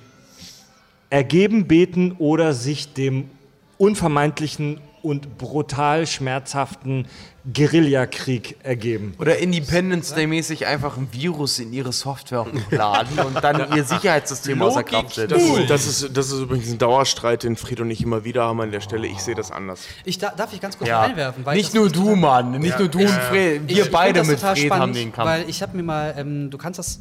Ergeben, 1.09 1.67
beten 1.67 2.11
oder 2.19 2.53
sich 2.53 2.93
dem 2.93 3.29
unvermeidlichen 3.77 4.81
und 5.01 5.37
brutal 5.37 6.05
schmerzhaften 6.05 7.07
Guerillakrieg 7.53 8.57
ergeben. 8.63 9.13
Oder 9.19 9.37
Independence 9.37 10.13
Day-mäßig 10.13 10.65
einfach 10.65 10.97
ein 10.97 11.07
Virus 11.11 11.59
in 11.59 11.71
ihre 11.71 11.91
Software 11.93 12.45
hochladen 12.45 13.19
und 13.19 13.41
dann 13.43 13.75
ihr 13.75 13.83
Sicherheitssystem 13.83 14.61
außer 14.61 14.83
Kraft 14.83 15.15
setzen. 15.15 15.29
Das 15.29 15.43
ist, 15.43 15.69
das, 15.69 15.87
ist, 15.87 16.17
das 16.17 16.27
ist 16.31 16.39
übrigens 16.41 16.69
ein 16.71 16.77
Dauerstreit, 16.77 17.43
den 17.43 17.55
Fred 17.55 17.79
und 17.79 17.89
ich 17.91 18.01
immer 18.01 18.23
wieder 18.25 18.43
haben 18.43 18.59
an 18.61 18.71
der 18.71 18.81
Stelle. 18.81 19.07
Ich 19.07 19.19
sehe 19.19 19.35
das 19.35 19.51
anders. 19.51 19.81
Ich, 20.03 20.17
da, 20.17 20.31
darf 20.35 20.51
ich 20.53 20.59
ganz 20.59 20.77
kurz 20.77 20.89
Ja. 20.89 21.01
einwerfen? 21.01 21.45
Weil 21.45 21.55
Nicht 21.57 21.73
nur 21.73 21.89
du, 21.89 22.15
Mann. 22.15 22.51
Nicht 22.59 22.77
nur 22.79 22.89
du 22.89 22.99
und 22.99 23.09
Fred. 23.09 23.61
Ich- 23.67 23.75
Wir 23.77 23.83
ich 23.85 23.91
beide 23.91 24.23
mit 24.23 24.39
total 24.39 24.55
Fred 24.55 24.71
haben 24.71 24.77
spannend, 24.77 24.95
den 24.97 25.11
Kampf. 25.13 25.29
Weil 25.29 25.49
ich 25.49 25.61
habe 25.61 25.75
mir 25.77 25.83
mal, 25.83 26.15
ähm, 26.17 26.49
du 26.49 26.57
kannst 26.57 26.79
das, 26.79 26.99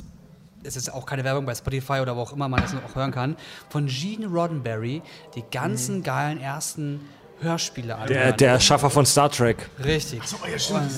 es 0.63 0.77
ist 0.77 0.93
auch 0.93 1.07
keine 1.07 1.25
Werbung 1.25 1.45
bei 1.45 1.55
Spotify 1.55 2.01
oder 2.01 2.17
wo 2.17 2.21
auch 2.21 2.33
immer 2.33 2.49
man 2.49 2.61
das 2.61 2.73
noch 2.73 2.95
hören 2.95 3.11
kann, 3.13 3.37
von 3.69 3.87
Gene 3.87 4.27
Roddenberry 4.27 5.03
die 5.35 5.45
ganzen 5.51 6.03
geilen 6.03 6.41
ersten 6.41 7.01
Hörspiele 7.41 7.89
Der, 7.89 7.99
anhören. 7.99 8.37
der 8.39 8.51
Erschaffer 8.53 8.91
von 8.91 9.05
Star 9.07 9.31
Trek. 9.31 9.69
Richtig. 9.83 10.23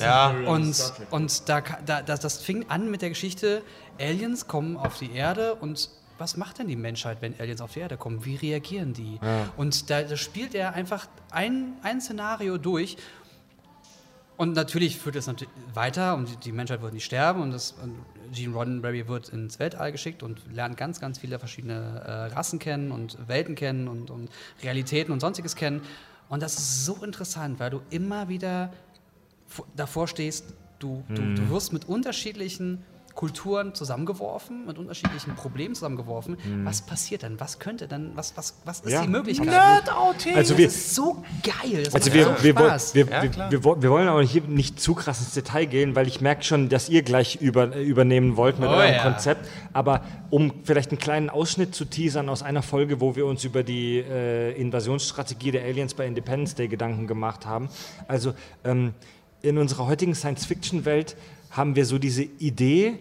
ja. 0.01 0.31
Und, 0.47 0.93
und 1.11 1.49
da, 1.49 1.61
ka- 1.61 1.79
da, 1.85 2.03
das, 2.03 2.21
das 2.21 2.39
fing 2.39 2.67
an 2.69 2.91
mit 2.91 3.03
der 3.03 3.09
Geschichte, 3.11 3.63
Aliens 4.01 4.47
kommen 4.47 4.77
auf 4.77 4.99
die 4.99 5.13
Erde 5.13 5.55
und 5.57 5.91
was 6.19 6.37
macht 6.37 6.59
denn 6.59 6.67
die 6.69 6.77
Menschheit, 6.77 7.19
wenn 7.21 7.35
Aliens 7.39 7.61
auf 7.61 7.73
die 7.75 7.81
Erde 7.81 7.97
kommen? 7.97 8.25
Wie 8.25 8.37
reagieren 8.37 8.93
die? 8.93 9.19
Und 9.57 9.89
da, 9.91 10.03
da 10.03 10.17
spielt 10.17 10.55
er 10.55 10.75
einfach 10.75 11.07
ein, 11.31 11.75
ein 11.83 12.01
Szenario 12.01 12.59
durch. 12.59 12.97
Und 14.37 14.53
natürlich 14.55 14.97
führt 14.99 15.17
es 15.17 15.27
natürlich 15.27 15.53
weiter 15.75 16.15
und 16.15 16.29
die- 16.29 16.37
die 16.37 16.53
Menschheit 16.53 16.81
wird 16.83 16.93
nicht 16.93 17.05
sterben 17.05 17.43
und, 17.43 17.51
das, 17.51 17.73
und 17.83 17.97
Gene 18.33 18.55
Roddenberry 18.55 19.09
wird 19.09 19.31
ins 19.31 19.59
Weltall 19.59 19.91
geschickt 19.91 20.23
und 20.23 20.41
lernt 20.55 20.77
ganz, 20.77 21.01
ganz 21.01 21.19
viele 21.19 21.39
verschiedene 21.41 22.03
äh, 22.07 22.35
Rassen 22.35 22.59
kennen 22.61 22.93
und 22.93 23.17
Welten 23.27 23.57
kennen 23.57 23.89
und, 23.89 24.11
und 24.11 24.29
Realitäten 24.63 25.11
und 25.13 25.19
sonstiges 25.21 25.57
kennen. 25.57 25.83
Und 26.29 26.43
das 26.43 26.59
ist 26.59 26.85
so 26.85 26.97
interessant, 27.03 27.59
weil 27.59 27.71
du 27.71 27.81
immer 27.91 28.29
wieder 28.29 28.73
vor- 29.47 29.67
davor 29.77 30.07
stehst, 30.09 30.45
du, 30.79 31.03
du, 31.09 31.15
du 31.35 31.51
wirst 31.51 31.73
mit 31.73 31.89
unterschiedlichen 31.89 32.83
Kulturen 33.19 33.75
zusammengeworfen, 33.75 34.65
mit 34.65 34.79
unterschiedlichen 34.79 35.35
Problemen 35.35 35.75
zusammengeworfen. 35.75 36.37
Mhm. 36.45 36.65
Was 36.65 36.83
passiert 36.83 37.25
dann? 37.25 37.41
Was 37.41 37.59
könnte 37.59 37.89
dann, 37.89 38.13
was, 38.15 38.37
was, 38.37 38.55
was 38.65 38.79
ist 38.79 38.93
Ja. 38.93 39.03
die 39.03 39.09
Möglichkeit? 39.09 39.49
Also 39.89 40.15
das 40.37 40.57
wir, 40.57 40.67
ist 40.69 40.95
so 40.95 41.25
geil. 41.43 41.83
Das 41.83 41.97
Also 41.97 42.15
wir, 42.15 42.27
so 42.37 42.43
wir, 42.45 42.53
Spaß. 42.53 42.95
wir, 42.95 43.07
Ja, 43.07 43.23
wir, 43.25 43.51
wir, 43.51 43.65
woll- 43.65 43.83
wir 43.83 43.91
wollen 43.91 44.07
aber 44.07 44.23
hier 44.23 44.43
nicht 44.43 44.79
zu 44.81 44.95
krass 44.95 45.19
ins 45.19 45.35
Detail 45.35 45.65
gehen, 45.65 45.97
weil 45.97 46.07
ich 46.07 46.21
merke 46.21 46.45
schon, 46.45 46.69
dass 46.69 46.89
ihr 46.89 47.03
gleich 47.03 47.41
über, 47.41 47.75
übernehmen 47.75 48.37
wollt 48.37 48.61
mit 48.61 48.69
Oh 48.69 48.73
eurem 48.75 48.95
ja. 48.95 49.03
Konzept. 49.03 49.49
Aber 49.73 50.03
um 50.31 50.53
vielleicht 50.63 50.93
einen 50.93 51.01
kleinen 51.01 51.29
Ausschnitt 51.29 51.75
zu 51.75 51.87
teasern 51.87 52.29
aus 52.29 52.45
einer 52.45 52.63
Folge, 52.63 53.01
wo 53.01 53.17
wir 53.17 53.27
uns 53.27 53.43
über 53.43 53.65
die 53.65 53.99
äh, 53.99 54.53
Invasionsstrategie 54.53 55.51
der 55.51 55.65
Aliens 55.65 55.95
bei 55.95 56.07
Independence 56.07 56.55
Day 56.55 56.69
Gedanken 56.69 57.09
gemacht 57.09 57.47
haben. 57.47 57.69
Also 58.07 58.35
ähm, 58.63 58.95
in 59.43 59.59
unserer 59.59 59.89
heutigen 59.89 60.15
Science-Fiction-Welt 60.15 61.17
haben 61.51 61.77
wir 61.77 61.87
so 61.87 61.99
diese 61.99 62.23
Idee, 62.23 62.99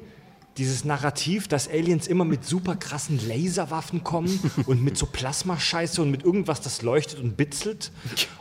dieses 0.58 0.86
Narrativ, 0.86 1.48
dass 1.48 1.70
Aliens 1.70 2.08
immer 2.08 2.26
mit 2.26 2.44
super 2.44 2.76
krassen 2.76 3.20
Laserwaffen 3.28 4.04
kommen 4.04 4.40
und 4.66 4.84
mit 4.84 4.98
so 4.98 5.06
Plasmascheiße 5.06 6.02
und 6.02 6.12
mit 6.12 6.24
irgendwas, 6.24 6.62
das 6.62 6.82
leuchtet 6.82 7.20
und 7.20 7.38
bitzelt. 7.38 7.92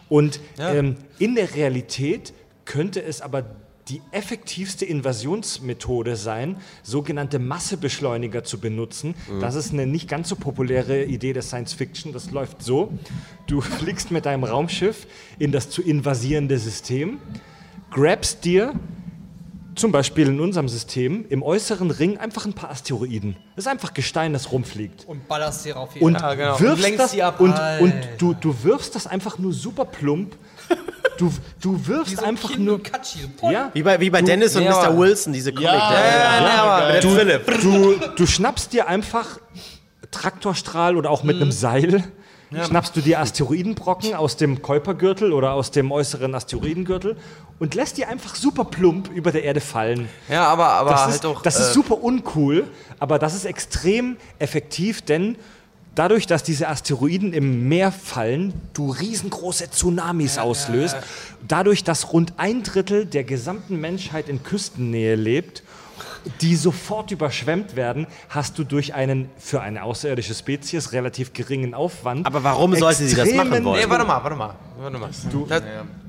Und 0.09 0.41
ähm, 0.59 0.97
in 1.19 1.35
der 1.35 1.55
Realität 1.55 2.33
könnte 2.65 3.03
es 3.03 3.21
aber 3.21 3.45
die 3.89 4.03
effektivste 4.11 4.85
Invasionsmethode 4.85 6.17
sein, 6.17 6.57
sogenannte 6.83 7.39
Massebeschleuniger 7.39 8.43
zu 8.43 8.59
benutzen. 8.59 9.15
Das 9.41 9.55
ist 9.55 9.73
eine 9.73 9.87
nicht 9.87 10.09
ganz 10.09 10.29
so 10.29 10.35
populäre 10.35 11.05
Idee 11.05 11.33
der 11.33 11.43
Science 11.43 11.73
Fiction. 11.73 12.13
Das 12.13 12.33
läuft 12.33 12.63
so: 12.63 12.93
Du 13.47 13.61
fliegst 13.79 14.11
mit 14.11 14.27
deinem 14.27 14.43
Raumschiff 14.43 15.07
in 15.39 15.53
das 15.53 15.71
zu 15.71 15.83
invasierende 15.83 16.59
System, 16.59 17.21
grabst 17.91 18.45
dir 18.45 18.75
zum 19.77 19.93
Beispiel 19.93 20.27
in 20.29 20.41
unserem 20.41 20.69
System 20.69 21.25
im 21.29 21.43
äußeren 21.43 21.91
Ring 21.91 22.19
einfach 22.19 22.47
ein 22.47 22.53
paar 22.55 22.71
Asteroiden. 22.71 23.37
Das 23.55 23.67
ist 23.67 23.71
einfach 23.71 23.95
Gestein, 23.95 24.33
das 24.33 24.51
rumfliegt. 24.51 25.05
Und 25.07 25.29
ballerst 25.29 25.63
hier 25.65 25.77
rauf. 25.77 25.91
Und 26.01 26.15
Ja, 26.15 26.35
genau. 26.35 26.55
Und 26.55 26.61
wirfst 26.61 26.83
lenkst 26.83 27.01
das 27.15 27.21
ab. 27.21 27.41
und, 27.41 27.55
und 27.81 27.95
du, 28.19 28.35
du 28.35 28.55
wirfst 28.65 28.95
das 28.95 29.07
einfach 29.07 29.39
nur 29.39 29.53
super 29.53 29.85
plump. 29.85 30.37
Du, 31.19 31.33
du 31.63 31.87
wirfst 31.87 32.23
einfach 32.23 32.59
nur. 32.59 32.79
Ja, 33.51 33.71
Wie 33.73 33.83
bei, 33.83 33.99
wie 33.99 34.11
bei 34.11 34.21
Dennis 34.21 34.55
und 34.55 34.65
Nee, 34.65 34.69
Mr. 34.69 34.99
Wilson, 34.99 35.33
diese 35.33 35.51
Comic. 35.51 35.71
Ja, 35.73 35.91
der, 35.91 36.47
ja, 36.47 36.93
der 36.93 37.03
Philipp. 37.03 37.63
du, 37.63 37.95
du 38.15 38.27
schnappst 38.27 38.75
dir 38.75 38.87
einfach 38.87 39.39
Traktorstrahl 40.11 40.95
oder 40.95 41.11
auch 41.11 41.23
mit 41.23 41.37
Mhm. 41.37 41.43
einem 41.43 41.53
Seil. 41.53 42.05
Schnappst 42.53 42.97
du 42.97 43.01
dir 43.01 43.21
Asteroidenbrocken 43.21 44.15
aus 44.15 44.37
dem 44.37 44.63
Kuipergürtel 44.63 45.33
oder 45.33 45.53
aus 45.53 45.73
dem 45.73 45.91
äußeren 45.91 46.35
Asteroidengürtel 46.35 47.17
und 47.59 47.75
lässt 47.75 47.97
die 47.97 48.05
einfach 48.05 48.37
super 48.37 48.65
plump 48.65 49.11
über 49.11 49.33
der 49.33 49.43
Erde 49.43 49.61
fallen. 49.61 50.09
Ja, 50.29 50.45
aber, 50.47 50.69
aber 50.69 50.91
Das, 50.91 51.01
halt 51.03 51.15
ist, 51.15 51.25
doch. 51.25 51.43
das 51.43 51.59
ist 51.59 51.71
äh, 51.71 51.73
super 51.73 52.03
uncool, 52.03 52.65
aber 53.01 53.19
das 53.19 53.35
ist 53.35 53.47
extrem 53.47 54.17
effektiv, 54.39 55.03
denn 55.03 55.37
dadurch, 55.97 56.27
dass 56.27 56.45
diese 56.45 56.69
Asteroiden 56.69 57.33
im 57.33 57.69
Meer 57.69 57.91
fallen, 57.91 58.55
du 58.75 58.91
riesengroße 58.91 59.71
Tsunamis 59.71 60.39
auslöst, 60.39 60.97
dadurch, 61.49 61.83
dass 61.83 62.13
rund 62.13 62.35
ein 62.37 62.63
Drittel 62.63 63.07
der 63.07 63.25
gesamten 63.25 63.81
Menschheit 63.81 64.29
in 64.29 64.45
Küstennähe 64.45 65.17
lebt, 65.17 65.65
die 66.41 66.57
sofort 66.57 67.11
überschwemmt 67.11 67.77
werden, 67.77 68.07
hast 68.29 68.59
du 68.59 68.65
durch 68.65 68.95
einen 68.95 69.31
für 69.39 69.61
eine 69.61 69.83
außerirdische 69.83 70.35
Spezies 70.35 70.93
relativ 70.93 71.33
geringen 71.33 71.75
Aufwand. 71.75 72.27
Aber 72.27 72.43
warum 72.45 72.75
sollte 72.75 73.07
sie 73.07 73.15
das 73.17 73.33
machen 73.33 73.65
wollen? 73.65 73.81
Nee, 73.81 73.89
warte 73.89 74.05
mal, 74.05 74.23
warte 74.23 74.37
mal. 74.37 74.55
Warte 74.79 74.99
mal. 74.99 75.11
Du, 75.31 75.47
das, 75.47 75.63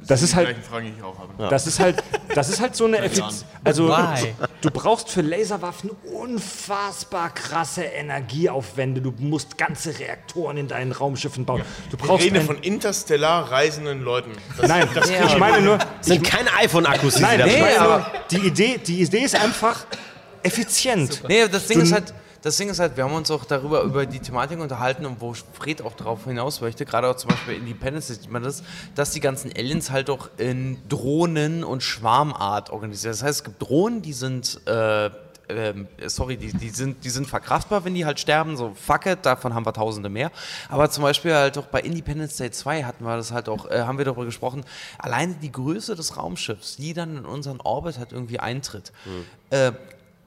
Das 0.06 0.22
ist 0.22 0.36
halt, 0.36 0.50
Die 0.50 0.54
gleichen 0.54 0.70
Fragen, 0.70 0.86
die 0.88 0.94
ich 0.98 1.04
auch 1.04 1.18
habe. 1.18 1.50
das 1.50 1.68
ist 1.68 1.80
halt, 1.80 2.04
das 2.36 2.50
ist 2.50 2.60
halt 2.62 2.76
so 2.76 2.86
eine 2.86 2.98
Effizienz. 2.98 3.46
Also 3.64 3.88
Why? 3.90 4.34
du 4.62 4.72
brauchst 4.72 5.10
für 5.10 5.22
Laserwaffen 5.22 5.90
unfassbar 6.14 7.30
krasse 7.34 7.84
Energieaufwände. 7.84 9.02
Du 9.02 9.14
musst 9.20 9.58
ganze 9.58 9.98
Reaktoren 9.98 10.58
in 10.58 10.68
deinen 10.68 10.92
Raumschiffen 10.92 11.46
bauen. 11.46 11.62
Du 11.90 11.98
Ich 11.98 12.04
brauchst 12.04 12.26
rede 12.26 12.40
ein, 12.40 12.46
von 12.46 12.58
interstellar 12.58 13.52
reisenden 13.52 14.02
Leuten. 14.04 14.32
Das, 14.58 14.68
nein, 14.68 14.88
ich 15.26 15.38
meine 15.38 15.62
nur, 15.62 15.80
sind 16.02 16.24
keine 16.24 16.54
iPhone-Akkus, 16.56 17.20
nein, 17.20 17.40
ich 17.40 17.46
nee, 17.46 17.78
nur, 17.80 18.06
die 18.32 18.48
Idee, 18.48 18.78
die 18.86 19.02
Idee 19.02 19.20
ist 19.20 19.36
einfach 19.36 19.86
effizient. 20.44 21.24
nee, 21.28 21.48
das 21.48 21.68
Ding 21.68 21.82
ist 21.82 21.92
halt. 21.92 22.14
Das 22.44 22.56
Ding 22.56 22.70
ist 22.70 22.80
halt, 22.80 22.96
wir 22.96 23.04
haben 23.04 23.16
uns 23.16 23.32
auch 23.32 23.46
darüber 23.46 23.82
über 23.82 24.06
die 24.06 24.20
Thematik 24.20 24.60
unterhalten 24.60 25.06
und 25.08 25.20
wo 25.20 25.34
Fred 25.34 25.82
auch 25.82 25.94
darauf 25.96 26.26
hinaus 26.26 26.62
möchte, 26.62 26.86
gerade 26.86 27.10
auch 27.10 27.16
zum 27.16 27.32
Beispiel 27.32 27.56
Independence 27.56 28.08
sieht 28.08 28.32
man 28.32 28.44
das, 28.44 28.64
dass 28.94 29.10
die 29.12 29.20
ganzen 29.20 29.52
Aliens 29.52 29.90
halt 29.90 30.10
auch 30.10 30.30
in 30.38 30.78
Drohnen 30.88 31.64
und 31.64 31.82
Schwarmart 31.82 32.70
organisiert. 32.70 33.16
Das 33.16 33.24
heißt, 33.24 33.40
es 33.40 33.44
gibt 33.44 33.62
Drohnen, 33.62 34.04
die 34.04 34.14
sind 34.14 34.62
äh, 34.68 35.10
ähm, 35.50 35.88
sorry, 36.08 36.38
die, 36.38 36.52
die, 36.52 36.70
sind, 36.70 37.04
die 37.04 37.10
sind 37.10 37.28
verkraftbar, 37.28 37.86
wenn 37.86 37.94
die 37.94 38.06
halt 38.06 38.20
sterben, 38.20 38.58
so 38.58 38.74
fuck 38.74 39.06
it, 39.06 39.20
davon 39.26 39.54
haben 39.54 39.66
wir 39.66 39.74
tausende 39.74 40.10
mehr. 40.10 40.32
Aber 40.70 40.90
zum 40.90 41.04
Beispiel 41.04 41.34
halt 41.34 41.58
auch 41.58 41.66
bei 41.66 41.82
Independence 41.82 42.38
Day 42.38 42.52
2 42.52 42.84
hatten 42.84 43.04
wir 43.04 43.16
das 43.16 43.32
halt 43.32 43.50
auch, 43.50 43.70
äh, 43.70 43.82
haben 43.82 43.98
wir 43.98 44.06
darüber 44.06 44.26
gesprochen, 44.26 44.64
alleine 44.98 45.36
die 45.36 45.52
Größe 45.52 45.96
des 45.96 46.18
Raumschiffs, 46.18 46.78
die 46.78 46.94
dann 46.94 47.18
in 47.18 47.26
unseren 47.26 47.62
Orbit 47.62 47.98
halt 47.98 48.12
irgendwie 48.12 48.40
eintritt. 48.40 48.92
Äh, 49.50 49.72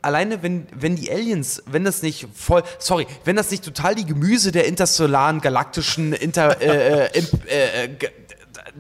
Alleine 0.02 0.42
wenn, 0.42 0.66
wenn 0.74 0.96
die 0.96 1.10
Aliens, 1.10 1.62
wenn 1.66 1.84
das 1.84 2.02
nicht 2.02 2.26
voll, 2.34 2.62
sorry, 2.78 3.06
wenn 3.24 3.36
das 3.36 3.50
nicht 3.50 3.64
total 3.64 3.94
die 3.94 4.06
Gemüse 4.06 4.50
der 4.50 4.66
interstellaren 4.66 5.40
galaktischen 5.40 6.12
Inter, 6.12 6.60
äh, 6.60 7.08
äh, 7.08 7.22
äh, 7.46 7.84
äh, 7.84 7.88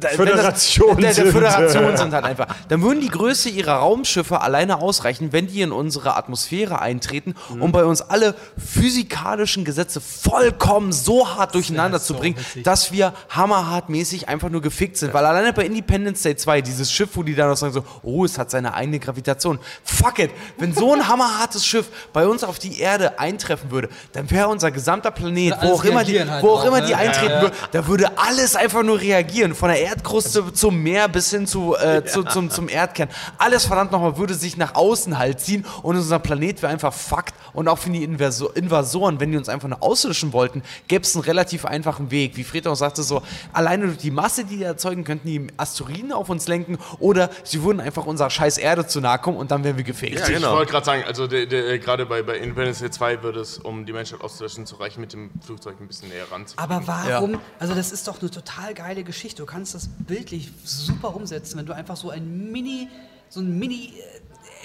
da- 0.00 0.08
Föderation 0.08 1.00
das, 1.00 1.14
der, 1.16 1.24
der 1.24 1.32
sind. 1.32 1.32
Föderation 1.32 1.96
sind 1.96 2.12
halt 2.14 2.24
einfach. 2.24 2.46
Dann 2.68 2.82
würden 2.82 3.00
die 3.00 3.08
Größe 3.08 3.48
ihrer 3.48 3.74
Raumschiffe 3.74 4.40
alleine 4.40 4.80
ausreichen, 4.80 5.32
wenn 5.32 5.46
die 5.46 5.60
in 5.62 5.72
unsere 5.72 6.16
Atmosphäre 6.16 6.80
eintreten, 6.80 7.34
um 7.60 7.70
bei 7.72 7.84
uns 7.84 8.00
alle 8.02 8.34
physikalischen 8.58 9.64
Gesetze 9.64 10.00
vollkommen 10.00 10.92
so 10.92 11.28
hart 11.28 11.54
durcheinander 11.54 12.00
zu 12.00 12.14
bringen, 12.14 12.36
dass 12.64 12.92
wir 12.92 13.12
hammerhartmäßig 13.28 14.28
einfach 14.28 14.48
nur 14.48 14.62
gefickt 14.62 14.96
sind. 14.96 15.12
Weil 15.14 15.24
alleine 15.26 15.52
bei 15.52 15.64
Independence 15.64 16.22
Day 16.22 16.36
2, 16.36 16.60
dieses 16.62 16.90
Schiff, 16.90 17.10
wo 17.14 17.22
die 17.22 17.34
dann 17.34 17.48
noch 17.48 17.56
sagen 17.56 17.72
so, 17.72 17.84
oh, 18.02 18.24
es 18.24 18.38
hat 18.38 18.50
seine 18.50 18.74
eigene 18.74 18.98
Gravitation. 18.98 19.58
Fuck 19.84 20.18
it. 20.20 20.30
Wenn 20.58 20.74
so 20.74 20.94
ein 20.94 21.06
hammerhartes 21.08 21.64
Schiff 21.66 21.86
bei 22.12 22.26
uns 22.26 22.42
auf 22.44 22.58
die 22.58 22.80
Erde 22.80 23.18
eintreffen 23.18 23.70
würde, 23.70 23.88
dann 24.12 24.30
wäre 24.30 24.48
unser 24.48 24.70
gesamter 24.70 25.10
Planet, 25.10 25.54
wo 25.62 25.74
auch 25.74 25.84
immer 25.84 26.04
die, 26.04 26.18
halt 26.20 26.42
wo 26.42 26.50
auch 26.50 26.56
drauf, 26.60 26.68
immer 26.68 26.80
ne? 26.80 26.86
die 26.86 26.92
Ja, 26.92 26.98
eintreten 26.98 27.32
ja. 27.32 27.42
würde, 27.42 27.56
da 27.72 27.86
würde 27.86 28.10
alles 28.18 28.56
einfach 28.56 28.82
nur 28.82 29.00
reagieren. 29.00 29.54
Von 29.54 29.68
der 29.68 29.80
Erdkruste 29.90 30.52
zum 30.52 30.82
Meer 30.82 31.08
bis 31.08 31.30
hin 31.30 31.46
zu, 31.46 31.76
äh, 31.76 32.04
zu, 32.04 32.22
zum, 32.22 32.50
zum 32.50 32.68
Erdkern. 32.68 33.08
Alles 33.38 33.66
verdammt 33.66 33.90
nochmal 33.90 34.16
würde 34.16 34.34
sich 34.34 34.56
nach 34.56 34.74
außen 34.74 35.18
halt 35.18 35.40
ziehen 35.40 35.64
und 35.82 35.96
unser 35.96 36.18
Planet 36.20 36.62
wäre 36.62 36.72
einfach 36.72 36.92
fucked. 36.92 37.34
Und 37.52 37.66
auch 37.66 37.78
für 37.78 37.90
die 37.90 38.04
Invasoren, 38.04 39.18
wenn 39.18 39.32
die 39.32 39.36
uns 39.36 39.48
einfach 39.48 39.68
nur 39.68 39.82
auslöschen 39.82 40.32
wollten, 40.32 40.62
gäbe 40.86 41.02
es 41.02 41.16
einen 41.16 41.24
relativ 41.24 41.64
einfachen 41.64 42.12
Weg. 42.12 42.36
Wie 42.36 42.44
Fred 42.44 42.68
auch 42.68 42.76
sagte, 42.76 43.02
so 43.02 43.22
alleine 43.52 43.86
durch 43.86 43.98
die 43.98 44.12
Masse, 44.12 44.44
die 44.44 44.58
die 44.58 44.62
erzeugen, 44.62 45.04
könnten 45.04 45.26
die 45.26 45.46
Asteroiden 45.56 46.12
auf 46.12 46.28
uns 46.28 46.46
lenken 46.46 46.78
oder 46.98 47.30
sie 47.42 47.62
würden 47.62 47.80
einfach 47.80 48.06
unserer 48.06 48.30
scheiß 48.30 48.58
Erde 48.58 48.86
zu 48.86 49.00
nahe 49.00 49.18
kommen 49.18 49.36
und 49.38 49.50
dann 49.50 49.64
wären 49.64 49.76
wir 49.76 49.84
gefegt. 49.84 50.18
Ja, 50.18 50.28
Ich 50.28 50.34
genau. 50.34 50.52
wollte 50.52 50.70
gerade 50.70 50.86
sagen, 50.86 51.04
also 51.06 51.26
der, 51.26 51.78
gerade 51.78 52.06
bei, 52.06 52.22
bei 52.22 52.36
Independence 52.36 52.78
Day 52.78 52.90
2 52.90 53.22
würde 53.22 53.40
es, 53.40 53.58
um 53.58 53.86
die 53.86 53.92
Menschheit 53.92 54.20
auszulöschen, 54.20 54.66
zu 54.66 54.76
reichen, 54.76 55.00
mit 55.00 55.12
dem 55.12 55.30
Flugzeug 55.44 55.76
ein 55.80 55.88
bisschen 55.88 56.08
näher 56.10 56.30
ranzukommen. 56.30 56.70
Aber 56.70 56.86
warum? 56.86 57.40
Also 57.58 57.74
das 57.74 57.90
ist 57.90 58.06
doch 58.06 58.20
eine 58.20 58.30
total 58.30 58.74
geile 58.74 59.02
Geschichte. 59.02 59.42
Du 59.42 59.46
kannst 59.46 59.74
das 59.74 59.79
bildlich 59.88 60.50
super 60.64 61.14
umsetzen, 61.14 61.58
wenn 61.58 61.66
du 61.66 61.74
einfach 61.74 61.96
so 61.96 62.10
ein 62.10 62.50
Mini, 62.52 62.88
so 63.28 63.40
ein 63.40 63.58
Mini 63.58 63.94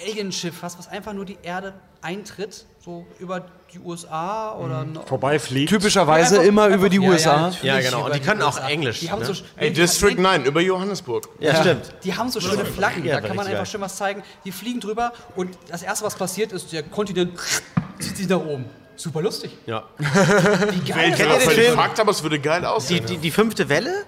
äh, 0.04 0.10
Alienschiff 0.10 0.62
hast, 0.62 0.78
was 0.78 0.88
einfach 0.88 1.12
nur 1.12 1.24
die 1.24 1.38
Erde 1.42 1.74
eintritt, 2.02 2.66
so 2.84 3.04
über 3.18 3.46
die 3.72 3.78
USA 3.80 4.54
oder 4.54 4.84
noch. 4.84 5.06
Vorbeifliegt. 5.08 5.68
Typischerweise 5.70 6.34
Ja, 6.36 6.40
einfach- 6.40 6.48
immer 6.48 6.62
einfach- 6.64 6.76
über 6.78 6.88
die 6.88 6.98
ja, 7.02 7.08
USA. 7.08 7.52
Ja, 7.62 7.78
Ja, 7.78 7.80
genau. 7.80 8.04
Und 8.06 8.14
die 8.14 8.20
können 8.20 8.42
auch. 8.42 8.58
Englisch, 8.68 9.00
Die 9.00 9.10
haben, 9.10 9.20
ne? 9.20 9.26
so, 9.26 9.42
Ey, 9.56 9.70
die 9.72 9.80
District 9.80 10.16
9 10.18 10.44
über 10.44 10.60
Johannesburg. 10.60 11.28
Ja, 11.40 11.56
stimmt. 11.60 11.92
Die 12.04 12.14
haben 12.14 12.30
so 12.30 12.40
schöne 12.40 12.64
Flaggen, 12.64 13.04
Ja, 13.04 13.20
da 13.20 13.26
kann 13.26 13.36
man 13.36 13.46
einfach 13.46 13.66
schön 13.66 13.80
was 13.80 13.96
zeigen. 13.96 14.22
Die 14.44 14.52
fliegen 14.52 14.80
drüber 14.80 15.12
und 15.34 15.50
das 15.68 15.82
erste, 15.82 16.04
was 16.04 16.14
passiert, 16.14 16.52
ist, 16.52 16.72
der 16.72 16.82
Kontinent 16.84 17.32
zieht 17.98 18.16
sich 18.16 18.28
nach 18.28 18.38
oben. 18.44 18.66
Super 18.98 19.20
lustig. 19.20 19.50
Ja. 19.66 19.84
Wie 19.98 20.90
geil. 20.90 21.10
Ich 21.10 21.16
bin 21.18 21.28
den 21.28 21.40
Film? 21.40 21.78
Aber 21.78 22.10
es 22.10 22.22
würde 22.22 22.38
geil 22.40 22.60
Die, 22.62 22.66
aussehen. 22.66 23.04
die, 23.06 23.18
die 23.18 23.30
fünfte 23.30 23.68
Welle? 23.68 24.04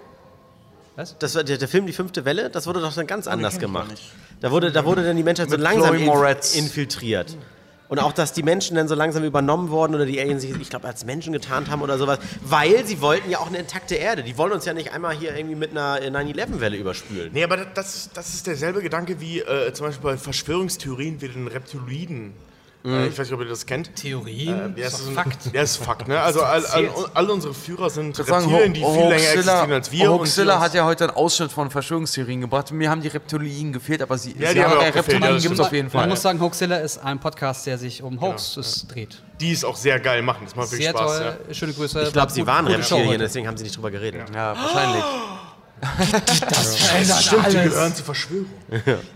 Was? 0.99 1.17
Das 1.19 1.37
war 1.37 1.45
der, 1.45 1.59
der 1.59 1.69
Film 1.69 1.87
Die 1.87 1.93
fünfte 1.93 2.25
Welle, 2.25 2.51
das 2.51 2.67
wurde 2.67 2.81
doch 2.81 2.93
dann 2.93 3.07
ganz 3.07 3.29
anders 3.29 3.59
gemacht. 3.61 3.95
Da 4.41 4.51
wurde, 4.51 4.73
da 4.73 4.85
wurde 4.85 5.05
dann 5.05 5.17
die 5.17 5.23
Menschheit 5.23 5.49
so 5.49 5.57
langsam 5.57 5.95
inf 5.95 6.57
infiltriert. 6.57 7.37
Und 7.89 8.01
auch, 8.01 8.13
dass 8.13 8.33
die 8.33 8.43
Menschen 8.43 8.77
dann 8.77 8.87
so 8.89 8.95
langsam 8.97 9.23
übernommen 9.25 9.71
wurden 9.71 9.95
oder 9.95 10.05
die 10.05 10.21
Aliens 10.21 10.43
sich, 10.43 10.51
ich 10.61 10.69
glaube, 10.71 10.87
als 10.89 11.05
Menschen 11.07 11.33
getarnt 11.33 11.71
haben 11.71 11.81
oder 11.83 11.97
sowas. 11.99 12.19
Weil 12.43 12.85
sie 12.85 13.01
wollten 13.01 13.31
ja 13.31 13.39
auch 13.39 13.47
eine 13.47 13.59
intakte 13.59 13.95
Erde. 13.95 14.23
Die 14.25 14.37
wollen 14.37 14.53
uns 14.53 14.65
ja 14.67 14.75
nicht 14.75 14.93
einmal 14.93 15.15
hier 15.17 15.35
irgendwie 15.37 15.55
mit 15.55 15.71
einer 15.71 15.99
9-11-Welle 16.01 16.77
überspülen. 16.77 17.31
Nee, 17.33 17.45
aber 17.45 17.57
das, 17.59 17.95
ist- 17.95 18.11
das 18.17 18.35
ist 18.35 18.47
derselbe 18.49 18.83
Gedanke 18.83 19.21
wie 19.21 19.39
äh, 19.41 19.73
zum 19.73 19.87
Beispiel 19.87 20.03
bei 20.11 20.17
Verschwörungstheorien 20.19 21.21
wie 21.23 21.29
den 21.29 21.47
Reptiloiden. 21.47 22.33
Äh, 22.85 23.09
ich 23.09 23.19
weiß 23.19 23.27
nicht, 23.27 23.33
ob 23.33 23.41
ihr 23.41 23.49
das 23.49 23.67
kennt. 23.67 23.95
Theorien? 23.97 24.75
Ja, 24.77 24.87
ist 24.87 25.01
ist 25.01 25.09
ein 25.09 25.14
Fakt. 25.14 25.53
Ja, 25.53 25.62
ist 25.62 25.77
Fakt. 25.79 26.07
Ne? 26.09 26.21
Also 26.21 26.43
all, 26.43 26.64
all, 26.67 26.88
all 27.12 27.31
unsere 27.31 27.53
Führer 27.53 27.91
sind 27.91 28.14
sagen, 28.17 28.47
Reptilien, 28.47 28.73
die 28.73 28.81
viel 28.81 28.88
länger 29.01 29.14
existieren 29.14 29.73
als 29.73 29.91
wir. 29.93 30.45
die 30.45 30.51
hat 30.53 30.75
ja 30.75 30.85
heute 30.85 31.05
einen 31.09 31.17
Ausschnitt 31.17 31.51
von 31.53 31.71
Verschwörungstheorien 31.71 32.41
gebracht. 32.41 32.71
Mir 32.71 32.88
haben 32.88 33.01
die 33.03 33.09
Reptilien 33.09 33.73
gefehlt, 33.73 34.01
aber 34.01 34.17
sie, 34.17 34.35
Ja, 34.38 34.53
sie 34.53 34.62
haben 34.62 34.71
haben 34.71 34.79
auch 34.79 34.83
äh, 34.85 34.93
gefehlt, 34.93 35.09
ja, 35.09 35.12
Reptilien 35.29 35.43
gibt 35.43 35.55
es 35.55 35.61
auf 35.61 35.73
jeden 35.73 35.87
Man 35.88 35.93
Fall. 36.03 36.09
muss 36.09 36.23
sagen, 36.23 36.41
Hoaxilla 36.41 36.77
ist 36.77 36.99
ein 36.99 37.18
Podcast, 37.18 37.66
der 37.66 37.79
sich 37.79 38.03
um 38.03 38.20
Hoaxes 38.20 38.87
dreht. 38.87 39.22
die 39.41 39.53
es 39.53 39.64
auch 39.64 39.76
sehr 39.76 39.99
geil 40.01 40.22
machen. 40.22 40.43
Das 40.45 40.55
macht 40.55 40.70
wirklich 40.70 40.87
Sehr 40.87 40.97
Spaß. 40.97 41.18
toll. 41.18 41.39
Ja. 41.49 41.55
Schöne 41.55 41.72
Grüße. 41.72 42.03
Ich 42.05 42.12
glaube, 42.12 42.33
sie 42.33 42.47
waren 42.47 42.66
Reptilien, 42.68 43.18
deswegen 43.18 43.49
haben 43.49 43.57
sie 43.57 43.64
nicht 43.64 43.76
drüber 43.76 43.91
geredet. 43.91 44.22
Ja, 44.35 44.55
wahrscheinlich. 44.57 45.05
Verändert 45.81 47.22
Stimmt, 47.22 47.53
die 47.53 47.59
alles. 47.59 47.72
gehören 47.72 47.95
zur 47.95 48.05
Verschwörung. 48.05 48.47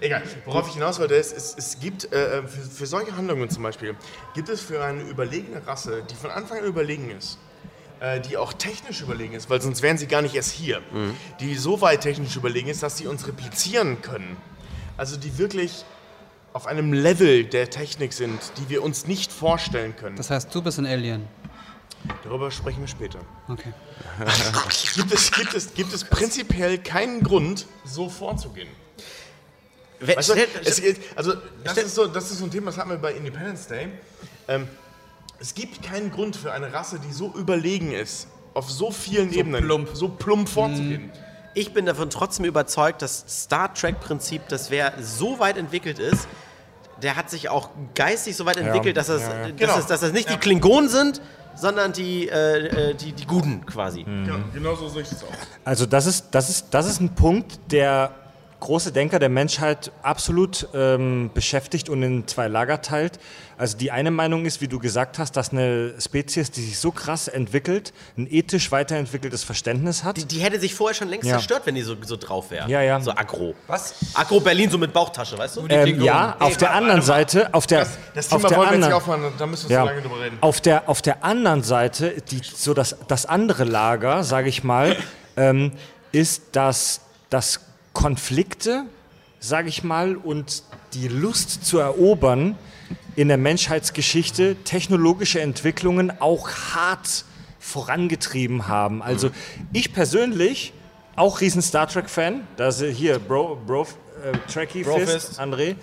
Egal, 0.00 0.22
worauf 0.44 0.68
ich 0.68 0.74
hinaus 0.74 0.98
wollte, 0.98 1.14
ist, 1.14 1.36
es, 1.36 1.54
es 1.56 1.80
gibt 1.80 2.12
äh, 2.12 2.42
für, 2.46 2.60
für 2.62 2.86
solche 2.86 3.16
Handlungen 3.16 3.48
zum 3.50 3.62
Beispiel, 3.62 3.94
gibt 4.34 4.48
es 4.48 4.60
für 4.60 4.82
eine 4.84 5.02
überlegene 5.02 5.66
Rasse, 5.66 6.02
die 6.10 6.14
von 6.14 6.30
Anfang 6.30 6.58
an 6.58 6.64
überlegen 6.64 7.10
ist, 7.10 7.38
äh, 8.00 8.20
die 8.20 8.36
auch 8.36 8.52
technisch 8.52 9.00
überlegen 9.00 9.34
ist, 9.34 9.50
weil 9.50 9.60
sonst 9.60 9.82
wären 9.82 9.98
sie 9.98 10.06
gar 10.06 10.22
nicht 10.22 10.34
erst 10.34 10.52
hier, 10.52 10.80
die 11.40 11.54
so 11.56 11.80
weit 11.80 12.02
technisch 12.02 12.36
überlegen 12.36 12.68
ist, 12.68 12.82
dass 12.82 12.96
sie 12.96 13.06
uns 13.06 13.26
replizieren 13.26 14.00
können. 14.02 14.36
Also 14.96 15.16
die 15.16 15.38
wirklich 15.38 15.84
auf 16.52 16.66
einem 16.66 16.92
Level 16.92 17.44
der 17.44 17.70
Technik 17.70 18.12
sind, 18.12 18.38
die 18.58 18.68
wir 18.68 18.82
uns 18.82 19.06
nicht 19.06 19.32
vorstellen 19.32 19.96
können. 19.96 20.16
Das 20.16 20.30
heißt, 20.30 20.54
du 20.54 20.62
bist 20.62 20.78
ein 20.78 20.86
Alien. 20.86 21.26
Darüber 22.24 22.50
sprechen 22.50 22.80
wir 22.80 22.88
später. 22.88 23.20
Okay. 23.48 23.72
Gibt 24.96 25.12
es, 25.12 25.30
gibt 25.30 25.54
es, 25.54 25.74
gibt 25.74 25.92
es 25.94 26.04
prinzipiell 26.04 26.78
keinen 26.78 27.22
Grund, 27.22 27.66
so 27.84 28.08
vorzugehen? 28.08 28.68
Wer- 30.00 30.16
Weißt 30.16 30.30
du, 30.30 30.32
stell- 30.32 30.48
es, 30.64 30.80
geht- 30.80 31.00
also 31.16 31.34
das 31.64 31.76
ist, 31.78 31.94
so, 31.94 32.06
das 32.06 32.30
ist 32.30 32.38
so 32.38 32.44
ein 32.44 32.50
Thema, 32.50 32.66
das 32.66 32.76
hatten 32.78 32.90
wir 32.90 32.98
bei 32.98 33.12
Independence 33.12 33.66
Day. 33.68 33.88
Ähm, 34.48 34.68
es 35.38 35.54
gibt 35.54 35.82
keinen 35.82 36.10
Grund 36.10 36.36
für 36.36 36.52
eine 36.52 36.72
Rasse, 36.72 36.98
die 37.00 37.12
so 37.12 37.32
überlegen 37.34 37.92
ist, 37.92 38.26
auf 38.54 38.70
so 38.70 38.90
vielen 38.90 39.32
Ebenen 39.32 39.64
plump. 39.64 39.88
so 39.94 40.08
plump 40.08 40.48
vorzugehen. 40.48 41.10
Ich 41.54 41.72
bin 41.74 41.86
davon 41.86 42.10
trotzdem 42.10 42.44
überzeugt, 42.44 43.02
dass 43.02 43.24
Star 43.28 43.72
Trek-Prinzip, 43.74 44.48
dass 44.48 44.70
wer 44.70 44.94
so 45.00 45.38
weit 45.38 45.56
entwickelt 45.56 45.98
ist, 45.98 46.26
der 47.02 47.16
hat 47.16 47.30
sich 47.30 47.48
auch 47.48 47.70
geistig 47.94 48.36
so 48.36 48.46
weit 48.46 48.56
entwickelt, 48.56 48.96
dass, 48.96 49.08
es, 49.08 49.22
dass, 49.22 49.56
Genau. 49.56 49.78
es, 49.78 49.86
dass 49.86 50.00
das 50.00 50.12
nicht 50.12 50.30
die 50.30 50.36
Klingonen 50.36 50.88
sind, 50.88 51.20
sondern 51.54 51.92
die, 51.92 52.28
äh, 52.28 52.90
äh, 52.90 52.94
die, 52.94 53.12
die 53.12 53.26
Guten 53.26 53.64
quasi. 53.66 54.04
Genau, 54.04 54.36
genau 54.52 54.74
so 54.74 54.88
sehe 54.88 55.02
ich 55.02 55.08
das 55.08 55.24
auch. 55.24 55.28
Also 55.64 55.86
das 55.86 56.06
ist, 56.06 56.26
das 56.32 56.48
ist, 56.48 56.66
das 56.70 56.86
ist 56.88 57.00
ein 57.00 57.14
Punkt, 57.14 57.58
der 57.70 58.10
große 58.62 58.92
Denker 58.92 59.18
der 59.18 59.28
Menschheit 59.28 59.92
absolut 60.02 60.68
ähm, 60.74 61.30
beschäftigt 61.34 61.88
und 61.88 62.02
in 62.02 62.26
zwei 62.26 62.48
Lager 62.48 62.80
teilt. 62.80 63.18
Also 63.58 63.76
die 63.76 63.90
eine 63.90 64.10
Meinung 64.10 64.44
ist, 64.46 64.60
wie 64.60 64.68
du 64.68 64.78
gesagt 64.78 65.18
hast, 65.18 65.36
dass 65.36 65.50
eine 65.52 65.94
Spezies, 66.00 66.50
die 66.50 66.62
sich 66.62 66.78
so 66.78 66.90
krass 66.90 67.28
entwickelt, 67.28 67.92
ein 68.16 68.26
ethisch 68.30 68.72
weiterentwickeltes 68.72 69.44
Verständnis 69.44 70.04
hat. 70.04 70.16
Die, 70.16 70.24
die 70.24 70.38
hätte 70.40 70.58
sich 70.58 70.74
vorher 70.74 70.94
schon 70.94 71.08
längst 71.08 71.28
Ja. 71.28 71.34
zerstört, 71.34 71.62
wenn 71.66 71.74
die 71.74 71.82
so, 71.82 71.94
so 72.04 72.16
drauf 72.16 72.50
wäre. 72.50 72.68
Ja, 72.70 72.80
ja. 72.82 73.00
So 73.00 73.10
aggro. 73.12 73.54
Was? 73.66 73.94
Aggro 74.14 74.40
Berlin, 74.40 74.70
so 74.70 74.78
mit 74.78 74.92
Bauchtasche, 74.92 75.36
weißt 75.36 75.56
du? 75.56 75.66
ähm, 75.68 76.00
ja, 76.02 76.36
auf 76.38 76.56
der 76.56 76.72
anderen 76.72 77.02
Seite, 77.02 77.52
auf 77.54 77.66
der, 77.66 77.80
Das, 77.80 77.98
das 78.14 78.32
auf 78.32 78.38
Thema 78.42 78.48
der 78.48 78.58
wollen 78.58 78.68
wir 78.70 78.76
jetzt 78.78 78.84
anderen, 78.84 78.90
nicht 78.90 78.96
aufmachen, 78.96 79.32
da 79.38 79.46
müssen 79.46 79.68
wir 79.68 79.74
Ja. 79.76 79.82
so 79.82 79.86
lange 79.88 80.02
drüber 80.02 80.20
reden. 80.20 80.38
Auf 80.40 80.60
der, 80.60 80.88
auf 80.88 81.02
der 81.02 81.24
anderen 81.24 81.62
Seite, 81.62 82.14
die, 82.30 82.40
so 82.42 82.74
das, 82.74 82.96
das 83.08 83.26
andere 83.26 83.64
Lager, 83.64 84.24
sage 84.24 84.48
ich 84.48 84.64
mal, 84.64 84.96
ähm, 85.36 85.72
ist, 86.12 86.42
dass, 86.56 87.00
dass 87.30 87.60
Konflikte, 87.92 88.84
sage 89.40 89.68
ich 89.68 89.82
mal, 89.82 90.16
und 90.16 90.62
die 90.94 91.08
Lust 91.08 91.64
zu 91.64 91.78
erobern 91.78 92.56
in 93.16 93.28
der 93.28 93.38
Menschheitsgeschichte 93.38 94.56
technologische 94.64 95.40
Entwicklungen 95.40 96.12
auch 96.20 96.50
hart 96.50 97.24
vorangetrieben 97.58 98.68
haben. 98.68 99.02
Also 99.02 99.30
ich 99.72 99.92
persönlich, 99.92 100.72
auch 101.14 101.40
riesen 101.40 101.62
Star 101.62 101.86
Trek-Fan, 101.86 102.46
da 102.56 102.68
ist 102.68 102.82
hier 102.82 103.18
Bro, 103.18 103.58
Bro 103.66 103.82
äh, 104.24 104.50
Trekkie. 104.50 104.84
Fist, 104.84 105.38
André. 105.38 105.76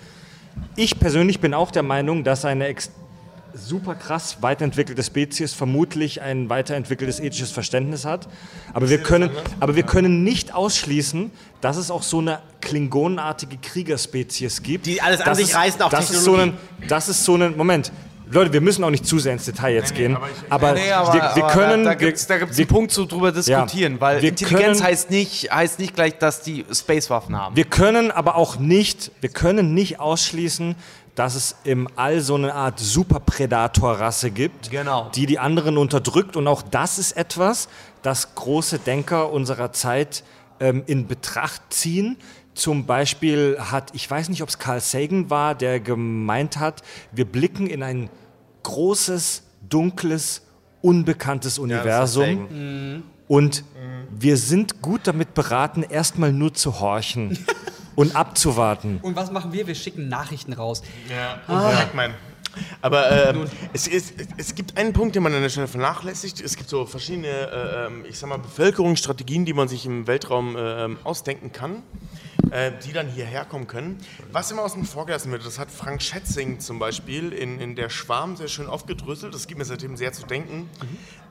Ich 0.76 0.98
persönlich 0.98 1.40
bin 1.40 1.54
auch 1.54 1.70
der 1.70 1.82
Meinung, 1.82 2.24
dass 2.24 2.44
eine 2.44 2.66
ex 2.66 2.90
super 3.54 3.94
krass 3.94 4.38
weiterentwickelte 4.40 5.02
Spezies 5.02 5.52
vermutlich 5.54 6.22
ein 6.22 6.48
weiterentwickeltes 6.48 7.20
ethisches 7.20 7.50
Verständnis 7.50 8.04
hat. 8.04 8.28
Aber 8.72 8.88
wir 8.90 8.98
können, 8.98 9.30
aber 9.60 9.76
wir 9.76 9.82
können 9.84 10.22
nicht 10.24 10.54
ausschließen, 10.54 11.30
dass 11.60 11.76
es 11.76 11.90
auch 11.90 12.02
so 12.02 12.18
eine 12.20 12.40
klingonenartige 12.60 13.56
Kriegerspezies 13.58 14.62
gibt. 14.62 14.86
Die 14.86 15.02
alles 15.02 15.20
an 15.20 15.26
Das 15.26 15.38
sich 15.38 15.48
ist- 15.48 15.54
reißen, 15.56 15.82
auch 15.82 15.90
das 15.90 16.10
ist 16.10 16.24
so 16.24 16.32
Technologie. 16.36 16.58
ein, 16.82 16.88
Das 16.88 17.08
ist 17.08 17.24
so 17.24 17.34
ein, 17.36 17.56
Moment. 17.56 17.92
Leute, 18.32 18.52
wir 18.52 18.60
müssen 18.60 18.84
auch 18.84 18.90
nicht 18.90 19.04
zu 19.04 19.18
sehr 19.18 19.32
ins 19.32 19.44
Detail 19.44 19.74
jetzt 19.74 19.92
gehen. 19.92 20.14
aber 20.14 20.28
ich- 20.28 20.52
aber, 20.52 20.72
Nee, 20.74 20.92
aber, 20.92 21.12
wir, 21.34 21.42
können, 21.48 21.82
da, 21.82 21.90
da 21.90 21.94
gibt 21.96 22.16
es 22.16 22.30
einen 22.30 22.66
Punkt 22.68 22.92
zu 22.92 23.04
drüber 23.04 23.32
diskutieren, 23.32 24.00
weil 24.00 24.22
wir 24.22 24.28
Intelligenz 24.28 24.78
können- 24.78 24.82
heißt 24.88 25.10
nicht, 25.10 25.50
heißt 25.52 25.80
nicht 25.80 25.96
gleich, 25.96 26.16
dass 26.18 26.40
die 26.40 26.64
Spacewaffen 26.72 27.36
haben. 27.36 27.56
Wir 27.56 27.64
können 27.64 28.12
aber 28.12 28.36
auch 28.36 28.56
nicht, 28.56 29.10
wir 29.20 29.30
können 29.30 29.74
nicht 29.74 29.98
ausschließen, 29.98 30.76
dass 31.14 31.34
es 31.34 31.56
im 31.64 31.88
All 31.96 32.20
so 32.20 32.34
eine 32.34 32.54
Art 32.54 32.78
Superpredator-Rasse 32.78 34.30
gibt, 34.30 34.70
Genau. 34.70 35.10
die 35.14 35.26
die 35.26 35.38
anderen 35.38 35.76
unterdrückt. 35.78 36.36
Und 36.36 36.46
auch 36.48 36.62
das 36.62 36.98
ist 36.98 37.12
etwas, 37.16 37.68
das 38.02 38.34
große 38.34 38.78
Denker 38.78 39.32
unserer 39.32 39.72
Zeit 39.72 40.24
ähm, 40.60 40.82
in 40.86 41.06
Betracht 41.06 41.62
ziehen. 41.70 42.16
Zum 42.54 42.84
Beispiel 42.86 43.56
hat, 43.58 43.90
ich 43.94 44.10
weiß 44.10 44.28
nicht, 44.28 44.42
ob 44.42 44.48
es 44.48 44.58
Carl 44.58 44.80
Sagan 44.80 45.30
war, 45.30 45.54
der 45.54 45.80
gemeint 45.80 46.58
hat, 46.58 46.82
wir 47.12 47.24
blicken 47.24 47.66
in 47.66 47.82
ein 47.82 48.10
großes, 48.62 49.42
dunkles, 49.68 50.42
unbekanntes 50.82 51.58
Universum. 51.58 53.02
Und 53.28 53.64
wir 54.18 54.36
sind 54.36 54.82
gut 54.82 55.02
damit 55.04 55.34
beraten, 55.34 55.82
erstmal 55.84 56.32
nur 56.32 56.52
zu 56.52 56.80
horchen 56.80 57.38
und 58.00 58.16
abzuwarten. 58.16 58.98
Und 59.02 59.14
was 59.14 59.30
machen 59.30 59.52
wir? 59.52 59.66
Wir 59.66 59.74
schicken 59.74 60.08
Nachrichten 60.08 60.54
raus. 60.54 60.82
Ja, 61.10 61.34
und 61.46 61.76
Pac-Man. 61.76 62.14
Aber 62.80 63.28
ähm, 63.28 63.44
es, 63.74 63.86
ist, 63.86 64.14
es 64.38 64.54
gibt 64.54 64.76
einen 64.78 64.94
Punkt, 64.94 65.14
den 65.14 65.22
man 65.22 65.34
an 65.34 65.42
der 65.42 65.50
Stelle 65.50 65.68
vernachlässigt. 65.68 66.40
Es 66.40 66.56
gibt 66.56 66.70
so 66.70 66.86
verschiedene, 66.86 67.28
äh, 67.28 67.86
ähm, 67.86 68.04
ich 68.08 68.18
sag 68.18 68.30
mal, 68.30 68.38
Bevölkerungsstrategien, 68.38 69.44
die 69.44 69.52
man 69.52 69.68
sich 69.68 69.84
im 69.84 70.06
Weltraum 70.06 70.56
äh, 70.56 70.84
ähm, 70.84 70.98
ausdenken 71.04 71.52
kann, 71.52 71.82
äh, 72.50 72.72
die 72.84 72.92
dann 72.92 73.06
hierher 73.06 73.44
kommen 73.44 73.66
können. 73.66 73.98
Was 74.32 74.50
immer 74.50 74.62
außen 74.62 74.84
vor 74.84 75.04
gelassen 75.06 75.30
wird, 75.30 75.44
das 75.44 75.58
hat 75.58 75.70
Frank 75.70 76.02
Schätzing 76.02 76.58
zum 76.58 76.78
Beispiel 76.78 77.32
in, 77.32 77.60
in 77.60 77.76
Der 77.76 77.90
Schwarm 77.90 78.34
sehr 78.34 78.48
schön 78.48 78.66
aufgedröselt. 78.66 79.34
Das 79.34 79.46
gibt 79.46 79.58
mir 79.58 79.66
seitdem 79.66 79.96
sehr 79.96 80.12
zu 80.12 80.26
denken. 80.26 80.70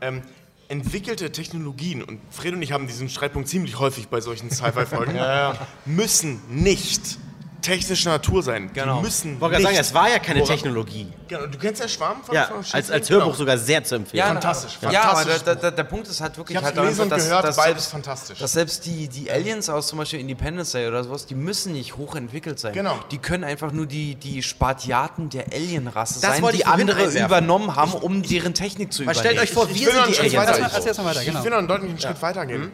Ähm, 0.02 0.22
entwickelte 0.70 1.32
Technologien, 1.32 2.04
und 2.04 2.22
Fred 2.30 2.54
und 2.54 2.62
ich 2.62 2.72
haben 2.72 2.88
diesen 2.88 3.10
Streitpunkt 3.10 3.50
ziemlich 3.50 3.80
häufig 3.80 4.08
bei 4.08 4.22
solchen 4.22 4.50
Sci-Fi-Folgen, 4.50 5.20
müssen 5.86 6.40
nicht 6.50 7.18
technischer 7.62 8.10
Natur 8.12 8.42
sein. 8.44 8.72
Genau. 8.74 8.98
Die 8.98 9.04
müssen 9.04 9.34
Ich 9.36 9.42
wollte 9.42 9.54
gerade 9.54 9.66
sagen, 9.66 9.78
es 9.78 9.94
war 9.94 10.10
ja 10.10 10.20
keine 10.20 10.40
Woran- 10.42 10.56
Technologie. 10.56 11.08
Genau, 11.28 11.46
du 11.46 11.58
kennst 11.58 11.82
ja 11.82 11.88
Schwarm 11.88 12.24
von 12.24 12.34
Ja, 12.34 12.46
von 12.46 12.58
als, 12.72 12.90
als 12.90 13.10
Hörbuch 13.10 13.26
Genau. 13.28 13.36
sogar 13.38 13.58
sehr 13.58 13.84
zu 13.84 13.96
empfehlen. 13.96 14.24
Fantastisch, 14.26 14.78
Ja, 14.82 14.90
aber 15.04 15.18
fantastisch. 15.20 15.44
der, 15.44 15.56
der, 15.56 15.72
der 15.72 15.84
Punkt 15.84 16.08
ist 16.08 16.22
halt 16.22 16.38
wirklich 16.38 16.58
Ich 16.58 16.64
hab's 16.64 16.76
halt 16.76 16.76
gelesen 16.84 17.02
und 17.02 17.10
dass, 17.10 17.24
gehört, 17.24 17.44
dass 17.44 17.56
beides 17.56 17.74
selbst, 17.84 17.92
fantastisch. 17.92 18.40
Dass 18.40 18.52
selbst 18.52 18.86
die, 18.86 19.08
die 19.08 19.30
Aliens 19.32 19.70
aus 19.70 19.88
zum 19.88 20.00
Beispiel 20.00 20.20
Independence 20.20 20.72
Day 20.72 20.88
oder 20.88 21.04
sowas, 21.04 21.26
die 21.26 21.36
müssen 21.36 21.74
nicht 21.74 21.98
hochentwickelt 21.98 22.60
sein. 22.60 22.74
Genau. 22.74 22.98
Die 23.12 23.18
können 23.20 23.44
einfach 23.44 23.72
nur 23.72 23.86
die, 23.86 24.16
die 24.16 24.42
Spartiaten 24.42 25.30
der 25.30 25.46
Alienrasse 25.54 26.20
Das 26.22 26.32
sein, 26.34 26.42
wollte 26.42 26.58
die 26.58 26.62
ich 26.64 26.68
vorhin 26.68 26.90
andere 26.90 27.04
einwerfen. 27.04 27.26
übernommen 27.26 27.76
haben, 27.76 27.94
um 27.94 28.24
deren 28.24 28.54
Technik 28.54 28.92
zu 28.94 29.06
Weil 29.06 29.14
übernehmen. 29.14 29.36
stellt 29.36 29.40
euch 29.50 29.52
vor, 29.54 29.68
Ich 29.70 29.80
wir 29.80 29.88
will 29.88 29.94
noch 29.94 30.06
sind 30.06 30.20
einen 30.20 30.30
die 30.30 30.30
Schritt 30.32 30.40
Aliens. 30.40 30.62
weiter. 30.62 30.86
Erzähl 30.88 31.04
mal 31.04 31.10
weiter, 31.12 31.26
genau. 31.26 31.38
Ich 31.40 31.44
will 31.44 31.52
noch 31.52 31.58
einen 31.60 31.68
deutlichen 31.68 32.00
Schritt 32.00 32.22
weitergehen. 32.22 32.72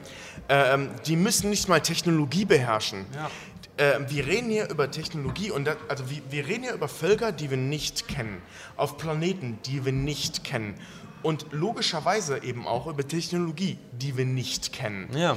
Äh, 0.48 0.74
ähm, 0.76 0.90
die 1.08 1.16
müssen 1.16 1.50
nicht 1.50 1.68
mal 1.68 1.82
Technologie 1.82 2.46
beherrschen. 2.46 3.06
Äh, 3.78 4.00
wir 4.08 4.26
reden 4.26 4.50
hier 4.50 4.70
über 4.70 4.90
Technologie 4.90 5.52
und 5.52 5.66
das, 5.66 5.78
also 5.90 6.10
wir, 6.10 6.22
wir 6.30 6.48
reden 6.48 6.64
hier 6.64 6.74
über 6.74 6.88
Völker, 6.88 7.32
die 7.32 7.50
wir 7.50 7.58
nicht 7.58 8.08
kennen, 8.08 8.42
auf 8.78 8.98
Planeten, 8.98 9.60
die 9.66 9.86
wir 9.86 9.92
nicht 9.92 10.44
kennen 10.44 10.76
und 11.24 11.48
logischerweise 11.52 12.44
eben 12.44 12.68
auch 12.68 12.88
über 12.88 13.06
Technologie, 13.08 13.78
die 13.92 14.16
wir 14.18 14.26
nicht 14.26 14.72
kennen. 14.74 15.10
ja. 15.16 15.36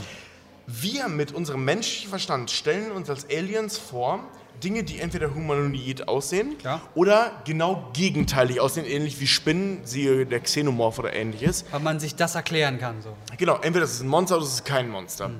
Wir 0.70 1.08
mit 1.08 1.32
unserem 1.32 1.64
menschlichen 1.64 2.10
Verstand 2.10 2.50
stellen 2.50 2.92
uns 2.92 3.08
als 3.08 3.26
Aliens 3.30 3.78
vor, 3.78 4.22
Dinge, 4.62 4.84
die 4.84 4.98
entweder 4.98 5.34
humanoid 5.34 6.08
aussehen 6.08 6.58
Klar. 6.58 6.82
oder 6.94 7.40
genau 7.46 7.88
gegenteilig 7.94 8.60
aussehen, 8.60 8.84
ähnlich 8.84 9.18
wie 9.18 9.26
Spinnen, 9.26 9.80
siehe 9.84 10.26
der 10.26 10.40
Xenomorph 10.40 10.98
oder 10.98 11.14
ähnliches. 11.14 11.64
Weil 11.70 11.80
man 11.80 12.00
sich 12.00 12.16
das 12.16 12.34
erklären 12.34 12.78
kann. 12.78 13.00
So. 13.00 13.16
Genau, 13.38 13.54
entweder 13.54 13.80
das 13.80 13.92
ist 13.92 14.02
ein 14.02 14.08
Monster 14.08 14.36
oder 14.36 14.44
das 14.44 14.54
ist 14.54 14.64
kein 14.66 14.90
Monster. 14.90 15.30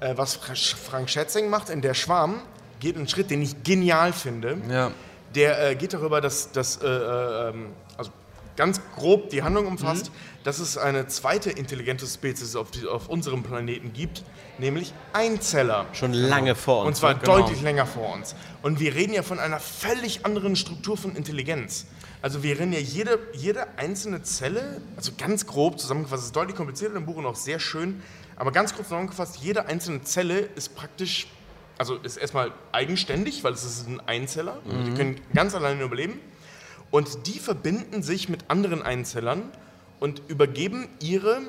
Äh, 0.00 0.16
was 0.16 0.36
Fra- 0.36 0.54
Frank 0.54 1.10
Schätzing 1.10 1.50
macht 1.50 1.70
in 1.70 1.80
Der 1.82 1.94
Schwarm, 1.94 2.40
geht 2.80 2.96
einen 2.96 3.08
Schritt, 3.08 3.30
den 3.30 3.42
ich 3.42 3.62
genial 3.64 4.12
finde. 4.12 4.56
Ja. 4.70 4.92
Der 5.34 5.70
äh, 5.70 5.74
geht 5.74 5.92
darüber, 5.92 6.20
dass, 6.20 6.52
dass 6.52 6.76
äh, 6.76 6.86
äh, 6.86 7.48
ähm, 7.50 7.70
also 7.96 8.12
ganz 8.56 8.80
grob 8.96 9.30
die 9.30 9.42
Handlung 9.42 9.66
umfasst, 9.66 10.10
dass 10.44 10.60
es 10.60 10.78
eine 10.78 11.06
zweite 11.08 11.50
intelligente 11.50 12.06
Spezies 12.06 12.56
auf, 12.56 12.70
die, 12.70 12.86
auf 12.86 13.08
unserem 13.08 13.42
Planeten 13.42 13.92
gibt, 13.92 14.22
nämlich 14.58 14.94
Einzeller. 15.12 15.86
Schon 15.92 16.12
lange 16.12 16.54
vor 16.54 16.80
uns. 16.80 16.88
Und 16.88 16.94
zwar 16.96 17.14
genau. 17.14 17.40
deutlich 17.40 17.60
länger 17.62 17.86
vor 17.86 18.14
uns. 18.14 18.34
Und 18.62 18.80
wir 18.80 18.94
reden 18.94 19.12
ja 19.12 19.22
von 19.22 19.38
einer 19.38 19.60
völlig 19.60 20.24
anderen 20.24 20.56
Struktur 20.56 20.96
von 20.96 21.14
Intelligenz. 21.16 21.86
Also 22.22 22.42
wir 22.42 22.58
rennen 22.58 22.72
ja 22.72 22.80
jede, 22.80 23.18
jede 23.32 23.66
einzelne 23.78 24.22
Zelle, 24.22 24.80
also 24.96 25.12
ganz 25.18 25.46
grob 25.46 25.78
zusammengefasst, 25.78 26.24
ist 26.24 26.36
deutlich 26.36 26.56
komplizierter 26.56 26.96
im 26.96 27.06
Buch 27.06 27.16
und 27.16 27.26
auch 27.26 27.36
sehr 27.36 27.60
schön, 27.60 28.02
aber 28.38 28.52
ganz 28.52 28.74
grob 28.74 28.84
zusammengefasst, 28.84 29.38
jede 29.38 29.66
einzelne 29.66 30.02
Zelle 30.02 30.38
ist 30.38 30.76
praktisch, 30.76 31.26
also 31.76 31.96
ist 31.96 32.16
erstmal 32.16 32.52
eigenständig, 32.72 33.44
weil 33.44 33.52
es 33.52 33.64
ist 33.64 33.88
ein 33.88 34.00
Einzeller, 34.00 34.58
die 34.64 34.94
können 34.94 35.20
ganz 35.34 35.54
alleine 35.54 35.82
überleben 35.82 36.20
und 36.90 37.26
die 37.26 37.38
verbinden 37.38 38.02
sich 38.02 38.28
mit 38.28 38.48
anderen 38.48 38.82
Einzellern 38.82 39.42
und 40.00 40.22
übergeben 40.28 40.88
ihre 41.00 41.42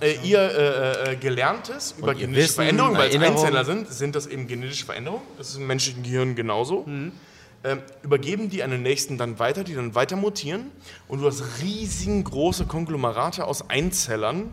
äh, 0.00 0.18
ihr 0.22 0.40
äh, 0.40 1.12
äh, 1.12 1.16
Gelerntes 1.16 1.94
über 1.98 2.12
ihr 2.12 2.26
genetische 2.26 2.54
Veränderungen, 2.54 2.98
weil 2.98 3.08
es. 3.08 3.22
Einzeller 3.22 3.64
sind, 3.64 3.88
sind 3.88 4.14
das 4.14 4.26
eben 4.26 4.46
genetische 4.46 4.84
Veränderungen. 4.84 5.22
Das 5.38 5.48
ist 5.48 5.56
im 5.56 5.66
menschlichen 5.66 6.02
Gehirn 6.02 6.34
genauso. 6.34 6.84
Ähm, 6.86 7.82
übergeben 8.02 8.50
die 8.50 8.62
an 8.62 8.70
den 8.70 8.82
nächsten 8.82 9.18
dann 9.18 9.38
weiter, 9.38 9.64
die 9.64 9.74
dann 9.74 9.94
weiter 9.94 10.16
mutieren. 10.16 10.70
Und 11.08 11.20
du 11.20 11.26
hast 11.26 11.42
riesengroße 11.62 12.66
Konglomerate 12.66 13.46
aus 13.46 13.68
Einzellern, 13.70 14.50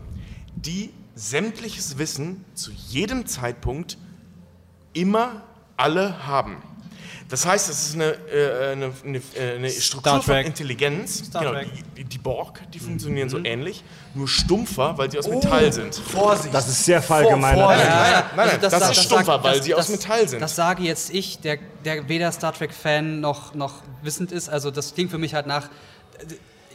die 0.56 0.90
sämtliches 1.16 1.98
Wissen 1.98 2.44
zu 2.54 2.70
jedem 2.70 3.26
Zeitpunkt 3.26 3.98
immer 4.92 5.42
alle 5.76 6.26
haben. 6.26 6.62
Das 7.28 7.44
heißt, 7.44 7.68
es 7.68 7.88
ist 7.88 7.94
eine, 7.96 8.12
äh, 8.30 8.72
eine, 8.72 8.92
eine, 9.04 9.18
äh, 9.34 9.56
eine 9.56 9.68
Struktur 9.70 10.22
von. 10.22 10.36
Intelligenz. 10.36 11.24
Star 11.26 11.42
genau, 11.42 11.54
Trek. 11.54 11.68
die, 11.96 12.04
die 12.04 12.18
Borg, 12.18 12.60
die 12.72 12.78
funktionieren 12.78 13.28
so 13.28 13.38
ähnlich, 13.42 13.82
nur 14.14 14.28
stumpfer, 14.28 14.96
weil 14.96 15.10
sie 15.10 15.18
aus 15.18 15.26
Metall 15.26 15.72
sind. 15.72 15.92
Vorsicht. 15.96 16.54
Das 16.54 16.68
ist 16.68 16.84
sehr 16.84 17.02
verallgemeinert. 17.02 17.66
Nein, 17.66 17.78
nein, 17.88 18.24
nein, 18.36 18.48
Also 18.62 18.78
das, 18.78 18.90
ist 18.90 19.02
stumpfer, 19.04 19.24
sag- 19.24 19.42
weil 19.44 19.56
das- 19.56 19.64
sie 19.64 19.74
aus 19.74 19.86
das- 19.88 19.90
Metall 20.00 20.28
sind. 20.28 20.40
Das 20.40 20.54
sage 20.54 20.84
jetzt 20.84 21.10
ich, 21.12 21.40
der, 21.40 21.58
der 21.84 22.08
weder 22.08 22.30
Star 22.30 22.52
Trek-Fan 22.52 23.18
noch, 23.20 23.54
noch 23.54 23.82
wissend 24.02 24.30
ist. 24.30 24.48
Also 24.48 24.70
das 24.70 24.94
klingt 24.94 25.10
für 25.10 25.18
mich 25.18 25.34
halt 25.34 25.48
nach, 25.48 25.68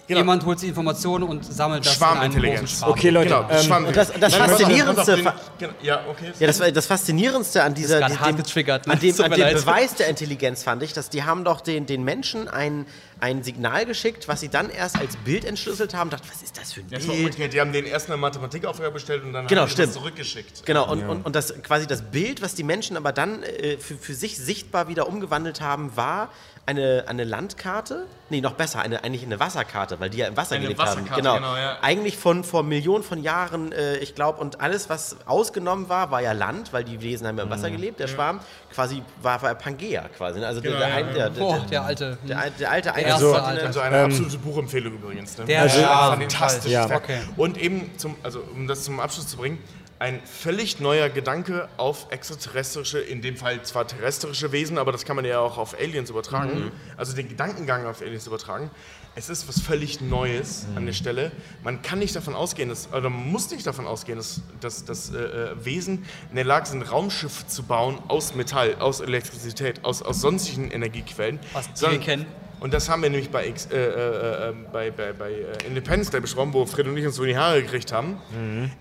äh, 0.07 0.15
jemand 0.15 0.45
holt 0.45 0.59
sich 0.59 0.69
Informationen 0.69 1.23
und 1.23 1.45
sammelt 1.45 1.85
das 1.85 1.97
in 1.97 2.03
einem 2.03 2.13
großen 2.13 2.31
Schwarmintelligenz. 2.31 2.79
Schwarm. 2.79 2.91
Okay, 2.91 3.09
Leute, 3.09 3.29
genau, 3.29 3.77
ähm, 3.79 3.85
und 3.85 3.95
das- 3.95 4.11
das 4.19 4.37
Nein, 4.37 4.49
Faszinierendste- 4.49 5.15
den- 5.15 5.31
genau, 5.59 5.73
Ja, 5.81 6.01
okay. 6.09 6.31
Ja, 6.39 6.47
das, 6.47 6.59
war 6.59 6.71
das 6.71 6.85
Faszinierendste 6.85 7.63
an 7.63 7.73
dieser, 7.73 7.99
gerade 7.99 8.15
dem, 8.25 8.37
getriggert, 8.37 8.87
ne? 8.87 8.93
an 8.93 8.99
dem, 8.99 9.21
an 9.21 9.31
dem. 9.31 9.53
Beweis 9.53 9.95
der 9.95 10.07
Intelligenz 10.09 10.63
fand 10.63 10.83
ich, 10.83 10.93
dass 10.93 11.09
die 11.09 11.23
haben 11.23 11.43
doch 11.43 11.61
den, 11.61 11.85
den 11.85 12.03
Menschen 12.03 12.47
ein, 12.47 12.85
ein 13.19 13.43
Signal 13.43 13.85
geschickt, 13.85 14.27
was 14.27 14.39
sie 14.39 14.49
dann 14.49 14.69
erst 14.69 14.97
als 14.99 15.15
Bild 15.17 15.45
entschlüsselt 15.45 15.93
haben. 15.93 16.09
Dachte, 16.09 16.27
was 16.33 16.41
ist 16.41 16.57
das 16.57 16.73
für 16.73 16.81
ein 16.81 16.87
Das 16.89 17.07
war 17.07 17.13
Bild? 17.13 17.25
umgekehrt. 17.27 17.53
Die 17.53 17.61
haben 17.61 17.71
den 17.71 17.85
ersten 17.85 18.11
eine 18.11 18.19
Mathematikaufgabe 18.21 18.91
bestellt 18.91 19.23
und 19.23 19.33
dann 19.33 19.47
Genau, 19.47 19.61
haben 19.61 19.69
die 19.69 19.75
das 19.75 19.83
stimmt. 19.83 19.93
zurückgeschickt. 19.93 20.65
Genau, 20.65 20.89
und, 20.91 21.07
und, 21.07 21.25
und 21.25 21.35
das 21.35 21.53
quasi 21.61 21.85
das 21.87 22.01
Bild, 22.01 22.41
was 22.41 22.55
die 22.55 22.63
Menschen 22.63 22.97
aber 22.97 23.11
dann 23.11 23.43
äh, 23.43 23.77
für, 23.77 23.95
für 23.95 24.13
sich 24.15 24.37
sichtbar 24.37 24.87
wieder 24.87 25.07
umgewandelt 25.07 25.61
haben, 25.61 25.95
war 25.95 26.29
eine, 26.65 27.05
eine 27.07 27.23
Landkarte. 27.23 28.05
Nee, 28.29 28.41
noch 28.41 28.53
besser, 28.53 28.79
eine, 28.81 29.03
eigentlich 29.03 29.23
eine 29.23 29.39
Wasserkarte, 29.39 29.90
weil 29.99 30.09
die 30.09 30.19
ja 30.19 30.27
im 30.27 30.37
Wasser 30.37 30.55
Eine 30.55 30.63
gelebt 30.63 30.79
haben. 30.79 30.89
Wasserkarte, 30.89 31.21
Genau. 31.21 31.35
genau, 31.35 31.55
ja. 31.55 31.77
Eigentlich 31.81 32.17
von 32.17 32.43
vor 32.43 32.63
Millionen 32.63 33.03
von 33.03 33.21
Jahren, 33.21 33.71
äh, 33.71 33.97
ich 33.97 34.15
glaube, 34.15 34.39
und 34.39 34.61
alles, 34.61 34.89
was 34.89 35.17
ausgenommen 35.25 35.89
war, 35.89 36.11
war 36.11 36.21
ja 36.21 36.31
Land, 36.31 36.71
weil 36.73 36.83
die 36.83 37.01
Wesen 37.01 37.27
haben 37.27 37.37
ja 37.37 37.43
im 37.43 37.49
Wasser 37.49 37.69
gelebt. 37.71 37.99
Der 37.99 38.07
Schwarm 38.07 38.39
quasi 38.73 39.01
war, 39.21 39.41
war 39.41 39.55
Pangea 39.55 40.07
quasi. 40.15 40.39
ne? 40.39 40.47
Also 40.47 40.61
der, 40.61 40.77
der, 40.77 40.87
ein- 40.93 41.13
der, 41.13 41.29
der, 41.29 41.39
Boah, 41.41 41.59
der, 41.59 41.67
der 41.69 41.81
alte. 41.83 42.17
der, 42.27 42.49
der 42.51 42.71
alte 42.71 42.89
erste 42.89 42.95
Einzelne- 43.09 43.41
alte. 43.43 43.65
Also 43.67 43.79
eine 43.81 43.99
absolute 44.03 44.37
Buchempfehlung 44.37 44.93
übrigens. 44.93 45.37
Ne? 45.37 45.45
Der 45.45 45.61
also, 45.63 45.79
Schwarm, 45.79 46.19
fantastisch. 46.19 46.71
ja. 46.71 46.85
Okay. 46.85 47.19
Und 47.37 47.57
eben, 47.57 47.91
zum, 47.97 48.15
also, 48.23 48.39
um 48.53 48.67
das 48.67 48.83
zum 48.83 48.99
Abschluss 48.99 49.27
zu 49.27 49.37
bringen, 49.37 49.57
ein 49.99 50.19
völlig 50.25 50.79
neuer 50.79 51.09
Gedanke 51.09 51.69
auf 51.77 52.07
extraterrestrische, 52.09 52.97
in 52.99 53.21
dem 53.21 53.37
Fall 53.37 53.61
zwar 53.61 53.85
terrestrische 53.87 54.51
Wesen, 54.51 54.79
aber 54.79 54.91
das 54.91 55.05
kann 55.05 55.15
man 55.15 55.25
ja 55.25 55.37
auch 55.39 55.59
auf 55.59 55.75
Aliens 55.79 56.09
übertragen. 56.09 56.71
Also 56.97 57.15
den 57.15 57.29
Gedankengang 57.29 57.85
auf 57.85 58.01
Aliens 58.01 58.25
übertragen. 58.25 58.71
Es 59.13 59.29
ist 59.29 59.45
was 59.49 59.59
völlig 59.59 59.99
Neues 59.99 60.65
an 60.75 60.85
der 60.85 60.93
Stelle. 60.93 61.31
Man 61.63 61.81
kann 61.81 61.99
nicht 61.99 62.15
davon 62.15 62.33
ausgehen, 62.33 62.69
dass, 62.69 62.87
oder 62.93 63.09
man 63.09 63.29
muss 63.29 63.51
nicht 63.51 63.67
davon 63.67 63.85
ausgehen, 63.85 64.17
dass, 64.17 64.39
dass, 64.61 64.85
dass 64.85 65.13
äh, 65.13 65.17
äh, 65.17 65.65
Wesen 65.65 66.05
in 66.29 66.35
der 66.37 66.45
Lage 66.45 66.67
sind, 66.67 66.81
Raumschiffe 66.89 67.45
zu 67.45 67.63
bauen 67.63 67.99
aus 68.07 68.35
Metall, 68.35 68.75
aus 68.75 69.01
Elektrizität, 69.01 69.83
aus, 69.83 70.01
aus 70.01 70.21
sonstigen 70.21 70.71
Energiequellen. 70.71 71.39
Was 71.51 71.67
wir 71.81 71.99
kennen. 71.99 72.25
und 72.61 72.73
das 72.73 72.87
haben 72.87 73.03
wir 73.03 73.09
nämlich 73.09 73.29
bei, 73.31 73.47
X- 73.49 73.65
äh, 73.69 73.75
äh, 73.75 74.49
äh, 74.51 74.53
bei, 74.71 74.91
bei, 74.91 75.11
bei 75.11 75.31
äh, 75.33 75.67
Independence 75.67 76.09
Day 76.09 76.21
besprochen, 76.21 76.53
wo 76.53 76.65
Fred 76.65 76.87
und 76.87 76.95
ich 76.95 77.05
uns 77.05 77.17
so 77.17 77.23
in 77.23 77.29
die 77.31 77.37
Haare 77.37 77.61
gekriegt 77.63 77.91
haben. 77.91 78.15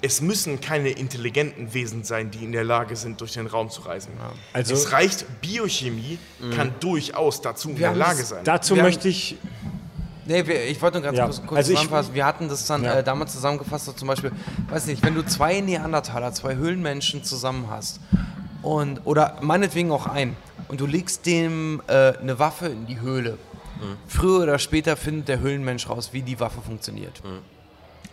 Es 0.00 0.20
müssen 0.20 0.60
keine 0.60 0.90
intelligenten 0.90 1.74
Wesen 1.74 2.04
sein, 2.04 2.30
die 2.30 2.44
in 2.44 2.52
der 2.52 2.62
Lage 2.62 2.94
sind, 2.94 3.20
durch 3.20 3.32
den 3.32 3.48
Raum 3.48 3.68
zu 3.68 3.80
reisen. 3.80 4.12
Also- 4.52 4.74
es 4.74 4.92
reicht, 4.92 5.26
Biochemie 5.40 6.18
kann 6.54 6.72
durchaus 6.78 7.42
dazu 7.42 7.70
in 7.70 7.78
der 7.78 7.94
Lage 7.96 8.22
sein. 8.22 8.44
Dazu 8.44 8.76
Wir 8.76 8.84
möchte 8.84 9.08
ich 9.08 9.36
Nee, 10.30 10.46
wir, 10.46 10.64
ich 10.68 10.80
wollte 10.80 10.98
nur 10.98 11.04
ganz 11.04 11.18
Ja, 11.18 11.24
kurz, 11.24 11.40
kurz 11.44 11.56
also 11.58 11.72
ich- 11.72 11.78
zusammenfassen. 11.78 12.14
Wir 12.14 12.24
hatten 12.24 12.48
das 12.48 12.64
dann 12.66 12.84
Ja. 12.84 12.94
äh, 12.94 13.02
damals 13.04 13.32
zusammengefasst, 13.32 13.86
so 13.86 13.92
zum 13.92 14.06
Beispiel, 14.08 14.30
weiß 14.68 14.86
nicht, 14.86 15.04
wenn 15.04 15.14
du 15.16 15.24
zwei 15.26 15.60
Neandertaler, 15.60 16.32
zwei 16.32 16.54
Höhlenmenschen 16.54 17.24
zusammen 17.24 17.66
hast 17.68 17.98
und 18.62 19.00
oder 19.06 19.38
meinetwegen 19.40 19.90
auch 19.90 20.06
ein 20.06 20.36
und 20.68 20.80
du 20.80 20.86
legst 20.86 21.26
dem 21.26 21.82
äh, 21.88 22.12
eine 22.18 22.38
Waffe 22.38 22.66
in 22.68 22.86
die 22.86 23.00
Höhle. 23.00 23.38
Früher 24.06 24.42
oder 24.42 24.58
später 24.58 24.94
findet 24.96 25.28
der 25.28 25.40
Höhlenmensch 25.40 25.88
raus, 25.88 26.10
wie 26.12 26.20
die 26.22 26.38
Waffe 26.38 26.60
funktioniert. 26.60 27.22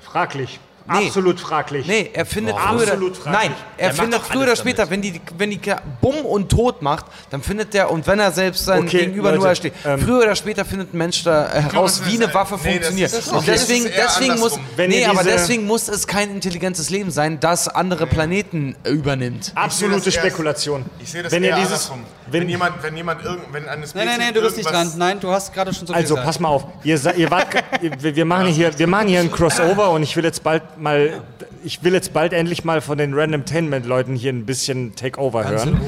fraglich. 0.02 0.60
Nee. 0.90 1.08
Absolut 1.08 1.40
fraglich. 1.40 1.86
Nee, 1.86 2.12
er 2.14 2.26
findet 2.26 2.56
Wow. 2.56 2.62
früher 2.62 2.76
oder, 2.84 2.92
Absolut 2.94 3.18
fraglich. 3.18 3.42
Nein, 3.50 3.56
er 3.78 3.88
macht 3.90 4.00
findet 4.00 4.22
früher 4.22 4.44
oder 4.44 4.56
später, 4.56 4.90
wenn 4.90 5.02
die, 5.02 5.22
wenn 5.38 5.52
die 5.52 5.60
Bumm 6.02 6.18
und 6.26 6.50
tot 6.50 6.82
macht, 6.82 7.06
dann 7.30 7.42
findet 7.42 7.74
der, 7.74 7.92
und 7.92 8.08
wenn 8.08 8.20
er 8.20 8.32
selbst 8.32 8.64
sein 8.66 8.84
Okay, 8.84 9.00
Gegenüber 9.00 9.32
Leute, 9.32 9.44
nur 9.44 9.56
steht, 9.56 9.74
ähm, 9.86 10.00
früher 10.00 10.20
oder 10.24 10.36
später 10.36 10.64
findet 10.64 10.94
ein 10.94 10.98
Mensch 10.98 11.24
da 11.24 11.48
äh, 11.48 11.62
heraus, 11.64 12.00
das 12.00 12.10
wie 12.12 12.16
eine 12.24 12.34
Waffe 12.34 12.56
nee, 12.64 12.80
das 12.80 12.88
funktioniert. 12.88 13.12
ist- 13.14 13.28
und 13.28 13.38
okay, 13.38 13.52
das 13.52 13.68
deswegen, 13.68 13.92
deswegen 13.96 14.40
muss. 14.40 14.60
Wenn 14.76 14.90
nee, 14.90 15.06
aber 15.06 15.24
deswegen 15.24 15.66
muss 15.66 15.88
es 15.90 16.08
kein 16.08 16.32
intelligentes 16.32 16.90
Leben 16.90 17.12
sein, 17.12 17.40
das 17.40 17.68
andere 17.68 18.08
Planeten 18.08 18.76
äh, 18.84 18.90
übernimmt. 18.92 19.52
Absolute 19.56 19.98
Ich 19.98 20.04
sehe 20.04 20.12
das 20.14 20.16
erst- 20.16 20.18
Spekulation. 20.28 20.86
Ich 21.00 21.12
sehe 21.12 21.24
das 21.24 21.32
wenn 21.32 21.44
eher 21.44 21.50
ihr 21.50 21.56
dieses, 21.58 21.72
andersrum. 21.90 22.04
wenn, 22.32 22.42
Wenn, 22.44 22.50
jemand, 22.50 22.82
wenn 22.84 22.96
jemand 22.96 23.24
irgend, 23.26 23.42
wenn 23.52 23.64
eine 23.68 23.82
Spezies 23.82 23.96
Nein, 23.96 24.06
nein, 24.06 24.20
nein, 24.20 24.34
du 24.34 24.42
bist 24.42 24.58
nicht 24.58 24.70
dran. 24.70 24.92
Nein, 24.98 25.20
du 25.20 25.30
hast 25.32 25.54
gerade 25.54 25.74
schon 25.74 25.86
so 25.86 25.94
viel 25.94 26.02
Also 26.02 26.16
gesagt. 26.16 26.26
pass 26.28 26.40
mal 26.40 26.50
auf, 26.50 26.66
ihr, 26.84 27.00
ihr 27.18 27.30
wart, 27.32 27.48
wir, 27.82 28.16
wir 28.16 28.26
machen 28.26 28.48
hier, 28.48 28.78
wir 28.80 28.88
machen 28.88 29.08
hier 29.10 29.20
ein 29.20 29.32
Crossover 29.32 29.90
und 29.92 30.04
ich 30.04 30.16
will 30.16 30.24
jetzt 30.24 30.44
bald 30.44 30.64
mal, 30.82 31.22
ich 31.64 31.84
will 31.84 31.94
jetzt 31.94 32.14
bald 32.14 32.34
endlich 32.34 32.64
mal 32.64 32.82
von 32.82 32.98
den 32.98 33.14
Randomtainment-Leuten 33.14 34.16
hier 34.16 34.32
ein 34.34 34.46
bisschen 34.46 34.96
Takeover 34.96 35.48
hören, 35.48 35.80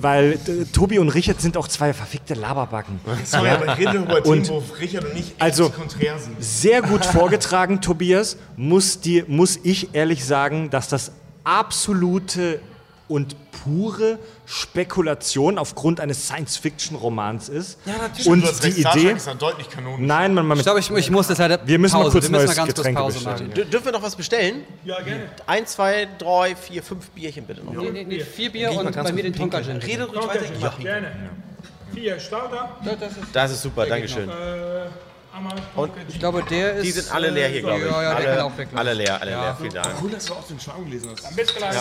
weil 0.00 0.32
äh, 0.32 0.64
Tobi 0.72 0.98
und 0.98 1.08
Richard 1.10 1.40
sind 1.40 1.56
auch 1.56 1.68
zwei 1.68 1.92
verfickte 1.92 2.34
Laberbacken. 2.34 3.00
Sorry, 3.24 3.48
aber 3.48 3.66
ich 3.72 3.78
rede 3.86 3.98
über 3.98 4.24
Und- 4.26 4.44
Themen, 4.44 4.48
wo 4.68 4.74
Richard 4.80 5.04
und 5.04 5.16
ich 5.18 5.34
Also- 5.38 5.70
konträr 5.70 6.18
sind. 6.18 6.42
Sehr 6.42 6.82
gut 6.82 7.04
vorgetragen, 7.04 7.80
Tobias, 7.80 8.36
muss, 8.56 9.00
dir, 9.00 9.24
muss 9.28 9.58
ich 9.62 9.94
ehrlich 9.94 10.24
sagen, 10.24 10.70
dass 10.70 10.88
das 10.88 11.12
absolute 11.44 12.60
und 13.08 13.36
pure 13.64 14.18
Spekulation 14.46 15.58
aufgrund 15.58 16.00
eines 16.00 16.26
Science-Fiction-Romans 16.26 17.48
ist. 17.48 17.78
Ja, 17.86 17.92
natürlich. 17.98 18.26
Und 18.28 18.40
die 18.42 18.46
recht, 18.46 18.78
Star 18.80 18.92
Trek 18.92 19.02
Idee, 19.02 19.12
ist 19.12 19.26
dann 19.26 19.38
deutlich 19.38 19.66
nein, 19.98 20.34
man, 20.34 20.46
man 20.46 20.58
ich 20.58 20.64
glaube, 20.64 20.80
ich, 20.80 20.90
ich 20.90 21.10
muss 21.10 21.28
das 21.28 21.38
halt. 21.38 21.60
Wir 21.66 21.78
müssen 21.78 21.94
mal 21.96 22.02
Pause. 22.04 22.12
kurz 22.12 22.24
wir 22.24 22.30
müssen 22.30 22.46
neues 22.46 22.48
mal 22.50 22.54
ganz 22.56 22.66
kurz 22.68 22.76
Getränke 22.76 23.00
Pause 23.00 23.14
bestellen. 23.18 23.48
machen. 23.50 23.52
Dür- 23.60 23.64
Dürfen 23.70 23.84
wir 23.86 23.92
noch 23.92 24.02
was 24.02 24.16
bestellen? 24.16 24.64
Ja, 24.84 25.00
gerne. 25.02 25.22
Eins, 25.46 25.72
zwei, 25.72 26.08
drei, 26.18 26.56
vier, 26.56 26.82
fünf 26.82 27.10
Bierchen 27.10 27.44
bitte 27.46 27.62
noch. 27.64 27.72
Nee, 27.74 27.90
nee, 27.90 28.04
nee, 28.04 28.20
vier 28.20 28.50
Bier 28.50 28.72
und 28.72 28.94
bei 28.94 29.12
mir 29.12 29.22
den 29.22 29.34
Tonka 29.34 29.62
Gin. 29.62 29.76
Rede 29.76 30.04
ruhig 30.04 30.26
weiter. 30.26 30.44
ich 30.44 30.60
mach- 30.60 30.78
gerne. 30.78 31.12
Vier 31.92 32.18
Starter. 32.18 32.76
Das 33.32 33.50
ist 33.52 33.62
super, 33.62 33.86
Dankeschön. 33.86 34.28
Äh, 34.28 34.32
einmal 35.34 35.54
Ich 36.08 36.18
glaube, 36.18 36.42
der 36.48 36.74
ist. 36.74 36.84
Die 36.84 36.90
sind 36.92 37.12
alle 37.12 37.30
leer 37.30 37.48
hier, 37.48 37.60
glaube 37.60 37.80
ich. 37.80 37.86
Ja, 37.90 38.02
ja, 38.02 38.14
der 38.14 38.24
kann 38.24 38.32
alle, 38.34 38.44
auch 38.44 38.56
weg. 38.58 38.68
alle 38.74 38.94
leer, 38.94 39.20
alle 39.20 39.30
leer. 39.30 39.56
Vielen 39.60 39.74
Dank. 39.74 39.88
Cool, 40.02 40.10
dass 40.10 40.24
du 40.26 40.34
auch 40.34 40.46
den 40.46 40.60
Schwarm 40.60 40.84
gelesen 40.84 41.10
hast. 41.10 41.36
Bis 41.36 41.54
gleich. 41.54 41.76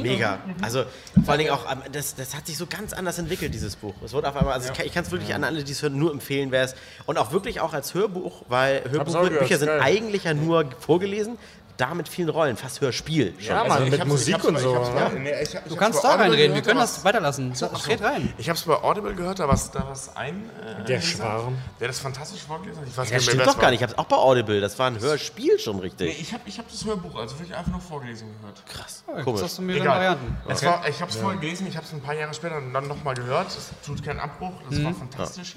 Mega. 0.00 0.38
Also 0.60 0.84
vor 1.24 1.30
allen 1.32 1.38
Dingen 1.38 1.50
auch, 1.50 1.64
das, 1.90 2.14
das 2.14 2.34
hat 2.34 2.46
sich 2.46 2.56
so 2.56 2.66
ganz 2.66 2.92
anders 2.92 3.18
entwickelt, 3.18 3.52
dieses 3.54 3.76
Buch. 3.76 3.94
Es 4.04 4.12
wurde 4.12 4.28
auf 4.28 4.36
einmal, 4.36 4.54
also 4.54 4.70
ich 4.70 4.76
kann- 4.76 4.86
ich 4.86 4.92
kann 4.92 5.04
es 5.04 5.10
wirklich 5.10 5.34
an 5.34 5.44
alle, 5.44 5.64
die 5.64 5.72
es 5.72 5.82
hören, 5.82 5.98
nur 5.98 6.12
empfehlen, 6.12 6.50
wer 6.50 6.64
es. 6.64 6.74
Und 7.06 7.18
auch 7.18 7.32
wirklich 7.32 7.60
auch 7.60 7.72
als 7.72 7.94
Hörbuch, 7.94 8.42
weil 8.48 8.82
Hörbücher 8.90 9.58
sind 9.58 9.68
geil. 9.68 9.80
eigentlich 9.82 10.24
ja 10.24 10.34
nur 10.34 10.66
vorgelesen, 10.78 11.38
da 11.82 11.94
mit 11.94 12.08
vielen 12.08 12.28
Rollen, 12.28 12.56
fast 12.56 12.80
Hörspiel. 12.80 13.34
Schon. 13.38 13.46
Ja, 13.48 13.78
Ich 13.84 13.90
mit 13.90 14.06
Musik 14.06 14.42
und 14.44 14.58
so. 14.58 14.70
ich 14.72 14.76
hab's 14.76 14.88
ja. 14.94 15.08
nee, 15.18 15.32
ich- 15.42 15.54
ich 15.54 15.60
Du 15.68 15.76
kannst 15.76 16.02
da 16.04 16.14
reinreden, 16.14 16.54
wir 16.54 16.62
können 16.62 16.76
da 16.76 16.82
das 16.82 17.04
weiterlassen. 17.04 17.52
Red 17.88 18.02
rein. 18.02 18.32
Ich 18.38 18.48
habe 18.48 18.56
es 18.58 18.64
bei 18.64 18.74
Audible 18.74 19.14
gehört, 19.14 19.38
da 19.40 19.48
war 19.48 19.58
da 19.72 19.86
was 19.88 20.14
ein. 20.16 20.48
Äh, 20.80 20.84
Der 20.84 21.00
Schwarm. 21.00 21.58
Der 21.80 21.88
das 21.88 21.98
fantastisch 21.98 22.42
vorgelesen 22.42 22.80
hat. 22.82 22.88
Ich 22.88 22.96
weiß 22.96 23.10
Das 23.10 23.22
stimmt 23.24 23.42
doch 23.46 23.54
es 23.54 23.58
gar 23.58 23.70
nicht. 23.70 23.80
Ich 23.80 23.82
habe 23.82 23.92
es 23.92 23.98
auch 23.98 24.04
bei 24.06 24.16
Audible. 24.16 24.60
Das 24.60 24.78
war 24.78 24.86
ein 24.86 25.00
Hörspiel 25.00 25.58
schon 25.58 25.76
Nee, 25.76 25.82
richtig. 25.82 26.20
ich 26.20 26.32
habe 26.32 26.42
ich 26.46 26.58
hab 26.58 26.70
das 26.70 26.84
Hörbuch, 26.84 27.14
also 27.16 27.38
wirklich 27.38 27.56
einfach 27.56 27.72
nur 27.72 27.80
vorgelesen 27.80 28.28
gehört. 28.40 28.64
Krass. 28.66 29.04
Jetzt 29.14 29.24
Komisch. 29.24 29.42
hast 29.42 29.58
du 29.58 29.62
mir. 29.62 29.84
Varianten. 29.84 30.36
Es 30.48 30.64
war, 30.64 30.88
ich 30.88 31.00
habe 31.00 31.10
es 31.10 31.16
vorher 31.16 31.40
gelesen, 31.40 31.66
ich 31.66 31.76
habe 31.76 31.84
es 31.86 31.92
ein 31.92 32.00
paar 32.00 32.14
Jahre 32.14 32.32
später 32.34 32.60
dann 32.72 32.86
nochmal 32.88 33.14
gehört. 33.14 33.48
Es 33.48 33.70
tut 33.84 34.02
keinen 34.04 34.20
Abbruch, 34.20 34.52
das 34.70 34.78
Mhm. 34.78 34.84
war 34.84 34.94
fantastisch. 34.94 35.56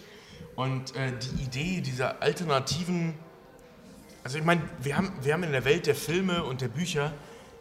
Und 0.56 0.96
äh, 0.96 1.12
die 1.38 1.44
Idee 1.44 1.82
dieser 1.82 2.22
alternativen. 2.22 3.14
Also, 4.26 4.40
ich 4.40 4.44
meine, 4.44 4.64
wir 4.82 4.98
haben, 4.98 5.12
wir 5.22 5.34
haben 5.34 5.44
in 5.44 5.52
der 5.52 5.66
Welt 5.66 5.86
der 5.86 5.94
Filme 5.94 6.44
und 6.44 6.60
der 6.60 6.68
Bücher 6.68 7.14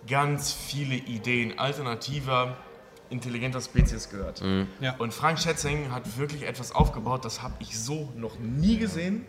ganz 0.06 0.50
viele 0.50 0.94
Ideen 0.94 1.58
alternativer, 1.58 2.56
intelligenter 3.10 3.60
Spezies 3.60 4.08
gehört. 4.08 4.42
Ja. 4.80 4.96
Und 4.96 5.12
Frank 5.12 5.38
Schätzing 5.38 5.92
hat 5.92 6.16
wirklich 6.16 6.44
etwas 6.44 6.72
aufgebaut, 6.72 7.26
das 7.26 7.42
habe 7.42 7.52
ich 7.58 7.78
so 7.78 8.10
noch 8.16 8.38
nie 8.38 8.78
gesehen 8.78 9.26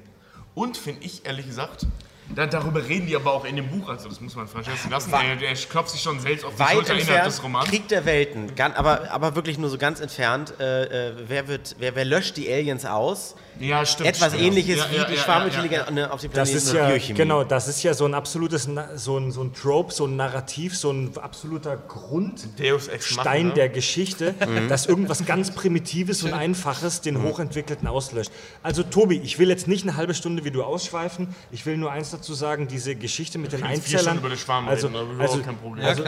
Und 0.54 0.78
finde 0.78 1.04
ich 1.04 1.26
ehrlich 1.26 1.46
gesagt, 1.46 1.86
da, 2.34 2.48
darüber 2.48 2.88
reden 2.88 3.08
die 3.08 3.16
aber 3.16 3.32
auch 3.34 3.46
in 3.46 3.56
dem 3.56 3.68
Buch, 3.68 3.90
also 3.90 4.10
das 4.10 4.20
muss 4.22 4.36
man 4.36 4.48
Francesco 4.48 4.90
lassen. 4.90 5.12
Der, 5.12 5.36
der 5.36 5.54
klopft 5.54 5.90
sich 5.92 6.02
schon 6.02 6.20
selbst 6.20 6.44
auf 6.46 6.54
die 6.56 6.64
Schulter 6.64 6.94
innerhalb 6.94 7.00
entfernt, 7.00 7.28
des 7.28 7.44
Romans. 7.44 7.70
Krieg 7.70 7.88
der 7.88 8.06
Welten, 8.06 8.56
Gan- 8.56 8.74
aber, 8.74 9.12
aber 9.12 9.36
wirklich 9.36 9.58
nur 9.58 9.70
so 9.70 9.78
ganz 9.78 10.00
entfernt. 10.00 10.54
Äh, 10.60 11.10
äh, 11.10 11.14
wer, 11.28 11.48
wird, 11.48 11.76
wer, 11.80 11.96
wer 11.96 12.06
löscht 12.06 12.38
die 12.38 12.52
Aliens 12.52 12.86
aus? 12.86 13.36
Ja, 13.60 13.86
stimmt. 13.86 14.10
Etwas 14.10 14.34
stimmt. 14.34 14.44
ähnliches 14.48 14.78
Ja, 14.78 14.92
wie 14.92 14.96
ja, 14.98 15.04
die 15.06 15.14
ja, 15.14 15.22
Schwarmintelligenz 15.22 15.86
ja, 15.90 15.96
ja. 15.98 16.10
auf 16.12 16.20
dem 16.22 16.32
Das 16.34 16.50
Planeten 16.50 16.58
ist 16.68 16.74
ja, 16.74 16.88
Biochemie. 16.90 17.18
genau, 17.18 17.44
das 17.46 17.68
ist 17.70 17.84
ja 17.84 17.94
so 17.94 18.06
ein 18.06 18.14
absolutes, 18.14 18.68
so 18.96 19.18
ein, 19.18 19.32
so 19.32 19.44
ein 19.44 19.54
Trope, 19.54 19.94
so 19.94 20.06
ein 20.06 20.16
Narrativ, 20.18 20.76
so 20.78 20.92
ein 20.92 21.12
absoluter 21.18 21.78
Deus 21.78 22.88
Ex 22.88 23.08
Grundstein 23.10 23.54
der 23.54 23.70
Geschichte, 23.70 24.34
Mhm. 24.46 24.68
dass 24.68 24.86
irgendwas 24.88 25.26
ganz 25.26 25.52
Primitives 25.52 26.24
und 26.24 26.34
Einfaches 26.34 27.02
den 27.02 27.22
Hochentwickelten 27.24 27.88
auslöscht. 27.88 28.32
Also 28.64 28.84
Tobi, 28.84 29.20
ich 29.24 29.40
will 29.40 29.50
jetzt 29.50 29.68
nicht 29.68 29.84
eine 29.88 29.96
halbe 29.96 30.14
Stunde 30.14 30.44
wie 30.44 30.52
du 30.52 30.64
ausschweifen, 30.64 31.34
ich 31.52 31.66
will 31.66 31.78
nur 31.78 31.92
eins 31.92 32.12
dazu 32.16 32.34
sagen, 32.34 32.68
diese 32.68 32.96
Geschichte 32.96 33.38
mit 33.38 33.52
den 33.52 33.64
Einzellern. 33.64 34.18
Über 34.18 34.30
den 34.30 34.38
Schwarm 34.38 34.68
also, 34.68 34.88
reden, 34.88 35.20
also, 35.20 35.42
kein 35.42 35.58
Problem. 35.58 35.86
Also, 35.86 36.04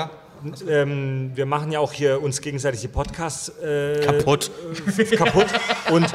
ähm, 0.70 1.32
wir 1.36 1.46
machen 1.46 1.72
ja 1.72 1.80
auch 1.80 1.94
hier 1.94 2.22
uns 2.22 2.42
gegenseitig 2.42 2.82
die 2.82 2.88
Podcasts 2.88 3.50
äh, 3.50 4.06
Kaputt. 4.06 4.52
kaputt. 5.18 5.48
Und 5.92 6.14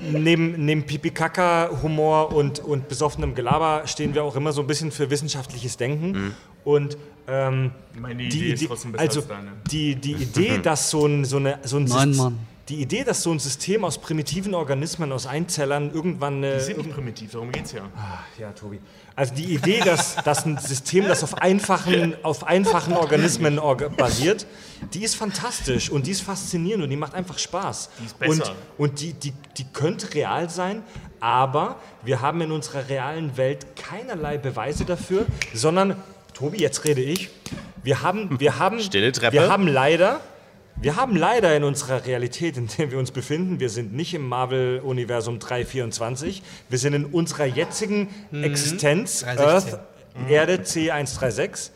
neben, 0.00 0.64
neben 0.64 0.84
Pipi-Kaka-Humor 0.84 2.34
und, 2.34 2.58
und 2.60 2.88
besoffenem 2.88 3.34
Gelaber 3.34 3.82
stehen 3.86 4.14
wir 4.14 4.24
auch 4.24 4.36
immer 4.36 4.52
so 4.52 4.62
ein 4.62 4.66
bisschen 4.66 4.90
für 4.90 5.10
wissenschaftliches 5.10 5.76
Denken. 5.76 6.34
Und 6.64 6.96
ähm, 7.28 7.72
Meine 7.94 8.22
die 8.22 8.26
Idee 8.26 8.52
ist 8.52 8.60
Idee, 8.60 8.68
trotzdem 8.68 8.92
besser 8.92 9.04
also 9.04 9.20
als 9.20 9.28
deine. 9.28 9.52
die, 9.70 9.94
die 9.96 10.12
Idee, 10.14 10.58
dass 10.58 10.90
so 10.90 11.06
ein, 11.06 11.24
so 11.24 11.36
eine, 11.36 11.58
so 11.62 11.76
ein 11.76 11.84
Nein, 11.84 12.16
Mann. 12.16 12.38
die 12.68 12.82
Idee, 12.82 13.04
dass 13.04 13.22
so 13.22 13.30
ein 13.30 13.38
System 13.38 13.84
aus 13.84 13.98
primitiven 13.98 14.54
Organismen, 14.54 15.12
aus 15.12 15.26
Einzellern 15.26 15.92
irgendwann 15.92 16.38
eine, 16.38 16.54
Die 16.54 16.60
sind 16.60 16.78
nicht 16.78 16.92
primitiv, 16.92 17.32
darum 17.32 17.52
geht's 17.52 17.72
ja. 17.72 17.88
ja, 18.38 18.50
Tobi. 18.52 18.80
Also 19.14 19.34
die 19.34 19.54
Idee, 19.54 19.80
dass, 19.80 20.16
dass 20.16 20.46
ein 20.46 20.58
System, 20.58 21.06
das 21.06 21.22
auf 21.22 21.40
einfachen, 21.42 22.14
auf 22.22 22.46
einfachen 22.46 22.94
Organismen 22.94 23.58
orga 23.58 23.88
basiert, 23.88 24.46
die 24.94 25.04
ist 25.04 25.16
fantastisch 25.16 25.90
und 25.90 26.06
die 26.06 26.12
ist 26.12 26.22
faszinierend 26.22 26.84
und 26.84 26.90
die 26.90 26.96
macht 26.96 27.14
einfach 27.14 27.38
Spaß. 27.38 27.90
Die 28.00 28.06
ist 28.06 28.18
besser. 28.18 28.50
Und, 28.78 28.90
und 28.90 29.00
die, 29.00 29.12
die, 29.12 29.32
die 29.58 29.64
könnte 29.64 30.14
real 30.14 30.48
sein, 30.48 30.82
aber 31.20 31.76
wir 32.02 32.20
haben 32.20 32.40
in 32.40 32.50
unserer 32.52 32.88
realen 32.88 33.36
Welt 33.36 33.76
keinerlei 33.76 34.38
Beweise 34.38 34.84
dafür, 34.84 35.26
sondern, 35.54 35.96
Tobi, 36.34 36.58
jetzt 36.58 36.84
rede 36.84 37.02
ich, 37.02 37.30
wir 37.82 38.02
haben, 38.02 38.40
wir 38.40 38.58
haben, 38.58 38.78
wir 38.78 39.48
haben 39.48 39.68
leider 39.68 40.20
wir 40.76 40.96
haben 40.96 41.16
leider 41.16 41.54
in 41.56 41.64
unserer 41.64 42.04
Realität, 42.06 42.56
in 42.56 42.66
der 42.66 42.90
wir 42.90 42.98
uns 42.98 43.10
befinden, 43.10 43.60
wir 43.60 43.70
sind 43.70 43.92
nicht 43.92 44.14
im 44.14 44.28
Marvel-Universum 44.28 45.38
324, 45.38 46.42
wir 46.68 46.78
sind 46.78 46.94
in 46.94 47.04
unserer 47.04 47.46
jetzigen 47.46 48.08
Existenz, 48.32 49.20
316. 49.20 49.74
Earth, 49.74 49.80
Erde 50.28 50.54
C136. 50.62 51.70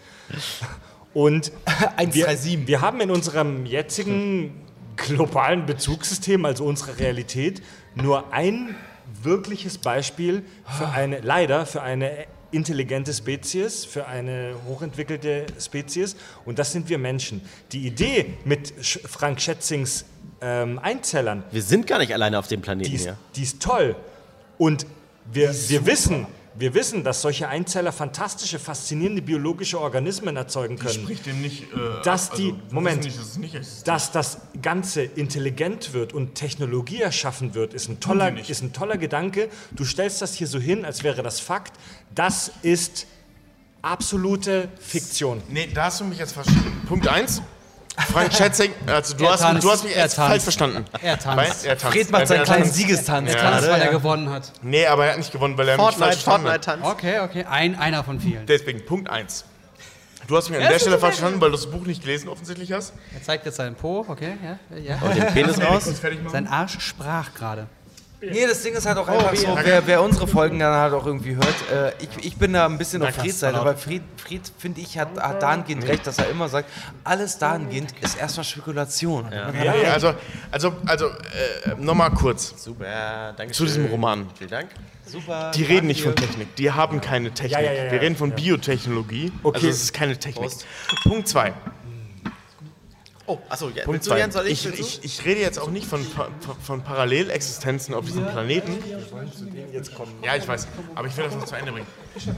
Und 1.15 1.53
wir, 2.13 2.29
137. 2.29 2.67
wir 2.67 2.81
haben 2.81 3.01
in 3.01 3.11
unserem 3.11 3.65
jetzigen 3.67 4.55
globalen 4.97 5.67
Bezugssystem, 5.67 6.45
also 6.45 6.65
unserer 6.65 6.99
Realität, 6.99 7.63
nur 7.95 8.33
ein 8.33 8.75
wirkliches 9.23 9.79
Beispiel 9.79 10.43
für 10.79 10.89
eine, 10.89 11.21
leider 11.21 11.67
für 11.67 11.83
eine 11.83 12.27
intelligente 12.57 13.13
Spezies, 13.13 13.85
für 13.85 14.07
eine 14.07 14.55
hochentwickelte 14.67 15.47
Spezies 15.61 16.17
und 16.45 16.59
das 16.59 16.73
sind 16.73 16.89
wir 16.89 16.99
Menschen. 16.99 17.43
Die 17.73 17.87
Idee 17.87 18.35
mit 18.45 18.73
Frank 18.81 19.41
Schätzings 19.41 20.07
ähm, 20.41 20.79
Einzellern, 20.79 21.45
Wir 21.51 21.63
sind 21.63 21.87
gar 21.87 21.99
nicht 21.99 22.13
alleine 22.13 22.39
auf 22.39 22.49
dem 22.49 22.61
Planeten 22.63 22.91
die 22.91 22.97
ist, 22.97 23.05
hier. 23.05 23.17
die 23.37 23.43
ist 23.43 23.63
toll. 23.63 23.95
Und 24.59 24.87
wir, 25.33 25.55
wir, 25.69 25.87
wissen, 25.87 26.27
wir 26.59 26.75
wissen, 26.75 27.05
dass 27.05 27.23
solche 27.23 27.49
Einzeller 27.49 27.93
fantastische, 27.93 28.59
faszinierende 28.59 29.23
biologische 29.23 29.81
Organismen 29.81 30.37
erzeugen 30.37 30.79
können. 30.79 31.03
Spricht 31.03 31.27
dem 31.27 31.41
nicht. 31.43 31.65
Äh, 31.73 32.03
Dass 32.05 32.31
die- 32.31 32.55
wir 32.55 32.55
Moment. 32.71 33.05
Nicht, 33.05 33.19
dass 33.19 33.37
nicht. 33.37 33.87
Dass 33.89 34.13
das 34.13 34.39
Ganze 34.63 35.03
intelligent 35.03 35.93
wird 35.93 36.13
und 36.13 36.35
Technologie 36.35 37.01
erschaffen 37.03 37.55
wird, 37.55 37.75
ist 37.75 37.89
ein, 37.89 38.01
toller, 38.01 38.37
ist 38.49 38.63
ein 38.63 38.73
toller 38.73 38.97
Gedanke. 38.97 39.49
Du 39.73 39.85
stellst 39.85 40.23
das 40.23 40.35
hier 40.35 40.47
so 40.47 40.59
hin, 40.59 40.85
als 40.85 41.03
wäre 41.05 41.23
das 41.23 41.41
Fakt. 41.41 41.75
Das 42.15 42.51
ist 42.63 43.07
absolute 43.83 44.69
Fiktion. 44.81 45.43
Nee, 45.49 45.69
da 45.73 45.85
hast 45.85 46.01
du 46.01 46.05
mich 46.05 46.19
jetzt 46.19 46.33
verstanden. 46.33 46.83
Punkt 46.89 47.07
1. 47.07 47.43
Frank 48.13 48.33
Schätzing, 48.35 48.73
also 48.87 49.17
du, 49.17 49.25
Er 49.25 49.33
hast, 49.33 49.41
tanzt, 49.41 49.65
du 49.65 49.71
hast 49.71 49.85
mich 49.85 49.97
er 49.97 50.03
jetzt 50.03 50.17
tanzt. 50.17 50.31
falsch 50.31 50.43
verstanden. 50.43 50.85
Er 51.01 51.19
tanzt. 51.19 51.37
Weil- 51.65 51.71
er 51.71 51.79
tanzt. 51.79 51.97
Fred 51.97 52.11
macht 52.11 52.21
Er- 52.23 52.27
seinen 52.27 52.39
er 52.41 52.45
kleinen 52.45 52.63
tanzt. 52.65 52.75
Sigestanz 52.77 53.33
Ja. 53.33 53.39
Tanz, 53.41 53.61
gerade. 53.63 53.73
weil 53.73 53.81
er 53.83 53.91
gewonnen 53.91 54.31
hat. 54.31 54.53
Nee, 54.63 54.87
aber 54.87 55.05
er 55.07 55.11
hat 55.13 55.19
nicht 55.19 55.33
gewonnen, 55.33 55.57
weil 55.57 55.69
er 55.69 55.77
mich 55.77 55.83
falsch 55.83 55.95
Fortnite, 55.97 56.13
verstanden 56.21 56.49
hat. 56.49 56.65
Fortnite-Tanz. 56.65 56.93
Okay, 56.99 57.21
okay. 57.21 57.45
Ein, 57.49 57.79
einer 57.79 58.05
von 58.05 58.21
vielen. 58.21 58.45
Deswegen, 58.47 58.85
Punkt 58.85 59.09
1. 59.11 59.45
Du 60.27 60.37
hast 60.37 60.51
mich 60.51 60.59
an 60.61 60.69
der 60.69 60.79
Stelle 60.79 60.99
falsch 60.99 61.15
verstanden, 61.17 61.41
weil 61.41 61.51
du 61.51 61.57
das 61.57 61.71
Buch 61.71 61.87
nicht 61.87 62.03
gelesen 62.03 62.29
offensichtlich 62.29 62.73
hast. 62.73 62.93
Er 63.15 63.23
zeigt 63.23 63.47
jetzt 63.47 63.57
seinen 63.57 63.77
Po, 63.77 64.05
okay, 64.09 64.37
ja, 64.43 64.77
ja. 64.79 64.99
Und 65.01 65.15
den 65.17 65.27
Penis 65.29 65.61
raus. 65.63 65.85
fertig 66.01 66.21
machen. 66.23 66.33
Sein 66.33 66.49
Arsch 66.49 66.79
sprach 66.81 67.33
gerade. 67.35 67.67
Nee, 68.21 68.47
das 68.47 68.63
Ding 68.63 68.75
ist 68.75 68.87
halt 68.87 68.97
auch 68.97 69.07
einfach 69.09 69.35
so, 69.37 69.59
wer, 69.63 69.87
wer 69.87 70.03
unsere 70.03 70.27
Folgen 70.27 70.59
dann 70.59 70.73
halt 70.75 70.95
auch 70.95 71.05
irgendwie 71.05 71.37
hört, 71.37 71.55
äh, 71.71 71.93
ich, 72.03 72.27
ich 72.27 72.37
bin 72.37 72.55
da 72.55 72.65
ein 72.65 72.79
bisschen 72.79 73.03
auf 73.03 73.15
Freds 73.15 73.41
Seite, 73.41 73.59
aber 73.59 73.77
Fried, 73.77 74.03
Fried 74.17 74.41
finde 74.59 74.81
ich, 74.81 74.99
hat, 74.99 75.09
hat 75.19 75.43
dahingehend 75.43 75.87
recht, 75.87 76.07
dass 76.07 76.19
er 76.19 76.31
immer 76.31 76.49
sagt, 76.49 76.71
alles 77.05 77.37
dahingehend 77.39 77.93
ist 78.01 78.19
erstmal 78.19 78.45
Spekulation. 78.45 79.31
Ja, 79.31 79.53
ja, 79.53 79.93
also, 79.93 80.15
also, 80.51 80.73
also 80.87 81.07
äh, 81.07 81.75
nochmal 81.79 82.11
kurz 82.11 82.55
Super, 82.57 83.35
danke 83.37 83.53
zu 83.53 83.65
diesem 83.65 83.87
Roman. 83.87 84.27
Vielen 84.37 84.51
Dank. 84.51 84.71
super. 85.05 85.51
Die 85.55 85.65
reden 85.65 85.87
nicht 85.87 86.03
von 86.03 86.17
Technik, 86.17 86.57
die 86.57 86.71
haben 86.71 87.03
keine 87.03 87.33
Technik. 87.33 87.53
Ja, 87.53 87.61
ja, 87.61 87.73
ja, 87.73 87.85
ja. 87.85 87.93
Wir 87.93 88.01
reden 88.01 88.17
von 88.17 88.31
Biotechnologie. 88.31 89.31
Okay. 89.43 89.57
Also 89.57 89.69
es 89.69 89.83
ist 89.83 89.93
keine 89.93 90.19
Technik. 90.19 90.53
Punkt 91.03 91.29
2. 91.29 91.53
Oh, 93.29 93.39
achso, 93.49 93.71
ja, 93.71 93.85
Punkt 93.85 94.05
zwei. 94.05 94.31
Soll 94.31 94.47
ich? 94.47 94.67
Ich, 94.67 94.79
ich, 94.79 95.05
ich 95.05 95.25
rede 95.25 95.41
jetzt 95.41 95.59
auch 95.59 95.71
nicht 95.71 95.87
von, 95.87 96.07
von, 96.63 96.83
Parallelexistenzen 96.83 97.95
auf 97.95 98.05
diesem 98.05 98.25
Planeten. 98.27 98.79
Ja, 100.23 100.37
ich 100.37 100.47
weiß, 100.47 100.69
aber 100.95 101.09
ich 101.09 101.17
will 101.17 101.25
das 101.25 101.35
noch 101.35 101.45
zu 101.45 101.57
Ende 101.57 101.73
bringen. 101.73 101.87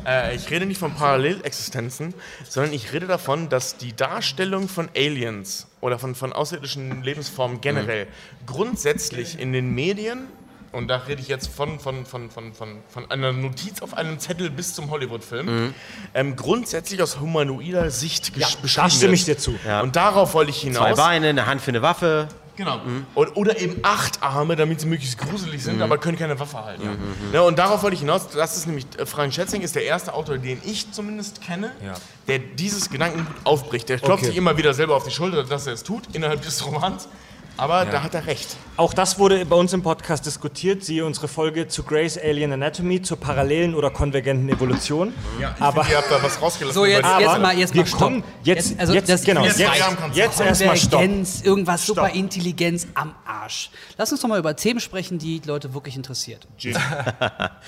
Äh, 0.07 0.35
ich 0.35 0.51
rede 0.51 0.65
nicht 0.65 0.79
von 0.79 0.95
Parallelexistenzen, 0.95 2.15
sondern 2.49 2.73
ich 2.73 2.93
rede 2.93 3.07
davon, 3.07 3.49
dass 3.49 3.77
die 3.77 3.95
Darstellung 3.95 4.69
von 4.69 4.89
Aliens 4.97 5.67
oder 5.81 5.99
von, 5.99 6.15
von 6.15 6.33
außerirdischen 6.33 7.03
Lebensformen 7.03 7.61
generell 7.61 8.07
grundsätzlich 8.47 9.39
in 9.39 9.53
den 9.53 9.75
Medien, 9.75 10.29
und 10.73 10.89
da 10.89 10.97
rede 10.97 11.21
ich 11.21 11.29
jetzt 11.29 11.49
von, 11.49 11.79
von, 11.81 12.05
von, 12.07 12.31
von, 12.31 12.53
von, 12.53 12.79
von 12.89 13.11
einer 13.11 13.33
Notiz 13.33 13.81
auf 13.83 13.95
einem 13.95 14.19
Zettel 14.19 14.51
bis 14.51 14.75
zum 14.75 14.91
Hollywood-Film, 14.91 15.75
ähm, 16.15 16.37
grundsätzlich 16.37 17.03
aus 17.03 17.21
humanoider 17.21 17.91
Sicht 17.91 18.37
Ja, 18.37 18.47
gesch- 18.47 18.57
da 18.57 18.63
beschrieben 18.63 18.91
stimme 18.91 19.15
ich 19.15 19.25
dir 19.25 19.39
zu. 19.39 19.55
Und 19.83 19.97
darauf 19.97 20.35
wollte 20.35 20.51
ich 20.51 20.61
hinaus. 20.61 20.79
Zwei 20.89 20.95
Beine, 20.95 21.29
eine 21.29 21.47
Hand 21.47 21.61
für 21.61 21.71
eine 21.71 21.83
Waffe. 21.83 22.29
Genau. 22.57 22.81
Und, 23.15 23.37
oder 23.37 23.61
eben 23.61 23.77
acht 23.85 24.21
Arme, 24.21 24.57
damit 24.57 24.81
sie 24.81 24.87
möglichst 24.89 25.17
gruselig 25.17 25.63
sind, 25.63 25.81
aber 25.81 25.97
können 25.97 26.19
keine 26.19 26.41
Waffe 26.41 26.65
halten. 26.65 26.89
Ja, 27.33 27.43
und 27.43 27.57
darauf 27.57 27.85
wollte 27.85 27.95
ich 27.95 28.01
hinaus. 28.01 28.31
Das 28.31 28.57
ist 28.57 28.67
nämlich, 28.67 28.85
äh, 28.99 29.07
Frank 29.07 29.33
Schätzing 29.33 29.63
ist 29.63 29.77
der 29.77 29.85
erste 29.85 30.13
Autor, 30.13 30.39
den 30.39 30.61
ich 30.65 30.91
zumindest 30.91 31.41
kenne, 31.41 31.71
der 32.27 32.41
dieses 32.41 32.91
Gedankengut 32.91 33.29
aufbricht. 33.45 33.89
Der 33.89 33.99
klopft 33.99 34.25
Okay. 34.25 34.27
sich 34.27 34.37
immer 34.37 34.57
wieder 34.57 34.75
selber 34.75 34.97
auf 34.97 35.05
die 35.05 35.13
Schulter, 35.13 35.45
dass 35.45 35.69
er 35.69 35.75
es 35.75 35.85
tut, 35.85 36.03
innerhalb 36.17 36.43
des 36.43 36.67
Romans. 36.67 37.09
Aber 37.59 37.85
da 37.85 38.03
hat 38.03 38.15
er 38.15 38.27
recht. 38.27 38.57
Auch 38.77 38.95
das 38.95 39.19
wurde 39.19 39.45
bei 39.45 39.57
uns 39.57 39.73
im 39.73 39.83
Podcast 39.83 40.25
diskutiert. 40.25 40.85
Siehe 40.85 41.05
unsere 41.05 41.27
Folge 41.27 41.67
zu 41.67 41.83
Grey's 41.83 42.17
Alien 42.17 42.53
Anatomy, 42.53 43.03
zur 43.03 43.19
parallelen 43.19 43.75
oder 43.75 43.91
konvergenten 43.91 44.49
Evolution. 44.49 45.13
Ja, 45.41 45.53
ich 45.57 45.61
Aber- 45.63 45.83
finde, 45.83 45.97
ihr 45.97 45.99
habt 46.03 46.11
da 46.13 46.23
was 46.23 46.41
rausgelassen. 46.41 46.75
So, 46.81 46.87
jetzt, 46.87 47.05
die- 47.05 47.23
jetzt 47.25 47.39
mal, 47.41 47.59
jetzt 47.59 47.75
wir 47.75 47.81
mal 47.83 47.87
stopp. 47.89 47.99
kommen 48.01 48.25
jetzt, 48.45 48.79
also 48.79 48.95
jetzt, 48.95 49.09
das- 49.11 49.23
genau, 49.25 49.45
jetzt, 49.45 49.59
jetzt 50.15 50.41
erstmal 50.41 50.77
Stopp. 50.77 51.03
Irgendwas 51.43 51.85
Superintelligenz 51.87 52.87
am 52.95 53.15
Arsch. 53.27 53.71
Lass 53.97 54.13
uns 54.13 54.21
doch 54.21 54.29
mal 54.29 54.39
über 54.39 54.55
Themen 54.55 54.79
sprechen, 54.81 55.19
die 55.19 55.41
die 55.41 55.49
Leute 55.49 55.75
wirklich 55.75 55.97
interessiert. 55.97 56.47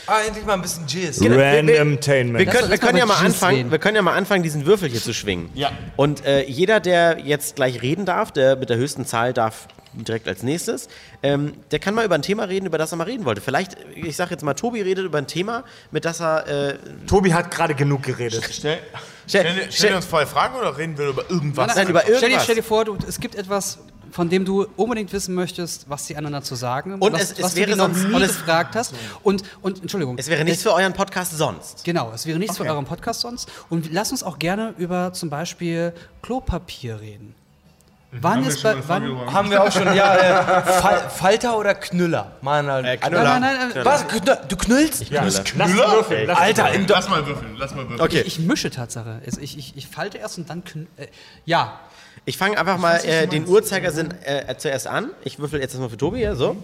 Ah, 0.07 0.21
endlich 0.27 0.45
mal 0.47 0.55
ein 0.55 0.63
bisschen 0.63 0.87
Jizz. 0.87 1.21
Randomtainment. 1.23 2.39
Wir 2.39 2.47
können, 2.47 2.71
wir 2.71 2.79
können 2.79 2.99
ja 2.99 3.07
mal 3.07 3.17
anfangen, 3.17 3.57
reden. 3.57 3.71
wir 3.71 3.79
können 3.79 3.97
ja 3.97 4.03
mal 4.03 4.15
anfangen, 4.15 4.43
diesen 4.43 4.67
Würfel 4.67 4.89
hier 4.89 5.01
zu 5.01 5.13
schwingen. 5.13 5.51
Ja. 5.55 5.71
Und 5.97 6.25
äh, 6.25 6.45
jeder, 6.47 6.81
der 6.81 7.19
jetzt 7.21 7.57
gleich 7.57 7.83
reden 7.83 8.07
darf, 8.07 8.33
der 8.33 8.57
mit 8.57 8.71
der 8.71 8.77
höchsten 8.77 9.05
Zahl 9.07 9.33
darf 9.33 9.67
direkt 9.93 10.29
als 10.29 10.43
nächstes, 10.43 10.89
ähm, 11.23 11.53
der 11.71 11.79
kann 11.79 11.95
mal 11.95 12.05
über 12.05 12.15
ein 12.15 12.23
Thema 12.23 12.45
reden, 12.45 12.67
über 12.67 12.79
das 12.79 12.93
er 12.93 12.97
mal 12.97 13.05
reden 13.05 13.25
wollte. 13.25 13.41
Vielleicht, 13.41 13.77
ich 13.95 14.17
sag 14.17 14.31
jetzt 14.31 14.43
mal, 14.43 14.55
Tobi 14.55 14.83
redet 14.83 15.05
über 15.05 15.19
ein 15.19 15.27
Thema, 15.27 15.65
mit 15.91 16.05
das 16.05 16.21
er 16.21 16.47
äh, 16.47 16.79
Tobi 17.07 17.33
hat 17.35 17.51
gerade 17.51 17.75
genug 17.75 18.03
geredet. 18.03 18.45
Stell, 18.51 18.79
Stell- 19.27 19.43
stell, 19.45 19.53
stell- 19.55 19.73
stell 19.73 19.95
uns 19.95 20.05
vorher 20.07 20.27
Fragen 20.29 20.57
oder 20.57 20.77
reden 20.77 20.97
wir 20.99 21.09
über 21.09 21.29
irgendwas? 21.31 21.75
Nein, 21.75 21.89
über 21.89 22.01
Stell 22.01 22.15
dir, 22.15 22.21
irgendwas. 22.23 22.45
stell 22.45 22.55
dir 22.57 22.63
vor, 22.63 22.85
du, 22.85 22.97
es 23.07 23.19
gibt 23.21 23.35
etwas, 23.35 23.79
von 24.13 24.29
dem 24.29 24.45
du 24.45 24.67
unbedingt 24.77 25.13
wissen 25.13 25.35
möchtest, 25.37 25.89
was 25.89 26.07
die 26.07 26.17
anderen 26.17 26.33
dazu 26.35 26.57
sagen. 26.57 26.95
Und 26.99 27.13
was, 27.13 27.23
es- 27.23 27.33
es 27.33 27.43
was 27.43 27.55
wäre 27.57 27.77
noch 27.77 27.87
sonst- 27.93 28.05
nie 28.09 28.15
und 28.15 28.23
es- 28.23 28.37
gefragt 28.39 28.75
hast. 28.75 28.93
Und, 29.23 29.43
und 29.63 29.83
Entschuldigung. 29.83 30.17
es 30.19 30.29
wäre 30.29 30.45
nichts 30.45 30.63
für 30.63 30.73
euren 30.75 30.93
Podcast 30.93 31.37
sonst. 31.39 31.85
Genau, 31.85 32.11
es 32.15 32.27
wäre 32.27 32.39
nichts 32.39 32.57
für 32.57 32.65
euren 32.65 32.85
Podcast 32.85 33.21
sonst. 33.21 33.49
Und 33.69 33.93
lass 33.93 34.11
uns 34.11 34.23
auch 34.25 34.39
gerne 34.41 34.75
über 34.79 35.13
zum 35.13 35.31
Beispiel 35.31 35.93
Klopapier 36.23 37.01
reden. 37.01 37.35
Wann 38.13 38.45
ist 38.45 38.63
bei. 38.63 38.75
Wann, 38.89 39.33
Haben 39.33 39.51
wir 39.51 39.63
auch 39.63 39.71
schon, 39.71 39.95
ja. 39.95 40.17
Äh, 40.17 40.63
Fal 40.81 41.11
Falter 41.11 41.57
oder 41.57 41.75
Knüller? 41.75 42.33
Mann, 42.41 42.69
Äh, 42.69 42.83
nein, 42.83 43.01
Knüller. 43.01 43.23
nein, 43.25 43.41
nein, 43.41 43.71
nein. 43.75 43.85
Was? 43.85 44.09
Knüller? 44.09 44.37
Du 44.49 44.57
knüllst? 44.57 45.09
Ja, 45.11 45.23
lass 45.23 45.37
würfeln. 45.57 46.27
Lass 46.27 46.39
Alter, 46.39 46.73
in 46.73 46.87
Lass 46.89 47.09
mal 47.09 47.25
würfeln, 47.25 47.55
lass 47.57 47.73
mal 47.75 47.83
würfeln. 47.89 48.01
Okay, 48.01 48.23
Ich 48.27 48.41
mische 48.41 48.71
Tatsache. 48.71 49.21
Ich, 49.41 49.57
ich, 49.57 49.77
ich 49.77 49.87
falte 49.87 50.19
erst 50.19 50.39
und 50.39 50.51
dann. 50.51 50.65
kn- 50.65 50.87
Äh, 50.97 51.07
ja. 51.45 51.79
ich 52.25 52.37
fange 52.37 52.59
einfach 52.59 52.79
mal 52.79 52.97
äh, 53.05 53.29
den 53.29 53.47
Uhrzeigersinn 53.47 54.13
äh, 54.25 54.57
zuerst 54.57 54.89
an. 54.89 55.11
Ich 55.23 55.39
würfel 55.39 55.61
jetzt 55.61 55.71
erstmal 55.73 55.91
für 55.91 55.97
Tobi 55.97 56.19
hier, 56.19 56.35
so. 56.35 56.57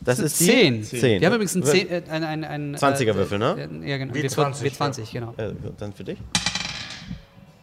Das 0.00 0.18
ist 0.20 0.38
die 0.38 0.44
10. 0.44 0.84
10. 0.84 1.20
Wir 1.20 1.26
haben 1.26 1.34
übrigens 1.34 1.54
einen 1.56 1.64
10, 1.64 1.90
äh, 1.90 2.02
ein, 2.10 2.22
ein, 2.24 2.44
ein, 2.44 2.76
20er 2.76 3.14
Würfel, 3.16 3.38
ne? 3.38 3.68
äh, 3.84 3.90
Ja, 3.90 3.96
genau. 3.96 4.12
W20, 4.14 4.62
W20, 4.62 5.12
genau. 5.12 5.34
Äh, 5.38 5.52
dann 5.78 5.92
für 5.92 6.04
dich. 6.04 6.18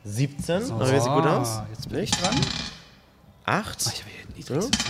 17. 0.03 0.65
So. 0.65 0.85
Sieht 0.85 0.99
gut 1.03 1.25
aus. 1.27 1.61
Jetzt 1.73 1.89
bin 1.89 1.99
ich 1.99 2.11
dran. 2.11 2.35
8. 3.45 3.81
Ich 3.81 4.01
habe 4.01 4.09
hier 4.09 4.35
niedrigstes. 4.35 4.85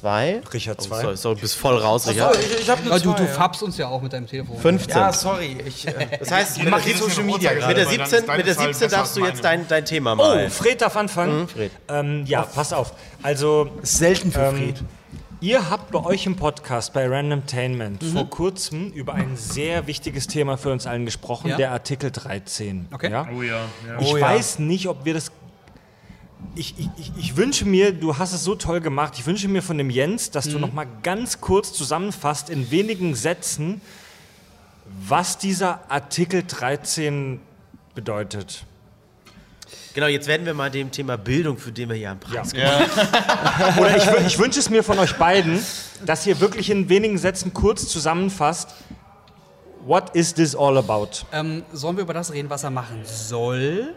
2. 0.00 0.40
Richard 0.52 0.78
Oh, 0.80 0.84
zwei. 0.84 1.02
so, 1.02 1.14
so, 1.14 1.34
du 1.34 1.40
bist 1.40 1.54
voll 1.56 1.76
raus, 1.76 2.04
So, 2.04 2.10
Richard. 2.10 2.36
ich, 2.40 2.60
ich 2.62 2.70
hab 2.70 2.80
eine 2.80 2.90
Aber 2.90 2.98
du, 3.00 3.12
du 3.12 3.26
fabst 3.28 3.62
uns 3.62 3.76
ja 3.78 3.88
auch 3.88 4.00
mit 4.02 4.12
deinem 4.12 4.26
Telefon. 4.26 4.58
15. 4.58 4.96
Ja, 4.96 5.12
sorry. 5.12 5.58
Ich, 5.66 5.86
äh, 5.86 6.08
Das 6.18 6.30
heißt, 6.30 6.58
mit 6.62 6.72
kriegt 6.74 7.00
der, 7.00 7.08
Social 7.08 7.24
Media 7.24 7.50
mit 7.52 7.60
der 7.60 7.68
weil 7.68 7.74
dann 7.74 7.88
17, 7.88 8.02
ist 8.18 8.28
deine 8.28 8.38
mit 8.38 8.46
der 8.46 8.56
Zahl 8.56 8.66
17 8.66 8.80
besser 8.88 8.96
darfst 8.96 9.16
du 9.16 9.24
jetzt 9.24 9.44
dein, 9.44 9.68
dein 9.68 9.84
Thema 9.84 10.12
Oh, 10.14 10.16
mal. 10.16 10.50
Fred 10.50 10.80
darf 10.80 10.96
anfangen. 10.96 11.46
Fred. 11.46 11.70
Ähm, 11.88 12.24
ja, 12.26 12.42
pass 12.42 12.72
auf. 12.72 12.94
Also, 13.22 13.70
selten 13.82 14.32
für 14.32 14.40
ähm, 14.40 14.56
Fred. 14.56 14.82
Ihr 15.42 15.68
habt 15.68 15.90
bei 15.90 16.02
euch 16.02 16.24
im 16.26 16.36
Podcast 16.36 16.92
bei 16.94 17.06
Randomtainment 17.06 18.00
Mhm. 18.02 18.12
vor 18.12 18.30
kurzem 18.30 18.90
über 18.92 19.12
ein 19.14 19.36
sehr 19.36 19.86
wichtiges 19.86 20.26
Thema 20.26 20.56
für 20.56 20.70
uns 20.72 20.86
allen 20.86 21.04
gesprochen, 21.04 21.48
Ja. 21.50 21.56
der 21.56 21.72
Artikel 21.72 22.10
13. 22.10 22.86
Okay. 22.92 23.10
Ja? 23.10 23.28
Oh 23.36 23.42
ja, 23.42 23.64
ja. 23.86 24.00
Ich 24.00 24.12
Oh 24.12 24.16
ja. 24.16 24.24
weiß 24.26 24.58
nicht, 24.60 24.86
ob 24.88 25.04
wir 25.04 25.12
das. 25.14 25.30
Ich, 26.54 26.74
ich, 26.78 27.12
ich, 27.16 27.36
wünsche 27.36 27.64
mir, 27.64 27.92
du 27.92 28.18
hast 28.18 28.32
es 28.32 28.42
so 28.44 28.54
toll 28.54 28.80
gemacht, 28.80 29.14
ich 29.18 29.26
wünsche 29.26 29.48
mir 29.48 29.62
von 29.62 29.78
dem 29.78 29.90
Jens, 29.90 30.30
dass 30.30 30.46
Mhm. 30.46 30.52
du 30.52 30.58
noch 30.60 30.72
mal 30.72 30.86
ganz 31.02 31.40
kurz 31.40 31.72
zusammenfasst 31.72 32.50
in 32.50 32.70
wenigen 32.70 33.14
Sätzen, 33.14 33.80
was 35.06 35.38
dieser 35.38 35.80
Artikel 35.90 36.42
13 36.46 37.40
bedeutet. 37.94 38.64
Genau, 39.94 40.06
jetzt 40.06 40.26
werden 40.26 40.46
wir 40.46 40.54
mal 40.54 40.70
dem 40.70 40.90
Thema 40.90 41.16
Bildung, 41.18 41.58
für 41.58 41.70
den 41.70 41.88
wir 41.88 41.96
hier 41.96 42.10
am 42.10 42.20
Preis 42.20 42.54
Oder 42.54 43.96
ich, 43.96 44.26
ich 44.26 44.38
wünsche 44.38 44.58
es 44.58 44.70
mir 44.70 44.82
von 44.82 44.98
euch 44.98 45.14
beiden, 45.16 45.62
dass 46.06 46.26
ihr 46.26 46.40
wirklich 46.40 46.70
in 46.70 46.88
wenigen 46.88 47.18
Sätzen 47.18 47.52
kurz 47.52 47.88
zusammenfasst, 47.88 48.70
what 49.84 50.14
is 50.14 50.32
this 50.32 50.54
all 50.56 50.78
about? 50.78 51.08
Ähm, 51.32 51.62
sollen 51.72 51.96
wir 51.96 52.02
über 52.02 52.14
das 52.14 52.32
reden, 52.32 52.48
was 52.48 52.64
er 52.64 52.70
machen 52.70 53.02
soll? 53.04 53.94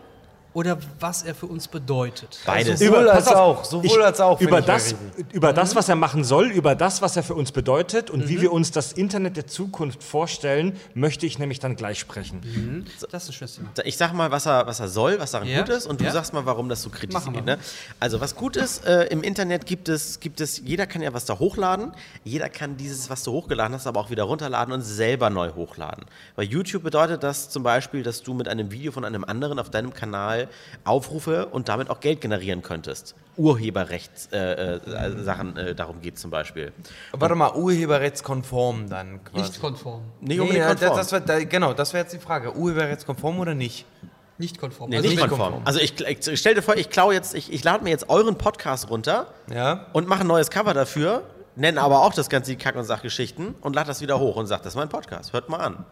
Oder 0.56 0.78
was 1.02 1.22
er 1.24 1.36
für 1.36 1.48
uns 1.48 1.68
bedeutet? 1.68 2.40
Beides. 2.46 2.80
Sowohl 2.80 3.06
pass 3.06 3.28
als 3.28 3.36
auf, 3.36 3.58
auch, 3.60 3.64
sowohl 3.66 4.02
als 4.02 4.22
auch, 4.22 4.40
Über 4.40 4.60
ich 4.60 4.66
das, 4.66 4.96
über 5.34 5.52
das, 5.52 5.76
was 5.76 5.90
er 5.90 5.96
machen 5.96 6.24
soll, 6.24 6.48
über 6.50 6.76
das, 6.76 7.02
was 7.02 7.18
er 7.18 7.24
für 7.24 7.36
uns 7.36 7.52
bedeutet 7.52 8.10
und 8.10 8.22
Mhm. 8.22 8.30
wie 8.30 8.42
wir 8.42 8.54
uns 8.54 8.72
das 8.72 8.94
Internet 8.94 9.36
der 9.36 9.48
Zukunft 9.48 10.02
vorstellen, 10.02 10.78
möchte 10.94 11.26
ich 11.26 11.40
nämlich 11.40 11.60
dann 11.60 11.76
gleich 11.76 12.00
sprechen. 12.00 12.86
Das 13.12 13.24
ist 13.24 13.30
ein 13.30 13.34
schönes 13.34 13.56
Thema. 13.58 13.70
Ich 13.84 13.98
sag 13.98 14.14
mal, 14.14 14.32
was 14.32 14.46
er, 14.46 14.66
was 14.66 14.80
er 14.80 14.88
soll, 14.88 15.20
was 15.20 15.32
daran 15.32 15.48
Ja. 15.50 15.60
gut 15.60 15.70
ist, 15.70 15.88
und 15.88 16.00
du 16.00 16.06
Ja. 16.06 16.12
sagst 16.12 16.32
mal, 16.34 16.46
warum 16.46 16.70
das 16.70 16.82
so 16.82 16.90
kritisch 16.90 17.26
geht. 17.34 17.44
Ne? 17.46 17.58
Also, 18.00 18.22
was 18.22 18.34
gut 18.34 18.56
ist, 18.56 18.86
äh, 18.86 19.08
im 19.08 19.24
Internet 19.24 19.66
gibt 19.66 19.90
es, 19.90 20.22
gibt 20.22 20.40
es, 20.40 20.60
jeder 20.64 20.88
kann 20.88 21.02
ja 21.02 21.14
was 21.14 21.26
da 21.26 21.38
hochladen, 21.38 21.92
jeder 22.24 22.48
kann 22.48 22.78
dieses, 22.78 23.10
was 23.10 23.24
du 23.24 23.34
hochgeladen 23.34 23.76
hast, 23.76 23.88
aber 23.88 24.00
auch 24.00 24.10
wieder 24.10 24.24
runterladen 24.24 24.74
und 24.74 24.84
selber 24.84 25.30
neu 25.30 25.52
hochladen. 25.54 26.06
Bei 26.38 26.44
YouTube 26.44 26.84
bedeutet 26.84 27.24
das 27.24 27.50
zum 27.50 27.62
Beispiel, 27.64 28.04
dass 28.04 28.24
du 28.24 28.34
mit 28.34 28.48
einem 28.48 28.72
Video 28.72 28.94
von 28.94 29.04
einem 29.04 29.26
anderen 29.26 29.60
auf 29.60 29.70
deinem 29.70 29.94
Kanal 29.94 30.45
Aufrufe 30.84 31.48
und 31.48 31.70
damit 31.70 31.90
auch 31.90 32.00
Geld 32.00 32.22
generieren 32.22 32.62
könntest. 32.62 33.16
Urheberrechtssachen, 33.38 34.34
äh, 34.34 34.76
äh, 34.76 35.24
Sachen, 35.24 35.58
äh, 35.58 35.76
darum 35.76 36.02
geht 36.02 36.18
zum 36.18 36.32
Beispiel. 36.32 36.72
Warte 37.12 37.36
mal, 37.36 37.54
urheberrechtskonform 37.54 38.90
dann 38.90 39.24
quasi. 39.24 39.44
Nicht 39.50 39.60
konform. 39.62 40.02
Nicht 40.22 40.30
Nee, 40.30 40.40
unbedingt 40.40 40.60
ja, 40.64 40.68
konform. 40.70 40.90
das, 40.98 41.10
das 41.10 41.12
wär, 41.12 41.20
da, 41.40 41.44
genau, 41.44 41.74
das 41.74 41.94
wäre 41.94 42.04
jetzt 42.04 42.14
die 42.14 42.20
Frage. 42.20 42.56
Urheberrechtskonform 42.56 43.40
oder 43.40 43.54
nicht? 43.54 43.86
Nicht 44.38 44.60
konform. 44.60 44.90
Nee, 44.90 44.98
Also 44.98 45.10
nicht 45.10 45.22
wenn- 45.22 45.30
konform. 45.30 45.62
Also 45.66 45.80
ich, 45.80 46.00
ich 46.02 46.40
stell 46.40 46.56
dir 46.56 46.62
vor, 46.62 46.76
ich 46.76 46.90
klaue 46.90 47.14
jetzt, 47.14 47.34
ich, 47.36 47.52
ich 47.54 47.64
lade 47.64 47.84
mir 47.84 47.90
jetzt 47.90 48.10
euren 48.10 48.38
Podcast 48.38 48.90
runter 48.90 49.28
Ja. 49.54 49.88
und 49.94 50.08
mache 50.08 50.22
ein 50.22 50.28
neues 50.28 50.50
Cover 50.50 50.74
dafür, 50.74 51.24
nenne 51.56 51.82
aber 51.82 52.02
auch 52.02 52.14
das 52.14 52.30
ganze 52.30 52.52
die 52.52 52.58
Kack- 52.58 52.76
und 52.76 52.84
Sachgeschichten 52.84 53.56
und 53.62 53.76
lade 53.76 53.88
das 53.88 54.02
wieder 54.02 54.20
hoch 54.20 54.36
und 54.36 54.48
sage, 54.48 54.64
das 54.64 54.74
ist 54.74 54.78
mein 54.78 54.90
Podcast, 54.90 55.32
hört 55.34 55.48
mal 55.50 55.60
an. 55.60 55.86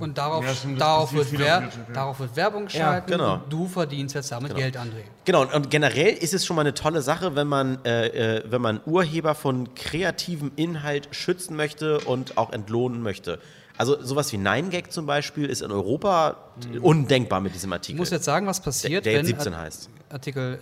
Und 0.00 0.18
darauf, 0.18 0.44
Ja, 0.44 0.52
darauf, 0.76 1.12
wird 1.12 1.32
Wer 1.32 1.46
ja. 1.46 1.68
darauf 1.92 2.18
wird 2.20 2.36
Werbung 2.36 2.66
geschalten 2.66 3.10
genau. 3.12 3.34
und 3.34 3.52
du 3.52 3.66
verdienst 3.68 4.14
jetzt 4.14 4.30
damit 4.32 4.54
Geld, 4.54 4.76
André. 4.76 5.02
Genau, 5.24 5.42
und, 5.52 5.70
generell 5.70 6.14
ist 6.14 6.34
es 6.34 6.44
schon 6.46 6.56
mal 6.56 6.62
eine 6.62 6.74
tolle 6.74 7.02
Sache, 7.02 7.34
wenn 7.36 7.46
man, 7.46 7.84
äh, 7.84 8.36
äh, 8.38 8.42
wenn 8.50 8.60
man 8.62 8.80
Urheber 8.86 9.34
von 9.34 9.74
kreativem 9.74 10.52
Inhalt 10.56 11.08
schützen 11.12 11.56
möchte 11.56 12.00
und 12.00 12.36
auch 12.38 12.52
entlohnen 12.52 13.02
möchte. 13.02 13.38
Also 13.76 14.02
sowas 14.02 14.32
wie 14.32 14.36
9gag 14.38 14.90
zum 14.90 15.06
Beispiel 15.06 15.46
ist 15.48 15.62
in 15.62 15.70
Europa 15.70 16.36
undenkbar 16.82 17.40
mit 17.40 17.54
diesem 17.54 17.70
Ich 17.70 17.74
Artikel. 17.74 17.98
muss 17.98 18.10
jetzt 18.10 18.24
sagen, 18.24 18.46
was 18.46 18.60
passiert, 18.60 19.06
der 19.06 19.12
jetzt 19.12 19.20
wenn 19.20 19.26
17 19.36 19.54
Art- 19.54 19.62
heißt. 19.62 19.90
Artikel, 20.10 20.58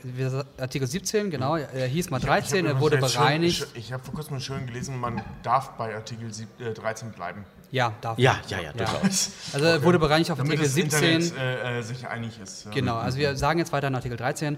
Artikel 0.58 0.86
17, 0.88 1.30
genau, 1.30 1.56
er 1.56 1.86
hieß 1.86 2.10
mal 2.10 2.18
13, 2.18 2.64
Ich 2.66 2.70
hab 2.70 2.76
er 2.76 2.80
wurde 2.80 2.96
bereinigt. 2.98 3.58
Schön, 3.58 3.68
ich 3.74 3.84
ich 3.86 3.92
habe 3.92 4.02
vor 4.02 4.12
kurzem 4.12 4.40
schön 4.40 4.66
gelesen, 4.66 4.98
man 5.00 5.22
darf 5.44 5.70
bei 5.78 5.94
Artikel 5.94 6.32
sieb, 6.34 6.48
äh, 6.60 6.74
13 6.74 7.12
bleiben. 7.12 7.44
Ja, 7.70 7.92
darf 8.00 8.18
Ja, 8.18 8.36
ja, 8.48 8.60
ja, 8.60 8.72
durchaus. 8.72 9.30
Also 9.52 9.66
er 9.66 9.82
wurde 9.82 9.98
bereinigt 9.98 10.30
auf 10.30 10.38
Damit 10.38 10.52
Artikel 10.60 10.66
das 10.66 10.74
17. 10.74 11.20
Internet 11.22 11.76
äh, 11.78 11.82
sich 11.82 12.06
einig 12.06 12.38
ist. 12.42 12.64
ja. 12.66 12.70
Genau, 12.70 12.96
also 12.96 13.18
wir 13.18 13.36
sagen 13.36 13.58
jetzt 13.58 13.72
weiter 13.72 13.88
in 13.88 13.94
Artikel 13.94 14.16
13. 14.16 14.56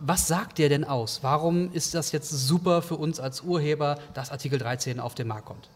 Was 0.00 0.26
sagt 0.26 0.58
der 0.58 0.68
denn 0.68 0.84
aus? 0.84 1.20
Warum 1.22 1.72
ist 1.72 1.94
das 1.94 2.10
jetzt 2.10 2.30
super 2.30 2.82
für 2.82 2.96
uns 2.96 3.20
als 3.20 3.42
Urheber, 3.42 3.98
dass 4.14 4.30
Artikel 4.32 4.58
13 4.58 4.98
auf 4.98 5.14
den 5.14 5.28
Markt 5.28 5.46
kommt? 5.46 5.68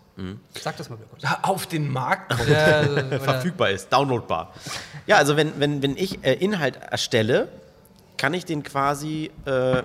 Sag 0.61 0.77
das 0.79 0.89
mal 0.89 0.97
kurz. 1.11 1.23
Auf 1.43 1.67
den 1.67 1.93
Markt 1.93 2.35
kommt. 2.37 2.49
Äh, 2.49 2.89
oder- 2.91 3.21
verfügbar 3.21 3.71
ist, 3.71 3.93
downloadbar. 3.93 4.53
Ja, 5.07 5.17
also 5.17 5.37
wenn, 5.37 5.61
wenn, 5.61 5.83
wenn 5.83 5.97
ich 5.97 6.25
äh, 6.25 6.33
Inhalt 6.35 6.77
erstelle, 6.77 7.49
kann 8.17 8.33
ich 8.35 8.45
den 8.47 8.63
quasi, 8.63 9.31
äh, 9.45 9.83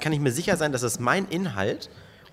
kann 0.00 0.12
ich 0.12 0.18
mir 0.18 0.32
sicher 0.32 0.56
sein, 0.56 0.72
dass 0.72 0.82
es 0.82 0.98
mein 0.98 1.26
Inhalt 1.28 1.88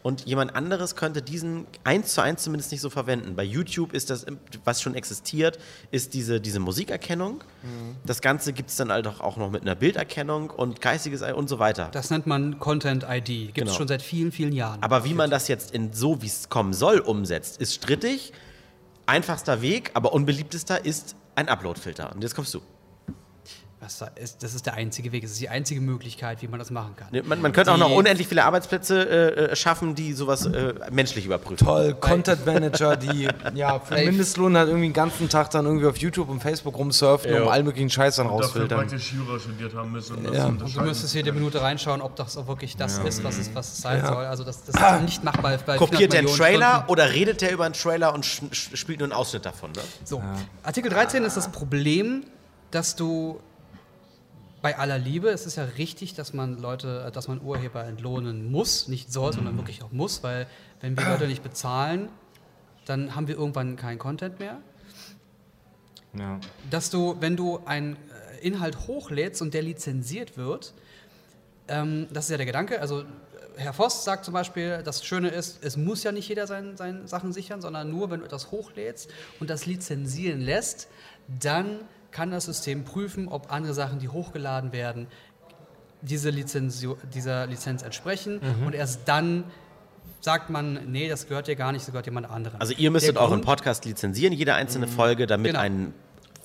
und 0.05 0.27
jemand 0.27 0.55
anderes 0.55 0.95
könnte 0.95 1.23
diesen 1.23 1.65
eins 1.83 2.13
zu 2.13 2.21
eins 2.21 2.43
zumindest 2.43 2.71
nicht 2.71 2.81
so 2.81 2.91
verwenden. 2.91 3.35
Bei 3.35 3.41
YouTube 3.43 3.91
ist 3.91 4.11
das, 4.11 4.27
was 4.63 4.79
schon 4.79 4.93
existiert, 4.93 5.57
ist 5.89 6.13
diese, 6.13 6.39
diese 6.39 6.59
Musikerkennung. 6.59 7.43
Das 8.05 8.21
Ganze 8.21 8.53
gibt 8.53 8.69
es 8.69 8.75
dann 8.75 8.91
halt 8.91 9.07
auch, 9.07 9.35
noch 9.37 9.49
mit 9.49 9.63
einer 9.63 9.73
Bilderkennung 9.73 10.51
und 10.51 10.79
geistiges 10.79 11.23
Ei 11.23 11.33
und 11.33 11.49
so 11.49 11.57
weiter. 11.57 11.89
Das 11.91 12.11
nennt 12.11 12.27
man 12.27 12.59
Content 12.59 13.03
ID. 13.09 13.25
Gibt 13.25 13.57
es 13.57 13.63
Genau. 13.63 13.73
schon 13.73 13.87
seit 13.87 14.03
vielen, 14.03 14.31
vielen 14.31 14.53
Jahren. 14.53 14.83
Aber 14.83 15.05
wie 15.05 15.15
man 15.15 15.31
das 15.31 15.47
jetzt 15.47 15.71
in 15.73 15.91
so, 15.91 16.21
wie 16.21 16.27
es 16.27 16.49
kommen 16.49 16.73
soll, 16.73 16.99
umsetzt, 16.99 17.59
ist 17.59 17.73
strittig. 17.73 18.31
Einfachster 19.07 19.63
Weg, 19.63 19.89
aber 19.95 20.13
unbeliebtester 20.13 20.85
ist 20.85 21.15
ein 21.33 21.49
Upload-Filter. 21.49 22.13
Und 22.13 22.21
jetzt 22.21 22.35
kommst 22.35 22.53
du. 22.53 22.61
Was 23.85 23.99
da 23.99 24.07
ist, 24.15 24.41
das 24.41 24.55
ist 24.55 24.65
der 24.65 24.73
einzige 24.73 25.11
Weg. 25.11 25.23
Es 25.23 25.31
ist 25.33 25.39
die 25.41 25.49
einzige 25.49 25.79
Möglichkeit, 25.79 26.41
wie 26.41 26.47
man 26.47 26.57
das 26.57 26.71
machen 26.71 26.95
kann. 26.97 27.07
Ne, 27.11 27.21
Man, 27.21 27.39
man 27.39 27.51
könnte 27.51 27.71
auch 27.71 27.77
noch 27.77 27.89
Die- 27.89 27.93
unendlich 27.93 28.27
viele 28.27 28.43
Arbeitsplätze 28.43 29.07
äh, 29.07 29.51
äh, 29.51 29.55
schaffen, 29.55 29.93
die 29.93 30.13
sowas 30.13 30.47
äh, 30.47 30.73
menschlich 30.91 31.25
überprüfen. 31.27 31.63
Toll, 31.63 31.93
Content 31.93 32.45
Manager, 32.47 32.95
die 32.97 33.27
ja 33.53 33.79
für. 33.79 33.93
Mindestlohn 33.93 34.57
halt 34.57 34.69
irgendwie 34.69 34.87
den 34.87 34.93
ganzen 34.93 35.29
Tag 35.29 35.51
dann 35.51 35.65
irgendwie 35.65 35.85
auf 35.85 35.97
YouTube 35.97 36.29
und 36.29 36.41
Facebook 36.41 36.75
rumsurfen, 36.77 37.31
um 37.43 37.47
all 37.47 37.61
möglichen 37.61 37.91
Scheiß 37.91 38.15
dann 38.15 38.25
Dafür 38.27 38.41
rausfiltern. 38.45 38.79
praktisch 38.79 39.13
Jura 39.13 39.39
studiert 39.39 39.75
haben 39.75 39.91
müssen. 39.91 40.15
Um 40.17 40.23
das 40.23 40.35
Ja. 40.35 40.45
Und 40.47 40.75
du 40.75 40.81
müsstest 40.81 41.13
jede 41.13 41.31
Minute 41.31 41.61
reinschauen, 41.61 42.01
ob 42.01 42.15
das 42.15 42.35
auch 42.37 42.47
wirklich 42.47 42.75
das 42.75 42.97
ist, 42.97 43.23
was 43.23 43.37
es, 43.37 43.53
was 43.53 43.71
es 43.73 43.77
sein 43.83 44.03
soll. 44.03 44.25
Also 44.25 44.43
das, 44.43 44.63
das 44.63 44.75
ist 44.75 45.01
nicht 45.03 45.23
machbar. 45.23 45.57
Bei 45.63 45.77
Kopiert 45.77 46.11
der 46.13 46.21
400 46.23 46.27
einen 46.27 46.37
Trailer 46.37 46.71
Stunden. 46.77 46.89
oder 46.91 47.13
redet 47.13 47.41
der 47.41 47.51
über 47.51 47.65
einen 47.65 47.73
Trailer 47.75 48.13
und 48.15 48.25
spielt 48.25 48.97
nur 48.99 49.05
einen 49.05 49.13
Ausschnitt 49.13 49.45
davon? 49.45 49.71
Ne? 49.73 49.81
So, 50.03 50.23
Artikel 50.63 50.89
13 50.89 51.23
ist 51.23 51.37
das 51.37 51.51
Problem, 51.51 52.23
dass 52.71 52.95
du 52.95 53.39
bei 54.65 54.79
aller 54.79 54.97
Liebe, 54.97 55.29
es 55.29 55.45
ist 55.45 55.57
ja 55.57 55.65
richtig, 55.77 56.15
dass 56.15 56.33
man 56.33 56.57
Leute, 56.57 57.05
äh, 57.05 57.11
dass 57.11 57.27
man 57.27 57.39
Urheber 57.39 57.83
entlohnen 57.85 58.49
muss, 58.49 58.87
nicht 58.87 59.13
soll, 59.13 59.31
sondern 59.31 59.57
wirklich 59.57 59.83
auch 59.83 59.91
muss, 59.91 60.23
weil 60.23 60.47
wenn 60.81 60.97
wir 60.97 61.07
Leute 61.07 61.27
nicht 61.27 61.43
bezahlen, 61.43 62.09
dann 62.85 63.15
haben 63.15 63.27
wir 63.27 63.35
irgendwann 63.35 63.75
keinen 63.75 63.99
Content 63.99 64.39
mehr. 64.39 64.57
Ja. 66.13 66.39
Dass 66.71 66.89
du, 66.89 67.15
wenn 67.19 67.37
du 67.37 67.59
einen 67.65 67.95
äh, 68.41 68.47
Inhalt 68.47 68.87
hochlädst 68.87 69.39
und 69.43 69.53
der 69.53 69.61
lizenziert 69.61 70.35
wird, 70.35 70.73
ähm, 71.67 72.07
das 72.11 72.25
ist 72.25 72.31
ja 72.31 72.37
der 72.37 72.47
Gedanke, 72.47 72.81
also 72.81 73.01
äh, 73.01 73.05
Herr 73.57 73.73
Voss 73.73 74.03
sagt 74.03 74.25
zum 74.25 74.33
Beispiel, 74.33 74.81
das 74.83 75.05
Schöne 75.05 75.29
ist, 75.29 75.63
es 75.63 75.77
muss 75.77 76.01
ja 76.01 76.11
nicht 76.11 76.27
jeder 76.27 76.47
seine 76.47 76.75
sein 76.75 77.05
Sachen 77.07 77.33
sichern, 77.33 77.61
sondern 77.61 77.91
nur, 77.91 78.09
wenn 78.09 78.21
du 78.21 78.25
etwas 78.25 78.49
hochlädst 78.49 79.11
und 79.39 79.51
das 79.51 79.67
lizenzieren 79.67 80.41
lässt, 80.41 80.87
dann 81.27 81.81
kann 82.15 82.31
das 82.31 82.45
System 82.45 82.85
prüfen, 82.85 83.27
ob 83.27 83.51
andere 83.51 83.73
Sachen, 83.73 83.99
die 83.99 84.07
hochgeladen 84.07 84.71
werden, 84.71 85.07
diese 86.01 86.29
Lizenzio 86.29 86.97
dieser 87.13 87.45
Lizenz 87.45 87.83
entsprechen 87.83 88.39
und 88.65 88.73
erst 88.73 89.01
dann 89.05 89.43
sagt 90.21 90.49
man, 90.49 90.79
nee, 90.89 91.09
das 91.09 91.27
gehört 91.27 91.47
dir 91.47 91.57
gar 91.57 91.73
nicht, 91.73 91.81
das 91.85 91.91
gehört 91.91 92.05
jemand 92.05 92.29
anderem. 92.29 92.59
Also 92.61 92.73
ihr 92.73 92.89
müsstet 92.89 93.17
euren 93.17 93.41
Podcast 93.41 93.83
lizenzieren, 93.83 94.31
jede 94.31 94.53
einzelne 94.53 94.87
Folge, 94.87 95.27
damit 95.27 95.51
Genau. 95.51 95.59
ein 95.59 95.93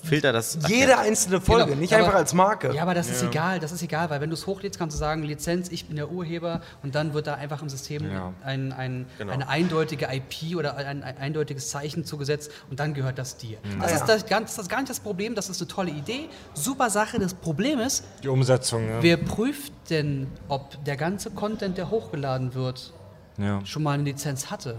Filter 0.03 0.33
das. 0.33 0.59
Jede 0.69 0.99
einzelne 0.99 1.41
Folge, 1.41 1.67
Genau, 1.67 1.81
nicht 1.81 1.93
aber- 1.93 2.05
einfach 2.05 2.19
als 2.19 2.33
Marke. 2.35 2.73
Ja, 2.75 2.83
aber 2.83 2.95
das 2.95 3.09
ist 3.11 3.23
egal, 3.23 3.61
das 3.61 3.73
ist 3.73 3.83
egal, 3.83 4.09
weil 4.11 4.21
wenn 4.21 4.31
du 4.31 4.35
es 4.35 4.47
hochlädst, 4.47 4.79
kannst 4.79 4.95
du 4.95 4.99
sagen, 4.99 5.23
Lizenz, 5.23 5.69
ich 5.71 5.87
bin 5.87 5.97
der 5.97 6.11
Urheber 6.11 6.61
und 6.83 6.95
dann 6.95 7.13
wird 7.15 7.27
da 7.27 7.35
einfach 7.35 7.63
im 7.63 7.69
System 7.69 8.11
Ja. 8.11 8.33
ein, 8.45 8.73
ein, 8.73 9.07
Genau. 9.19 9.33
eine 9.33 9.49
eindeutige 9.49 10.07
IP 10.13 10.57
oder 10.57 10.77
ein, 10.77 11.03
ein 11.03 11.19
eindeutiges 11.19 11.69
Zeichen 11.69 12.05
zugesetzt 12.05 12.51
und 12.71 12.81
dann 12.81 12.95
gehört 12.95 13.19
das 13.19 13.37
dir. 13.37 13.59
Mhm. 13.63 13.81
Das, 13.81 13.93
Ah, 13.93 13.95
ist 13.95 14.01
ja. 14.01 14.07
das, 14.07 14.27
ganz, 14.27 14.57
das 14.57 14.65
ist 14.65 14.69
gar 14.71 14.79
nicht 14.79 14.91
das 14.91 15.01
Problem, 15.01 15.35
das 15.35 15.49
ist 15.49 15.61
eine 15.61 15.69
tolle 15.69 15.91
Idee, 15.91 16.29
super 16.55 16.91
Sache. 16.91 17.19
Das 17.19 17.35
Problem 17.35 17.79
ist, 17.81 18.05
Die 18.23 18.29
Umsetzung, 18.29 18.89
ja. 18.89 19.03
wer 19.03 19.17
prüft 19.19 19.73
denn, 19.91 20.29
ob 20.49 20.83
der 20.85 20.97
ganze 20.97 21.31
Content, 21.31 21.77
der 21.77 21.91
hochgeladen 21.91 22.55
wird, 22.55 22.93
ja. 23.39 23.65
schon 23.65 23.83
mal 23.83 23.93
eine 23.93 24.03
Lizenz 24.05 24.51
hatte 24.51 24.77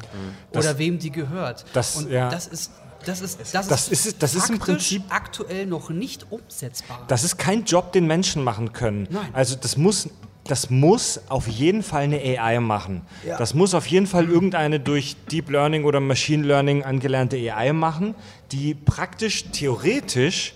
Das- 0.51 0.65
oder 0.65 0.77
wem 0.77 0.99
die 0.99 1.11
gehört. 1.11 1.65
das- 1.73 1.95
und 1.95 2.09
ja. 2.11 2.29
das 2.29 2.47
ist 2.47 2.71
das 3.05 3.21
ist, 3.21 3.39
das 3.53 3.67
Das 3.67 3.87
ist- 3.89 4.21
das 4.21 4.35
ist 4.35 4.49
im 4.49 4.59
Prinzip- 4.59 5.03
aktuell 5.09 5.65
noch 5.65 5.89
nicht 5.89 6.25
umsetzbar. 6.31 7.03
Das 7.07 7.23
ist 7.23 7.37
kein 7.37 7.65
Job, 7.65 7.91
den 7.91 8.07
Menschen 8.07 8.43
machen 8.43 8.73
können. 8.73 9.07
Nein. 9.09 9.29
Also 9.33 9.55
das 9.55 9.77
muss, 9.77 10.09
das 10.45 10.69
muss 10.69 11.19
auf 11.29 11.47
jeden 11.47 11.83
Fall 11.83 12.03
eine 12.03 12.17
AI 12.19 12.59
machen. 12.59 13.01
Ja. 13.25 13.37
Das 13.37 13.53
muss 13.53 13.73
auf 13.73 13.85
jeden 13.87 14.07
Fall 14.07 14.27
irgendeine 14.29 14.79
durch 14.79 15.15
Deep 15.31 15.49
Learning 15.49 15.83
oder 15.85 15.99
Machine 15.99 16.45
Learning 16.45 16.83
angelernte 16.83 17.37
AI 17.37 17.73
machen, 17.73 18.15
die 18.51 18.73
praktisch 18.73 19.45
theoretisch 19.51 20.53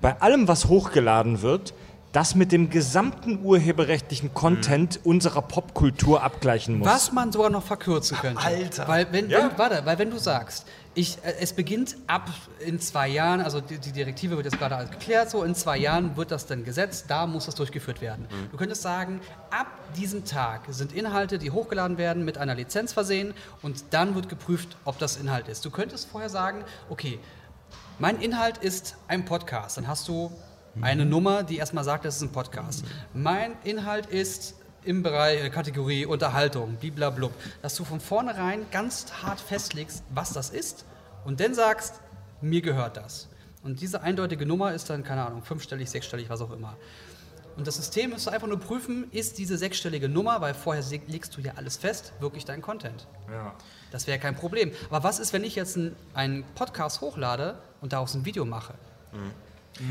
bei 0.00 0.20
allem, 0.20 0.46
was 0.48 0.66
hochgeladen 0.66 1.42
wird, 1.42 1.74
das 2.12 2.34
mit 2.34 2.50
dem 2.50 2.70
gesamten 2.70 3.40
urheberrechtlichen 3.44 4.32
Content 4.32 5.00
unserer 5.04 5.42
Popkultur 5.42 6.22
abgleichen 6.22 6.78
muss. 6.78 6.88
Was 6.88 7.12
man 7.12 7.30
sogar 7.30 7.50
noch 7.50 7.62
verkürzen 7.62 8.16
könnte. 8.16 8.42
Alter. 8.42 8.88
Weil 8.88 9.06
wenn, 9.10 9.28
Ja. 9.28 9.50
wenn, 9.50 9.58
warte, 9.58 9.82
weil 9.84 9.98
wenn 9.98 10.10
du 10.10 10.16
sagst, 10.18 10.66
ich, 10.96 11.18
äh, 11.22 11.34
es 11.40 11.52
beginnt 11.52 11.96
ab 12.06 12.30
in 12.58 12.80
zwei 12.80 13.06
Jahren, 13.06 13.40
also 13.40 13.60
die, 13.60 13.78
die 13.78 13.92
Direktive 13.92 14.34
wird 14.36 14.46
jetzt 14.46 14.58
gerade 14.58 14.88
geklärt, 14.90 15.30
so 15.30 15.44
in 15.44 15.54
zwei 15.54 15.76
Jahren 15.76 16.16
wird 16.16 16.30
das 16.30 16.46
dann 16.46 16.64
gesetzt, 16.64 17.04
da 17.08 17.26
muss 17.26 17.46
das 17.46 17.54
durchgeführt 17.54 18.00
werden. 18.00 18.26
Mhm. 18.30 18.50
Du 18.50 18.56
könntest 18.56 18.82
sagen, 18.82 19.20
ab 19.50 19.66
diesem 19.94 20.24
Tag 20.24 20.62
sind 20.70 20.92
Inhalte, 20.92 21.38
die 21.38 21.50
hochgeladen 21.50 21.98
werden, 21.98 22.24
mit 22.24 22.38
einer 22.38 22.54
Lizenz 22.54 22.94
versehen 22.94 23.34
und 23.62 23.84
dann 23.90 24.14
wird 24.14 24.28
geprüft, 24.28 24.76
ob 24.84 24.98
das 24.98 25.18
Inhalt 25.18 25.48
ist. 25.48 25.64
Du 25.64 25.70
könntest 25.70 26.08
vorher 26.08 26.30
sagen, 26.30 26.64
okay, 26.88 27.20
mein 27.98 28.20
Inhalt 28.20 28.58
ist 28.58 28.96
ein 29.06 29.26
Podcast. 29.26 29.76
Dann 29.76 29.86
hast 29.86 30.08
du 30.08 30.32
eine 30.80 31.06
Nummer, 31.06 31.42
die 31.42 31.56
erstmal 31.56 31.84
sagt, 31.84 32.04
das 32.04 32.16
ist 32.16 32.22
ein 32.22 32.32
Podcast. 32.32 32.84
Mein 33.14 33.52
Inhalt 33.64 34.06
ist 34.06 34.54
im 34.86 35.02
Bereich 35.02 35.42
äh, 35.42 35.50
Kategorie 35.50 36.06
Unterhaltung, 36.06 36.76
bliblablub, 36.76 37.32
dass 37.62 37.74
du 37.74 37.84
von 37.84 38.00
vornherein 38.00 38.66
ganz 38.70 39.06
hart 39.22 39.40
festlegst, 39.40 40.02
was 40.10 40.32
das 40.32 40.50
ist 40.50 40.84
und 41.24 41.40
dann 41.40 41.54
sagst, 41.54 42.00
mir 42.40 42.62
gehört 42.62 42.96
das. 42.96 43.28
Und 43.62 43.80
diese 43.80 44.02
eindeutige 44.02 44.46
Nummer 44.46 44.72
ist 44.74 44.88
dann, 44.90 45.02
keine 45.02 45.26
Ahnung, 45.26 45.42
fünfstellig, 45.42 45.90
sechsstellig, 45.90 46.28
was 46.30 46.40
auch 46.40 46.52
immer. 46.52 46.76
Und 47.56 47.66
das 47.66 47.76
System 47.76 48.10
müsste 48.10 48.30
einfach 48.32 48.46
nur 48.46 48.60
prüfen, 48.60 49.08
ist 49.12 49.38
diese 49.38 49.56
sechsstellige 49.56 50.08
Nummer, 50.08 50.40
weil 50.42 50.52
vorher 50.54 50.84
legst 51.08 51.36
du 51.36 51.40
ja 51.40 51.52
alles 51.56 51.76
fest, 51.78 52.12
wirklich 52.20 52.44
dein 52.44 52.60
Content. 52.62 53.06
Das 53.90 54.06
wäre 54.06 54.18
kein 54.18 54.36
Problem. 54.36 54.72
Aber 54.90 55.02
was 55.04 55.18
ist, 55.18 55.32
wenn 55.32 55.42
ich 55.42 55.56
jetzt 55.56 55.76
einen- 55.76 55.96
einen 56.12 56.44
Podcast 56.54 57.00
hochlade 57.00 57.58
und 57.80 57.92
daraus 57.94 58.14
ein 58.14 58.24
Video 58.26 58.44
mache? 58.44 58.74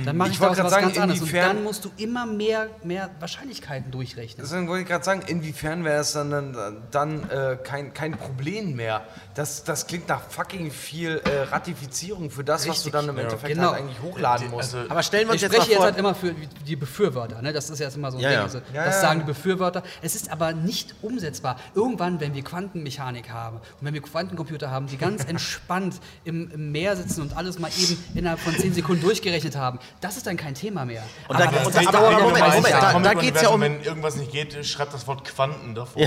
Dann 0.04 0.18
mache 0.18 0.30
Ich 0.30 0.36
ich, 0.36 0.40
wollte 0.42 0.56
daraus 0.58 0.72
was 0.72 0.80
sagen, 0.82 0.86
ganz 0.88 0.98
anderes. 1.00 1.22
Und 1.22 1.28
inwiefern- 1.28 1.48
dann 1.56 1.64
musst 1.64 1.86
du 1.86 1.92
immer 1.98 2.26
mehr, 2.26 2.68
mehr 2.84 3.10
Wahrscheinlichkeiten 3.20 3.92
durchrechnen. 3.92 4.44
Deswegen 4.46 4.68
wollte 4.68 4.82
ich 4.84 4.88
gerade 4.88 5.04
sagen, 5.04 5.22
inwiefern 5.28 5.84
wäre 5.84 6.02
es 6.02 6.14
dann, 6.14 6.32
dann, 6.32 6.78
dann 6.92 7.30
äh, 7.30 7.58
kein, 7.64 7.94
kein 7.94 8.14
Problem 8.18 8.76
mehr. 8.76 9.04
Das, 9.36 9.64
das 9.64 9.86
klingt 9.88 10.08
nach 10.08 10.22
fucking 10.30 10.72
viel 10.72 11.22
äh, 11.26 11.42
Ratifizierung 11.52 12.30
für 12.32 12.44
das, 12.44 12.62
was 12.68 12.84
du 12.84 12.90
Richtig. 12.90 12.92
dann 12.94 13.10
im 13.10 13.18
Endeffekt 13.18 13.54
Genau. 13.56 13.72
halt 13.72 13.82
eigentlich 13.82 14.02
hochladen 14.02 14.50
musst. 14.50 14.74
Also, 14.76 14.90
Aber 14.90 15.04
stellen 15.04 15.28
wir 15.28 15.34
uns 15.34 15.36
Ich 15.38 15.42
jetzt 15.44 15.54
spreche 15.54 15.68
mal 15.68 15.72
jetzt 15.72 15.78
vor. 15.78 15.86
halt 15.86 15.98
immer 15.98 16.16
für 16.16 16.34
die 16.66 16.76
Befürworter, 16.76 17.42
ne? 17.42 17.54
das 17.54 17.70
ist 17.70 17.80
jetzt 17.80 17.96
immer 17.96 18.12
so 18.12 18.18
ein 18.18 18.24
Ja, 18.24 18.30
Ding. 18.30 18.38
ja. 18.40 18.44
Also, 18.44 18.58
Ja, 18.74 18.86
das 18.86 18.96
ja. 18.96 19.02
sagen 19.02 19.20
die 19.22 19.26
Befürworter. 19.26 19.84
Es 20.02 20.16
ist 20.16 20.32
aber 20.32 20.54
nicht 20.54 20.96
umsetzbar. 21.02 21.58
Irgendwann, 21.76 22.20
wenn 22.20 22.34
wir 22.34 22.44
Quantenmechanik 22.44 23.30
haben 23.30 23.58
und 23.58 23.86
wenn 23.86 23.94
wir 23.94 24.02
Quantencomputer 24.02 24.72
haben, 24.72 24.88
die 24.88 24.98
ganz 24.98 25.24
entspannt 25.28 26.00
im, 26.24 26.50
im 26.52 26.72
Meer 26.72 26.96
sitzen 26.96 27.22
und 27.22 27.36
alles 27.38 27.60
mal 27.60 27.70
eben 27.80 28.04
innerhalb 28.16 28.40
von 28.40 28.56
10 28.56 28.74
Sekunden 28.74 29.02
durchgerechnet 29.04 29.56
haben, 29.56 29.75
das 30.02 30.18
ist 30.18 30.26
dann 30.28 30.38
kein 30.38 30.54
Thema 30.56 30.86
mehr. 30.86 31.04
Und 31.28 31.40
da- 31.40 31.46
und 31.46 31.54
da- 31.76 31.80
aber 31.88 32.12
ja 32.12 32.20
Moment, 32.20 32.22
noch 32.22 32.32
30 32.40 32.56
Moment, 32.56 32.70
Jahre. 32.70 32.94
da- 32.94 33.14
da 33.14 33.14
geht's 33.20 33.42
ja 33.42 33.50
um- 33.50 33.62
Wenn 33.62 33.82
irgendwas 33.84 34.16
nicht 34.16 34.32
geht, 34.32 34.66
schreibt 34.66 34.94
das 34.94 35.08
Wort 35.08 35.24
Quanten 35.26 35.76
davor. 35.76 36.02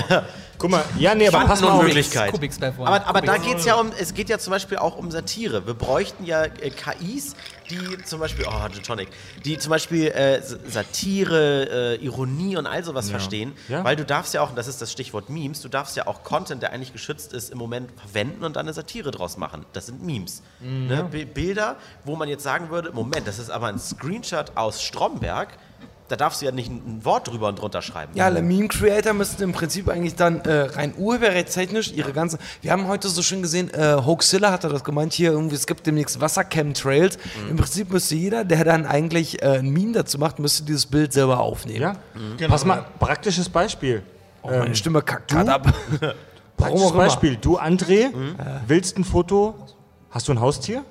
Guck 0.58 0.70
mal, 0.70 0.84
ja, 0.98 1.14
nee, 1.14 1.28
aber 1.28 1.38
pass 1.40 1.60
mal 1.60 1.68
auf. 1.68 1.72
Quantenunmöglichkeit. 1.80 2.30
Kubiks 2.32 2.58
bei 2.58 2.72
vorne. 2.72 2.90
Aber, 2.96 3.06
aber 3.06 3.20
da 3.22 3.36
geht 3.36 3.58
es 3.58 3.64
ja 3.64 3.74
um, 3.76 3.90
es 3.98 4.14
geht 4.14 4.28
ja 4.28 4.38
zum 4.38 4.50
Beispiel 4.52 4.78
auch 4.78 4.96
um 4.96 5.10
Satire. 5.10 5.66
Wir 5.66 5.74
bräuchten 5.74 6.24
ja 6.24 6.44
äh, 6.44 6.70
KIs, 6.70 7.34
die 7.70 8.02
zum 8.04 8.20
Beispiel, 8.20 8.46
oh, 8.48 8.68
Gin 8.72 8.82
Tonic, 8.82 9.08
die 9.44 9.58
zum 9.58 9.70
Beispiel 9.70 10.08
äh, 10.08 10.40
Satire, 10.42 11.96
äh, 11.98 12.04
Ironie 12.04 12.56
und 12.56 12.66
all 12.66 12.82
sowas 12.84 13.10
verstehen. 13.10 13.52
Ja. 13.68 13.84
Weil 13.84 13.96
du 13.96 14.04
darfst 14.04 14.34
ja 14.34 14.40
auch, 14.42 14.50
und 14.50 14.56
das 14.56 14.68
ist 14.68 14.80
das 14.80 14.92
Stichwort 14.92 15.30
Memes, 15.30 15.60
du 15.60 15.68
darfst 15.68 15.96
ja 15.96 16.06
auch 16.06 16.22
Content, 16.24 16.62
der 16.62 16.72
eigentlich 16.72 16.92
geschützt 16.92 17.32
ist, 17.32 17.50
im 17.50 17.58
Moment 17.58 17.90
verwenden 17.98 18.44
und 18.44 18.56
dann 18.56 18.66
eine 18.66 18.72
Satire 18.72 19.10
draus 19.10 19.36
machen. 19.36 19.64
Das 19.72 19.86
sind 19.86 20.02
Memes. 20.02 20.42
Ne? 20.60 21.06
Bi- 21.10 21.24
Bilder, 21.24 21.76
wo 22.04 22.16
man 22.16 22.28
jetzt 22.28 22.42
sagen 22.42 22.70
würde, 22.70 22.92
Moment, 22.92 23.26
das 23.26 23.38
ist 23.38 23.50
aber 23.50 23.66
ein 23.68 23.78
Screenshot 23.78 24.52
aus 24.56 24.82
Stromberg. 24.82 25.48
Da 26.08 26.16
darfst 26.16 26.40
du 26.40 26.46
ja 26.46 26.52
nicht 26.52 26.70
ein 26.70 27.04
Wort 27.04 27.28
drüber 27.28 27.48
und 27.48 27.60
drunter 27.60 27.82
schreiben. 27.82 28.12
Ja, 28.14 28.24
alle 28.24 28.40
Meme-Creator 28.40 29.12
müssten 29.12 29.42
im 29.42 29.52
Prinzip 29.52 29.88
eigentlich 29.88 30.14
dann 30.14 30.40
äh, 30.40 30.60
rein 30.62 30.94
urheberrechtstechnisch 30.96 31.92
ihre 31.92 32.12
ganze. 32.14 32.38
Wir 32.62 32.72
haben 32.72 32.88
heute 32.88 33.08
so 33.08 33.20
schön 33.20 33.42
gesehen, 33.42 33.68
äh, 33.74 33.96
Hoaxilla 34.04 34.50
hat 34.50 34.64
das 34.64 34.84
gemeint, 34.84 35.12
hier 35.12 35.32
irgendwie, 35.32 35.54
es 35.56 35.66
gibt 35.66 35.86
demnächst 35.86 36.20
Wassercam-Trails. 36.20 37.18
Im 37.50 37.56
Prinzip 37.56 37.90
müsste 37.92 38.14
jeder, 38.14 38.44
der 38.44 38.64
dann 38.64 38.86
eigentlich 38.86 39.42
äh, 39.42 39.58
ein 39.58 39.68
Meme 39.68 39.92
dazu 39.92 40.18
macht, 40.18 40.38
müsste 40.38 40.62
dieses 40.64 40.86
Bild 40.86 41.12
selber 41.12 41.40
aufnehmen. 41.40 41.96
Ja? 42.40 42.48
Pass 42.48 42.64
mal, 42.64 42.86
praktisches 42.98 43.48
Beispiel. 43.48 44.02
Oh, 44.42 44.48
meine 44.50 44.74
Stimme 44.76 45.02
kackt 45.02 45.30
gerade 45.30 45.52
ab. 45.52 45.66
Warum 46.56 46.78
Praktisches. 46.80 46.92
Beispiel. 46.96 47.36
Du, 47.36 47.58
André, 47.58 48.06
willst 48.66 48.96
ein 48.96 49.04
Foto. 49.04 49.54
Hast 50.10 50.26
du 50.26 50.32
ein 50.32 50.40
Haustier? 50.40 50.84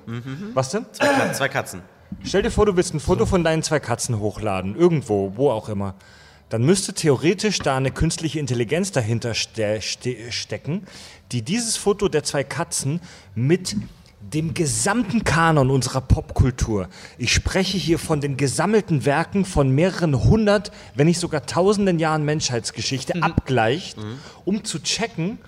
Was 0.54 0.70
denn? 0.70 0.86
Zwei, 0.92 1.06
Kat- 1.08 1.36
zwei 1.36 1.48
Katzen. 1.48 1.82
Stell 2.24 2.42
dir 2.42 2.50
vor, 2.50 2.66
du 2.66 2.76
willst 2.76 2.94
ein 2.94 3.00
Foto 3.00 3.26
von 3.26 3.44
deinen 3.44 3.62
zwei 3.62 3.80
Katzen 3.80 4.18
hochladen, 4.18 4.76
irgendwo, 4.76 5.32
wo 5.36 5.50
auch 5.50 5.68
immer. 5.68 5.94
Dann 6.48 6.64
müsste 6.64 6.94
theoretisch 6.94 7.58
da 7.58 7.76
eine 7.76 7.90
künstliche 7.90 8.38
Intelligenz 8.38 8.90
dahinter 8.90 9.34
ste 9.34 9.80
ste 9.82 10.32
stecken, 10.32 10.86
die 11.32 11.42
dieses 11.42 11.76
Foto 11.76 12.08
der 12.08 12.24
zwei 12.24 12.42
Katzen 12.44 13.00
mit 13.34 13.76
dem 14.20 14.54
gesamten 14.54 15.24
Kanon 15.24 15.70
unserer 15.70 16.00
Popkultur. 16.00 16.88
Ich 17.18 17.32
spreche 17.32 17.78
hier 17.78 17.98
von 17.98 18.20
den 18.20 18.36
gesammelten 18.36 19.04
Werken 19.04 19.44
von 19.44 19.70
mehreren 19.70 20.24
hundert, 20.24 20.72
wenn 20.94 21.06
nicht 21.06 21.20
sogar 21.20 21.46
tausenden 21.46 21.98
Jahren 21.98 22.24
Menschheitsgeschichte 22.24 23.22
abgleicht, 23.22 23.96
um 24.44 24.64
zu 24.64 24.82
checken, 24.82 25.38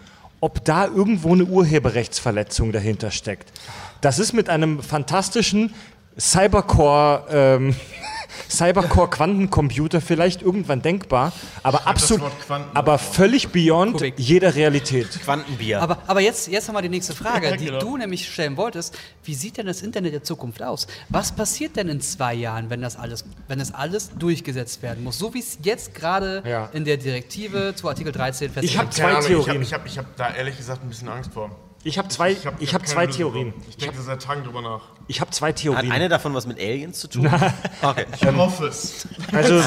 ob 0.40 0.64
da 0.64 0.86
irgendwo 0.86 1.32
eine 1.32 1.44
Urheberrechtsverletzung 1.44 2.72
dahinter 2.72 3.10
steckt. 3.10 3.52
Das 4.00 4.18
ist 4.18 4.32
mit 4.32 4.48
einem 4.48 4.82
fantastischen 4.82 5.74
Cybercore, 6.20 7.24
ähm, 7.30 7.74
Cybercore-Quantencomputer 8.48 10.00
vielleicht 10.00 10.42
irgendwann 10.42 10.82
denkbar, 10.82 11.32
aber 11.62 11.86
absolut, 11.86 12.30
aber 12.74 12.98
völlig 12.98 13.48
beyond 13.48 13.94
Kubik. 13.94 14.14
jeder 14.18 14.54
Realität. 14.54 15.08
Quantenbier. 15.22 15.80
Aber, 15.82 15.98
aber 16.06 16.20
jetzt, 16.20 16.48
jetzt 16.48 16.68
haben 16.68 16.74
wir 16.76 16.82
die 16.82 16.88
nächste 16.88 17.14
Frage, 17.14 17.56
die 17.56 17.66
genau. 17.66 17.78
du 17.80 17.96
nämlich 17.96 18.28
stellen 18.30 18.56
wolltest. 18.56 18.96
Wie 19.24 19.34
sieht 19.34 19.56
denn 19.56 19.66
das 19.66 19.82
Internet 19.82 20.12
der 20.12 20.22
Zukunft 20.22 20.62
aus? 20.62 20.86
Was 21.08 21.32
passiert 21.32 21.76
denn 21.76 21.88
in 21.88 22.00
zwei 22.00 22.34
Jahren, 22.34 22.70
wenn 22.70 22.82
das 22.82 22.96
alles, 22.96 23.24
wenn 23.48 23.58
das 23.58 23.72
alles 23.74 24.10
durchgesetzt 24.18 24.82
werden 24.82 25.04
muss? 25.04 25.18
So 25.18 25.34
wie 25.34 25.40
es 25.40 25.58
jetzt 25.62 25.94
gerade 25.94 26.42
Ja. 26.46 26.68
in 26.72 26.84
der 26.84 26.96
Direktive 26.96 27.74
zu 27.74 27.88
Artikel 27.88 28.12
13 28.12 28.48
Ich 28.48 28.52
festgelegt 28.52 28.78
hab 28.78 28.88
ist. 28.90 28.96
zwei 28.96 29.02
Keine 29.04 29.16
Ahnung, 29.18 29.30
Ich 29.30 29.44
Theorien. 29.44 29.54
habe 29.54 29.62
ich 29.64 29.72
hab, 29.74 29.86
ich 29.86 29.98
hab 29.98 30.16
da 30.16 30.34
ehrlich 30.34 30.56
gesagt 30.56 30.82
ein 30.82 30.88
bisschen 30.88 31.08
Angst 31.08 31.32
vor. 31.32 31.50
Ich 31.82 31.96
habe 31.98 32.08
zwei, 32.08 32.32
ich 32.32 32.46
hab 32.46 32.60
hab 32.60 32.68
keine 32.70 32.84
zwei 32.84 33.06
Theorien. 33.06 33.52
drauf. 33.52 33.62
Ich 33.68 33.76
denke 33.78 34.00
seit 34.02 34.22
Tagen 34.22 34.44
drüber 34.44 34.60
nach. 34.60 34.82
Ich 35.06 35.20
habe 35.20 35.30
zwei 35.30 35.48
Hat 35.48 35.56
Theorien. 35.56 35.90
eine 35.92 36.08
davon 36.08 36.34
was 36.34 36.46
mit 36.46 36.58
Aliens 36.58 37.00
zu 37.00 37.08
tun? 37.08 37.30
Okay. 37.82 38.04
Ich 38.14 38.26
hoffe 38.26 38.66
es. 38.66 39.08
Also 39.32 39.62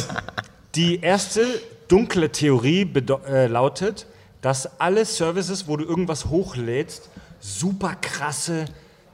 die 0.76 1.00
erste 1.02 1.46
dunkle 1.88 2.32
Theorie 2.32 2.88
äh, 3.28 3.48
lautet, 3.48 4.06
dass 4.42 4.80
alle 4.80 5.06
Services, 5.06 5.68
wo 5.68 5.78
du 5.78 5.86
irgendwas 5.86 6.26
hochlädst, 6.26 7.10
super 7.40 7.96
krasse 8.00 8.66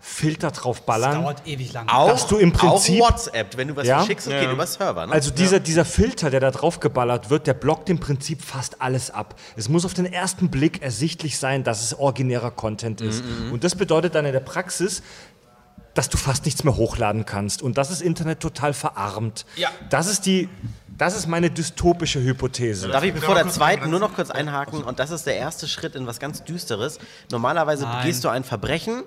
Filter 0.01 0.51
drauf 0.51 0.83
ballern. 0.83 1.21
Dauert 1.23 1.45
ewig 1.45 1.73
lang. 1.73 1.87
Auch, 1.89 2.09
Dass 2.09 2.25
du 2.27 2.37
im 2.37 2.53
Prinzip- 2.53 3.01
auch 3.01 3.09
WhatsApp, 3.09 3.57
wenn 3.57 3.67
du 3.67 3.75
was 3.75 3.85
Ja? 3.85 3.97
verschickst, 3.99 4.27
das 4.27 4.39
geht 4.41 4.51
über 4.51 4.65
Server. 4.65 5.05
Ne? 5.07 5.11
Also 5.13 5.31
dieser, 5.31 5.59
dieser 5.59 5.83
Filter, 5.85 6.29
der 6.29 6.39
da 6.39 6.51
drauf 6.51 6.79
geballert 6.79 7.29
wird, 7.29 7.47
der 7.47 7.53
blockt 7.53 7.89
im 7.89 7.99
Prinzip 7.99 8.41
fast 8.41 8.81
alles 8.81 9.11
ab. 9.11 9.35
Es 9.57 9.67
muss 9.67 9.83
auf 9.85 9.93
den 9.93 10.05
ersten 10.05 10.49
Blick 10.49 10.81
ersichtlich 10.81 11.37
sein, 11.37 11.63
dass 11.63 11.83
es 11.83 11.93
originärer 11.99 12.51
Content 12.51 13.01
ist. 13.01 13.23
Und 13.51 13.63
das 13.63 13.75
bedeutet 13.75 14.15
dann 14.15 14.25
in 14.25 14.31
der 14.33 14.39
Praxis, 14.39 15.01
dass 15.95 16.07
du 16.07 16.17
fast 16.17 16.45
nichts 16.45 16.63
mehr 16.63 16.77
hochladen 16.77 17.25
kannst 17.25 17.61
und 17.61 17.77
das 17.77 17.99
Internet 17.99 18.39
total 18.39 18.73
verarmt. 18.73 19.45
Ja. 19.57 19.69
Das 19.89 20.07
ist 20.07 20.25
die, 20.25 20.47
das 20.97 21.17
ist 21.17 21.27
meine 21.27 21.49
dystopische 21.49 22.21
Hypothese. 22.21 22.87
Darf 22.87 23.03
ich 23.03 23.13
bevor 23.13 23.35
der 23.35 23.49
zweiten 23.49 23.89
nur 23.89 23.99
noch 23.99 24.13
kurz 24.13 24.29
einhaken? 24.29 24.83
Und 24.83 24.99
das 24.99 25.11
ist 25.11 25.25
der 25.25 25.35
erste 25.35 25.67
Schritt 25.67 25.95
in 25.95 26.07
was 26.07 26.19
ganz 26.19 26.43
Düsteres. 26.43 26.99
Normalerweise 27.31 27.83
Nein. 27.83 28.01
begehst 28.03 28.23
du 28.23 28.29
ein 28.29 28.43
Verbrechen, 28.45 29.03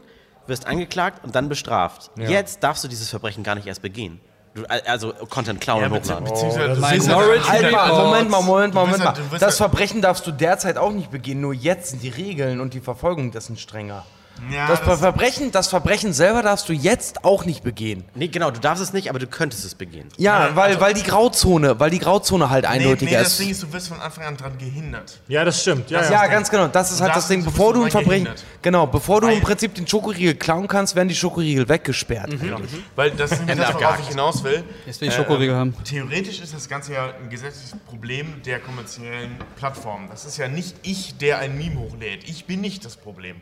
wirst 0.47 0.67
angeklagt 0.67 1.25
und 1.25 1.35
dann 1.35 1.49
bestraft. 1.49 2.11
Jetzt 2.17 2.63
darfst 2.63 2.83
du 2.85 2.89
dieses 2.89 3.09
Verbrechen 3.11 3.43
gar 3.45 3.55
nicht 3.55 3.67
erst 3.67 3.83
begehen. 3.83 4.21
Du, 4.55 4.65
also 4.67 5.15
Content 5.31 5.63
klauen 5.63 5.81
Ja, 5.81 5.87
und 5.87 5.95
hochladen. 5.95 6.25
beziehungsweise 6.25 6.79
Minority 6.79 7.47
ja- 7.47 7.49
Halt 7.53 7.73
mal, 7.73 7.85
Report. 7.91 8.05
Moment 8.07 8.31
mal, 8.31 8.43
Moment 8.43 8.75
mal, 8.75 8.81
Moment 8.85 8.99
ja- 9.03 9.13
mal. 9.13 9.39
Das 9.39 9.41
ja- 9.59 9.67
Verbrechen 9.67 10.03
darfst 10.03 10.27
du 10.27 10.31
derzeit 10.31 10.77
auch 10.77 10.93
nicht 10.93 11.11
begehen, 11.11 11.41
nur 11.41 11.55
jetzt 11.55 11.91
sind 11.91 12.03
die 12.03 12.11
Regeln 12.11 12.61
und 12.61 12.75
die 12.75 12.81
Verfolgung 12.81 13.31
dessen 13.31 13.57
strenger. 13.57 14.05
Ja, 14.51 14.67
Das, 14.67 14.81
das- 14.83 14.99
Verbrechen, 14.99 15.53
das 15.53 15.69
Verbrechen 15.69 16.13
selber 16.13 16.43
darfst 16.43 16.69
du 16.69 16.73
jetzt 16.73 17.25
auch 17.25 17.45
nicht 17.45 17.63
begehen. 17.63 18.03
Nee, 18.15 18.27
genau, 18.29 18.51
du 18.51 18.59
darfst 18.59 18.83
es 18.83 18.93
nicht, 18.93 19.09
aber 19.09 19.19
du 19.21 19.27
könntest 19.29 19.65
es 19.65 19.75
begehen. 19.77 20.09
Ja, 20.17 20.49
Ja, 20.49 20.57
weil, 20.57 20.71
also- 20.71 20.81
weil 20.81 20.95
die 20.95 21.05
Grauzone, 21.05 21.79
weil 21.79 21.91
die 21.91 22.01
Grauzone 22.01 22.51
halt 22.51 22.65
Nee, 22.65 22.71
eindeutiger 22.71 23.13
nee, 23.13 23.17
das 23.19 23.29
ist. 23.33 23.41
Ding 23.41 23.51
ist, 23.51 23.63
du 23.63 23.73
wirst 23.73 23.89
von 23.89 24.01
Anfang 24.01 24.25
an 24.25 24.37
dran 24.37 24.59
gehindert. 24.59 25.21
Ja, 25.29 25.45
das 25.45 25.61
stimmt. 25.61 25.91
Ja, 25.91 26.11
ja, 26.11 26.27
ganz 26.27 26.51
genau. 26.51 26.67
Das 26.67 26.91
ist 26.91 27.01
halt 27.01 27.15
das 27.15 27.29
Ding. 27.29 27.41
du 27.45 27.51
Bevor 27.51 27.73
du 27.73 27.85
ein 27.85 27.91
Verbrechen, 27.93 28.25
gehindert. 28.25 28.45
genau, 28.63 28.87
bevor 28.87 29.21
du 29.21 29.29
Weil- 29.29 29.37
im 29.37 29.43
Prinzip 29.43 29.75
den 29.77 29.87
Schokoriegel 29.87 30.35
klauen 30.35 30.67
kannst, 30.67 30.97
werden 30.97 31.09
die 31.09 31.15
Schokoriegel 31.15 31.69
weggesperrt. 31.69 32.31
Genau. 32.41 32.59
Weil 32.97 33.13
das 33.13 33.31
ist 33.33 33.43
das, 33.49 33.75
worauf 33.75 34.01
ich 34.01 34.09
hinaus 34.09 34.43
will. 34.43 34.65
Jetzt 34.87 35.01
will 35.01 35.09
ich 35.09 35.15
Schokoriegel 35.15 35.55
haben. 35.55 35.75
Theoretisch 35.85 36.41
ist 36.41 36.53
das 36.53 36.69
Ganze 36.69 36.95
ja 36.95 37.13
ein 37.23 37.31
gesetzliches 37.31 37.77
Problem 37.87 38.43
der 38.45 38.59
kommerziellen 38.59 39.37
Plattformen. 39.57 40.09
Das 40.11 40.25
ist 40.25 40.37
ja 40.37 40.49
nicht 40.49 40.75
ich, 40.83 41.17
der 41.19 41.39
ein 41.39 41.57
Meme 41.57 41.79
hochlädt. 41.79 42.25
Ich 42.29 42.47
bin 42.47 42.61
nicht 42.61 42.85
das 42.85 42.97
Problem. 42.97 43.37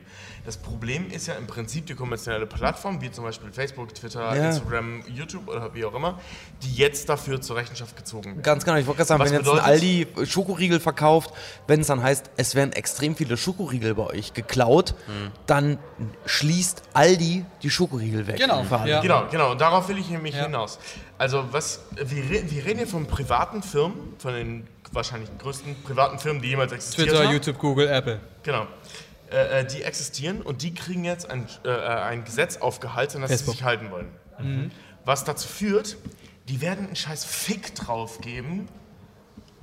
Das 0.44 0.56
Problem 0.56 1.10
ist 1.10 1.26
ja 1.26 1.34
im 1.34 1.46
Prinzip 1.46 1.86
die 1.86 1.94
kommerzielle 1.94 2.46
Plattform, 2.46 3.00
wie 3.00 3.10
zum 3.10 3.24
Beispiel 3.24 3.52
Facebook, 3.52 3.94
Twitter, 3.94 4.34
Ja. 4.34 4.46
Instagram, 4.48 5.02
YouTube 5.08 5.48
oder 5.48 5.74
wie 5.74 5.84
auch 5.84 5.94
immer, 5.94 6.18
die 6.62 6.74
jetzt 6.74 7.08
dafür 7.08 7.40
zur 7.40 7.56
Rechenschaft 7.56 7.96
gezogen 7.96 8.30
werden. 8.30 8.42
Ganz 8.42 8.64
genau, 8.64 8.76
ich 8.78 8.86
wollte 8.86 8.98
gerade 8.98 9.08
sagen, 9.08 9.20
Was 9.20 9.30
wenn 9.30 9.38
jetzt 9.40 9.48
ein 9.50 9.58
Aldi 9.58 10.06
Schokoriegel 10.24 10.80
verkauft, 10.80 11.30
wenn 11.66 11.80
es 11.80 11.86
dann 11.88 12.02
heißt, 12.02 12.30
es 12.36 12.54
werden 12.54 12.72
extrem 12.72 13.14
viele 13.16 13.36
Schokoriegel 13.36 13.94
bei 13.94 14.06
euch 14.06 14.32
geklaut, 14.32 14.94
dann 15.46 15.78
schließt 16.26 16.82
Aldi 16.94 17.44
die 17.62 17.70
Schokoriegel 17.70 18.26
weg. 18.26 18.36
Genau, 18.38 18.64
ja. 18.86 19.00
Genau, 19.00 19.26
genau. 19.30 19.50
Und 19.52 19.60
darauf 19.60 19.88
will 19.88 19.98
ich 19.98 20.08
nämlich 20.08 20.34
Ja. 20.34 20.44
hinaus. 20.44 20.78
Also 21.18 21.44
was, 21.52 21.80
wir, 21.96 22.28
wir 22.50 22.64
reden 22.64 22.78
hier 22.78 22.86
von 22.86 23.06
privaten 23.06 23.62
Firmen, 23.62 24.14
von 24.18 24.32
den 24.32 24.66
wahrscheinlich 24.92 25.28
größten 25.38 25.82
privaten 25.82 26.18
Firmen, 26.18 26.40
die 26.42 26.48
jemals 26.48 26.72
existiert 26.72 27.08
Twitter, 27.08 27.24
haben. 27.24 27.32
YouTube, 27.32 27.58
Google, 27.58 27.88
Apple. 27.88 28.20
Genau. 28.42 28.66
Äh, 29.30 29.60
äh, 29.60 29.64
die 29.64 29.84
existieren 29.84 30.42
und 30.42 30.62
die 30.62 30.74
kriegen 30.74 31.04
jetzt 31.04 31.30
ein, 31.30 31.46
äh, 31.64 31.70
ein 31.70 32.24
Gesetz 32.24 32.56
aufgehalten, 32.56 33.20
das 33.20 33.30
Facebook. 33.30 33.54
sie 33.54 33.58
sich 33.58 33.64
halten 33.64 33.90
wollen. 33.92 34.08
Mhm. 34.40 34.70
Was 35.04 35.22
dazu 35.22 35.46
führt, 35.46 35.98
die 36.48 36.60
werden 36.60 36.86
einen 36.86 36.96
scheiß 36.96 37.24
Fick 37.24 37.74
drauf 37.76 38.20
geben, 38.20 38.68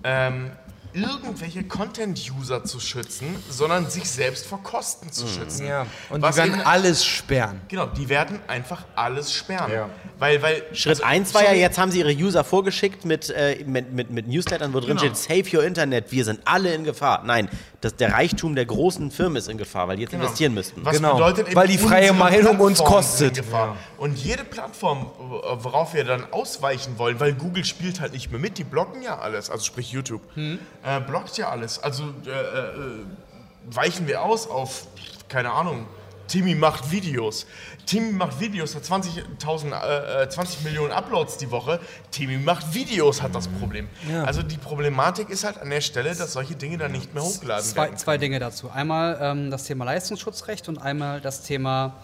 ähm, 0.05 0.51
irgendwelche 0.94 1.64
Content-User 1.64 2.64
zu 2.64 2.80
schützen, 2.80 3.36
sondern 3.50 3.90
sich 3.90 4.10
selbst 4.10 4.46
vor 4.48 4.62
Kosten 4.64 5.12
zu 5.12 5.28
schützen. 5.28 5.68
Ja, 5.68 5.86
und 6.10 6.22
Was 6.22 6.36
die 6.36 6.42
werden 6.42 6.54
eben- 6.56 6.64
alles 6.68 7.06
sperren. 7.06 7.62
Genau, 7.68 7.86
die 7.88 8.10
werden 8.10 8.40
einfach 8.48 8.86
alles 8.96 9.32
sperren. 9.34 9.72
Ja. 9.72 9.90
Weil, 10.20 10.42
weil, 10.42 10.64
Schritt 10.74 10.92
also, 10.98 11.04
1 11.04 11.34
war 11.34 11.44
ja, 11.44 11.54
jetzt 11.54 11.78
haben 11.78 11.92
sie 11.92 12.00
ihre 12.00 12.12
User 12.14 12.44
vorgeschickt 12.44 13.06
mit, 13.06 13.30
äh, 13.30 13.64
mit, 13.66 13.92
mit, 13.94 14.10
mit 14.10 14.28
Newslettern, 14.28 14.74
wo 14.74 14.80
drin 14.80 14.98
Genau. 14.98 15.14
steht, 15.14 15.18
Save 15.46 15.58
your 15.58 15.64
Internet, 15.64 16.12
wir 16.12 16.26
sind 16.26 16.40
alle 16.46 16.74
in 16.74 16.84
Gefahr. 16.84 17.22
Nein, 17.24 17.50
das, 17.82 17.96
der 17.96 18.14
Reichtum 18.14 18.56
der 18.56 18.66
großen 18.66 19.12
Firmen 19.12 19.36
ist 19.38 19.48
in 19.50 19.58
Gefahr, 19.60 19.88
weil 19.88 19.98
die 19.98 20.02
jetzt 20.04 20.12
Genau. 20.12 20.24
investieren 20.24 20.54
müssten. 20.56 20.84
Was 20.84 20.96
Genau, 20.96 21.14
bedeutet 21.14 21.48
eben, 21.48 21.56
weil 21.56 21.68
die 21.68 21.78
freie 21.78 22.14
Meinung 22.14 22.60
uns 22.60 22.80
kostet. 22.84 23.36
Gefahr. 23.36 23.76
Und 23.98 24.18
jede 24.18 24.44
Plattform, 24.44 25.12
worauf 25.18 25.94
wir 25.94 26.04
dann 26.04 26.26
ausweichen 26.32 26.98
wollen, 26.98 27.20
weil 27.20 27.34
Google 27.34 27.64
spielt 27.66 28.00
halt 28.00 28.14
nicht 28.14 28.32
mehr 28.32 28.40
mit, 28.40 28.58
die 28.58 28.64
blocken 28.64 29.04
ja 29.04 29.20
alles, 29.20 29.50
also 29.52 29.64
sprich 29.64 29.92
YouTube, 29.92 30.22
Hm. 30.34 30.58
Äh, 30.88 31.02
blockt 31.02 31.38
ja 31.38 31.50
alles. 31.50 31.80
Also 31.84 32.04
äh, 32.26 32.30
äh, 32.30 33.06
weichen 33.70 34.08
wir 34.08 34.22
aus 34.22 34.50
auf, 34.50 34.88
keine 35.28 35.52
Ahnung, 35.52 35.86
Timmy 36.28 36.56
macht 36.56 36.92
Videos. 36.92 37.46
Timmy 37.86 38.12
macht 38.12 38.40
Videos, 38.42 38.76
hat 38.76 38.84
20.000, 38.84 39.72
äh, 39.72 40.24
äh, 40.24 40.30
20 40.30 40.64
Millionen 40.64 40.92
Uploads 40.92 41.38
die 41.38 41.50
Woche. 41.52 41.80
Timmy 42.12 42.38
macht 42.38 42.74
Videos, 42.74 43.22
hat 43.22 43.34
das 43.34 43.48
Problem. 43.48 43.88
Also 44.26 44.44
die 44.44 44.58
Problematik 44.58 45.30
ist 45.30 45.46
halt 45.46 45.58
an 45.58 45.70
der 45.70 45.80
Stelle, 45.80 46.14
dass 46.14 46.34
solche 46.34 46.56
Dinge 46.56 46.78
dann 46.78 46.92
nicht 46.92 47.14
mehr 47.14 47.24
hochgeladen 47.24 47.64
Zwei, 47.64 47.84
werden. 47.84 47.98
zwei 47.98 48.18
Dinge 48.18 48.40
dazu. 48.40 48.70
Einmal 48.70 49.18
ähm, 49.22 49.52
das 49.52 49.64
Thema 49.64 49.86
Leistungsschutzrecht 49.86 50.68
und 50.68 50.80
einmal 50.80 51.22
das 51.22 51.44
Thema 51.44 51.96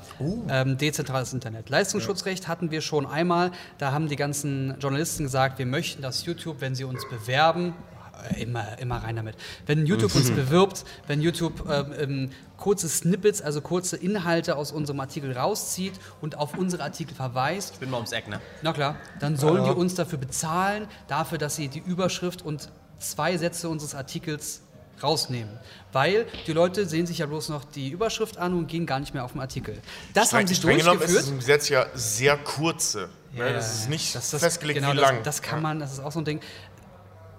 ähm, 0.49 0.77
dezentrales 0.77 1.33
Internet. 1.33 1.69
Leistungsschutzrecht 1.69 2.47
hatten 2.47 2.71
wir 2.71 2.79
schon 2.79 3.05
einmal. 3.05 3.51
Da 3.77 3.91
haben 3.91 4.07
die 4.07 4.15
ganzen 4.15 4.79
Journalisten 4.79 5.23
gesagt, 5.23 5.59
wir 5.59 5.65
möchten, 5.65 6.01
dass 6.01 6.25
YouTube, 6.25 6.61
wenn 6.61 6.75
sie 6.75 6.85
uns 6.85 7.07
bewerben, 7.09 7.69
äh, 7.69 7.92
immer, 8.37 8.77
immer 8.79 8.97
rein 9.03 9.15
damit. 9.15 9.35
Wenn 9.65 9.85
YouTube 9.85 10.15
uns 10.15 10.31
bewirbt, 10.31 10.83
wenn 11.07 11.21
YouTube 11.21 11.67
ähm, 11.69 11.93
ähm, 11.97 12.29
kurze 12.57 12.87
Snippets, 12.89 13.41
also 13.41 13.61
kurze 13.61 13.97
Inhalte 13.97 14.55
aus 14.55 14.71
unserem 14.71 14.99
Artikel 14.99 15.31
rauszieht 15.37 15.93
und 16.21 16.37
auf 16.37 16.57
unsere 16.57 16.83
Artikel 16.83 17.13
verweist, 17.15 17.79
bin 17.79 17.89
mal 17.89 17.97
ums 17.97 18.11
Eck, 18.11 18.27
ne? 18.27 18.39
na 18.61 18.73
klar, 18.73 18.95
dann 19.19 19.35
sollen 19.37 19.63
die 19.65 19.71
uns 19.71 19.95
dafür 19.95 20.17
bezahlen, 20.19 20.87
dafür, 21.07 21.37
dass 21.37 21.55
sie 21.55 21.67
die 21.67 21.79
Überschrift 21.79 22.41
und 22.41 22.69
zwei 22.99 23.37
Sätze 23.37 23.67
unseres 23.69 23.95
Artikels 23.95 24.61
rausnehmen. 25.01 25.59
Weil 25.91 26.25
die 26.47 26.53
Leute 26.53 26.85
sehen 26.85 27.05
sich 27.05 27.17
ja 27.17 27.25
bloß 27.25 27.49
noch 27.49 27.65
die 27.65 27.89
Überschrift 27.89 28.37
an 28.37 28.53
und 28.53 28.67
gehen 28.67 28.85
gar 28.85 28.99
nicht 28.99 29.13
mehr 29.13 29.25
auf 29.25 29.33
den 29.33 29.41
Artikel. 29.41 29.77
Das 30.13 30.31
haben 30.33 30.47
sie 30.47 30.55
Streng 30.55 30.77
genommen 30.77 31.01
ist 31.01 31.07
es 31.09 31.13
durchgeführt. 31.13 31.33
im 31.33 31.39
Gesetz 31.39 31.69
ja 31.69 31.85
sehr 31.93 32.37
kurze. 32.37 33.09
Ne? 33.33 33.51
Das 33.51 33.73
ist 33.79 33.89
nicht 33.89 34.15
Das- 34.15 34.29
das- 34.31 34.41
festgelegt, 34.41 34.79
genau, 34.79 34.93
wie 34.93 34.97
das, 34.97 35.09
lang. 35.11 35.23
Das 35.23 35.41
kann 35.41 35.61
man, 35.61 35.79
das 35.79 35.93
ist 35.93 35.99
auch 35.99 36.11
so 36.11 36.19
ein 36.19 36.25
Ding. 36.25 36.39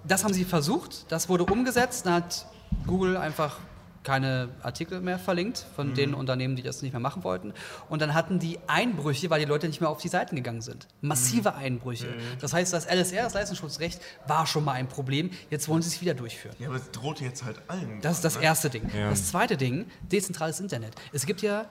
Das 0.07 0.23
haben 0.23 0.33
sie 0.33 0.45
versucht, 0.45 1.05
das 1.11 1.29
wurde 1.29 1.45
umgesetzt, 1.45 2.05
dann 2.05 2.13
hat 2.15 2.45
Google 2.85 3.17
einfach 3.17 3.57
keine 4.03 4.49
Artikel 4.61 5.01
mehr 5.01 5.17
verlinkt 5.17 5.65
von 5.75 5.89
Mhm. 5.89 5.93
den 5.95 6.13
Unternehmen, 6.13 6.55
die 6.55 6.61
das 6.61 6.83
nicht 6.83 6.91
mehr 6.93 6.99
machen 6.99 7.23
wollten. 7.23 7.53
Und 7.89 8.03
dann 8.03 8.13
hatten 8.13 8.37
die 8.37 8.59
Einbrüche, 8.67 9.31
weil 9.31 9.39
die 9.39 9.47
Leute 9.47 9.65
nicht 9.67 9.81
mehr 9.81 9.89
auf 9.89 9.99
die 9.99 10.09
Seiten 10.09 10.35
gegangen 10.35 10.61
sind. 10.61 10.87
Massive 11.01 11.49
Mhm. 11.49 11.57
Einbrüche. 11.57 12.13
Das 12.39 12.53
heißt, 12.53 12.71
das 12.71 12.85
LSR, 12.85 13.23
das 13.23 13.33
Leistungsschutzrecht, 13.33 13.99
war 14.27 14.45
schon 14.45 14.63
mal 14.63 14.73
ein 14.73 14.87
Problem. 14.87 15.31
Jetzt 15.49 15.67
wollen 15.67 15.81
sie 15.81 15.89
es 15.89 15.99
wieder 16.01 16.13
durchführen. 16.13 16.55
Ja, 16.59 16.67
aber 16.67 16.75
es 16.77 16.91
droht 16.91 17.19
jetzt 17.19 17.43
halt 17.43 17.59
allen. 17.67 17.99
Das 18.01 18.17
ist 18.17 18.23
das 18.25 18.35
ne? 18.35 18.43
erste 18.43 18.69
Ding. 18.69 18.87
Das 18.93 19.25
zweite 19.29 19.57
Ding, 19.57 19.87
dezentrales 20.11 20.59
Internet. 20.59 20.93
Es 21.11 21.25
gibt 21.25 21.41
ja 21.41 21.65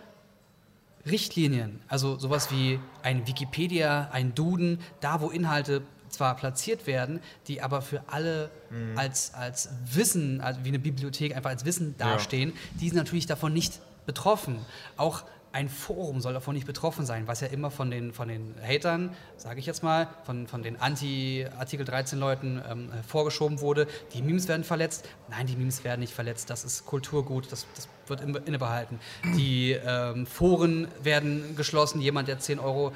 Richtlinien, 1.06 1.80
also 1.86 2.18
sowas 2.18 2.50
wie 2.50 2.80
ein 3.02 3.26
Wikipedia, 3.26 4.08
ein 4.10 4.34
Duden, 4.34 4.80
da 5.00 5.20
wo 5.20 5.28
Inhalte 5.28 5.82
zwar 6.14 6.36
platziert 6.36 6.86
werden, 6.86 7.20
die 7.46 7.62
aber 7.62 7.82
für 7.82 8.02
alle 8.06 8.50
als, 8.96 9.34
als 9.34 9.68
Wissen, 9.92 10.40
also 10.40 10.64
wie 10.64 10.68
eine 10.68 10.78
Bibliothek 10.78 11.36
einfach 11.36 11.50
als 11.50 11.64
Wissen 11.64 11.94
dastehen, 11.98 12.52
die 12.80 12.88
sind 12.88 12.96
natürlich 12.96 13.26
davon 13.26 13.52
nicht 13.52 13.80
betroffen. 14.06 14.58
Auch 14.96 15.24
ein 15.54 15.68
Forum 15.68 16.20
soll 16.20 16.32
davon 16.32 16.56
nicht 16.56 16.66
betroffen 16.66 17.06
sein, 17.06 17.28
was 17.28 17.40
ja 17.40 17.46
immer 17.46 17.70
von 17.70 17.88
den, 17.88 18.12
von 18.12 18.26
den 18.26 18.56
Hatern, 18.60 19.14
sage 19.36 19.60
ich 19.60 19.66
jetzt 19.66 19.84
mal, 19.84 20.08
von, 20.24 20.48
von 20.48 20.64
den 20.64 20.80
Anti-Artikel 20.80 21.86
13-Leuten 21.86 22.60
ähm, 22.68 22.90
vorgeschoben 23.06 23.60
wurde. 23.60 23.86
Die 24.14 24.22
Memes 24.22 24.48
werden 24.48 24.64
verletzt. 24.64 25.08
Nein, 25.30 25.46
die 25.46 25.54
Memes 25.54 25.84
werden 25.84 26.00
nicht 26.00 26.12
verletzt. 26.12 26.50
Das 26.50 26.64
ist 26.64 26.86
Kulturgut, 26.86 27.52
das, 27.52 27.68
das 27.76 27.88
wird 28.08 28.20
innebehalten. 28.20 28.98
Die 29.36 29.70
ähm, 29.70 30.26
Foren 30.26 30.88
werden 31.04 31.54
geschlossen. 31.54 32.00
Jemand, 32.00 32.26
der 32.26 32.40
10 32.40 32.58
Euro 32.58 32.92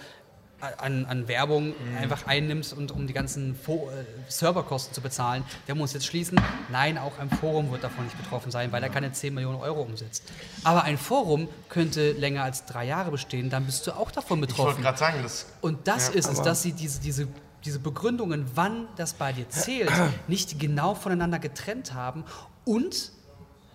an, 0.78 1.04
an 1.06 1.28
Werbung 1.28 1.72
einfach 1.98 2.26
einnimmt 2.26 2.72
und 2.72 2.90
um 2.90 3.06
die 3.06 3.12
ganzen 3.12 3.54
Fo 3.54 3.90
äh, 3.90 4.04
Serverkosten 4.30 4.92
zu 4.92 5.00
bezahlen, 5.00 5.44
der 5.68 5.74
muss 5.74 5.92
jetzt 5.92 6.06
schließen. 6.06 6.40
Nein, 6.70 6.98
auch 6.98 7.18
ein 7.18 7.30
Forum 7.30 7.70
wird 7.70 7.84
davon 7.84 8.04
nicht 8.04 8.16
betroffen 8.18 8.50
sein, 8.50 8.72
weil 8.72 8.82
er 8.82 8.88
keine 8.88 9.12
10 9.12 9.34
Millionen 9.34 9.60
Euro 9.60 9.82
umsetzt. 9.82 10.24
Aber 10.64 10.82
ein 10.82 10.98
Forum 10.98 11.48
könnte 11.68 12.12
länger 12.12 12.42
als 12.42 12.64
drei 12.64 12.86
Jahre 12.86 13.10
bestehen, 13.10 13.50
dann 13.50 13.66
bist 13.66 13.86
du 13.86 13.92
auch 13.92 14.10
davon 14.10 14.38
Ich 14.38 14.42
wollte 14.42 14.54
betroffen. 14.54 14.82
gerade 14.82 14.98
sagen, 14.98 15.18
das 15.22 15.46
Und 15.60 15.86
das 15.86 16.08
ist 16.08 16.30
es, 16.30 16.42
dass 16.42 16.62
sie 16.62 16.72
diese, 16.72 17.00
diese, 17.00 17.28
diese 17.64 17.78
Begründungen, 17.78 18.44
wann 18.54 18.88
das 18.96 19.14
bei 19.14 19.32
dir 19.32 19.48
zählt, 19.48 19.92
nicht 20.28 20.58
genau 20.58 20.94
voneinander 20.94 21.38
getrennt 21.38 21.94
haben. 21.94 22.24
Und 22.64 23.12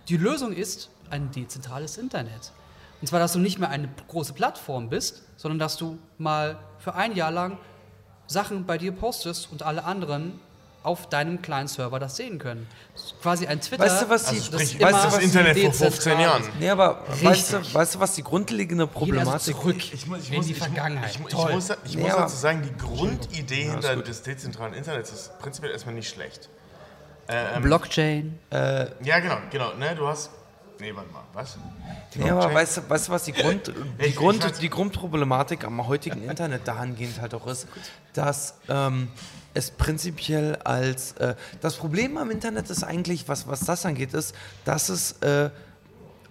die 0.10 0.18
Lösung 0.18 0.52
ist 0.52 0.90
ein 1.10 1.32
dezentrales 1.32 1.98
Internet. 1.98 2.52
Und 3.00 3.08
zwar, 3.08 3.20
dass 3.20 3.34
du 3.34 3.40
nicht 3.40 3.60
mehr 3.60 3.70
eine 3.70 3.90
große 4.08 4.32
Plattform 4.34 4.90
bist, 4.90 5.24
sondern 5.44 5.60
dass 5.60 5.76
du 5.76 6.00
mal 6.18 6.58
für 6.80 6.96
ein 6.96 7.16
Jahr 7.18 7.30
lang 7.32 7.58
Sachen 8.28 8.66
bei 8.66 8.78
dir 8.78 8.94
postest 8.94 9.52
und 9.52 9.62
alle 9.62 9.84
anderen 9.84 10.40
auf 10.84 11.08
deinem 11.10 11.42
kleinen 11.42 11.68
Server 11.68 12.00
das 12.00 12.16
sehen 12.16 12.40
können. 12.40 12.66
Das 12.94 13.04
ist 13.04 13.22
quasi 13.22 13.46
ein 13.48 13.60
Twitter. 13.60 13.84
Weißt 13.84 14.02
du, 14.04 14.10
was 14.10 14.24
die- 14.26 14.36
also 14.38 14.52
das 14.52 14.62
sprich, 14.62 14.80
immer 14.82 14.92
weißt 14.94 15.06
du, 15.06 15.10
das 15.12 15.20
Internet 15.24 15.58
vor 15.60 15.74
15 15.74 15.90
dezentral 15.92 16.22
Jahren. 16.22 16.42
ist. 16.44 16.50
Nee, 16.60 16.70
aber 16.70 17.02
weißt 17.08 17.24
Richtig. 17.54 17.72
du, 17.72 17.74
weißt 17.74 17.96
du, 17.96 18.00
was 18.00 18.16
die 18.16 18.24
grundlegende 18.24 18.88
Problematik 18.88 19.56
zurück 19.56 19.76
Ich 19.94 20.08
muss, 20.08 20.20
ich 20.24 20.32
in 20.32 20.42
die 20.42 20.52
ich 20.52 20.58
Vergangenheit. 20.58 21.12
Ich, 21.12 21.20
ich 21.20 21.26
Toll. 21.28 21.54
muss, 21.54 21.70
ich 21.86 21.96
Nee, 21.98 22.04
muss 22.04 22.16
dazu 22.16 22.36
sagen, 22.38 22.62
die 22.64 22.78
Grundidee 22.78 23.64
hinter 23.70 23.98
des 23.98 24.22
dezentralen 24.24 24.74
Internets 24.74 25.12
ist 25.12 25.40
prinzipiell 25.40 25.72
erstmal 25.74 25.96
nicht 25.96 26.10
schlecht. 26.10 26.50
Blockchain. 27.62 28.40
Ja, 28.52 29.20
genau, 29.20 29.38
genau. 29.52 29.74
Ne, 29.76 29.94
du 29.96 30.08
hast. 30.08 30.30
Nee, 30.84 30.94
warte 30.94 31.12
mal, 31.14 31.24
was? 31.32 31.58
Ja, 32.16 32.38
aber 32.38 32.54
weißt 32.54 32.78
du, 32.78 32.90
weißt 32.90 33.10
was 33.10 33.24
die, 33.24 33.32
Grund, 33.32 33.68
die, 34.02 34.06
Ich- 34.08 34.16
Grund, 34.18 34.44
ich 34.44 34.52
die 34.60 34.70
Grundproblematik 34.70 35.64
am 35.64 35.88
heutigen 35.88 36.24
Internet 36.30 36.68
dahingehend 36.68 37.22
halt 37.22 37.34
auch 37.34 37.48
ist, 37.48 37.68
dass 38.12 38.56
ähm, 38.68 39.08
es 39.54 39.72
prinzipiell 39.72 40.58
als. 40.58 41.14
Äh, 41.14 41.36
das 41.62 41.76
Problem 41.76 42.18
am 42.18 42.30
Internet 42.32 42.70
ist 42.70 42.84
eigentlich, 42.84 43.30
was, 43.30 43.48
was 43.48 43.62
das 43.62 43.86
angeht, 43.86 44.14
ist, 44.14 44.36
dass 44.66 44.90
es 44.90 45.14
äh, 45.22 45.50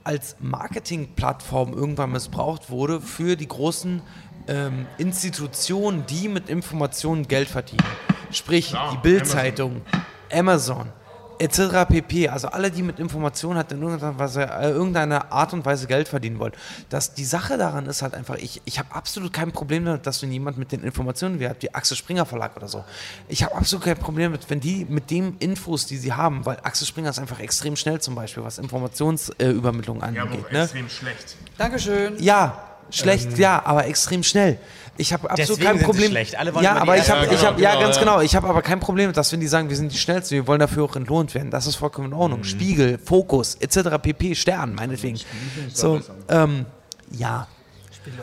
als 0.05 0.37
Marketingplattform 0.41 1.73
irgendwann 1.73 2.13
missbraucht 2.13 2.69
wurde 2.69 3.01
für 3.01 3.37
die 3.37 3.49
großen 3.49 4.03
ähm, 4.49 4.85
Institutionen, 4.99 6.05
die 6.05 6.29
mit 6.29 6.51
Informationen 6.51 7.27
Geld 7.27 7.49
verdienen. 7.49 7.85
Sprich, 8.33 8.75
die 8.93 8.97
Bild-Zeitung, 8.99 9.81
Amazon, 10.31 10.89
etc. 11.39 11.87
pp. 11.89 12.29
Also 12.29 12.49
alle, 12.49 12.71
die 12.71 12.83
mit 12.83 12.99
Informationen 12.99 13.57
halt 13.57 13.73
in 13.73 13.83
irgendeiner, 13.83 14.19
Weise, 14.19 14.43
äh, 14.45 14.71
irgendeiner 14.71 15.33
Art 15.33 15.53
und 15.53 15.65
Weise 15.65 15.87
Geld 15.87 16.09
verdienen 16.09 16.39
wollen. 16.39 16.53
Das, 16.89 17.15
die 17.15 17.25
Sache 17.25 17.57
daran 17.59 17.87
ist 17.87 18.03
halt 18.03 18.15
einfach, 18.15 18.37
ich, 18.37 18.61
ich 18.65 18.79
habe 18.79 18.95
absolut 18.95 19.33
kein 19.33 19.53
Problem 19.53 19.85
damit, 19.85 20.07
dass 20.07 20.23
wenn 20.23 20.33
jemand 20.33 20.59
mit 20.59 20.73
den 20.73 20.83
Informationen 20.83 21.41
wie 21.41 21.49
hat, 21.49 21.63
wie 21.63 21.75
Axel 21.75 21.97
Springer 21.97 22.27
Verlag 22.27 22.57
oder 22.57 22.69
so, 22.69 22.85
ich 23.29 23.43
habe 23.45 23.55
absolut 23.55 23.85
kein 23.85 23.97
Problem 23.99 24.33
damit, 24.33 24.49
wenn 24.51 24.61
die 24.61 24.85
mit 24.89 25.11
den 25.11 25.37
Infos, 25.39 25.87
die 25.87 25.97
sie 25.97 26.13
haben, 26.13 26.45
weil 26.47 26.59
Axel 26.63 26.87
Springer 26.87 27.11
ist 27.11 27.19
einfach 27.19 27.41
extrem 27.41 27.77
schnell 27.77 28.01
zum 28.01 28.15
Beispiel, 28.15 28.45
was 28.45 28.59
Informationsübermittlung 28.59 30.03
äh, 30.03 30.13
Ja, 30.15 30.23
aber 30.23 30.31
angeht. 30.33 30.53
ne? 30.53 30.63
extrem 30.63 30.89
schlecht. 30.89 31.37
Dankeschön. 31.59 32.15
Ja, 32.23 32.65
schlecht, 32.93 33.39
ja, 33.39 33.63
aber 33.65 33.87
extrem 33.87 34.23
schnell. 34.23 34.59
Ich 34.99 35.13
habe 35.13 35.31
absolut 35.31 35.61
kein 35.61 35.81
Problem. 35.81 36.11
schlecht. 36.11 36.39
Alle 36.39 36.55
wollen 36.55 36.65
ja, 36.65 36.77
aber 36.77 36.97
ich 36.97 37.11
habe, 37.11 37.27
ich 37.33 37.45
habe, 37.45 37.61
ja, 37.61 37.71
genau, 37.71 37.83
ganz 37.83 37.97
ja. 37.97 38.03
genau. 38.03 38.21
Ich 38.21 38.37
habe 38.37 38.49
aber 38.49 38.63
kein 38.63 38.79
Problem 38.79 39.13
dass 39.13 39.33
wenn 39.33 39.41
die 39.41 39.49
sagen, 39.49 39.69
wir 39.69 39.77
sind 39.77 39.91
die 39.91 39.99
schnellsten, 39.99 40.35
wir 40.35 40.47
wollen 40.47 40.61
dafür 40.61 40.85
auch 40.85 40.97
entlohnt 40.97 41.35
werden. 41.35 41.51
Das 41.51 41.67
ist 41.67 41.77
vollkommen 41.77 42.09
in 42.09 42.13
Ordnung. 42.13 42.45
Spiegel, 42.45 42.99
Fokus, 42.99 43.57
etc. 43.57 43.99
pp. 44.01 44.35
Stern, 44.35 44.75
meinetwegen. 44.75 45.19
So, 45.73 46.01
ähm, 46.29 46.67
ja. 47.11 47.49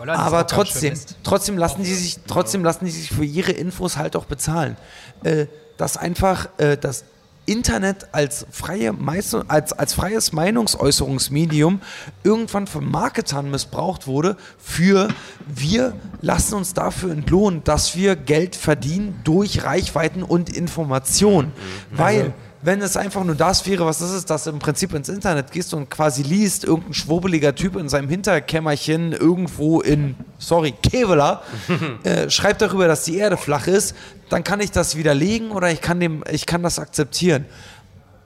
Aber 0.07 0.45
trotzdem, 0.45 0.93
trotzdem 1.23 1.57
lassen 1.57 1.83
die 1.83 1.93
sich, 1.93 2.19
trotzdem 2.27 2.63
lassen 2.63 2.85
die 2.85 2.91
sich 2.91 3.09
für 3.09 3.23
ihre 3.23 3.51
Infos 3.51 3.97
halt 3.97 4.15
auch 4.15 4.25
bezahlen. 4.25 4.77
Äh, 5.23 5.47
dass 5.77 5.95
einfach 5.95 6.49
äh, 6.57 6.77
das 6.77 7.05
Internet 7.49 8.09
als, 8.11 8.45
freie 8.51 8.93
Meister, 8.93 9.43
als, 9.47 9.73
als 9.73 9.93
freies 9.95 10.31
Meinungsäußerungsmedium 10.33 11.81
irgendwann 12.23 12.67
von 12.67 12.89
Marketern 12.89 13.49
missbraucht 13.49 14.05
wurde 14.05 14.37
für 14.59 15.07
wir 15.47 15.95
lassen 16.21 16.55
uns 16.55 16.75
dafür 16.75 17.11
entlohnen, 17.11 17.63
dass 17.63 17.95
wir 17.95 18.15
Geld 18.15 18.55
verdienen 18.55 19.19
durch 19.23 19.63
Reichweiten 19.63 20.21
und 20.21 20.55
Information. 20.55 21.51
Weil 21.91 22.33
wenn 22.61 22.81
es 22.81 22.97
einfach 22.97 23.23
nur 23.23 23.35
das 23.35 23.65
wäre, 23.65 23.85
was 23.85 23.99
das 23.99 24.11
ist, 24.11 24.29
dass 24.29 24.43
du 24.43 24.49
im 24.49 24.59
Prinzip 24.59 24.93
ins 24.93 25.07
Internet 25.07 25.51
gehst 25.51 25.73
und 25.73 25.89
quasi 25.89 26.23
liest, 26.23 26.65
irgendein 26.65 26.93
schwurbeliger 26.93 27.55
Typ 27.55 27.75
in 27.77 27.87
seinem 27.87 28.09
Hinterkämmerchen 28.09 29.13
irgendwo 29.13 29.79
in, 29.79 30.15
sorry, 30.39 30.73
Kevela, 30.73 31.41
äh, 32.03 32.29
schreibt 32.29 32.61
darüber, 32.61 32.87
dass 32.87 33.03
die 33.03 33.17
Erde 33.17 33.37
flach 33.37 33.67
ist, 33.67 33.95
dann 34.29 34.43
kann 34.43 34.59
ich 34.59 34.71
das 34.71 34.97
widerlegen 34.97 35.51
oder 35.51 35.71
ich 35.71 35.79
kann, 35.79 35.99
dem, 35.99 36.23
ich 36.29 36.45
kann 36.45 36.61
das 36.61 36.79
akzeptieren. 36.79 37.45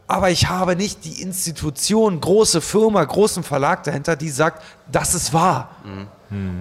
Aber 0.07 0.29
ich 0.29 0.49
habe 0.49 0.75
nicht 0.75 1.05
die 1.05 1.21
Institution, 1.21 2.19
große 2.19 2.59
Firma, 2.59 3.03
großen 3.03 3.43
Verlag 3.43 3.83
dahinter, 3.83 4.15
die 4.15 4.29
sagt, 4.29 4.61
das 4.91 5.15
ist 5.15 5.33
wahr, 5.33 5.75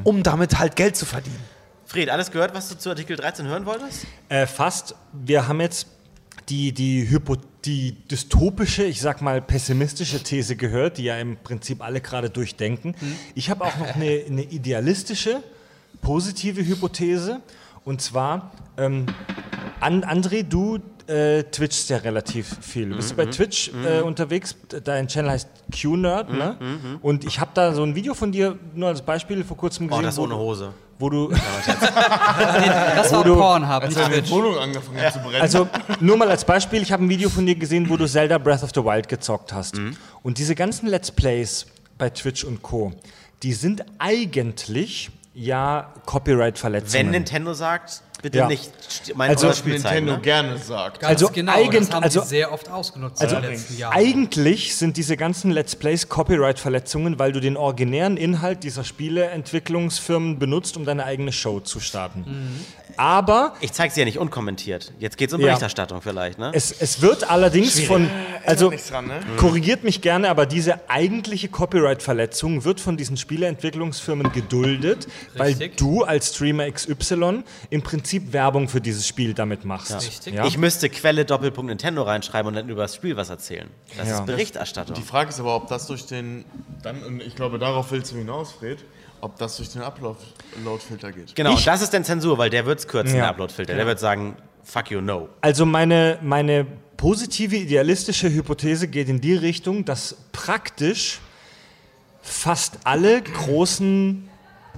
um 0.05 0.23
damit 0.23 0.59
halt 0.59 0.77
Geld 0.77 0.97
zu 0.97 1.07
verdienen. 1.07 1.43
Fred, 1.87 2.09
alles 2.09 2.31
gehört, 2.31 2.55
was 2.55 2.69
du 2.69 2.79
zu 2.79 2.89
Artikel 2.91 3.17
13 3.17 3.47
hören 3.47 3.67
wolltest? 3.67 4.07
Äh, 4.29 4.47
fast. 4.47 4.95
Wir 5.13 5.47
haben 5.49 5.61
jetzt 5.61 5.87
die, 6.49 6.73
die, 6.73 7.09
Hypo, 7.11 7.37
die 7.65 7.93
dystopische, 8.11 8.85
ich 8.85 9.01
sag 9.01 9.23
mal 9.23 9.41
pessimistische 9.41 10.23
These 10.23 10.57
gehört, 10.57 10.99
die 10.99 11.05
ja 11.05 11.19
im 11.19 11.37
Prinzip 11.37 11.83
alle 11.83 12.01
gerade 12.01 12.31
durchdenken. 12.31 12.95
Ich 13.35 13.51
habe 13.51 13.65
auch 13.65 13.77
noch 13.77 13.95
eine, 13.95 14.25
eine 14.27 14.43
idealistische, 14.43 15.43
positive 16.01 16.67
Hypothese. 16.67 17.41
Und 17.85 18.01
zwar, 18.01 18.53
ähm, 18.77 19.07
An 19.81 20.05
André, 20.05 20.45
du 20.45 20.79
äh, 21.09 21.43
twitchst 21.43 21.91
ja 21.91 21.97
relativ 21.99 22.57
viel. 22.61 22.91
Du 22.91 22.97
bist 22.97 23.17
bei 23.17 23.27
Twitch 23.27 23.73
äh, 23.85 24.01
unterwegs, 24.03 24.55
dein 24.85 25.09
Channel 25.09 25.33
heißt 25.33 25.49
Q-Nerd, 25.83 26.33
ne? 26.33 26.57
Und 27.03 27.25
ich 27.25 27.41
habe 27.41 27.51
da 27.55 27.75
so 27.75 27.83
ein 27.83 27.95
Video 27.97 28.15
von 28.15 28.31
dir, 28.31 28.57
nur 28.75 28.89
als 28.89 29.03
Beispiel, 29.03 29.43
vor 29.43 29.57
kurzem 29.57 29.87
Oh, 29.87 29.89
gesehen, 29.91 30.05
das 30.05 30.17
wo, 30.17 30.23
ohne 30.23 30.37
Hose. 30.37 30.73
wo 31.01 31.11
du 31.11 31.29
Das 32.97 33.13
war 33.13 33.25
du- 33.25 33.35
Pornhub, 33.35 33.85
nicht 33.85 33.99
Twitch. 33.99 34.31
Wohnung 34.31 34.57
angefangen 34.59 35.01
hat 35.01 35.13
zu 35.15 35.19
brennen. 35.19 35.41
Also 35.43 35.69
nur 35.99 36.17
mal 36.17 36.31
als 36.31 36.45
Beispiel, 36.45 36.81
ich 36.83 36.93
habe 36.93 37.03
ein 37.05 37.09
Video 37.09 37.29
von 37.29 37.45
dir 37.45 37.57
gesehen, 37.57 37.89
wo 37.89 37.97
du 37.97 38.07
Zelda 38.07 38.39
Breath 38.39 38.63
of 38.63 38.71
the 38.73 38.85
Wild 38.85 39.09
gezockt 39.09 39.53
hast. 39.53 39.77
Mhm. 39.77 39.97
Und 40.23 40.39
diese 40.39 40.55
ganzen 40.55 40.87
Let's 40.89 41.11
Plays 41.11 41.67
bei 41.99 42.09
Twitch 42.11 42.45
und 42.45 42.63
Co., 42.63 42.93
die 43.43 43.53
sind 43.55 43.85
eigentlich 43.99 45.11
ja 45.35 45.93
Copyright-Verletzungen. 46.07 46.93
Wenn 47.07 47.11
Nintendo 47.11 47.55
sagt, 47.55 48.03
bitte 48.21 48.39
Ja. 48.39 48.47
nicht 48.49 48.71
st- 48.89 49.13
mein 49.17 49.31
Also 49.31 49.51
zeigen. 49.51 49.71
Nintendo 49.71 50.13
Ne? 50.17 50.21
gerne 50.21 50.59
sagt. 50.59 51.01
Ganz 51.01 51.11
Also 51.23 51.33
genau, 51.33 51.53
eigent- 51.53 51.89
das 51.89 51.95
haben 51.95 52.05
also- 52.05 52.21
sehr 52.23 52.53
oft 52.53 52.69
ausgenutzt 52.71 53.21
Also 53.23 53.37
in 53.37 53.43
den 53.43 53.51
letzten 53.53 53.79
Jahren. 53.79 53.95
eigentlich 53.97 54.77
sind 54.77 54.97
diese 54.97 55.17
ganzen 55.17 55.51
Let's 55.51 55.75
Plays 55.75 56.09
Copyright-Verletzungen, 56.09 57.19
weil 57.19 57.33
du 57.33 57.41
den 57.41 57.57
originären 57.57 58.17
Inhalt 58.17 58.63
dieser 58.63 58.85
Spieleentwicklungsfirmen 58.85 60.39
benutzt, 60.39 60.77
um 60.77 60.85
deine 60.85 61.05
eigene 61.05 61.33
Show 61.33 61.61
zu 61.61 61.81
starten. 61.81 62.21
Mhm. 62.27 62.67
Aber 63.03 63.55
Ich 63.61 63.73
zeige 63.73 63.93
sie 63.93 63.99
ja 64.01 64.05
nicht 64.05 64.19
unkommentiert. 64.21 64.93
Jetzt 65.01 65.17
geht 65.17 65.31
es 65.31 65.35
um 65.35 65.41
Ja. 65.41 65.49
Berichterstattung 65.49 66.01
vielleicht, 66.03 66.39
ne? 66.39 66.53
Es, 66.55 66.71
es 66.71 67.03
wird 67.03 67.29
allerdings 67.29 67.81
von, 67.81 68.09
also 68.47 68.71
nichts 68.71 68.91
dran, 68.91 69.09
ne? 69.09 69.19
korrigiert 69.39 69.83
mich 69.83 70.03
gerne, 70.03 70.31
aber 70.31 70.47
diese 70.47 70.89
eigentliche 70.89 71.49
Copyright-Verletzung 71.49 72.65
wird 72.65 72.79
von 72.79 72.97
diesen 72.97 73.17
Spieleentwicklungsfirmen 73.17 74.31
geduldet, 74.31 75.09
weil 75.35 75.49
Richtig. 75.49 75.77
du 75.79 76.05
als 76.05 76.29
Streamer 76.33 76.71
XY 76.71 77.43
im 77.71 77.83
Prinzip 77.83 78.33
Werbung 78.33 78.69
für 78.69 78.81
dieses 78.81 79.05
Spiel 79.09 79.35
damit 79.35 79.65
machst. 79.65 79.93
Richtig. 79.97 80.35
Ja? 80.35 80.47
Ich 80.47 80.57
müsste 80.57 80.89
Quelle 80.89 81.25
Doppelpunkt 81.25 81.71
Nintendo 81.71 82.03
reinschreiben 82.03 82.47
und 82.51 82.55
dann 82.55 82.69
über 82.69 82.83
das 82.83 82.95
Spiel 82.95 83.17
was 83.17 83.31
erzählen. 83.31 83.69
Das 83.99 84.09
Ja. 84.09 84.15
ist 84.21 84.27
Berichterstattung. 84.27 84.95
Die 84.95 85.03
Frage 85.03 85.31
ist 85.31 85.41
aber, 85.41 85.57
ob 85.57 85.67
das 85.67 85.89
durch 85.89 86.07
den, 86.07 86.45
dann, 86.85 87.03
und 87.03 87.21
ich 87.21 87.35
glaube, 87.35 87.59
darauf 87.59 87.91
willst 87.91 88.13
du 88.13 88.17
hinaus, 88.17 88.53
Fred, 88.53 88.79
ob 89.23 89.39
das 89.39 89.57
durch 89.57 89.71
den 89.71 89.81
Upload-Filter 89.83 91.13
geht. 91.13 91.35
Genau, 91.35 91.55
Ich- 91.55 91.65
das 91.65 91.81
ist 91.81 91.95
dann 91.95 92.05
Zensur, 92.05 92.37
weil 92.39 92.51
der 92.51 92.67
wird 92.67 92.81
es 92.81 92.89
kürzen, 92.89 93.15
Ja. 93.17 93.23
der 93.23 93.31
Upload-Filter. 93.31 93.75
Der 93.75 93.87
wird 93.87 93.99
sagen, 94.01 94.37
fuck 94.65 94.91
you, 94.91 95.01
no. 95.01 95.29
Also 95.41 95.65
meine, 95.65 96.19
meine 96.23 96.67
positive, 96.97 97.57
idealistische 97.57 98.29
Hypothese 98.33 98.89
geht 98.89 99.09
in 99.09 99.21
die 99.21 99.35
Richtung, 99.37 99.85
dass 99.85 100.17
praktisch 100.33 101.21
fast 102.21 102.79
alle 102.85 103.23
großen 103.23 104.29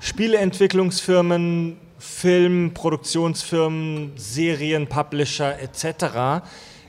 Spieleentwicklungsfirmen, 0.00 1.78
Filmproduktionsfirmen, 1.98 4.12
Serien, 4.16 4.86
Publisher 4.88 5.58
etc. 5.60 6.42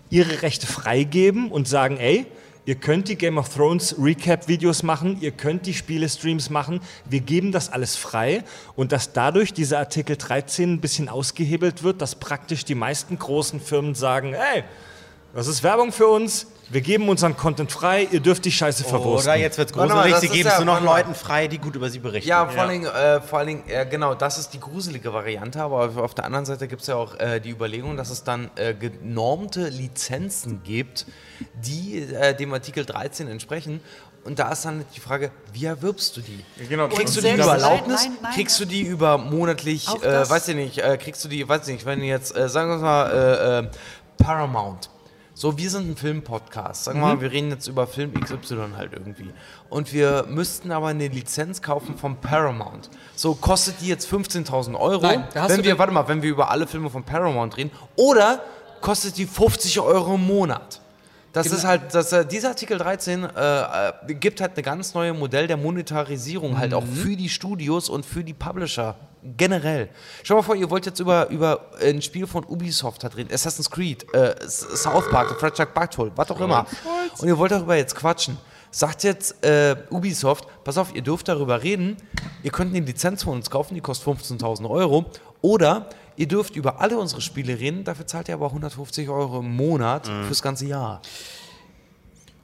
ihre 0.10 0.42
Rechte 0.42 0.68
freigeben 0.68 1.52
und 1.52 1.68
sagen, 1.68 1.98
ey, 1.98 2.26
ihr 2.66 2.76
könnt 2.76 3.08
die 3.08 3.16
Game 3.16 3.38
of 3.38 3.50
Thrones 3.50 3.96
Recap-Videos 4.00 4.84
machen, 4.84 5.18
ihr 5.22 5.32
könnt 5.32 5.66
die 5.66 5.74
Spielestreams 5.74 6.50
machen, 6.50 6.82
wir 7.10 7.22
geben 7.22 7.52
das 7.52 7.72
alles 7.72 7.96
frei 7.96 8.44
und 8.76 8.92
dass 8.92 9.14
dadurch 9.14 9.54
dieser 9.54 9.80
Artikel 9.80 10.18
13 10.18 10.74
ein 10.74 10.82
bisschen 10.82 11.10
ausgehebelt 11.10 11.84
wird, 11.84 12.02
dass 12.02 12.16
praktisch 12.16 12.66
die 12.66 12.76
meisten 12.76 13.18
großen 13.20 13.60
Firmen 13.60 13.96
sagen, 13.96 14.34
ey, 14.34 14.64
das 15.36 15.48
ist 15.48 15.64
Werbung 15.64 15.92
für 15.92 16.08
uns, 16.08 16.48
wir 16.70 16.82
geben 16.82 17.10
unseren 17.10 17.38
Content 17.38 17.72
frei, 17.72 18.08
ihr 18.12 18.20
dürft 18.22 18.44
die 18.46 18.52
Scheiße 18.52 18.84
verwursten. 18.84 19.32
Oder 19.32 19.40
jetzt 19.40 19.58
wird 19.58 19.72
gruselig, 19.72 20.16
sie 20.16 20.30
geben 20.30 20.50
ja- 20.50 20.54
es 20.58 20.66
nur 20.66 20.74
noch. 20.76 20.82
Leuten 20.82 21.14
frei, 21.14 21.48
die 21.48 21.60
gut 21.60 21.76
über 21.76 21.90
sie 21.90 22.00
berichten. 22.00 22.28
Ja, 22.28 22.48
vor 22.48 22.62
allen 22.64 22.72
Dingen, 22.72 22.86
äh, 22.86 23.22
vor 23.22 23.40
allen 23.40 23.48
Dingen 23.50 23.64
äh, 23.68 23.86
genau, 23.86 24.16
das 24.16 24.40
ist 24.40 24.54
die 24.54 24.60
gruselige 24.60 25.14
Variante, 25.14 25.62
aber 25.62 25.92
auf, 26.04 26.16
der 26.16 26.26
anderen 26.26 26.46
Seite 26.46 26.68
gibt 26.68 26.82
es 26.82 26.88
ja 26.88 26.96
auch 26.96 27.20
äh, 27.20 27.40
die 27.40 27.52
Überlegung, 27.52 27.98
dass 27.98 28.10
es 28.10 28.24
dann 28.24 28.50
äh, 28.56 28.74
genormte 28.74 29.70
Lizenzen 29.70 30.64
gibt, 30.64 31.06
die 31.54 32.00
äh, 32.00 32.36
dem 32.36 32.54
Artikel 32.54 32.86
13 32.86 33.28
entsprechen. 33.28 33.82
Und 34.24 34.40
da 34.40 34.52
ist 34.52 34.66
dann 34.66 34.84
die 34.96 35.00
Frage, 35.00 35.30
wie 35.54 35.66
erwirbst 35.66 36.18
du 36.18 36.22
die? 36.22 36.44
genau, 36.68 36.88
Kriegst 36.88 37.16
du 37.16 37.22
die 37.22 37.30
über 37.32 37.52
Erlaubnis? 37.52 38.02
Nein, 38.02 38.12
nein, 38.14 38.20
nein. 38.24 38.34
Kriegst 38.34 38.60
du 38.60 38.66
die 38.66 38.82
über 38.82 39.20
monatlich, 39.20 39.88
äh, 40.02 40.28
weiß 40.28 40.48
ich 40.48 40.56
nicht, 40.56 40.80
äh, 40.80 40.98
kriegst 40.98 41.24
du 41.24 41.28
die, 41.28 41.48
weiß 41.48 41.68
ich 41.68 41.74
nicht, 41.76 41.86
wenn 41.86 42.00
du 42.00 42.06
jetzt, 42.06 42.36
äh, 42.36 42.50
sagen 42.50 42.72
wir 42.72 42.78
mal, 42.78 43.12
äh, 43.12 43.60
äh, 43.60 43.70
Paramount. 44.18 44.90
So, 45.38 45.58
wir 45.58 45.70
sind 45.70 45.90
ein 45.90 45.98
Filmpodcast. 45.98 46.86
Sagen 46.86 47.02
wir 47.02 47.08
mal, 47.08 47.20
wir 47.20 47.30
reden 47.30 47.50
jetzt 47.50 47.68
über 47.68 47.88
Film 47.88 48.14
XY 48.14 48.70
halt 48.78 48.94
irgendwie. 48.94 49.32
Und 49.70 49.92
wir 49.92 50.26
müssten 50.30 50.72
aber 50.72 50.88
eine 50.88 51.10
Lizenz 51.10 51.62
kaufen 51.62 51.98
vom 51.98 52.16
Paramount. 52.16 52.90
So, 53.18 53.36
kostet 53.36 53.82
die 53.82 53.88
jetzt 53.88 54.10
15.000 54.10 54.80
Euro? 54.80 55.02
Nein, 55.02 55.28
da 55.34 55.42
hast 55.42 55.52
wenn 55.52 55.58
du 55.58 55.66
wir, 55.66 55.78
warte 55.78 55.92
mal, 55.92 56.08
wenn 56.08 56.22
wir 56.22 56.30
über 56.30 56.50
alle 56.50 56.66
Filme 56.66 56.90
von 56.90 57.04
Paramount 57.04 57.58
reden. 57.58 57.72
Oder 57.98 58.44
kostet 58.80 59.18
die 59.18 59.26
50 59.26 59.78
Euro 59.82 60.16
im 60.16 60.26
Monat? 60.26 60.80
Das 61.36 61.48
ist 61.48 61.66
halt, 61.66 61.94
das, 61.94 62.14
äh, 62.14 62.26
dieser 62.26 62.50
Artikel 62.50 62.78
13 62.78 63.24
äh, 63.24 63.30
äh, 63.30 64.14
gibt 64.14 64.40
halt 64.40 64.56
ein 64.56 64.64
ganz 64.64 64.94
neues 64.94 65.18
Modell 65.18 65.48
der 65.48 65.58
Monetarisierung 65.58 66.58
halt 66.58 66.74
auch 66.74 66.86
für 66.86 67.18
die 67.18 67.28
Studios 67.28 67.90
und 67.90 68.06
für 68.06 68.24
die 68.24 68.34
Publisher 68.34 68.96
generell. 69.38 69.90
Schau 70.24 70.36
mal 70.36 70.44
vor, 70.44 70.56
ihr 70.56 70.70
wollt 70.70 70.86
jetzt 70.86 71.00
über, 71.00 71.28
über 71.30 71.72
ein 71.82 72.02
Spiel 72.02 72.26
von 72.26 72.46
Ubisoft 72.46 73.04
halt 73.04 73.18
reden, 73.18 73.34
Assassin's 73.34 73.70
Creed, 73.70 74.06
äh, 74.14 74.36
South 74.48 75.10
Park, 75.10 75.30
The 75.30 75.36
Fred 75.36 75.58
Jack 75.58 75.74
Butthole, 75.74 76.12
was 76.16 76.32
auch 76.32 76.40
immer. 76.40 76.66
Und 77.18 77.28
ihr 77.28 77.38
wollt 77.38 77.52
darüber 77.52 77.76
jetzt 77.76 77.96
quatschen. 77.96 78.38
Sagt 78.72 79.04
jetzt 79.04 79.44
äh, 79.44 79.76
Ubisoft, 79.90 80.48
pass 80.64 80.78
auf, 80.78 80.96
ihr 80.96 81.02
dürft 81.02 81.28
darüber 81.28 81.64
reden, 81.64 81.98
ihr 82.44 82.52
könnt 82.52 82.74
eine 82.76 82.86
Lizenz 82.86 83.24
von 83.24 83.34
uns 83.34 83.50
kaufen, 83.50 83.74
die 83.74 83.82
kostet 83.82 84.08
15.000 84.08 84.70
Euro. 84.70 85.06
Oder 85.42 85.90
ihr 86.16 86.28
dürft 86.28 86.56
über 86.56 86.80
alle 86.82 86.98
unsere 86.98 87.22
Spiele 87.22 87.60
reden, 87.60 87.84
dafür 87.84 88.08
zahlt 88.08 88.28
ihr 88.28 88.34
aber 88.36 88.48
150 88.48 89.10
Euro 89.10 89.40
im 89.40 89.56
Monat 89.56 90.08
fürs 90.28 90.42
ganze 90.42 90.66
Jahr. 90.66 91.02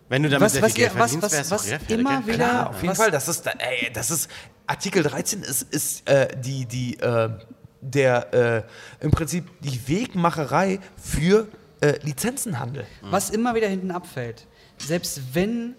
Wenn 0.10 0.24
du 0.24 0.30
damit 0.30 0.46
Was, 0.48 0.54
sehr 0.54 0.62
was, 0.62 0.74
viel 0.74 0.84
Geld 0.84 1.00
was, 1.00 1.12
verdienst, 1.12 1.52
was, 1.52 1.70
was 1.70 1.82
immer 1.90 2.28
wieder. 2.28 2.38
Ja, 2.48 2.68
auf 2.68 2.82
jeden 2.82 2.90
was, 2.90 2.98
Fall. 2.98 3.12
Das 3.12 3.30
ist, 3.30 3.46
da- 3.46 3.54
ey, 3.60 3.90
das 3.94 4.12
ist 4.12 4.30
Artikel 4.68 5.04
13 5.04 5.42
ist, 5.42 5.62
ist 5.74 6.10
äh, 6.10 6.28
die, 6.38 6.66
die, 6.66 7.00
äh, 7.00 7.30
der 7.80 8.34
äh, 9.00 9.04
im 9.06 9.12
Prinzip 9.12 9.46
die 9.62 9.88
Wegmacherei 9.88 10.80
für 10.98 11.48
äh, 11.80 11.98
Lizenzenhandel. 12.04 12.86
Was 13.02 13.30
immer 13.30 13.56
wieder 13.56 13.68
hinten 13.70 13.92
abfällt, 13.92 14.48
selbst 14.78 15.22
wenn 15.34 15.76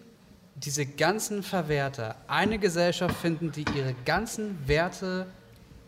diese 0.55 0.87
ganzen 0.87 1.43
Verwerter 1.43 2.17
eine 2.27 2.59
Gesellschaft 2.59 3.17
finden, 3.17 3.53
die 3.53 3.65
ihre 3.77 3.95
ganzen 4.07 4.67
Werte, 4.67 5.27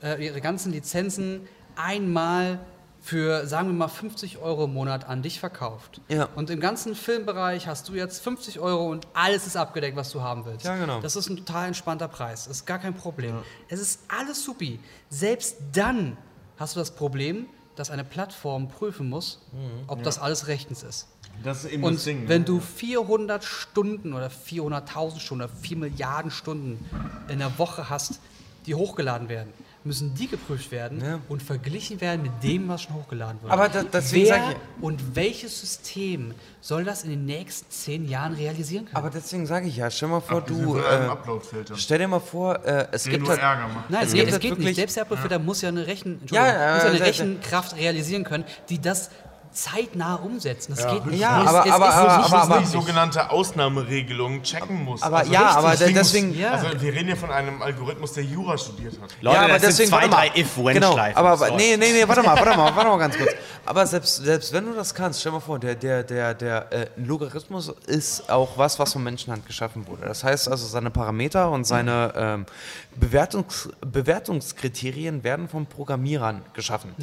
äh, 0.02 0.22
ihre 0.24 0.40
ganzen 0.40 0.70
Lizenzen 0.72 1.48
einmal 1.76 2.60
für, 3.00 3.46
sagen 3.46 3.68
wir 3.68 3.74
mal, 3.74 3.88
50 3.88 4.38
Euro 4.38 4.64
im 4.64 4.72
Monat 4.72 5.06
an 5.06 5.20
dich 5.20 5.38
verkauft. 5.38 6.00
Ja. 6.08 6.28
Und 6.36 6.48
im 6.48 6.58
ganzen 6.58 6.94
Filmbereich 6.94 7.66
hast 7.66 7.88
du 7.90 7.94
jetzt 7.94 8.22
50 8.22 8.60
Euro 8.60 8.90
und 8.90 9.06
alles 9.12 9.46
ist 9.46 9.58
abgedeckt, 9.58 9.94
was 9.94 10.10
du 10.10 10.22
haben 10.22 10.46
willst. 10.46 10.64
Ja, 10.64 10.76
genau. 10.76 11.00
Das 11.02 11.14
ist 11.14 11.28
ein 11.28 11.36
total 11.36 11.66
entspannter 11.66 12.08
Preis. 12.08 12.46
Das 12.46 12.58
ist 12.58 12.66
gar 12.66 12.78
kein 12.78 12.94
Problem. 12.94 13.36
Es 13.68 13.78
ist 13.78 14.00
alles 14.08 14.42
supi. 14.42 14.80
Selbst 15.10 15.56
dann 15.72 16.16
hast 16.56 16.76
du 16.76 16.80
das 16.80 16.92
Problem, 16.92 17.46
dass 17.76 17.90
eine 17.90 18.04
Plattform 18.04 18.68
prüfen 18.68 19.10
muss, 19.10 19.42
ob 19.86 20.02
das 20.02 20.18
alles 20.18 20.46
rechtens 20.46 20.82
ist. 20.82 21.08
Das 21.42 21.64
ist 21.64 21.72
eben 21.72 21.82
Und 21.82 21.96
das 21.96 22.04
Ding. 22.04 22.28
wenn 22.28 22.42
ne? 22.42 22.46
du 22.46 22.60
400 22.60 23.44
Stunden 23.44 24.14
oder 24.14 24.28
400.000 24.28 25.18
Stunden 25.18 25.44
oder 25.44 25.52
4 25.52 25.76
Milliarden 25.76 26.30
Stunden 26.30 26.84
in 27.28 27.40
der 27.40 27.58
Woche 27.58 27.90
hast, 27.90 28.20
die 28.66 28.74
hochgeladen 28.74 29.28
werden, 29.28 29.52
müssen 29.84 30.14
die 30.14 30.28
geprüft 30.28 30.70
werden 30.70 31.02
Ja. 31.04 31.20
und 31.28 31.42
verglichen 31.42 32.00
werden 32.00 32.22
mit 32.22 32.32
dem, 32.42 32.68
was 32.68 32.82
schon 32.82 32.94
hochgeladen 32.94 33.40
wird. 33.42 33.52
Aber 33.52 33.68
da- 33.68 33.82
deswegen 33.84 34.26
Wer 34.28 34.34
sag 34.36 34.50
ich- 34.52 34.82
und 34.82 35.14
welches 35.14 35.60
System 35.60 36.32
soll 36.60 36.84
das 36.84 37.04
in 37.04 37.10
den 37.10 37.26
nächsten 37.26 37.70
10 37.70 38.08
Jahren 38.08 38.32
realisieren 38.34 38.86
können? 38.86 38.96
Aber 38.96 39.10
deswegen 39.10 39.46
sage 39.46 39.68
ich 39.68 39.76
ja, 39.76 39.90
stell 39.90 40.08
mal 40.08 40.20
vor, 40.20 40.38
Abgesehen 40.38 40.64
du. 40.66 40.78
Äh, 40.78 40.82
Upload-Filter. 41.08 41.76
stell 41.76 41.98
dir 41.98 42.08
mal 42.08 42.20
vor, 42.20 42.64
äh, 42.64 42.86
es 42.92 43.02
Den 43.02 43.12
gibt 43.12 43.22
nur 43.24 43.30
halt, 43.32 43.40
Ärger 43.42 43.68
macht. 43.68 43.90
Nein, 43.90 44.02
es 44.06 44.12
gibt 44.14 44.24
geht, 44.26 44.34
es 44.34 44.40
geht 44.40 44.58
nicht. 44.58 44.76
Selbst 44.76 44.96
der 44.96 45.02
Upload-Filter 45.02 45.38
muss 45.38 45.60
ja 45.60 45.68
eine, 45.68 45.86
Rechen, 45.86 46.20
Ja, 46.30 46.40
muss 46.74 46.82
ja 46.84 46.88
eine 46.90 47.00
Rechenkraft 47.00 47.76
realisieren 47.76 48.24
können, 48.24 48.44
die 48.70 48.80
das 48.80 49.10
zeitnah 49.54 50.16
umsetzen. 50.16 50.74
Das 50.76 50.86
geht 50.90 51.06
nicht. 51.06 51.20
Ja, 51.20 51.42
es, 51.42 51.48
aber- 51.48 51.64
es 51.66 51.72
aber- 51.72 51.88
ist 51.88 51.94
aber- 51.94 52.16
nicht 52.18 52.26
aber- 52.32 52.42
aber 52.42 52.58
die 52.58 52.66
sogenannte 52.66 53.30
Ausnahmeregelung 53.30 54.42
checken 54.42 54.84
muss. 54.84 55.02
Aber 55.02 55.18
Also 55.18 55.32
ja, 55.32 55.40
richtig, 55.40 55.56
aber 55.56 55.76
deswegen- 55.94 56.28
Muss, 56.28 56.38
Ja. 56.38 56.50
Also 56.52 56.80
wir 56.80 56.92
reden 56.92 57.06
hier 57.06 57.16
von 57.16 57.30
einem 57.30 57.62
Algorithmus, 57.62 58.12
der 58.12 58.24
Jura 58.24 58.58
studiert 58.58 58.94
hat. 59.00 59.10
Leute, 59.20 59.36
ja, 59.36 59.42
aber 59.44 59.52
das 59.54 59.62
deswegen, 59.62 59.90
sind 59.90 59.98
zwei, 60.00 60.08
drei 60.08 60.26
If-When-Schleifen. 60.40 61.14
Genau, 61.14 61.28
aber 61.28 61.36
Sorry. 61.36 61.54
nee, 61.56 61.76
nee, 61.76 61.92
nee, 61.92 62.08
warte 62.08 62.22
mal, 62.22 62.36
warte 62.36 62.56
mal, 62.56 62.74
warte 62.76 62.88
mal 62.90 62.98
ganz 62.98 63.16
kurz. 63.16 63.30
Aber 63.66 63.86
selbst, 63.86 64.16
selbst 64.16 64.52
wenn 64.52 64.66
du 64.66 64.74
das 64.74 64.94
kannst, 64.94 65.20
stell 65.20 65.32
mal 65.32 65.40
vor, 65.40 65.58
der, 65.58 65.74
der, 65.74 66.02
der, 66.02 66.34
der 66.34 66.72
äh, 66.72 66.86
Logarithmus 66.96 67.68
ist 67.86 68.28
auch 68.30 68.58
was, 68.58 68.78
was 68.78 68.92
von 68.92 69.02
Menschenhand 69.02 69.46
geschaffen 69.46 69.86
wurde. 69.86 70.02
Das 70.06 70.22
heißt 70.24 70.48
also, 70.50 70.66
seine 70.66 70.90
Parameter 70.90 71.50
und 71.50 71.64
seine 71.64 72.12
ähm, 72.16 72.46
Bewertungs 72.96 73.68
Bewertungskriterien 73.80 75.24
werden 75.24 75.48
von 75.48 75.66
Programmierern 75.66 76.42
geschaffen. 76.52 76.94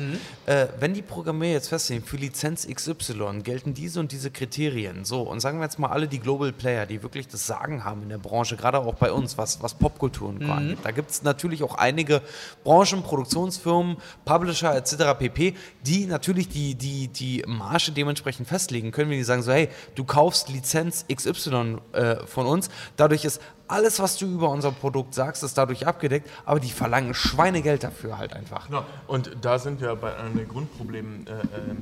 Äh, 0.46 0.68
wenn 0.80 0.94
die 0.94 1.02
Programmierer 1.02 1.54
jetzt 1.54 1.70
festlegen, 1.70 2.04
für 2.04 2.18
Lizenz 2.18 2.68
XY 2.68 3.42
gelten 3.44 3.74
diese 3.74 4.00
und 4.00 4.12
diese 4.12 4.32
Kriterien, 4.32 5.06
so, 5.06 5.22
und 5.22 5.40
sagen 5.40 5.60
wir 5.60 5.66
jetzt 5.66 5.80
mal 5.80 5.90
alle 5.90 6.08
die 6.08 6.20
Global 6.20 6.52
Player, 6.52 6.86
die 6.86 7.04
wirklich 7.04 7.28
das 7.28 7.48
Sagen 7.48 7.84
haben 7.84 8.04
in 8.04 8.10
der 8.10 8.18
Branche, 8.18 8.58
gerade 8.58 8.80
auch 8.80 8.96
bei 8.96 9.12
uns, 9.12 9.38
was, 9.38 9.62
was 9.62 9.74
Popkultur 9.74 10.30
und 10.30 10.46
Co. 10.46 10.52
angeht. 10.52 10.80
Da 10.84 10.92
gibt 10.92 11.12
es 11.12 11.24
natürlich 11.24 11.64
auch 11.64 11.76
einige 11.76 12.22
Branchen, 12.64 13.04
Produktionsfirmen, 13.04 13.98
Publisher 14.26 14.76
etc. 14.76 15.18
pp., 15.18 15.56
die 15.86 16.06
natürlich 16.06 16.50
die, 16.50 16.76
die, 16.76 17.08
die 17.08 17.44
Marge 17.48 17.92
dementsprechend 17.92 18.48
festlegen 18.48 18.92
können, 18.92 19.10
wenn 19.10 19.18
die 19.18 19.24
sagen 19.24 19.42
so, 19.42 19.52
hey, 19.52 19.70
du 19.96 20.04
kaufst 20.04 20.50
Lizenz 20.50 21.06
XY 21.14 21.78
äh, 21.94 22.16
von 22.26 22.46
uns, 22.46 22.70
dadurch 22.96 23.26
ist 23.26 23.42
alles, 23.72 24.00
was 24.00 24.18
du 24.18 24.26
über 24.26 24.50
unser 24.50 24.72
Produkt 24.72 25.14
sagst, 25.14 25.44
ist 25.44 25.58
dadurch 25.58 25.88
abgedeckt, 25.88 26.30
aber 26.46 26.60
die 26.60 26.70
verlangen 26.70 27.14
Schweinegeld 27.14 27.84
dafür 27.84 28.18
halt 28.18 28.34
einfach. 28.34 28.68
Genau. 28.68 28.86
Und 29.08 29.32
da 29.42 29.60
sind 29.60 29.82
wir 29.82 29.96
bei 29.96 30.16
einem 30.16 30.36
der 30.36 30.46
Grundprobleme 30.46 31.26
äh, 31.26 31.32
äh, 31.32 31.76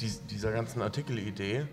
dies, 0.00 0.24
dieser 0.26 0.52
ganzen 0.52 0.82
Artikelidee. 0.82 1.66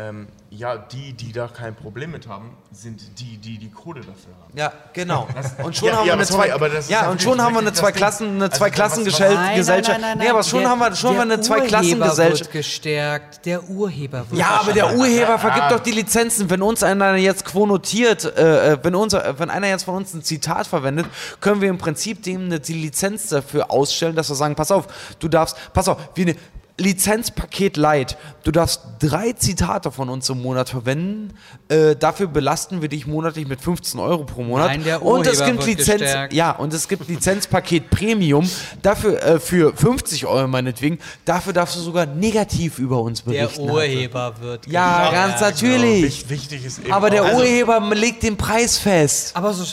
Ähm, 0.00 0.28
ja, 0.50 0.76
die, 0.76 1.12
die 1.12 1.32
da 1.32 1.48
kein 1.48 1.74
Problem 1.74 2.12
mit 2.12 2.28
haben, 2.28 2.56
sind 2.70 3.02
die, 3.18 3.36
die 3.36 3.58
die 3.58 3.68
Kohle 3.68 3.98
dafür 3.98 4.32
haben. 4.40 4.56
Ja, 4.56 4.72
genau. 4.92 5.26
Und 5.64 5.74
schon 5.76 5.88
Ja, 5.88 5.96
haben 5.96 6.00
ja, 6.06 6.12
wir 6.12 6.12
eine 6.12 6.24
sorry, 6.24 6.46
zwei, 6.46 6.54
aber 6.54 6.68
das 6.68 6.84
ist 6.84 6.90
ja, 6.90 7.10
und 7.10 7.20
schon 7.20 7.32
wirklich 7.32 7.44
haben 7.46 7.54
wir 7.54 7.60
eine 7.62 7.72
zwei. 7.72 7.90
Klassen, 7.90 8.28
eine 8.36 8.44
Also 8.44 8.58
zwei 8.58 8.66
was- 8.68 8.74
Klassen 8.76 9.06
was- 9.06 9.54
Gesellschaft. 9.56 10.00
Nee, 10.18 10.28
aber 10.28 10.42
schon 10.44 10.60
der, 10.60 10.70
haben 10.70 10.78
wir 10.78 10.94
schon 10.94 11.14
wir 11.16 11.22
eine 11.22 11.40
zwei 11.40 11.56
Urheber 11.56 11.66
Klassen 11.68 12.00
Gesellschaft. 12.00 12.40
wird 12.42 12.52
gestärkt. 12.52 13.44
Der 13.44 13.68
Urheber 13.68 14.24
wird 14.30 14.40
Ja, 14.40 14.60
aber 14.60 14.72
der 14.72 14.94
Urheber 14.96 15.36
vergibt 15.36 15.72
doch 15.72 15.80
die 15.80 15.90
Lizenzen. 15.90 16.48
Wenn 16.48 16.62
uns 16.62 16.84
einer 16.84 17.16
jetzt 17.16 17.44
quonotiert, 17.44 18.24
äh, 18.38 18.74
äh, 18.74 18.78
wenn, 18.80 18.94
unser, 18.94 19.24
äh, 19.26 19.38
wenn 19.40 19.50
einer 19.50 19.66
jetzt 19.68 19.82
von 19.82 19.96
uns 19.96 20.14
ein 20.14 20.22
Zitat 20.22 20.68
verwendet, 20.68 21.06
können 21.40 21.60
wir 21.60 21.68
im 21.70 21.78
Prinzip 21.78 22.22
dem 22.22 22.42
eine, 22.44 22.60
die 22.60 22.74
Lizenz 22.74 23.26
dafür 23.30 23.68
ausstellen, 23.72 24.14
dass 24.14 24.28
wir 24.28 24.36
sagen, 24.36 24.54
pass 24.54 24.70
auf, 24.70 24.86
du 25.18 25.26
darfst, 25.26 25.56
pass 25.72 25.88
auf, 25.88 25.96
wie 26.14 26.22
eine 26.22 26.36
Lizenzpaket 26.78 27.76
Light. 27.76 28.16
Du 28.44 28.50
darfst 28.52 28.80
drei 29.00 29.32
Zitate 29.32 29.90
von 29.90 30.08
uns 30.08 30.28
im 30.30 30.40
Monat 30.40 30.68
verwenden. 30.70 31.34
Äh, 31.68 31.96
dafür 31.96 32.28
belasten 32.28 32.80
wir 32.82 32.88
dich 32.88 33.06
monatlich 33.06 33.46
mit 33.46 33.60
15 33.60 34.00
Euro 34.00 34.24
pro 34.24 34.42
Monat. 34.42 34.68
Nein, 34.68 34.84
der 34.84 35.02
und 35.02 35.26
es 35.26 35.44
gibt 35.44 35.64
Lizenz, 35.66 36.00
gestärkt. 36.00 36.32
ja, 36.32 36.52
und 36.52 36.72
es 36.72 36.88
gibt 36.88 37.06
Lizenzpaket 37.08 37.90
Premium. 37.90 38.48
Dafür 38.82 39.22
äh, 39.22 39.40
für 39.40 39.74
50 39.76 40.26
Euro 40.26 40.46
meinetwegen. 40.48 40.98
Dafür 41.24 41.52
darfst 41.52 41.76
du 41.76 41.80
sogar 41.80 42.06
negativ 42.06 42.78
über 42.78 43.00
uns 43.02 43.22
Der 43.24 43.32
berichten. 43.42 43.68
Urheber 43.70 44.34
wird 44.40 44.66
Ja, 44.66 45.10
gestärkt. 45.10 45.14
ganz 45.14 45.40
natürlich. 45.40 46.02
Wich- 46.04 46.28
Wichtig 46.30 46.64
ist 46.64 46.78
eben 46.78 46.92
Aber 46.92 47.10
der 47.10 47.24
auch- 47.24 47.34
Urheber 47.38 47.80
legt 47.94 48.22
den 48.22 48.36
Preis 48.36 48.78
fest. 48.78 49.36
Aber 49.36 49.52
so, 49.52 49.64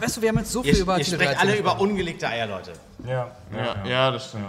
weißt 0.00 0.16
du, 0.16 0.22
wir 0.22 0.28
haben 0.30 0.38
jetzt 0.38 0.52
so 0.52 0.62
viel 0.62 0.74
Ihr, 0.74 0.80
über 0.80 0.98
ihr 0.98 1.04
sprecht 1.04 1.20
13 1.22 1.38
alle 1.38 1.56
über 1.58 1.78
ungelegte 1.80 2.26
Eier, 2.26 2.46
Leute. 2.46 2.72
Ja, 3.06 3.30
ja, 3.54 3.88
ja, 3.88 4.10
das 4.10 4.28
stimmt. 4.28 4.46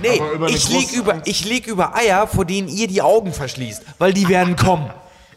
Nee, 0.00 0.20
ich 0.48 0.68
lieg 0.68 0.88
große- 0.90 0.94
über, 0.96 1.22
ich 1.24 1.44
lieg 1.44 1.66
über 1.66 1.94
Eier, 1.96 2.26
vor 2.26 2.44
denen 2.44 2.68
ihr 2.68 2.88
die 2.88 3.02
Augen 3.02 3.32
verschließt, 3.32 3.82
weil 3.98 4.12
die 4.12 4.28
werden 4.28 4.56
kommen. 4.56 4.90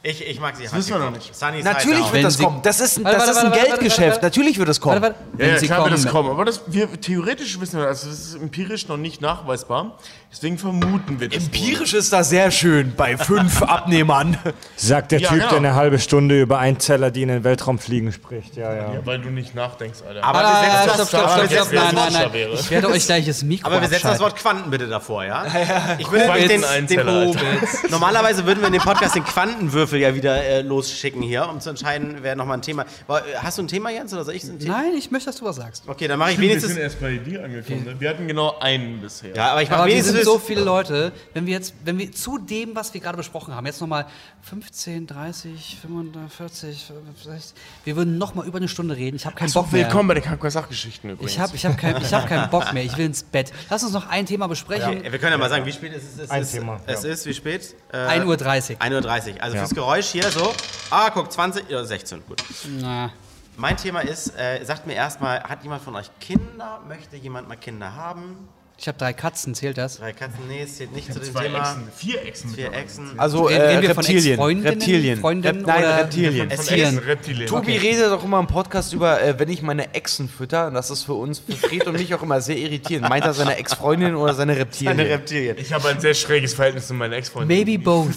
Ich, 0.08 0.24
ich 0.24 0.40
mag 0.40 0.56
sie. 0.56 0.64
Das 0.66 0.74
wissen 0.76 0.92
wir 0.92 1.00
noch 1.00 1.10
nicht. 1.10 1.36
Sunny 1.36 1.64
Natürlich 1.64 2.14
wird 2.14 2.24
das 2.26 2.38
kommen. 2.38 2.60
Das 2.62 2.80
ist, 2.80 2.98
ein- 3.00 3.06
Warte, 3.06 3.18
das 3.18 3.26
warte, 3.28 3.32
ist 3.32 3.38
ein 3.46 3.50
warte, 3.50 3.58
warte, 3.58 3.70
Geldgeschäft. 3.72 4.00
warte, 4.02 4.12
warte. 4.22 4.26
Natürlich 4.28 4.58
wird 4.60 4.70
das 4.70 4.80
kommen. 4.80 5.02
Warte, 5.02 5.16
warte. 5.16 5.26
Ja, 5.34 5.40
Wenn 5.40 5.50
ja 5.54 5.60
sie 5.60 5.66
klar 5.66 5.84
wird 5.84 5.94
das 5.94 6.02
kommen, 6.04 6.14
kommen, 6.14 6.30
aber 6.30 6.46
das, 6.46 6.62
wir, 6.68 7.02
theoretisch 7.02 7.60
wissen 7.60 7.80
wir, 7.80 7.88
also 7.88 8.08
das 8.10 8.20
ist 8.20 8.36
empirisch 8.36 8.88
noch 8.88 8.98
nicht 8.98 9.20
nachweisbar. 9.22 9.98
Deswegen 10.36 10.58
vermuten 10.58 11.18
wir 11.22 11.30
das. 11.30 11.46
Empirisch 11.46 11.94
ist 11.94 12.12
das 12.12 12.30
sehr 12.30 12.52
schön 12.52 12.94
bei 12.98 13.16
fünf 13.16 13.62
Abnehmern. 13.62 14.38
Sagt 14.76 15.14
der 15.14 15.20
Ja, 15.22 15.30
Typ, 15.30 15.38
genau. 15.38 15.50
der 15.50 15.58
eine 15.60 15.76
halbe 15.76 15.98
Stunde 15.98 16.42
über 16.42 16.60
Einzeller, 16.60 17.10
die 17.10 17.22
in 17.22 17.30
den 17.30 17.46
Weltraum 17.46 17.80
fliegen, 17.80 18.12
spricht. 18.12 18.58
Ja, 18.58 18.76
ja. 18.76 18.88
Wohl. 18.90 18.96
Ja, 18.96 19.06
weil 19.06 19.20
du 19.20 19.30
nicht 19.30 19.56
nachdenkst, 19.56 20.00
Alter. 20.06 20.24
Aber 20.26 20.40
Ah, 20.44 20.62
wir 20.62 20.70
setzen 20.70 20.84
stopp, 20.84 20.98
das, 20.98 21.08
stopp, 21.08 21.22
aber 21.22 21.30
stopp, 21.30 21.50
wir 21.50 21.58
stopp, 21.58 21.68
setzen 21.70 21.76
nein, 21.86 21.96
das 21.96 21.96
nein, 21.96 22.14
Wort- 22.14 22.24
nein. 22.24 22.34
wäre. 22.34 22.54
Ich 22.54 22.70
werde 22.72 22.90
euch 22.90 23.06
gleich 23.06 23.26
das 23.26 23.44
Mikro 23.44 23.68
Aber 23.68 23.82
wir 23.82 23.88
setzen 23.88 24.08
das. 24.08 24.20
Wort 24.20 24.36
Quanten 24.36 24.70
bitte 24.70 24.88
davor, 24.88 25.24
ja? 25.24 25.46
Ich 26.00 26.12
würde 26.12 26.26
nämlich 26.28 26.48
den, 26.48 26.62
den 26.62 26.70
Einzeller, 26.70 27.12
Alter. 27.14 27.40
Normalerweise 27.90 28.46
würden 28.46 28.60
wir 28.60 28.68
in 28.68 28.74
dem 28.74 28.82
Podcast 28.82 29.16
den 29.16 29.24
Quantenwürfel 29.24 30.00
ja 30.02 30.14
wieder 30.16 30.44
äh, 30.44 30.62
losschicken 30.64 31.22
hier, 31.22 31.48
um 31.48 31.62
zu 31.62 31.70
entscheiden, 31.70 32.18
wer 32.24 32.36
nochmal 32.36 32.58
ein 32.58 32.62
Thema. 32.62 32.84
Aber, 33.08 33.20
äh, 33.22 33.36
Hast 33.42 33.58
du 33.58 33.64
ein 33.64 33.70
Thema, 33.70 33.90
Jens, 33.90 34.14
oder 34.14 34.26
soll 34.26 34.36
ich 34.36 34.44
ein 34.44 34.60
Thema? 34.60 34.80
Nein, 34.82 34.92
ich 34.98 35.12
möchte, 35.12 35.30
dass 35.30 35.38
du 35.40 35.46
was 35.46 35.56
sagst. 35.56 35.84
Okay, 35.88 36.10
dann 36.10 36.20
mache 36.20 36.32
ich 36.34 36.40
wir 36.42 36.50
wenigstens. 36.50 36.74
sind 36.74 36.82
erst 36.82 37.00
bei 37.00 37.16
dir 37.18 37.44
angekommen. 37.46 37.96
Wir 38.00 38.10
hatten 38.10 38.28
genau 38.28 38.60
einen 38.60 39.00
bisher. 39.00 39.34
Ja, 39.34 39.52
aber 39.54 39.62
ich 39.62 39.70
mache 39.70 39.86
wir 39.86 39.92
wenigstens. 39.94 40.25
So 40.26 40.40
viele 40.40 40.62
Leute, 40.64 41.12
wenn 41.34 41.46
wir 41.46 41.54
jetzt, 41.54 41.74
wenn 41.86 41.98
wir 41.98 42.12
zu 42.12 42.38
dem, 42.38 42.76
was 42.76 42.94
wir 42.94 43.02
gerade 43.02 43.18
besprochen 43.18 43.56
haben, 43.56 43.66
jetzt 43.66 43.80
nochmal 43.80 44.06
15, 44.42 45.08
30, 45.08 45.78
45, 45.82 46.92
50, 47.16 47.54
wir 47.86 47.96
würden 47.96 48.18
nochmal 48.18 48.46
über 48.46 48.58
eine 48.58 48.68
Stunde 48.68 48.98
reden. 48.98 49.16
Ich 49.16 49.26
habe 49.26 49.36
keinen 49.36 49.52
Bock 49.54 49.72
mehr. 49.72 49.86
Willkommen 49.86 50.08
bei 50.08 50.16
den 50.16 50.24
Kankoi-Sachgeschichten 50.24 51.12
übrigens. 51.12 51.32
Ich 51.32 51.40
habe 51.40 51.56
ich 51.56 51.66
hab 51.66 51.78
kein, 51.78 52.02
ich 52.02 52.14
hab 52.14 52.28
keinen 52.28 52.50
Bock 52.50 52.74
mehr. 52.74 52.84
Ich 52.84 52.98
will 52.98 53.06
ins 53.06 53.24
Bett. 53.24 53.52
Lass 53.70 53.84
uns 53.84 53.94
noch 53.94 54.08
ein 54.10 54.26
Thema 54.26 54.48
besprechen. 54.48 55.04
Ja, 55.04 55.12
wir 55.12 55.20
können 55.20 55.32
ja 55.32 55.38
mal 55.38 55.50
sagen, 55.50 55.66
wie 55.66 55.72
spät 55.72 55.94
ist 55.94 56.04
es? 56.16 56.20
Es 56.20 56.30
Ein 56.30 56.42
ist, 56.42 56.52
Thema, 56.52 56.80
Es 56.86 57.04
ja. 57.04 57.10
ist, 57.12 57.26
wie 57.26 57.34
spät? 57.34 57.76
Äh, 57.92 57.98
1.30 57.98 58.26
Uhr. 58.26 58.36
1.30 58.82 59.36
Uhr. 59.36 59.44
Also 59.44 59.58
fürs 59.58 59.70
Geräusch 59.76 60.08
hier 60.08 60.30
so. 60.32 60.54
Ah, 60.90 61.10
guck, 61.12 61.32
20 61.32 61.68
oder 61.68 61.86
16. 61.86 62.24
Gut. 62.28 62.44
Na, 62.80 63.12
Mein 63.58 63.78
Thema 63.78 64.02
ist, 64.02 64.36
äh, 64.38 64.64
sagt 64.66 64.88
mir 64.88 64.94
erstmal, 64.94 65.42
hat 65.44 65.64
jemand 65.64 65.84
von 65.84 65.96
euch 65.96 66.10
Kinder? 66.20 66.82
Möchte 66.88 67.16
jemand 67.16 67.48
mal 67.48 67.56
Kinder 67.56 67.96
haben? 67.96 68.48
Ich 68.78 68.88
habe 68.90 68.98
drei 68.98 69.14
Katzen, 69.14 69.56
zählt 69.56 69.78
das? 69.78 69.98
Drei 69.98 70.12
Katzen? 70.12 70.40
Nee, 70.50 70.62
es 70.64 70.78
zählt 70.78 70.94
nicht 70.94 71.12
zu 71.12 71.20
dem 71.20 71.32
Zwei 71.32 71.46
Thema. 71.46 71.60
Echsen, 71.60 71.90
vier 71.96 72.22
Echsen. 72.26 72.50
Vier. 72.50 72.74
Echsen. 72.74 73.20
Also 73.20 73.48
äh, 73.48 73.56
reden 73.62 73.82
wir 73.84 73.96
von 73.96 74.04
Reptilien. 74.04 74.34
Ex-Freundinnen, 74.34 74.68
Reptilien. 74.74 75.20
Freundinnen 75.22 75.60
Rep- 75.62 75.68
nein, 75.68 75.84
oder- 75.84 75.98
Reptilien. 75.98 76.52
Es 76.52 76.56
Von 76.68 76.76
Echsen, 76.76 76.76
Tieren. 76.76 76.98
Reptilien. 77.00 77.48
Tobi 77.48 77.78
redet 77.78 78.12
doch 78.12 78.24
immer 78.24 78.40
im 78.40 78.48
Podcast 78.48 78.94
über, 78.94 79.22
äh, 79.22 79.40
wenn 79.40 79.50
ich 79.50 79.62
meine 79.62 79.94
Echsen 79.94 80.28
fütter. 80.28 80.68
Und 80.68 80.74
das 80.74 80.90
ist 80.92 81.04
für 81.04 81.14
uns, 81.14 81.40
für 81.40 81.54
Fred 81.54 81.88
und 81.88 81.94
mich 81.98 82.14
auch 82.14 82.22
immer 82.22 82.42
sehr 82.42 82.58
irritierend. 82.58 83.08
Meint 83.08 83.24
er 83.26 83.34
seine 83.34 83.56
Ex-Freundin 83.58 84.16
oder 84.16 84.34
seine 84.34 84.58
Reptilien? 84.58 85.00
Eine 85.00 85.10
Reptilien. 85.10 85.56
Ich 85.58 85.72
habe 85.72 85.88
ein 85.90 86.00
sehr 86.02 86.14
schräges 86.14 86.54
Verhältnis 86.54 86.88
zu 86.88 86.94
meinen 86.94 87.14
Ex-Freunden. 87.14 87.48
Maybe 87.48 87.82
both. 87.82 88.08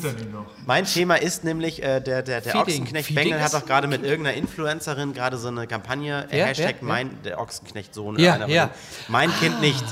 Mein 0.66 0.84
Thema 0.84 1.14
ist 1.14 1.44
nämlich, 1.44 1.82
äh, 1.82 2.00
der, 2.00 2.22
der, 2.22 2.40
der 2.40 2.42
Feeding. 2.42 2.60
Ochsenknecht 2.82 3.06
Feeding 3.06 3.24
Bengel 3.30 3.40
hat 3.42 3.54
doch 3.54 3.64
gerade 3.64 3.86
mit 3.86 4.02
irgendeiner 4.02 4.36
Influencerin 4.36 5.14
gerade 5.14 5.38
so 5.38 5.48
eine 5.48 5.66
Kampagne, 5.66 6.24
äh, 6.30 6.36
Wer? 6.36 6.46
Hashtag 6.46 6.76
Wer? 6.80 6.88
mein, 6.88 7.22
der 7.22 7.40
Ochsenknecht-Sohn. 7.40 8.18
Ja, 8.18 8.34
einer 8.34 8.44
von 8.44 8.52
ja. 8.52 8.66
denen. 8.66 8.74
Mein 9.08 9.30
Kind 9.38 9.60
nicht. 9.60 9.84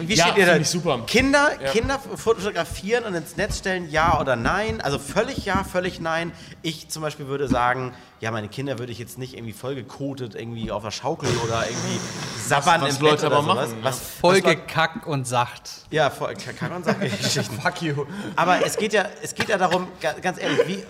Wie 0.00 0.14
Ja, 0.14 0.26
steht 0.28 0.38
ihr 0.38 0.46
da? 0.46 0.62
super. 0.64 1.00
Kinder, 1.06 1.50
Kinder 1.72 1.98
fotografieren 2.16 3.04
und 3.04 3.14
ins 3.14 3.36
Netz 3.36 3.58
stellen, 3.58 3.90
ja 3.90 4.20
oder 4.20 4.34
nein? 4.36 4.80
Also 4.80 4.98
völlig 4.98 5.44
ja, 5.44 5.62
völlig 5.64 6.00
nein. 6.00 6.32
Ich 6.62 6.88
zum 6.88 7.02
Beispiel 7.02 7.26
würde 7.26 7.48
sagen, 7.48 7.92
ja, 8.20 8.30
meine 8.30 8.48
Kinder 8.48 8.78
würde 8.78 8.92
ich 8.92 8.98
jetzt 8.98 9.18
nicht 9.18 9.34
irgendwie 9.34 9.52
vollgekotet 9.52 10.34
irgendwie 10.34 10.70
auf 10.70 10.82
der 10.82 10.90
Schaukel 10.90 11.28
oder 11.44 11.64
irgendwie 11.68 12.00
sabbern 12.46 12.80
was 12.82 12.94
im 12.96 13.02
Bett 13.02 13.10
Leute 13.10 13.26
oder 13.26 13.36
aber 13.36 13.44
sowas. 13.54 13.68
machen, 13.70 13.78
Was, 13.84 13.98
Voll 14.00 14.36
was 14.36 14.42
Leute- 14.44 14.56
gekackt 14.56 15.06
und 15.06 15.26
sacht. 15.26 15.70
Ja, 15.90 16.08
voll, 16.10 16.34
man 16.70 16.82
sagen, 16.84 17.00
Geschichten. 17.22 17.60
Fuck 17.60 17.82
you. 17.82 18.06
Aber 18.36 18.64
es 18.64 18.76
geht 18.76 18.92
ja, 18.94 19.04
es 19.22 19.34
geht 19.34 19.48
ja 19.48 19.58
darum, 19.58 19.88
ga- 20.00 20.14
ganz 20.20 20.40
ehrlich, 20.40 20.60
wie, 20.66 20.84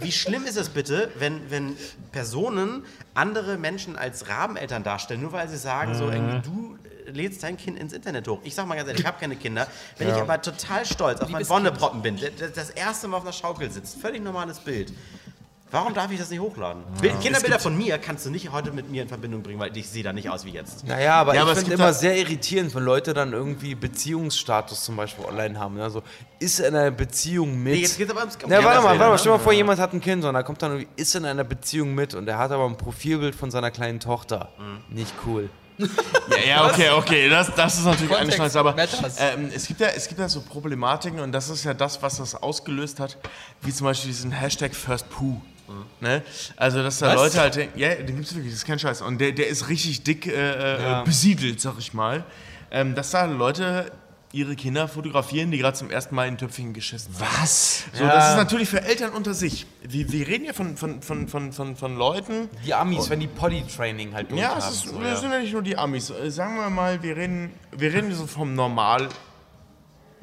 wie 0.00 0.12
schlimm 0.12 0.44
ist 0.46 0.56
es 0.56 0.70
bitte, 0.70 1.10
wenn, 1.18 1.50
wenn 1.50 1.76
Personen 2.10 2.84
andere 3.14 3.56
Menschen 3.58 3.96
als 3.96 4.28
Rabeneltern 4.28 4.82
darstellen, 4.82 5.20
nur 5.22 5.32
weil 5.32 5.48
sie 5.48 5.56
sagen, 5.58 5.94
so 5.94 6.10
irgendwie, 6.10 6.40
du 6.40 6.78
lädst 7.12 7.42
dein 7.42 7.56
Kind 7.56 7.78
ins 7.78 7.92
Internet 7.92 8.26
hoch. 8.28 8.40
Ich 8.44 8.54
sag 8.54 8.66
mal 8.66 8.74
ganz 8.76 8.88
ehrlich, 8.88 9.02
ich 9.02 9.06
habe 9.06 9.18
keine 9.20 9.36
Kinder. 9.36 9.66
Wenn 9.98 10.08
ich 10.08 10.14
aber 10.14 10.40
total 10.40 10.84
stolz 10.86 11.20
auf 11.20 11.28
meinen 11.28 11.38
Liebes 11.40 11.50
Wonneproppen 11.50 12.02
bin, 12.02 12.18
das 12.54 12.70
erste 12.70 13.08
Mal 13.08 13.18
auf 13.18 13.22
einer 13.24 13.32
Schaukel 13.32 13.70
sitzt, 13.70 14.00
völlig 14.00 14.22
normales 14.22 14.58
Bild. 14.58 14.92
Warum 15.70 15.92
darf 15.92 16.08
ich 16.12 16.20
das 16.20 16.30
nicht 16.30 16.38
hochladen? 16.38 16.84
Bild, 17.00 17.20
Kinderbilder 17.20 17.58
von 17.58 17.76
mir 17.76 17.98
kannst 17.98 18.24
du 18.24 18.30
nicht 18.30 18.52
heute 18.52 18.70
mit 18.70 18.88
mir 18.92 19.02
in 19.02 19.08
Verbindung 19.08 19.42
bringen, 19.42 19.58
weil 19.58 19.76
ich 19.76 19.88
sehe 19.88 20.04
da 20.04 20.12
nicht 20.12 20.30
aus 20.30 20.44
wie 20.44 20.50
jetzt. 20.50 20.86
Naja, 20.86 21.14
aber 21.16 21.34
Ja, 21.34 21.42
aber 21.42 21.50
ich 21.52 21.58
finde 21.58 21.74
immer 21.74 21.92
sehr 21.92 22.16
irritierend, 22.16 22.72
wenn 22.76 22.84
Leute 22.84 23.12
dann 23.12 23.32
irgendwie 23.32 23.74
Beziehungsstatus 23.74 24.84
zum 24.84 24.94
Beispiel 24.94 25.24
online 25.24 25.58
haben. 25.58 25.80
Also 25.80 26.04
ist 26.38 26.60
er 26.60 26.68
in 26.68 26.76
einer 26.76 26.90
Beziehung 26.92 27.60
mit. 27.60 27.72
Nee, 27.74 27.80
jetzt 27.80 27.98
geht's 27.98 28.10
aber 28.12 28.20
ums- 28.20 28.38
um 28.44 28.52
Ja, 28.52 28.62
warte 28.62 28.82
mal, 28.82 28.98
warte 29.00 29.10
mal, 29.10 29.18
stell 29.18 29.32
mal 29.32 29.38
vor, 29.40 29.52
jemand 29.52 29.80
hat 29.80 29.92
ein 29.92 30.00
Kind 30.00 30.24
und 30.24 30.34
da 30.34 30.44
kommt 30.44 30.62
dann 30.62 30.72
irgendwie, 30.78 30.88
ist 30.94 31.12
in 31.16 31.24
einer 31.24 31.42
Beziehung 31.42 31.92
mit 31.92 32.14
und 32.14 32.28
er 32.28 32.38
hat 32.38 32.52
aber 32.52 32.66
ein 32.66 32.76
Profilbild 32.76 33.34
von 33.34 33.50
seiner 33.50 33.72
kleinen 33.72 33.98
Tochter. 33.98 34.50
Mhm. 34.58 34.94
Nicht 34.94 35.12
cool. 35.26 35.50
Ja, 35.78 36.46
ja, 36.46 36.66
okay, 36.66 36.90
okay, 36.90 37.28
das, 37.28 37.52
das 37.54 37.78
ist 37.78 37.84
natürlich 37.84 38.14
eine 38.16 38.30
Scheiße, 38.30 38.58
aber 38.58 38.76
ähm, 39.18 39.50
es, 39.54 39.66
gibt 39.66 39.80
ja, 39.80 39.88
es 39.88 40.06
gibt 40.06 40.20
ja 40.20 40.28
so 40.28 40.40
Problematiken 40.40 41.18
und 41.20 41.32
das 41.32 41.48
ist 41.48 41.64
ja 41.64 41.74
das, 41.74 42.00
was 42.00 42.18
das 42.18 42.34
ausgelöst 42.34 43.00
hat, 43.00 43.16
wie 43.62 43.72
zum 43.72 43.86
Beispiel 43.86 44.10
diesen 44.10 44.30
Hashtag 44.30 44.74
FirstPoo. 44.74 45.40
Ne? 46.00 46.22
Also, 46.56 46.82
dass 46.82 46.98
da 46.98 47.14
Leute 47.14 47.40
halt 47.40 47.56
denken, 47.56 47.78
ja, 47.78 47.94
den 47.94 48.16
gibt 48.16 48.28
es 48.28 48.34
wirklich, 48.34 48.52
das 48.52 48.62
ist 48.62 48.66
kein 48.66 48.78
Scheiß. 48.78 49.00
Und 49.00 49.18
der, 49.18 49.32
der 49.32 49.48
ist 49.48 49.68
richtig 49.68 50.04
dick 50.04 50.26
äh, 50.26 51.00
äh, 51.00 51.04
besiedelt, 51.04 51.60
sag 51.60 51.78
ich 51.78 51.94
mal. 51.94 52.24
Ähm, 52.70 52.94
dass 52.94 53.10
da 53.10 53.24
Leute 53.24 53.90
ihre 54.34 54.56
Kinder 54.56 54.88
fotografieren, 54.88 55.50
die 55.50 55.58
gerade 55.58 55.76
zum 55.76 55.90
ersten 55.90 56.14
Mal 56.14 56.26
in 56.26 56.36
Töpfchen 56.36 56.72
geschissen 56.72 57.14
haben. 57.14 57.26
Was? 57.40 57.84
So, 57.92 58.04
das 58.04 58.30
ist 58.30 58.36
natürlich 58.36 58.68
für 58.68 58.82
Eltern 58.82 59.12
unter 59.12 59.32
sich. 59.32 59.66
Wir, 59.82 60.10
wir 60.12 60.26
reden 60.26 60.44
ja 60.44 60.52
von, 60.52 60.76
von, 60.76 61.00
von, 61.02 61.28
von, 61.28 61.52
von, 61.52 61.76
von 61.76 61.96
Leuten, 61.96 62.50
Die 62.66 62.74
Amis, 62.74 63.08
wenn 63.08 63.20
die 63.20 63.28
Potty-Training 63.28 64.12
halt 64.12 64.30
durch 64.30 64.40
ja, 64.40 64.50
haben. 64.50 64.58
es 64.58 64.70
ist, 64.70 64.88
so, 64.88 64.98
das 64.98 65.08
ja. 65.08 65.16
sind 65.16 65.30
ja 65.30 65.38
nicht 65.38 65.52
nur 65.52 65.62
die 65.62 65.76
Amis. 65.76 66.10
Äh, 66.10 66.30
Sagen 66.30 66.56
wir 66.56 66.68
mal, 66.68 67.02
wir 67.02 67.16
reden, 67.16 67.52
wir 67.70 67.92
reden 67.92 68.12
so 68.12 68.26
vom 68.26 68.54
normal 68.54 69.08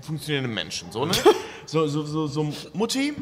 funktionierenden 0.01 0.53
Menschen. 0.53 0.91
So, 0.91 1.05
ne? 1.05 1.13
so, 1.65 1.87
so, 1.87 2.03
so, 2.05 2.27
so 2.27 2.53
Mutti, 2.73 3.13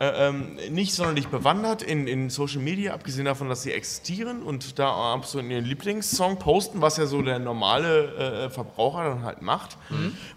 äh, 0.00 0.28
ähm, 0.28 0.56
nicht 0.70 0.94
sonderlich 0.94 1.28
bewandert 1.28 1.82
in, 1.82 2.06
in 2.06 2.30
Social 2.30 2.60
Media, 2.62 2.94
abgesehen 2.94 3.26
davon, 3.26 3.50
dass 3.50 3.62
sie 3.62 3.72
existieren 3.72 4.42
und 4.42 4.78
da 4.78 5.12
absolut 5.12 5.50
ihren 5.50 5.66
Lieblingssong 5.66 6.38
posten, 6.38 6.80
was 6.80 6.96
ja 6.96 7.04
so 7.04 7.20
der 7.20 7.38
normale 7.38 8.46
äh, 8.46 8.50
Verbraucher 8.50 9.04
dann 9.04 9.22
halt 9.24 9.42
macht, 9.42 9.76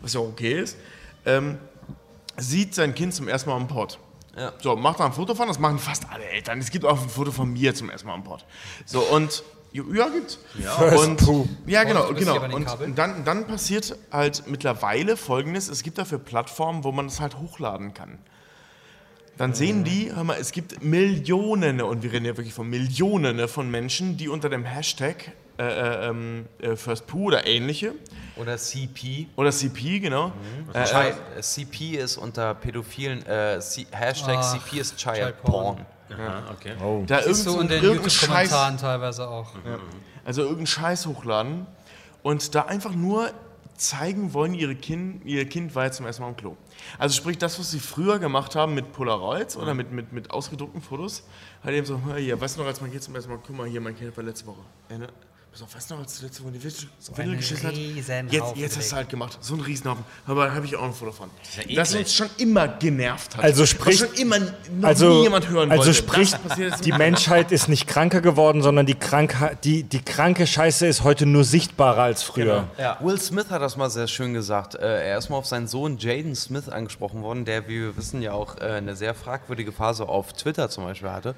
was 0.02 0.14
ja 0.14 0.20
okay 0.20 0.60
ist, 0.60 0.78
ähm, 1.26 1.58
sieht 2.36 2.76
sein 2.76 2.94
Kind 2.94 3.14
zum 3.14 3.30
ersten 3.30 3.50
Mal 3.50 3.56
am 3.56 3.70
Pott. 3.70 4.00
Ja. 4.36 4.52
So, 4.62 4.76
macht 4.76 5.00
da 5.00 5.06
ein 5.06 5.14
Foto 5.14 5.34
von, 5.34 5.48
das 5.48 5.60
machen 5.60 5.80
fast 5.80 6.10
alle 6.12 6.26
Eltern. 6.26 6.60
Es 6.60 6.70
gibt 6.70 6.84
auch 6.84 7.02
ein 7.02 7.08
Foto 7.08 7.32
von 7.32 7.54
mir 7.54 7.74
zum 7.74 7.90
ersten 7.90 8.08
Mal 8.08 8.16
am 8.16 8.26
Pott. 8.26 8.44
So, 8.86 9.00
und 9.00 9.44
ja, 9.72 10.10
gibt's. 10.10 10.40
Ja, 10.62 10.76
und, 10.76 11.22
ja 11.68 11.84
genau, 11.84 12.14
genau. 12.14 12.44
Und 12.54 12.98
dann, 12.98 13.24
dann 13.24 13.48
passiert 13.48 13.98
halt 14.12 14.44
mittlerweile 14.48 15.16
folgendes: 15.16 15.70
Es 15.70 15.84
gibt 15.84 15.98
dafür 15.98 16.20
Plattformen, 16.20 16.84
wo 16.84 16.92
man 16.92 17.08
das 17.08 17.20
halt 17.20 17.38
hochladen 17.38 17.94
kann. 17.94 18.20
Dann 19.44 19.54
sehen 19.54 19.84
die, 19.84 20.10
hör 20.16 20.24
mal, 20.24 20.38
es 20.40 20.54
gibt 20.54 20.82
Millionen, 20.82 21.82
und 21.82 22.02
wir 22.02 22.14
reden 22.14 22.24
ja 22.24 22.38
wirklich 22.38 22.54
von 22.54 22.70
Millionen 22.70 23.46
von 23.50 23.70
Menschen, 23.70 24.16
die 24.16 24.30
unter 24.30 24.48
dem 24.48 24.64
Hashtag 24.64 25.34
äh, 25.60 25.64
äh, 25.66 26.08
ähm, 26.08 26.46
äh, 26.60 26.78
FirstPoo 26.78 27.26
oder 27.26 27.46
ähnliche 27.46 27.94
Oder 28.38 28.56
CP. 28.58 29.28
oder 29.36 29.52
CP, 29.52 30.00
genau, 30.00 30.32
äh, 30.74 30.86
Child, 30.86 31.16
äh, 31.38 31.42
CP 31.42 31.98
ist 31.98 32.16
unter 32.16 32.56
pädophilen, 32.56 33.26
äh, 33.26 33.60
C, 33.60 33.86
Hashtag 33.92 34.38
Ach, 34.40 34.54
CP 34.54 34.80
ist 34.80 34.96
Child, 34.96 35.16
Child 35.16 35.42
Porn. 35.44 35.86
Porn. 36.80 37.06
da 37.06 37.18
Ist 37.18 37.44
so 37.44 37.60
in 37.60 37.68
den 37.68 37.84
irgendein 37.84 38.12
Scheiß 38.12 38.22
YouTube-Kommentaren 38.22 38.78
teilweise 38.78 39.28
auch. 39.28 39.52
Also 40.24 40.44
irgendeinen 40.44 40.68
Scheiß 40.68 41.06
hochladen 41.06 41.68
und 42.22 42.56
da 42.56 42.62
einfach 42.62 42.96
nur 42.96 43.30
zeigen 43.76 44.34
wollen, 44.34 44.54
ihre 44.54 44.76
kind, 44.76 45.26
ihr 45.26 45.48
Kind 45.50 45.76
war 45.76 45.84
jetzt 45.84 45.98
zum 45.98 46.06
ersten 46.06 46.22
Mal 46.22 46.30
am 46.30 46.38
Klo. 46.38 46.56
Also 47.00 47.16
sprich, 47.16 47.38
das, 47.38 47.60
was 47.60 47.72
sie 47.72 47.80
früher 47.80 48.20
gemacht 48.20 48.56
haben 48.56 48.74
mit 48.74 48.92
Polaroids 48.92 49.58
oder 49.58 49.74
mit, 49.74 49.92
mit, 49.92 50.12
mit 50.14 50.32
ausgedruckten 50.32 50.82
Fotos, 50.82 51.24
halt 51.64 51.76
eben 51.76 51.86
so, 51.86 52.02
"Hör 52.06 52.18
hier, 52.18 52.40
weißt 52.40 52.56
du 52.58 52.62
noch, 52.62 52.68
als 52.68 52.82
mein 52.82 52.92
Kind 52.92 53.04
zum 53.04 53.16
ersten 53.16 53.32
Mal, 53.32 53.40
guck 53.46 53.56
mal 53.56 53.68
hier, 53.68 53.82
mein 53.82 53.96
Kind 53.98 54.16
war 54.16 54.24
letzte 54.24 54.46
Woche. 54.48 54.62
Ja, 55.56 55.64
auf, 55.66 55.76
weißt 55.76 55.92
du 55.92 55.94
noch, 55.96 56.02
als 56.02 56.20
du 56.20 56.26
letzte 56.26 56.44
Woche 56.44 56.52
die 56.54 56.64
Windel 56.64 56.88
Windel 57.16 57.38
geschissen 57.38 57.68
hat? 57.68 57.76
riesen 57.76 58.28
Jetzt, 58.30 58.56
jetzt 58.56 58.78
hast 58.78 58.92
du 58.92 58.96
halt 58.96 59.10
gemacht, 59.10 59.38
so 59.42 59.54
einen 59.54 59.64
Riesenhaufen. 59.64 60.04
Aber 60.26 60.48
da 60.48 60.56
habe 60.56 60.66
ich 60.66 60.76
auch 60.76 60.84
ein 60.84 60.94
Foto 60.94 61.12
von. 61.12 61.30
ja 61.68 61.76
Das 61.76 61.94
uns 61.94 62.14
schon 62.14 62.28
immer 62.38 62.68
genervt 62.68 63.38
hat. 63.38 63.44
Also 63.44 63.66
sprich- 63.68 64.00
schon 64.00 64.14
immer 64.14 64.40
noch 64.40 64.48
nie 64.72 64.84
Also, 64.84 65.22
jemand 65.22 65.50
hören 65.50 65.70
also 65.72 65.84
wollte. 65.86 65.94
sprich, 65.94 66.34
Das 66.58 66.82
die 66.82 66.92
Menschheit 66.92 67.52
ist 67.52 67.68
nicht 67.70 67.88
kranker 67.88 68.22
geworden, 68.22 68.64
sondern 68.64 68.88
die, 68.88 68.98
die, 69.64 69.84
die 69.84 70.02
kranke 70.02 70.48
Scheiße 70.48 70.88
ist 70.88 71.04
heute 71.04 71.28
nur 71.28 71.44
sichtbarer 71.44 72.02
als 72.02 72.24
früher. 72.24 72.68
Genau. 72.78 72.98
Will 73.02 73.20
Smith 73.20 73.52
hat 73.52 73.62
das 73.62 73.78
mal 73.78 73.92
sehr 73.92 74.08
schön 74.08 74.34
gesagt. 74.34 74.74
Äh, 74.74 75.08
er 75.10 75.18
ist 75.20 75.30
mal 75.30 75.38
auf 75.38 75.46
seinen 75.46 75.68
Sohn 75.68 75.98
Jaden 76.00 76.36
Smith 76.36 76.68
angesprochen 76.68 77.22
worden, 77.22 77.46
der, 77.46 77.68
wie 77.68 77.82
wir 77.82 77.98
wissen, 77.98 78.24
ja 78.24 78.34
auch 78.34 78.58
äh, 78.58 78.62
eine 78.78 78.96
sehr 78.96 79.14
fragwürdige 79.14 79.72
Phase 79.72 80.08
auf 80.10 80.34
Twitter 80.34 80.70
zum 80.70 80.86
Beispiel 80.86 81.12
hatte. 81.12 81.36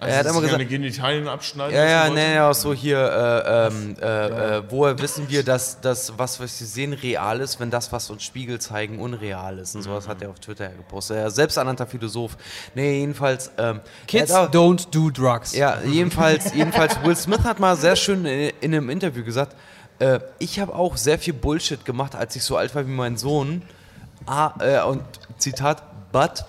Also 0.00 0.12
er 0.14 0.18
hat 0.20 0.26
immer 0.26 0.40
gesagt, 0.40 0.54
eine 0.54 0.66
Genitalien 0.66 1.28
abschneiden 1.28 1.74
Ja, 1.74 1.84
ja, 1.84 2.08
nee, 2.08 2.34
ja, 2.34 2.54
so 2.54 2.72
hier, 2.72 2.98
äh, 2.98 3.57
ähm, 3.66 3.96
äh, 4.00 4.56
äh, 4.58 4.62
woher 4.68 4.98
wissen 4.98 5.28
wir, 5.28 5.42
dass 5.42 5.80
das, 5.80 6.12
was 6.16 6.38
wir 6.40 6.46
sehen, 6.48 6.92
real 6.92 7.40
ist, 7.40 7.58
wenn 7.60 7.70
das, 7.70 7.90
was 7.92 8.10
uns 8.10 8.22
Spiegel 8.22 8.60
zeigen, 8.60 8.98
unreal 9.00 9.58
ist? 9.58 9.74
Und 9.74 9.82
sowas 9.82 10.06
hat 10.08 10.22
er 10.22 10.30
auf 10.30 10.38
Twitter 10.40 10.64
ja 10.70 10.76
gepostet. 10.76 11.16
Er 11.18 11.26
ist 11.28 11.36
selbsternannter 11.36 11.86
Philosoph. 11.86 12.36
Nee, 12.74 13.00
jedenfalls. 13.00 13.50
Ähm, 13.58 13.80
Kids 14.06 14.30
auch- 14.32 14.50
don't 14.50 14.88
do 14.90 15.10
drugs. 15.10 15.54
ja, 15.54 15.78
jedenfalls, 15.84 16.52
jedenfalls, 16.54 16.96
Will 17.04 17.16
Smith 17.16 17.40
hat 17.44 17.60
mal 17.60 17.76
sehr 17.76 17.96
schön 17.96 18.24
in, 18.24 18.52
in 18.60 18.74
einem 18.74 18.90
Interview 18.90 19.24
gesagt, 19.24 19.56
äh, 19.98 20.20
ich 20.38 20.60
habe 20.60 20.74
auch 20.74 20.96
sehr 20.96 21.18
viel 21.18 21.34
Bullshit 21.34 21.84
gemacht, 21.84 22.14
als 22.14 22.36
ich 22.36 22.44
so 22.44 22.56
alt 22.56 22.74
war 22.74 22.86
wie 22.86 22.90
mein 22.92 23.16
Sohn. 23.16 23.62
Ah, 24.26 24.52
äh, 24.60 24.82
und 24.82 25.02
Zitat, 25.38 25.82
but 26.12 26.44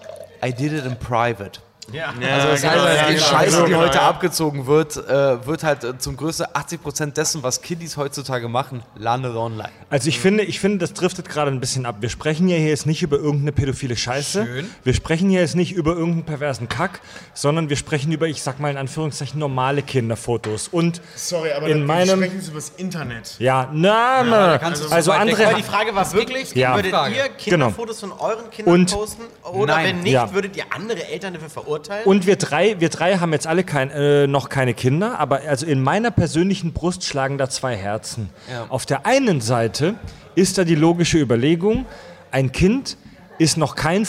I 0.46 0.54
did 0.54 0.74
it 0.74 0.86
in 0.86 0.96
private. 0.98 1.60
Ja. 1.94 2.08
Also 2.08 2.48
das 2.50 2.62
genau, 2.62 2.74
heißt, 2.84 2.98
ja, 2.98 3.08
die 3.08 3.14
genau, 3.16 3.26
Scheiße, 3.26 3.52
genau, 3.56 3.66
die 3.66 3.72
genau, 3.72 3.84
heute 3.84 3.98
ja. 3.98 4.10
abgezogen 4.10 4.66
wird, 4.68 4.98
äh, 4.98 5.46
wird 5.46 5.64
halt 5.64 5.84
äh, 5.84 5.98
zum 5.98 6.18
größten 6.18 6.46
80% 6.48 7.14
dessen, 7.14 7.44
was 7.44 7.62
Kiddies 7.62 7.98
heutzutage 7.98 8.48
machen, 8.48 8.84
landet 8.96 9.36
online. 9.36 9.70
Also 9.90 10.10
ich 10.10 10.20
finde, 10.20 10.44
ich 10.44 10.60
finde, 10.60 10.78
das 10.80 10.94
driftet 10.94 11.30
gerade 11.30 11.52
ein 11.52 11.60
bisschen 11.60 11.86
ab. 11.86 11.98
Wir 12.00 12.10
sprechen 12.10 12.48
ja 12.48 12.58
hier 12.58 12.70
jetzt 12.70 12.86
nicht 12.86 13.02
über 13.02 13.18
irgendeine 13.18 13.52
pädophile 13.52 13.96
Scheiße. 13.96 14.48
Wir 14.84 14.94
sprechen 14.94 15.30
hier 15.30 15.42
jetzt 15.42 15.56
nicht 15.56 15.72
über 15.74 15.92
irgendeinen 15.94 16.26
perversen 16.26 16.70
Kack, 16.70 17.02
sondern 17.34 17.70
wir 17.70 17.76
sprechen 17.76 18.12
über, 18.12 18.28
ich 18.28 18.44
sag 18.44 18.60
mal 18.60 18.70
in 18.70 18.78
Anführungszeichen, 18.78 19.40
normale 19.40 19.82
Kinderfotos. 19.82 20.68
Und 20.68 21.02
Sorry, 21.16 21.52
aber 21.52 21.68
in 21.68 21.86
meinem, 21.86 22.18
sprechen 22.20 22.42
Sie 22.42 22.52
über 22.52 22.60
das 22.60 22.70
Internet. 22.78 23.36
ja, 23.40 23.70
na, 23.74 24.24
na, 24.24 24.58
du 24.58 24.66
also 24.66 24.84
so 24.86 24.90
weit 24.92 25.02
weg- 25.02 25.14
andere, 25.20 25.48
Aber 25.48 25.56
die 25.58 25.64
Frage 25.64 25.96
war 25.96 26.14
wirklich, 26.14 26.54
Ja. 26.54 26.76
würdet 26.76 26.92
Frage. 26.92 27.16
ihr 27.16 27.30
Kinderfotos 27.30 28.00
von 28.02 28.12
euren 28.12 28.50
Kindern 28.52 28.74
Und- 28.76 28.92
posten? 28.94 29.24
Oder 29.52 29.76
Nein. 29.76 29.86
wenn 29.86 30.00
nicht, 30.02 30.14
Ja. 30.14 30.32
würdet 30.34 30.56
ihr 30.56 30.66
andere 30.70 31.08
Eltern 31.08 31.34
dafür 31.34 31.50
verurteilen? 31.50 31.79
Und 32.06 32.26
wir 32.26 32.36
drei, 32.36 32.80
wir 32.80 32.90
drei 32.90 33.18
haben 33.18 33.32
jetzt 33.34 33.48
alle 33.48 33.64
kein, 33.64 33.90
äh, 33.92 34.28
noch 34.28 34.50
keine 34.50 34.74
Kinder, 34.74 35.20
aber 35.20 35.42
also 35.48 35.66
in 35.66 35.82
meiner 35.82 36.12
persönlichen 36.12 36.74
Brust 36.74 37.04
schlagen 37.04 37.38
da 37.38 37.50
zwei 37.50 37.76
Herzen. 37.76 38.30
Ja. 38.52 38.66
Auf 38.70 38.86
der 38.86 39.06
einen 39.06 39.42
Seite 39.42 39.96
ist 40.36 40.58
da 40.58 40.64
die 40.64 40.76
logische 40.76 41.18
Überlegung, 41.20 41.86
ein 42.32 42.52
Kind 42.52 42.98
ist 43.38 43.58
noch 43.58 43.76
kein 43.76 44.06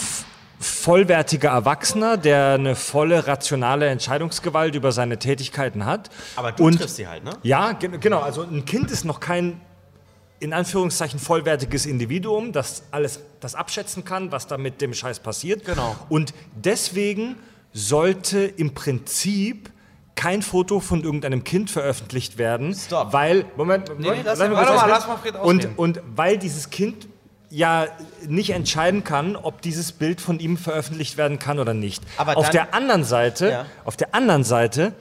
vollwertiger 0.59 1.51
Erwachsener, 1.51 2.17
der 2.19 2.55
eine 2.55 2.77
volle 2.77 3.27
rationale 3.27 3.87
Entscheidungsgewalt 3.89 4.75
über 4.75 4.93
seine 4.93 5.19
Tätigkeiten 5.19 5.87
hat. 5.87 6.11
Aber 6.37 6.53
du 6.53 6.65
Und- 6.67 6.77
triffst 6.79 6.97
sie 6.97 7.09
halt, 7.09 7.25
ne? 7.25 7.33
Ja, 7.43 7.73
gen- 7.73 7.99
genau. 8.01 8.21
Also 8.21 8.43
ein 8.43 8.65
Kind 8.67 8.91
ist 8.91 9.05
noch 9.05 9.21
kein 9.21 9.61
in 10.39 10.55
Anführungszeichen 10.55 11.19
vollwertiges 11.21 11.85
Individuum, 11.85 12.53
das 12.53 12.85
alles 12.93 13.21
das 13.41 13.55
abschätzen 13.55 14.07
kann, 14.07 14.33
was 14.33 14.47
da 14.47 14.57
mit 14.57 14.81
dem 14.81 14.95
Scheiß 14.95 15.21
passiert. 15.21 15.67
Genau. 15.67 15.95
Und 16.09 16.33
deswegen 16.57 17.37
sollte 17.73 18.41
im 18.41 18.75
Prinzip 18.75 19.71
kein 20.15 20.43
Foto 20.43 20.81
von 20.81 21.03
irgendeinem 21.03 21.45
Kind 21.45 21.71
veröffentlicht 21.71 22.37
werden, 22.37 22.75
Stop. 22.75 23.13
weil 23.13 23.47
Moment, 23.57 23.91
lass 23.99 24.39
mal, 24.39 24.51
lass 24.51 25.07
mal 25.07 25.17
Fred 25.17 25.35
und 25.77 26.01
weil 26.15 26.37
dieses 26.37 26.71
Kind 26.71 27.09
ja 27.49 27.87
nicht 28.29 28.51
entscheiden 28.51 29.03
kann, 29.03 29.35
ob 29.35 29.63
dieses 29.63 29.93
Bild 29.93 30.21
von 30.21 30.39
ihm 30.39 30.57
veröffentlicht 30.57 31.17
werden 31.17 31.39
kann 31.39 31.59
oder 31.59 31.75
nicht. 31.75 32.03
Aber 32.17 32.37
auf 32.37 32.51
der 32.51 32.75
anderen 32.75 33.03
Seite, 33.05 33.51
Ja. 33.51 33.67
auf 33.85 33.97
der 33.97 34.15
anderen 34.15 34.45
Seite 34.45 34.93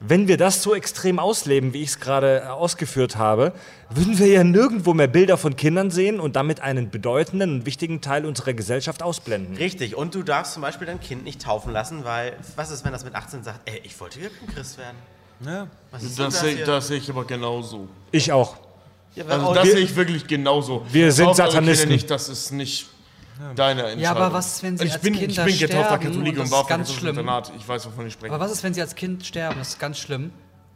wenn 0.00 0.28
wir 0.28 0.36
das 0.36 0.62
so 0.62 0.74
extrem 0.74 1.18
ausleben, 1.18 1.72
wie 1.72 1.82
ich 1.82 1.88
es 1.90 2.00
gerade 2.00 2.42
äh, 2.44 2.46
ausgeführt 2.46 3.16
habe, 3.16 3.52
würden 3.90 4.18
wir 4.18 4.28
ja 4.28 4.44
nirgendwo 4.44 4.94
mehr 4.94 5.08
Bilder 5.08 5.36
von 5.36 5.56
Kindern 5.56 5.90
sehen 5.90 6.20
und 6.20 6.36
damit 6.36 6.60
einen 6.60 6.90
bedeutenden 6.90 7.54
und 7.56 7.66
wichtigen 7.66 8.00
Teil 8.00 8.24
unserer 8.24 8.52
Gesellschaft 8.52 9.02
ausblenden. 9.02 9.56
Richtig, 9.56 9.96
und 9.96 10.14
du 10.14 10.22
darfst 10.22 10.52
zum 10.52 10.62
Beispiel 10.62 10.86
dein 10.86 11.00
Kind 11.00 11.24
nicht 11.24 11.42
taufen 11.42 11.72
lassen, 11.72 12.04
weil 12.04 12.36
was 12.54 12.70
ist, 12.70 12.84
wenn 12.84 12.92
das 12.92 13.04
mit 13.04 13.14
18 13.14 13.42
sagt, 13.42 13.60
ey, 13.64 13.80
ich 13.82 13.98
wollte 14.00 14.20
Christ 14.54 14.78
werden? 14.78 14.96
Ja. 15.44 15.66
Was 15.90 16.02
ist 16.02 16.18
denn 16.18 16.26
Das 16.26 16.40
sehe 16.40 16.64
das 16.64 16.88
sehe 16.88 16.98
ich 16.98 17.10
aber 17.10 17.24
genauso. 17.24 17.88
Ich 18.12 18.30
auch. 18.32 18.56
Ja, 19.14 19.24
Also 19.26 19.54
das 19.54 19.64
wir- 19.64 19.72
sehe 19.72 19.80
ich 19.82 19.96
wirklich 19.96 20.26
genauso. 20.26 20.84
wir 20.92 21.10
sind 21.12 21.34
Satanisten. 21.34 21.88
Nicht, 21.88 22.10
das 22.10 22.28
ist 22.28 22.52
nicht 22.52 22.88
deine 23.56 23.80
Entscheidung. 23.82 24.02
Ja, 24.02 24.10
aber 24.12 24.32
was, 24.32 24.62
wenn 24.62 24.76
sie 24.78 24.84
ich 24.86 24.92
als 24.92 25.02
bin, 25.02 25.14
Kinder 25.14 25.46
Ich 25.46 25.58
bin 25.58 25.68
getaufter 25.68 25.96
sterben 25.96 26.04
Katholik 26.04 26.32
und 26.34 26.38
und 26.40 26.44
das 26.44 26.50
war 26.52 26.62
ist 26.62 26.68
ganz 26.68 26.92
schlimm. 26.92 27.08
Internat. 27.18 27.52
Ich 27.58 27.68
weiß, 27.68 27.86
wovon 27.86 28.06
ich 28.06 28.12
spreche. 28.12 28.32
Aber 28.34 28.44
was 28.44 28.52
ist, 28.52 28.62
wenn 28.62 28.74
sie 28.74 28.80
als 28.80 28.94
Kind 28.94 29.24
sterben? 29.26 29.58
Das 29.58 29.68
ist 29.68 29.78
ganz 29.78 29.98
schlimm. 29.98 30.30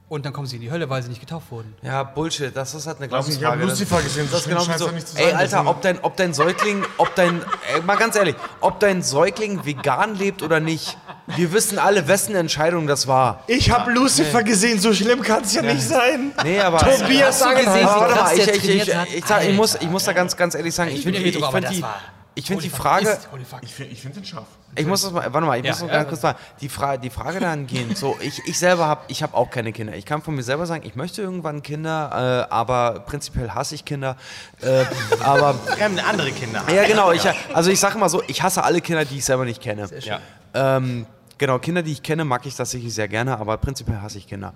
Und 0.08 0.26
dann 0.26 0.34
kommen 0.34 0.46
sie 0.46 0.56
in 0.56 0.62
die 0.62 0.70
Hölle, 0.70 0.90
weil 0.90 1.02
sie 1.02 1.08
nicht 1.08 1.22
getauft 1.22 1.50
wurden. 1.50 1.74
Ja, 1.80 2.02
Bullshit, 2.02 2.54
das 2.54 2.74
ist 2.74 2.86
halt 2.86 2.98
eine 2.98 3.06
nicht, 3.06 3.28
ich 3.30 3.42
habe 3.44 3.56
Glaubensfrage. 3.56 3.60
Das- 3.66 3.70
Lucifer 3.80 4.02
gesehen, 4.02 4.28
Das 4.30 4.40
ist 4.40 4.48
genau 4.48 4.60
scheint 4.62 4.78
so. 4.78 4.90
nicht 4.90 5.08
zu 5.08 5.16
Ey, 5.16 5.24
sein, 5.30 5.36
Alter, 5.36 5.48
deswegen- 5.48 5.68
ob 5.68 5.80
dein, 5.80 5.98
ob 6.02 6.16
dein 6.18 6.34
Säugling, 6.34 6.84
ob 6.98 7.14
dein, 7.14 7.40
ey, 7.74 7.80
mal 7.80 7.96
ganz 7.96 8.14
ehrlich, 8.16 8.34
ob 8.60 8.78
dein 8.78 9.00
Säugling 9.02 9.64
vegan 9.64 10.14
lebt 10.14 10.42
oder 10.42 10.60
nicht, 10.60 10.98
wir 11.28 11.50
wissen 11.54 11.78
alle, 11.78 12.08
wessen 12.08 12.34
Entscheidung 12.34 12.86
das 12.86 13.06
war. 13.06 13.42
Ich 13.46 13.70
habe 13.70 13.90
Lucifer 13.90 14.42
gesehen, 14.42 14.78
so 14.80 14.92
schlimm 14.92 15.22
kann 15.22 15.44
es 15.44 15.54
ja, 15.54 15.62
nicht 15.62 15.80
sein. 15.80 16.32
Nee, 16.44 16.60
aber. 16.60 16.80
Tobias 16.80 17.42
Hast 17.42 17.50
du 17.50 17.64
gesehen, 17.64 17.86
wie 17.88 18.12
krass 18.12 18.32
ich, 18.34 18.38
ich, 18.40 18.48
ich, 18.48 18.60
trainiert 18.60 18.94
hat? 18.94 19.08
ich, 19.08 19.24
sag, 19.24 19.44
ich, 19.48 19.56
muss, 19.56 19.72
Alter. 19.76 19.84
ich 19.86 19.90
muss 19.90 20.04
da 20.04 20.12
ganz, 20.12 20.36
ganz 20.36 20.54
ehrlich 20.54 20.74
sagen, 20.74 20.90
ich, 20.90 20.96
Ich 20.98 21.04
bin 21.06 21.14
finde 21.14 21.30
die, 21.30 21.38
ich 21.38 21.42
aber 21.42 21.52
find 21.52 21.64
das 21.64 21.72
die, 21.72 21.80
war- 21.82 22.00
ich 22.34 22.46
find 22.46 22.62
die 22.62 22.70
Frage, 22.70 23.08
ist-. 23.08 23.28
Ich 23.62 23.74
finde 23.74 23.92
ich 23.92 24.00
find 24.00 24.16
den 24.16 24.24
scharf. 24.24 24.46
ich 24.74 24.86
muss 24.86 25.02
das 25.02 25.12
mal, 25.12 25.32
warte 25.32 25.46
mal, 25.46 25.58
ich 25.58 25.64
Ja, 25.64 25.72
muss 25.72 25.80
noch 25.82 25.88
ja, 25.88 25.94
ganz 25.94 26.08
kurz 26.08 26.20
sagen, 26.22 26.38
die, 26.60 26.68
Fra 26.68 26.96
die 26.96 27.10
Frage 27.10 27.40
dahingehend, 27.40 27.96
so, 27.98 28.16
ich, 28.20 28.40
ich 28.46 28.58
selber 28.58 28.86
habe, 28.86 29.02
ich 29.08 29.22
habe 29.22 29.36
auch 29.36 29.50
keine 29.50 29.72
Kinder. 29.72 29.94
Ich 29.94 30.06
kann 30.06 30.22
von 30.22 30.34
mir 30.34 30.42
selber 30.42 30.66
sagen, 30.66 30.84
ich 30.86 30.94
möchte 30.94 31.22
irgendwann 31.22 31.62
Kinder, 31.62 32.46
äh, 32.48 32.52
aber 32.52 33.00
prinzipiell 33.00 33.50
hasse 33.50 33.74
ich 33.74 33.84
Kinder. 33.84 34.16
Äh, 34.60 34.84
aber 35.20 35.56
andere 36.08 36.32
Kinder. 36.32 36.62
Ja, 36.74 36.84
genau. 36.84 37.12
Ich, 37.12 37.22
also 37.52 37.70
ich 37.70 37.80
sage 37.80 37.98
mal 37.98 38.08
so, 38.08 38.22
ich 38.26 38.42
hasse 38.42 38.64
alle 38.64 38.80
Kinder, 38.80 39.04
die 39.04 39.18
ich 39.18 39.24
selber 39.24 39.44
nicht 39.44 39.60
kenne. 39.60 39.88
Ja. 40.00 40.20
Ähm, 40.54 41.06
genau, 41.42 41.58
Kinder, 41.58 41.82
die 41.82 41.90
ich 41.92 42.02
kenne, 42.02 42.24
mag 42.24 42.46
ich 42.46 42.54
tatsächlich 42.54 42.94
sehr 42.94 43.08
gerne, 43.08 43.36
aber 43.38 43.56
prinzipiell 43.58 44.00
hasse 44.00 44.16
ich 44.18 44.28
Kinder. 44.28 44.54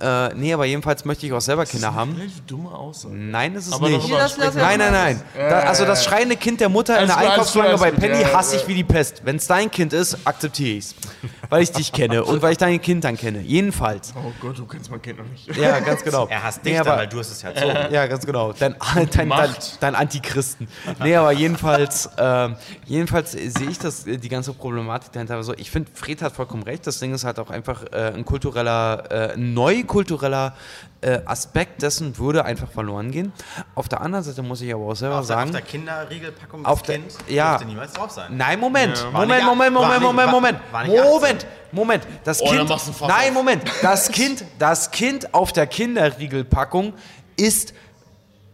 Äh, 0.00 0.32
nee, 0.34 0.52
aber 0.54 0.64
jedenfalls 0.64 1.04
möchte 1.04 1.26
ich 1.26 1.32
auch 1.32 1.40
selber 1.40 1.66
Kinder 1.66 1.92
haben. 1.92 2.12
Relativ 2.14 2.40
dumme 2.46 2.70
Aussage. 2.70 3.14
Nein, 3.14 3.54
ist 3.56 3.66
es 3.66 3.72
Aber 3.72 3.88
nicht. 3.88 4.04
sprechen 4.06 4.40
Nein, 4.58 4.78
nein, 4.78 4.92
nein. 4.92 5.22
Da, 5.36 5.60
also 5.60 5.84
das 5.84 6.04
schreiende 6.04 6.36
Kind 6.36 6.60
der 6.60 6.68
Mutter 6.68 7.00
in 7.00 7.08
der 7.08 7.16
Einkaufsschlange 7.18 7.76
bei. 7.78 7.90
Penny 7.90 8.20
Ja, 8.20 8.32
hasse 8.32 8.56
ich 8.56 8.68
wie 8.68 8.74
die 8.74 8.84
Pest. 8.84 9.22
Wenn 9.24 9.36
es 9.36 9.46
dein 9.48 9.70
Kind 9.70 9.92
ist, 9.92 10.16
akzeptiere 10.24 10.78
ich 10.78 10.84
es. 10.84 10.94
Weil 11.48 11.62
ich 11.62 11.72
dich 11.72 11.92
kenne 11.92 12.22
und 12.24 12.40
weil 12.42 12.52
ich 12.52 12.58
dein 12.58 12.80
Kind 12.80 13.02
dann 13.02 13.16
kenne. 13.16 13.40
Jedenfalls. 13.40 14.12
Oh 14.16 14.30
Gott, 14.40 14.58
du 14.58 14.66
kennst 14.66 14.90
mein 14.90 15.02
Kind 15.02 15.18
noch 15.18 15.26
nicht. 15.26 15.56
Ja, 15.56 15.80
ganz 15.80 16.04
genau. 16.04 16.26
Er 16.28 16.42
hasst 16.44 16.64
dich 16.64 16.72
Nee, 16.72 16.78
dann, 16.78 16.86
aber- 16.86 16.96
weil 16.98 17.08
du 17.08 17.18
hast 17.18 17.30
es 17.32 17.42
ja 17.42 17.50
erzogen. 17.50 17.92
ja, 17.92 18.06
ganz 18.06 18.24
genau. 18.24 18.52
Dein, 18.52 18.76
dein, 18.94 19.28
dein, 19.28 19.54
dein 19.80 19.94
Antichristen. 19.96 20.68
Nee, 21.02 21.16
aber 21.16 21.32
jedenfalls, 21.32 22.08
ähm, 22.16 22.54
jedenfalls 22.86 23.34
äh, 23.34 23.48
sehe 23.48 23.70
ich 23.70 23.78
das, 23.78 24.06
äh, 24.06 24.16
die 24.18 24.28
ganze 24.28 24.52
Problematik 24.52 25.10
dahinter. 25.12 25.34
Also 25.34 25.54
ich 25.54 25.70
finde, 25.70 25.90
Fred 25.94 26.22
hat 26.28 26.36
vollkommen 26.36 26.62
recht. 26.62 26.86
Das 26.86 26.98
Ding 27.00 27.12
ist 27.14 27.24
halt 27.24 27.38
auch 27.38 27.50
einfach 27.50 27.82
äh, 27.92 28.12
ein 28.14 28.24
kultureller, 28.24 29.32
äh, 29.32 29.36
neukultureller 29.36 30.54
äh, 31.00 31.20
Aspekt 31.26 31.82
dessen 31.82 32.16
würde 32.18 32.44
einfach 32.44 32.70
verloren 32.70 33.10
gehen. 33.10 33.32
Auf 33.74 33.88
der 33.88 34.00
anderen 34.00 34.24
Seite 34.24 34.42
muss 34.42 34.60
ich 34.60 34.72
aber 34.72 34.84
auch 34.84 34.94
selber 34.96 35.16
Auf 35.18 35.26
der, 35.26 35.36
sagen. 35.36 35.50
auf 35.50 35.56
der 35.56 35.62
Kinderriegelpackung 35.64 36.64
Auf 36.66 36.82
des 36.82 36.86
der- 36.88 36.96
Kind 36.98 37.14
ja. 37.28 37.50
dürfte 37.50 37.66
niemals 37.66 37.92
drauf 37.92 38.10
sein. 38.10 38.36
Nein, 38.36 38.58
Moment, 38.60 38.96
War 39.04 39.12
Moment, 39.12 39.44
Moment, 39.44 39.74
Moment, 39.74 40.02
Moment, 40.02 40.30
Moment, 40.30 40.58
nicht 40.88 41.02
Moment, 41.04 41.46
Moment. 41.70 42.06
Das 42.24 42.40
Oh, 42.40 42.46
Kind, 42.50 42.68
nein, 43.02 43.28
auf. 43.28 43.32
Moment. 43.34 43.62
Das 43.82 44.08
Kind, 44.12 44.44
das 44.58 44.90
Kind 44.90 45.34
auf 45.34 45.52
der 45.52 45.66
Kinderriegelpackung 45.66 46.94
ist 47.36 47.74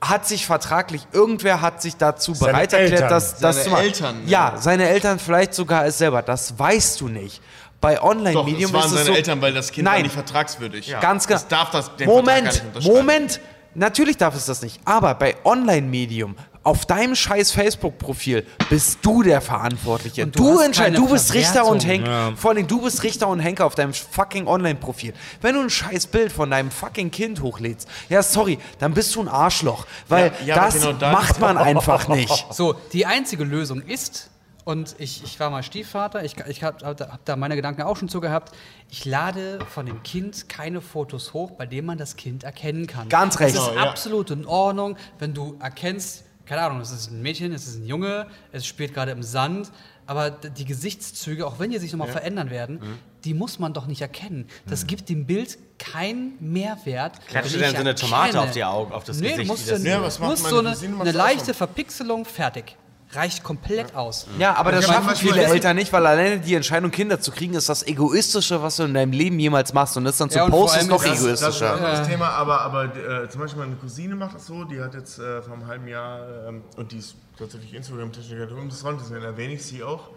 hat 0.01 0.27
sich 0.27 0.45
vertraglich, 0.45 1.07
irgendwer 1.13 1.63
hat 1.63 1.81
sich 1.81 1.97
dazu 1.97 2.35
Seine 2.35 2.53
bereit 2.53 2.73
erklärt, 2.75 2.93
Eltern. 2.93 3.09
das, 3.09 3.39
das 3.39 3.55
Seine 3.57 3.65
zu 3.65 3.71
machen. 3.71 3.85
Eltern, 3.85 4.23
Ja, 4.27 4.53
ja. 4.55 4.61
seine 4.61 4.87
Eltern 4.89 5.19
vielleicht 5.19 5.55
sogar 5.55 5.87
es 5.87 5.97
selber. 5.97 6.21
Das 6.21 6.59
weißt 6.59 7.01
du 7.01 7.09
nicht. 7.09 7.41
Bei 7.85 7.97
Doch, 7.97 8.05
Online-Medium 8.05 8.65
es 8.65 8.73
waren 8.73 8.81
ist 8.85 8.87
es 8.87 8.93
seine 8.99 9.05
so, 9.07 9.13
Eltern, 9.15 9.41
weil 9.43 9.53
das 9.53 9.71
Kind 9.71 9.85
Nein. 9.85 9.97
war 9.97 10.03
nicht 10.05 10.13
vertragswürdig. 10.15 10.97
Ganz 11.01 11.27
genau. 11.27 11.39
Das 11.41 11.49
darf 11.49 11.71
das, 11.71 11.95
den 11.97 12.09
Moment. 12.09 12.63
Moment. 12.83 13.41
Natürlich 13.77 14.17
darf 14.17 14.35
es 14.37 14.47
das 14.47 14.63
nicht. 14.63 14.81
Aber 14.85 15.15
bei 15.15 15.35
Online-Medium, 15.45 16.37
auf 16.63 16.87
deinem 16.87 17.15
scheiß 17.17 17.51
Facebook-Profil, 17.51 18.47
bist 18.71 19.01
du 19.03 19.23
der 19.25 19.41
Verantwortliche. 19.41 20.23
Und 20.23 20.39
du 20.39 20.55
Du, 20.55 20.59
entscheidest, 20.61 21.03
du 21.03 21.09
bist 21.11 21.35
Richter 21.35 21.67
und. 21.67 21.85
Henker. 21.85 22.33
Vor 22.37 22.53
allem, 22.53 22.67
du 22.69 22.81
bist 22.81 23.03
Richter 23.03 23.27
und 23.29 23.41
Henker 23.41 23.67
auf 23.67 23.75
deinem 23.75 23.93
fucking 23.93 24.47
Online-Profil. 24.47 25.13
Wenn 25.43 25.57
du 25.57 25.61
ein 25.61 25.71
scheiß 25.71 26.07
Bild 26.07 26.31
von 26.33 26.51
deinem 26.51 26.71
fucking 26.71 27.11
Kind 27.11 27.43
hochlädst, 27.43 27.89
ja, 28.09 28.23
sorry, 28.23 28.59
dann 28.79 28.95
bist 28.95 29.15
du 29.17 29.21
ein 29.23 29.29
Arschloch. 29.29 29.87
Weil 30.09 30.33
Ja, 30.47 30.55
ja, 30.57 30.65
das 30.65 30.75
genau 30.75 30.93
das- 30.93 31.13
macht 31.13 31.41
man 31.41 31.59
einfach 31.59 32.09
nicht. 32.09 32.47
So, 32.53 32.75
die 32.93 33.05
einzige 33.07 33.43
Lösung 33.45 33.83
ist, 33.83 34.31
und 34.65 34.97
ich, 34.99 35.23
ich 35.25 35.39
war 35.41 35.51
mal 35.51 35.63
Stiefvater, 35.63 36.25
ich, 36.25 36.37
ich 36.49 36.63
habe 36.63 36.87
hab 36.87 37.25
da 37.25 37.37
meine 37.37 37.57
Gedanken 37.57 37.83
auch 37.83 37.97
schon 37.97 38.09
zu 38.09 38.21
gehabt, 38.21 38.55
ich 38.91 39.05
lade 39.05 39.59
von 39.69 39.87
dem 39.87 40.03
Kind 40.03 40.49
keine 40.49 40.81
Fotos 40.81 41.33
hoch, 41.35 41.53
bei 41.53 41.67
denen 41.67 41.87
man 41.87 41.99
das 41.99 42.17
Kind 42.17 42.45
erkennen 42.45 42.87
kann. 42.87 43.09
Ganz 43.09 43.39
recht. 43.41 43.55
Es 43.57 43.63
ist 43.63 43.75
ja. 43.75 43.83
absolut 43.83 44.31
in 44.31 44.47
Ordnung, 44.47 44.97
wenn 45.19 45.35
du 45.35 45.57
erkennst, 45.61 46.25
keine 46.47 46.63
Ahnung, 46.63 46.81
es 46.81 46.91
ist 46.91 47.11
ein 47.11 47.23
Mädchen, 47.23 47.53
es 47.53 47.67
ist 47.67 47.77
ein 47.77 47.87
Junge, 47.87 48.27
es 48.53 48.67
spielt 48.67 48.95
gerade 48.95 49.13
im 49.13 49.23
Sand, 49.23 49.71
aber 50.07 50.31
die 50.31 50.65
Gesichtszüge, 50.67 51.47
auch 51.47 51.59
wenn 51.59 51.71
die 51.71 51.79
sich 51.79 51.91
nochmal 51.93 52.09
verändern 52.09 52.51
werden, 52.51 52.77
Mhm. 52.77 52.99
die 53.25 53.33
muss 53.33 53.59
man 53.59 53.73
doch 53.73 53.87
nicht 53.87 54.03
erkennen. 54.03 54.47
Das 54.67 54.87
gibt 54.87 55.09
dem 55.09 55.25
Bild 55.27 55.57
keinen 55.79 56.37
Mehrwert. 56.41 57.27
Klatscht 57.27 57.55
ich 57.55 57.61
dann 57.63 57.71
so 57.73 57.77
eine 57.79 57.95
Tomate 57.95 58.39
auf 58.41 58.51
die 58.51 58.65
Augen, 58.65 58.93
auf 58.93 59.05
das 59.05 59.19
nee, 59.21 59.31
Gesicht, 59.31 59.49
Musst 59.49 59.67
wie 59.67 59.71
das- 59.71 59.83
du, 59.83 59.89
Ja, 59.89 60.03
was 60.03 60.19
macht 60.19 60.31
musst 60.31 60.43
meine 60.53 60.75
so 60.75 60.87
eine, 60.87 61.01
eine 61.01 61.13
leichte. 61.13 61.55
Verpixelung, 61.55 62.25
fertig. 62.27 62.77
Reicht 63.15 63.43
komplett 63.45 63.95
aus. 63.95 64.27
Ja, 64.39 64.55
aber 64.57 64.73
das 64.73 64.85
schaffen 64.87 65.07
manchmal 65.07 65.17
viele 65.35 65.45
Eltern 65.45 65.77
nicht, 65.77 65.93
weil 65.93 66.05
alleine 66.07 66.39
die 66.41 66.55
Entscheidung, 66.55 66.91
Kinder 66.91 67.21
zu 67.21 67.31
kriegen, 67.31 67.55
ist 67.55 67.69
das 67.69 67.83
Egoistische, 67.87 68.63
was 68.63 68.77
du 68.77 68.83
in 68.85 68.95
deinem 68.95 69.13
Leben 69.13 69.39
jemals 69.39 69.73
machst. 69.73 69.97
Und 69.97 70.05
das 70.05 70.17
dann 70.19 70.31
zu 70.31 70.39
Ja, 70.39 70.45
und 70.45 70.51
posten, 70.51 70.81
ist 70.81 70.89
noch 70.89 71.03
Das 71.03 71.11
das- 71.13 71.21
ist 71.21 71.25
ein 71.25 71.35
egoistischer. 71.37 71.75
anderes 71.75 72.09
Thema, 72.09 72.29
aber, 72.31 72.61
aber 72.63 72.85
äh, 72.97 73.29
zum 73.29 73.41
Beispiel 73.43 73.63
meine 73.63 73.77
Cousine 73.77 74.17
macht 74.17 74.35
das 74.35 74.47
so, 74.47 74.65
die 74.65 74.81
hat 74.81 74.95
jetzt 74.95 75.19
äh, 75.19 75.43
vor 75.43 75.55
einem 75.55 75.67
halben 75.67 75.87
Jahr, 75.89 76.21
ähm, 76.49 76.63
und 76.77 76.91
die 76.93 76.99
ist 76.99 77.15
tatsächlich 77.39 77.75
Instagram-Technikerin, 77.75 78.69
das 78.69 78.85
Rand, 78.85 79.01
deswegen 79.01 79.23
erwähne 79.25 79.55
ich 79.55 79.65
sie 79.65 79.83
auch. 79.83 80.09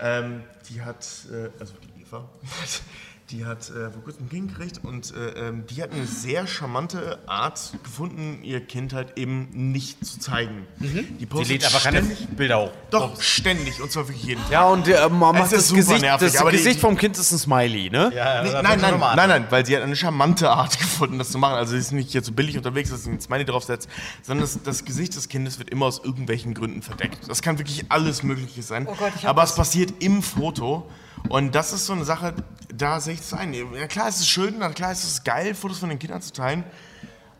Ähm, 0.00 0.42
die 0.68 0.82
hat, 0.82 1.06
äh, 1.32 1.50
also 1.60 1.74
die 1.82 2.02
Eva, 2.02 2.24
die 3.30 3.46
hat 3.46 3.70
äh, 3.70 3.90
vor 3.90 4.02
kurzem 4.04 4.26
ein 4.26 4.28
Kind 4.28 4.48
gekriegt 4.54 4.80
und 4.82 5.14
äh, 5.14 5.48
ähm, 5.48 5.64
die 5.70 5.82
hat 5.82 5.92
eine 5.92 6.06
sehr 6.06 6.46
charmante 6.46 7.18
Art 7.26 7.72
gefunden, 7.82 8.40
ihr 8.42 8.60
Kind 8.60 8.92
halt 8.92 9.16
eben 9.16 9.48
nicht 9.72 10.04
zu 10.04 10.18
zeigen. 10.20 10.66
Die 10.78 11.02
Die 11.18 11.24
postet 11.24 11.48
lädt 11.62 11.64
aber 11.74 11.82
keine 11.82 12.04
ständig, 12.04 12.28
Bilder 12.36 12.60
hoch. 12.66 12.70
doch 12.90 13.22
ständig, 13.22 13.80
und 13.80 13.90
zwar 13.90 14.06
wirklich 14.08 14.24
jeden 14.24 14.42
Tag. 14.42 14.52
Ja, 14.52 14.68
und 14.68 14.86
äh, 14.88 15.08
man 15.08 15.36
macht 15.38 15.52
das 15.52 15.68
super 15.68 15.80
Gesicht, 15.80 16.02
nervig, 16.02 16.32
das 16.32 16.40
aber 16.40 16.50
die- 16.50 16.58
Gesicht 16.58 16.80
vom 16.80 16.96
Kind 16.98 17.16
ist 17.16 17.32
ein 17.32 17.38
Smiley, 17.38 17.88
ne? 17.88 18.12
Ja, 18.14 18.42
Nee, 18.42 18.50
nein, 18.62 18.78
nein, 18.80 18.98
nein, 19.00 19.28
nein, 19.30 19.46
weil 19.48 19.64
sie 19.64 19.74
hat 19.74 19.82
eine 19.82 19.96
charmante 19.96 20.50
Art 20.50 20.78
gefunden, 20.78 21.18
das 21.18 21.30
zu 21.30 21.38
machen. 21.38 21.54
Also 21.54 21.72
sie 21.72 21.78
ist 21.78 21.92
nicht 21.92 22.12
hier 22.12 22.22
so 22.22 22.32
billig 22.32 22.58
unterwegs, 22.58 22.90
dass 22.90 23.04
sie 23.04 23.10
ein 23.10 23.20
Smiley 23.20 23.46
draufsetzt, 23.46 23.88
sondern 24.22 24.42
das, 24.44 24.62
das 24.62 24.84
Gesicht 24.84 25.16
des 25.16 25.28
Kindes 25.30 25.58
wird 25.58 25.70
immer 25.70 25.86
aus 25.86 26.00
irgendwelchen 26.04 26.52
Gründen 26.52 26.82
verdeckt. 26.82 27.20
Das 27.26 27.40
kann 27.40 27.56
wirklich 27.58 27.86
alles 27.88 28.22
Mögliche 28.22 28.62
sein. 28.62 28.86
Oh 28.86 28.94
Gott, 28.98 29.12
aber 29.24 29.42
es 29.44 29.54
passiert 29.54 29.94
im 30.02 30.22
Foto. 30.22 30.90
Und 31.28 31.54
das 31.54 31.72
ist 31.72 31.86
so 31.86 31.92
eine 31.92 32.04
Sache, 32.04 32.34
da 32.72 33.00
sehe 33.00 33.14
ich 33.14 33.20
es 33.20 33.32
ein. 33.32 33.54
Ja, 33.54 33.86
klar 33.86 34.08
ist 34.08 34.20
es 34.20 34.28
schön, 34.28 34.56
na 34.58 34.70
klar 34.70 34.92
ist 34.92 35.04
es 35.04 35.24
geil, 35.24 35.54
Fotos 35.54 35.78
von 35.78 35.88
den 35.88 35.98
Kindern 35.98 36.22
zu 36.22 36.32
teilen, 36.32 36.64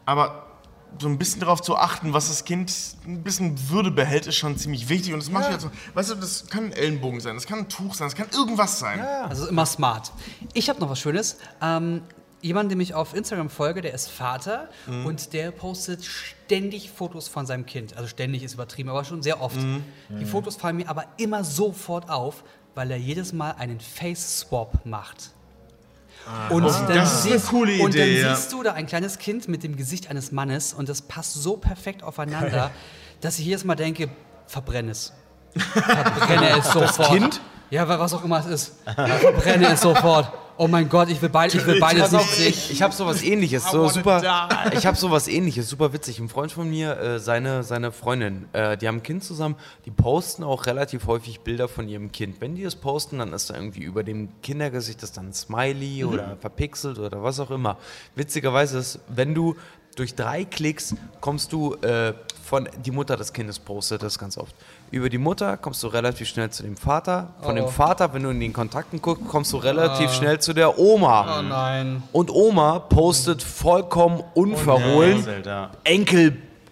aber 0.05 0.47
so 1.01 1.09
ein 1.09 1.19
bisschen 1.19 1.41
darauf 1.41 1.61
zu 1.61 1.77
achten, 1.77 2.13
was 2.13 2.29
das 2.29 2.45
Kind 2.45 2.73
ein 3.05 3.23
bisschen 3.23 3.69
Würde 3.69 3.91
behält, 3.91 4.27
ist 4.27 4.37
schon 4.37 4.57
ziemlich 4.57 4.89
wichtig. 4.89 5.13
Und 5.13 5.21
das 5.21 5.31
mache 5.31 5.45
ich 5.45 5.51
jetzt 5.51 5.63
so. 5.63 5.71
Weißt 5.95 6.11
du, 6.11 6.15
das 6.15 6.47
kann 6.47 6.67
ein 6.67 6.73
Ellenbogen 6.73 7.21
sein, 7.21 7.35
das 7.35 7.47
kann 7.47 7.61
ein 7.61 7.69
Tuch 7.69 7.95
sein, 7.95 8.07
das 8.07 8.15
kann 8.15 8.29
irgendwas 8.33 8.79
sein. 8.79 9.01
Also 9.01 9.49
immer 9.49 9.67
smart. 9.67 10.13
Ich 10.53 10.69
habe 10.69 10.81
noch 10.81 10.91
was 10.91 11.01
Schönes. 11.01 11.39
Ähm, 11.61 12.03
jemand, 12.43 12.71
dem 12.71 12.79
ich 12.81 12.95
auf 12.95 13.15
Instagram 13.15 13.51
folge, 13.51 13.81
der 13.81 13.95
ist 13.95 14.11
Vater 14.11 14.69
und 14.87 15.33
der 15.33 15.51
postet 15.51 16.05
ständig 16.05 16.91
Fotos 16.91 17.27
von 17.27 17.47
seinem 17.47 17.65
Kind. 17.65 17.97
Also 17.97 18.07
ständig 18.09 18.43
ist 18.43 18.55
übertrieben, 18.55 18.91
aber 18.91 19.05
schon 19.05 19.23
sehr 19.23 19.41
oft. 19.41 19.57
Die 20.11 20.27
Fotos 20.27 20.57
fallen 20.57 20.77
mir 20.77 20.89
aber 20.89 21.07
immer 21.17 21.43
sofort 21.43 22.11
auf, 22.11 22.45
weil 22.75 22.91
er 22.91 22.97
jedes 22.97 23.33
Mal 23.33 23.53
einen 23.59 23.81
Face-Swap 23.81 24.85
macht. 24.85 25.31
Und 26.49 26.63
dann, 26.65 26.87
das 26.89 27.13
ist 27.21 27.27
eine 27.27 27.33
siehst, 27.39 27.49
coole 27.49 27.73
und 27.83 27.95
dann 27.95 28.03
Idee, 28.03 28.23
ja. 28.23 28.35
siehst 28.35 28.51
du 28.53 28.63
da 28.63 28.73
ein 28.73 28.87
kleines 28.87 29.19
Kind 29.19 29.47
mit 29.47 29.63
dem 29.63 29.77
Gesicht 29.77 30.09
eines 30.09 30.33
Mannes 30.33 30.73
und 30.73 30.89
das 30.89 31.03
passt 31.03 31.35
so 31.35 31.57
perfekt 31.59 32.03
aufeinander, 32.03 32.71
dass 33.21 33.39
ich 33.39 33.45
jedes 33.45 33.65
Mal 33.65 33.75
denke, 33.75 34.09
verbrenne 34.47 34.93
es. 34.93 35.13
Verbrenne 35.55 36.59
es 36.59 36.73
sofort. 36.73 37.09
Kind? 37.11 37.41
Ja, 37.71 37.87
wa- 37.89 37.99
was 37.99 38.13
auch 38.15 38.25
immer 38.25 38.39
es 38.41 38.47
ist. 38.47 38.73
Verbrenne 38.85 39.69
es 39.73 39.83
sofort. 39.83 40.33
Oh 40.57 40.69
mein 40.69 40.89
Gott, 40.89 41.09
ich 41.11 41.21
will, 41.21 41.29
beid, 41.29 41.53
ich 41.53 41.67
will 41.67 41.81
beides 41.81 42.11
Pass 42.11 42.13
nicht 42.13 42.31
sehen. 42.31 42.49
ich, 42.49 42.71
ich 42.71 42.83
habe 42.83 42.95
sowas 42.95 43.23
ähnliches, 43.25 43.69
so 43.71 43.89
super. 43.89 44.49
Ich 44.73 44.87
habe 44.87 44.97
sowas 44.97 45.27
ähnliches, 45.27 45.69
super 45.69 45.93
witzig. 45.93 46.21
Ein 46.21 46.29
Freund 46.29 46.53
von 46.53 46.71
mir, 46.71 46.97
äh, 46.97 47.19
seine, 47.19 47.65
seine 47.65 47.91
Freundin, 47.91 48.47
äh, 48.53 48.77
die 48.77 48.87
haben 48.87 48.99
ein 48.99 49.03
Kind 49.03 49.25
zusammen, 49.25 49.57
die 49.85 49.91
posten 49.91 50.45
auch 50.45 50.67
relativ 50.67 51.07
häufig 51.09 51.41
Bilder 51.41 51.67
von 51.67 51.89
ihrem 51.89 52.13
Kind. 52.13 52.41
Wenn 52.41 52.55
die 52.55 52.63
es 52.63 52.77
posten, 52.77 53.19
dann 53.19 53.33
ist 53.33 53.51
da 53.51 53.55
irgendwie 53.55 53.83
über 53.83 54.05
dem 54.05 54.29
Kindergesicht 54.43 55.03
das 55.03 55.11
dann 55.11 55.31
ein 55.31 55.33
Smiley 55.33 56.05
oder 56.05 56.37
verpixelt 56.41 56.99
oder 56.99 57.23
was 57.23 57.41
auch 57.41 57.51
immer. 57.51 57.77
Witzigerweise 58.15 58.79
ist, 58.79 59.01
wenn 59.09 59.35
du 59.35 59.57
durch 59.97 60.15
drei 60.15 60.45
Klicks 60.45 60.95
kommst 61.21 61.53
du 61.53 61.75
äh, 61.77 62.15
von 62.43 62.69
die 62.85 62.91
Mutter 62.91 63.17
des 63.17 63.33
Kindes 63.33 63.59
postet 63.59 64.03
das 64.03 64.19
ganz 64.19 64.37
oft. 64.37 64.55
Über 64.95 65.09
die 65.11 65.19
Mutter 65.19 65.57
kommst 65.57 65.83
du 65.83 65.89
relativ 65.89 66.29
schnell 66.29 66.51
zu 66.51 66.63
dem 66.63 66.77
Vater. 66.77 67.31
Von 67.43 67.59
Oh. 67.59 67.63
dem 67.63 67.69
Vater, 67.69 68.15
wenn 68.15 68.23
du 68.23 68.31
in 68.31 68.39
den 68.39 68.53
Kontakten 68.53 69.03
guckst, 69.03 69.27
kommst 69.27 69.53
du 69.53 69.57
relativ 69.57 70.13
schnell 70.13 70.39
zu 70.39 70.53
der 70.53 70.79
Oma. 70.79 71.41
Oh 71.41 71.43
nein. 71.43 72.05
Und 72.13 72.31
Oma 72.31 72.79
postet 72.79 73.43
vollkommen 73.43 74.23
unverhohlen 74.35 75.21
Zelda. 75.25 75.71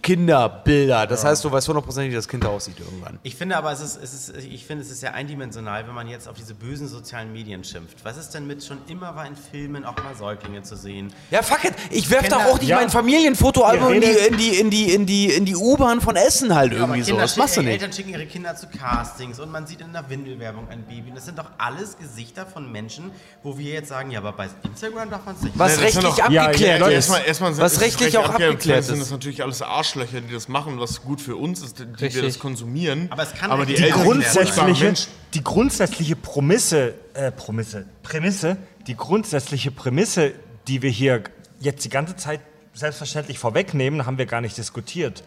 Enkelkinderbilder. 0.02 1.06
Das 1.06 1.24
heißt, 1.24 1.44
du 1.44 1.50
weißt 1.52 1.68
hundertprozentig, 1.68 2.10
wie 2.12 2.16
das 2.16 2.28
Kind 2.28 2.44
aussieht 2.44 2.78
irgendwann. 2.80 3.18
Ich 3.22 3.36
finde 3.36 3.56
aber, 3.56 3.72
es 3.72 3.80
ist, 3.80 3.98
es 4.02 4.12
ist, 4.12 4.36
ich 4.36 4.64
finde, 4.66 4.82
es 4.84 4.90
ist 4.90 5.00
sehr 5.00 5.14
eindimensional, 5.14 5.86
wenn 5.86 5.94
man 5.94 6.08
jetzt 6.08 6.28
auf 6.28 6.36
diese 6.36 6.54
bösen 6.54 6.88
sozialen 6.88 7.32
Medien 7.32 7.64
schimpft. 7.64 7.98
Was 8.04 8.16
ist 8.16 8.30
denn 8.30 8.46
mit 8.46 8.64
schon 8.64 8.78
immer 8.88 9.14
war 9.14 9.26
in 9.26 9.36
Filmen 9.36 9.84
auch 9.84 9.96
mal 10.02 10.14
Säuglinge 10.16 10.62
zu 10.62 10.76
sehen? 10.76 11.12
Ja, 11.30 11.42
fuck 11.42 11.64
it. 11.64 11.74
Ich 11.90 12.10
werf 12.10 12.22
Kinder- 12.22 12.38
doch 12.38 12.46
auch 12.46 12.58
nicht 12.58 12.68
Ja. 12.68 12.76
mein 12.76 12.90
Familienfotoalbum 12.90 13.92
in 13.92 14.00
die, 14.00 14.06
in 14.08 14.36
die, 14.36 14.48
in 14.60 14.70
die, 14.70 14.92
in 14.94 15.06
die, 15.06 15.26
in 15.30 15.44
die 15.44 15.56
U-Bahn 15.56 16.00
von 16.00 16.16
Essen 16.16 16.54
halt 16.54 16.72
irgendwie 16.72 17.00
so. 17.02 17.06
Kinder 17.12 17.22
Das 17.22 17.36
machst 17.36 17.56
du 17.56 17.62
nicht. 17.62 17.72
Eltern 17.72 17.92
schicken 17.92 18.10
ihre 18.10 18.26
Kinder 18.26 18.54
zu 18.56 18.66
Castings 18.68 19.38
und 19.40 19.50
man 19.50 19.66
sieht 19.66 19.80
in 19.80 19.92
der 19.92 20.08
Windelwerbung 20.08 20.68
ein 20.68 20.82
Baby. 20.84 21.10
Und 21.10 21.16
das 21.16 21.26
sind 21.26 21.38
doch 21.38 21.50
alles 21.58 21.96
Gesichter 21.98 22.46
von 22.46 22.70
Menschen, 22.70 23.10
wo 23.42 23.56
wir 23.58 23.72
jetzt 23.72 23.88
sagen, 23.88 24.10
ja, 24.10 24.18
aber 24.20 24.32
bei 24.32 24.48
Instagram 24.64 25.10
darf 25.10 25.24
man 25.24 25.36
es 25.36 25.42
nicht. 25.42 25.58
Was 25.58 25.74
sind 25.74 25.84
rechtlich 25.84 26.16
Ja, 26.16 26.24
abgeklärt 26.46 26.80
ja, 26.80 26.86
ist. 26.88 27.06
Sind- 27.06 27.58
was 27.58 27.80
rechtlich 27.80 28.16
auch 28.18 28.28
abgeklärt. 28.28 28.84
sind 28.84 28.94
ist. 28.96 29.02
das 29.02 29.10
natürlich 29.10 29.42
alles 29.42 29.62
Arschlöcher, 29.92 30.20
die 30.22 30.32
das 30.32 30.48
machen, 30.48 30.80
was 30.80 31.02
gut 31.02 31.20
für 31.20 31.36
uns 31.36 31.62
ist, 31.62 31.78
die 31.78 31.84
wir 31.84 32.00
Richtig. 32.00 32.22
das 32.22 32.38
konsumieren. 32.38 33.08
Aber 33.10 33.22
es 33.22 33.34
kann 33.34 33.50
aber 33.50 33.68
echt 33.68 33.78
die 33.78 33.82
die 33.82 33.90
grundsätzliche, 33.90 34.94
die 35.34 35.44
grundsätzliche 35.44 36.16
Prämisse, 36.16 36.94
äh, 37.14 37.30
Prämisse, 37.30 37.86
Prämisse, 38.02 38.56
die 38.86 38.96
grundsätzliche 38.96 39.70
Prämisse, 39.70 40.32
die 40.66 40.80
wir 40.82 40.90
hier 40.90 41.24
jetzt 41.60 41.84
die 41.84 41.90
ganze 41.90 42.16
Zeit 42.16 42.40
selbstverständlich 42.72 43.38
vorwegnehmen, 43.38 44.06
haben 44.06 44.16
wir 44.16 44.26
gar 44.26 44.40
nicht 44.40 44.56
diskutiert. 44.56 45.24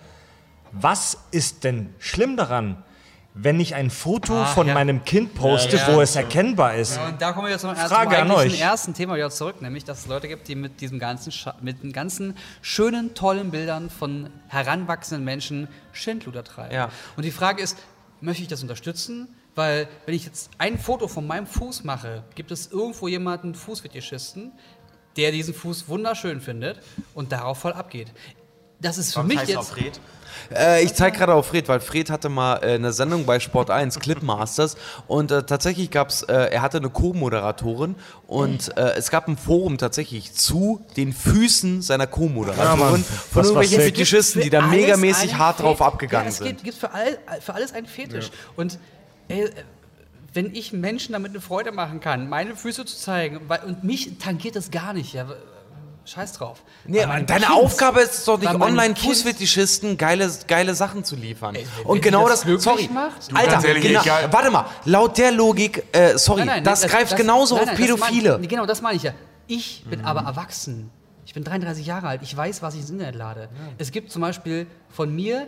Was 0.72 1.18
ist 1.32 1.64
denn 1.64 1.94
schlimm 2.00 2.36
daran, 2.36 2.84
wenn 3.38 3.60
ich 3.60 3.76
ein 3.76 3.90
Foto 3.90 4.34
Ah, 4.34 4.46
von 4.46 4.68
ja. 4.68 4.74
meinem 4.74 5.04
Kind 5.04 5.36
poste, 5.36 5.78
wo 5.88 6.00
es 6.00 6.16
erkennbar 6.16 6.76
ist? 6.76 6.98
Und 6.98 7.22
da 7.22 7.34
kommen 7.34 7.48
wir 7.48 7.52
jetzt 7.52 7.62
zum 7.62 7.72
ersten, 7.72 7.88
Frage 7.88 8.18
an 8.18 8.32
euch. 8.32 8.60
ersten 8.62 8.94
Thema 8.94 9.16
wieder 9.16 9.30
zurück, 9.30 9.62
nämlich 9.62 9.84
dass 9.84 10.00
es 10.00 10.08
Leute 10.08 10.30
gibt, 10.30 10.48
die 10.48 10.56
mit 10.56 10.80
diesem 10.80 11.00
ganzen, 11.00 11.34
mit 11.62 11.84
den 11.84 11.92
ganzen 11.92 12.38
schönen, 12.62 13.14
tollen 13.14 13.52
Bildern 13.52 13.90
von 13.90 14.30
heranwachsenden 14.48 15.26
Menschen 15.26 15.68
Schindluder 15.92 16.46
treiben. 16.46 16.74
Ja. 16.74 16.90
Und 17.18 17.24
die 17.26 17.32
Frage 17.32 17.62
ist, 17.62 17.78
möchte 18.22 18.42
ich 18.42 18.48
das 18.48 18.62
unterstützen? 18.62 19.28
Weil 19.54 19.88
wenn 20.06 20.16
ich 20.16 20.26
jetzt 20.26 20.50
ein 20.58 20.78
Foto 20.80 21.08
von 21.10 21.28
meinem 21.28 21.46
Fuß 21.48 21.84
mache, 21.84 22.24
gibt 22.36 22.52
es 22.52 22.72
irgendwo 22.72 23.08
jemanden, 23.10 23.54
Fußfetischisten, 23.54 24.54
der 25.18 25.32
diesen 25.32 25.54
Fuß 25.54 25.88
wunderschön 25.90 26.40
findet 26.42 26.80
und 27.14 27.32
darauf 27.32 27.60
voll 27.60 27.74
abgeht. 27.74 28.12
Das 28.82 28.98
ist 28.98 29.14
für 29.14 29.20
Was 29.22 29.28
mich 29.28 29.42
jetzt. 29.48 29.74
Äh, 30.54 30.84
ich 30.84 30.94
zeige 30.94 31.18
gerade 31.18 31.34
auf 31.34 31.48
Fred, 31.48 31.68
weil 31.68 31.80
Fred 31.80 32.10
hatte 32.10 32.30
mal 32.30 32.58
äh, 32.58 32.76
eine 32.76 32.94
Sendung 32.94 33.26
bei 33.26 33.40
Sport 33.40 33.70
1, 33.70 34.00
Clipmasters, 34.00 34.76
und 35.08 35.32
äh, 35.32 35.44
tatsächlich 35.44 35.92
gab 35.92 36.10
es, 36.10 36.24
äh, 36.24 36.34
er 36.34 36.62
hatte 36.62 36.78
eine 36.78 36.90
Co-Moderatorin 36.90 37.96
und 38.28 38.76
äh, 38.78 38.94
es 38.96 39.10
gab 39.10 39.28
ein 39.28 39.38
Forum 39.38 39.78
tatsächlich 39.78 40.34
zu 40.34 40.86
den 40.98 41.14
Füßen 41.14 41.82
seiner 41.82 42.08
Co-Moderatorin 42.08 43.02
Ja, 43.02 43.22
von 43.32 43.44
irgendwelchen. 43.44 43.82
Fetischisten, 43.82 44.42
die 44.42 44.50
da 44.50 44.62
megamäßig 44.62 45.36
hart 45.36 45.60
drauf 45.60 45.82
abgegangen 45.82 46.28
ja, 46.28 46.32
es 46.32 46.38
sind. 46.38 46.48
Gibt, 46.48 46.64
gibt 46.64 46.78
für, 46.78 46.92
all, 46.92 47.18
für 47.40 47.54
alles 47.54 47.74
einen 47.74 47.88
Fetisch. 47.88 48.32
Und 48.56 48.80
ey, 49.28 49.46
äh, 49.46 49.52
wenn 50.34 50.54
ich 50.54 50.74
Menschen 50.74 51.14
damit 51.14 51.32
eine 51.32 51.42
Freude 51.42 51.72
machen 51.72 52.02
kann, 52.02 52.28
meine 52.28 52.56
Füße 52.56 52.86
zu 52.86 52.98
zeigen, 52.98 53.42
weil, 53.48 53.62
und 53.64 53.84
mich 53.84 54.18
tangiert 54.20 54.56
das 54.56 54.70
gar 54.70 54.94
nicht, 54.94 55.14
ja, 55.14 55.28
scheiß 56.06 56.34
drauf. 56.34 56.62
Nee, 56.86 57.02
aber 57.04 57.20
deine 57.22 57.46
Kind- 57.46 57.52
Aufgabe 57.58 58.02
ist 58.02 58.14
es 58.14 58.26
doch 58.26 58.38
nicht, 58.38 58.46
bei 58.52 58.58
meinem 58.58 58.70
online 58.72 58.94
Kind- 58.94 59.08
Fußfetischisten 59.08 59.98
geile, 59.98 60.32
geile 60.48 60.76
Sachen 60.76 61.04
zu 61.04 61.16
liefern. 61.16 61.56
Ey, 61.56 61.66
Und 61.84 62.02
genau 62.02 62.28
das 62.30 62.42
das, 62.42 62.64
sorry, 62.64 62.90
macht? 62.94 63.32
Du, 63.32 63.36
Alter, 63.36 63.68
ehrlich, 63.68 63.84
genau, 63.84 64.02
egal. 64.02 64.32
warte 64.32 64.52
mal, 64.52 64.66
laut 64.86 65.18
der 65.18 65.32
Logik, 65.32 65.84
äh, 65.92 66.18
sorry, 66.18 66.40
Nein, 66.42 66.48
nein, 66.48 66.64
das, 66.64 66.84
nee, 66.84 66.90
greift 66.90 67.16
genauso 67.18 67.56
nein, 67.56 67.64
auf 67.64 67.68
nein, 67.68 67.78
das 67.78 67.86
Pädophile. 67.98 68.38
Mein, 68.38 68.48
genau, 68.48 68.66
das 68.66 68.82
meine 68.82 68.98
ich 68.98 69.04
ja. 69.04 69.14
Ich 69.48 69.84
bin 69.90 70.06
aber 70.06 70.22
erwachsen. 70.22 70.90
Ich 71.26 71.34
bin 71.34 71.44
33 71.44 71.86
Jahre 71.86 72.08
alt. 72.08 72.22
Ich 72.24 72.36
weiß, 72.36 72.62
was 72.62 72.76
ich 72.76 72.82
ins 72.82 72.90
Internet 72.92 73.16
lade. 73.16 73.50
Es 73.78 73.92
gibt 73.92 74.12
zum 74.12 74.22
Beispiel 74.22 74.68
von 74.90 75.14
mir 75.14 75.48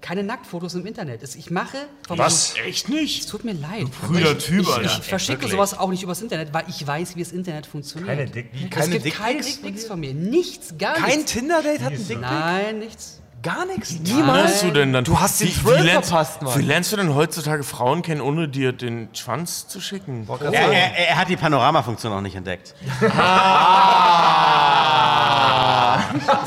keine 0.00 0.22
Nacktfotos 0.22 0.74
im 0.74 0.86
Internet. 0.86 1.22
Es- 1.22 1.34
Ich 1.36 1.50
mache 1.50 1.76
von 2.06 2.18
Was? 2.18 2.54
Echt 2.66 2.84
Es 2.84 2.88
nicht? 2.88 3.28
tut 3.28 3.44
mir 3.44 3.52
leid. 3.54 3.86
prüder 4.06 4.32
ich, 4.36 4.44
Typ, 4.44 4.62
ich, 4.62 4.68
Alter. 4.68 4.84
ich 5.00 5.06
verschicke 5.06 5.38
Wirklich. 5.40 5.52
sowas 5.52 5.78
auch 5.78 5.90
nicht 5.90 6.02
übers 6.02 6.22
Internet, 6.22 6.52
weil 6.54 6.64
ich 6.68 6.86
weiß, 6.86 7.16
wie 7.16 7.20
das 7.22 7.32
Internet 7.32 7.66
funktioniert. 7.66 8.08
Keine 8.16 8.26
Dickpics? 8.30 8.64
Es 8.64 8.70
Keine 8.82 8.98
gibt 9.00 9.16
keine 9.16 9.40
Dickpics 9.40 9.84
von 9.86 10.00
mir. 10.00 10.14
Nichts, 10.14 10.74
gar 10.78 10.94
Kein 10.94 11.16
nichts. 11.16 11.32
Tinder-Date 11.32 11.80
hat 11.80 11.88
einen 11.92 11.98
Dickpick? 11.98 12.20
Nein, 12.20 12.78
nichts. 12.78 13.20
Gar 13.40 13.66
nichts? 13.66 13.94
Wie 13.94 13.98
Niemals? 14.14 14.36
lernst 14.42 14.62
du 14.64 14.70
denn 14.72 14.92
dann? 14.92 15.04
Du 15.04 15.20
hast 15.20 15.40
den 15.40 15.54
Thrill 15.54 15.78
wie 15.78 15.82
lernst, 15.86 16.08
verpasst, 16.08 16.42
Mann. 16.42 16.58
Wie 16.58 16.62
lernst 16.62 16.90
du 16.92 16.96
denn 16.96 17.14
heutzutage 17.14 17.62
Frauen 17.62 18.02
kennen, 18.02 18.20
ohne 18.20 18.48
dir 18.48 18.72
den 18.72 19.08
Schwanz 19.12 19.68
zu 19.68 19.80
schicken? 19.80 20.26
Er, 20.40 20.52
er, 20.52 21.08
er 21.10 21.16
hat 21.16 21.28
die 21.28 21.36
Panoramafunktion 21.36 22.12
noch 22.12 22.20
nicht 22.20 22.34
entdeckt. 22.34 22.74
Es 22.84 23.00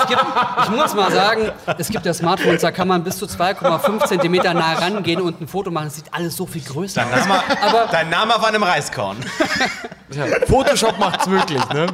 gibt, 0.08 0.26
ich 0.64 0.70
muss 0.70 0.94
mal 0.96 1.12
sagen, 1.12 1.52
es 1.78 1.90
gibt 1.90 2.06
ja 2.06 2.14
Smartphones, 2.14 2.62
da 2.62 2.72
kann 2.72 2.88
man 2.88 3.04
bis 3.04 3.18
zu 3.18 3.26
2,5 3.26 4.06
Zentimeter 4.06 4.54
nah 4.54 4.74
rangehen 4.74 5.22
und 5.22 5.42
ein 5.42 5.48
Foto 5.48 5.72
machen. 5.72 5.88
Es 5.88 5.96
sieht 5.96 6.14
alles 6.14 6.36
so 6.36 6.46
viel 6.46 6.62
größer 6.62 7.04
aus. 7.04 7.28
Name, 7.28 7.44
dein 7.92 8.10
Name 8.10 8.36
auf 8.36 8.44
einem 8.44 8.64
Reiskorn. 8.64 9.18
Photoshop 10.48 11.00
macht's 11.00 11.28
möglich, 11.28 11.64
ne? 11.74 11.88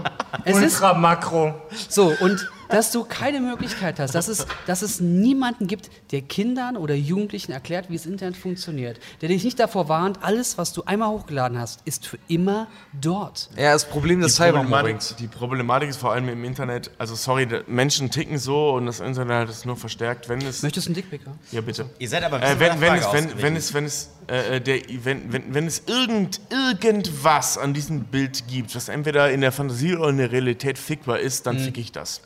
Es 0.43 0.57
ist 0.57 0.75
Ultra 0.81 0.93
Makro. 0.93 1.53
so, 1.89 2.13
und 2.19 2.49
dass 2.69 2.91
du 2.91 3.03
keine 3.03 3.39
Möglichkeit 3.39 3.99
hast, 3.99 4.13
dass 4.15 4.27
es, 4.27 4.45
dass 4.65 4.81
es 4.81 4.99
niemanden 4.99 5.67
gibt, 5.67 5.89
der 6.11 6.21
Kindern 6.21 6.77
oder 6.77 6.95
Jugendlichen 6.95 7.51
erklärt, 7.51 7.89
wie 7.89 7.95
das 7.97 8.05
Internet 8.05 8.37
funktioniert. 8.37 8.99
Der 9.21 9.29
dich 9.29 9.43
nicht 9.43 9.59
davor 9.59 9.89
warnt, 9.89 10.19
alles, 10.23 10.57
was 10.57 10.73
du 10.73 10.83
einmal 10.83 11.09
hochgeladen 11.09 11.57
hast, 11.57 11.81
ist 11.85 12.05
für 12.07 12.17
immer 12.27 12.67
dort. 12.99 13.49
Ja, 13.57 13.73
das 13.73 13.85
Problem 13.85 14.21
des 14.21 14.35
Cybermobbings. 14.35 15.15
die 15.17 15.27
Problematik 15.27 15.89
ist 15.89 15.97
vor 15.97 16.11
allem 16.13 16.29
im 16.29 16.43
Internet, 16.43 16.91
also 16.97 17.15
sorry, 17.15 17.47
Menschen 17.67 18.09
ticken 18.11 18.37
so 18.37 18.71
und 18.71 18.85
das 18.85 18.99
Internet 18.99 19.47
hat 19.47 19.49
es 19.49 19.65
nur 19.65 19.77
verstärkt, 19.77 20.29
wenn 20.29 20.41
es... 20.41 20.63
Möchtest 20.63 20.87
du 20.87 20.89
einen 20.89 20.95
Dickpick? 20.95 21.21
Ja? 21.51 21.61
Bitte. 21.61 21.89
Ihr 21.99 22.09
seid 22.09 22.23
aber 22.23 22.41
Äh, 22.41 22.59
wenn, 22.59 22.79
wenn, 22.81 22.95
es, 22.95 23.13
wenn, 23.13 23.41
wenn 23.41 23.55
es, 23.55 23.73
wenn 23.73 23.85
es, 23.85 24.09
äh, 24.27 24.59
der, 24.61 24.81
wenn, 25.03 25.31
wenn, 25.31 25.53
wenn 25.53 25.67
es 25.67 25.83
irgend, 25.87 26.39
irgendwas 26.49 27.57
an 27.57 27.73
diesem 27.73 28.05
Bild 28.05 28.47
gibt, 28.47 28.75
was 28.75 28.89
entweder 28.89 29.31
in 29.31 29.41
der 29.41 29.51
Fantasie 29.51 29.95
oder 29.95 30.09
in 30.09 30.17
der 30.17 30.31
Realität 30.31 30.77
fickbar 30.77 31.19
ist, 31.19 31.45
Mhm. 31.45 31.49
dann 31.49 31.59
fick 31.59 31.77
ich 31.77 31.91
das. 31.91 32.21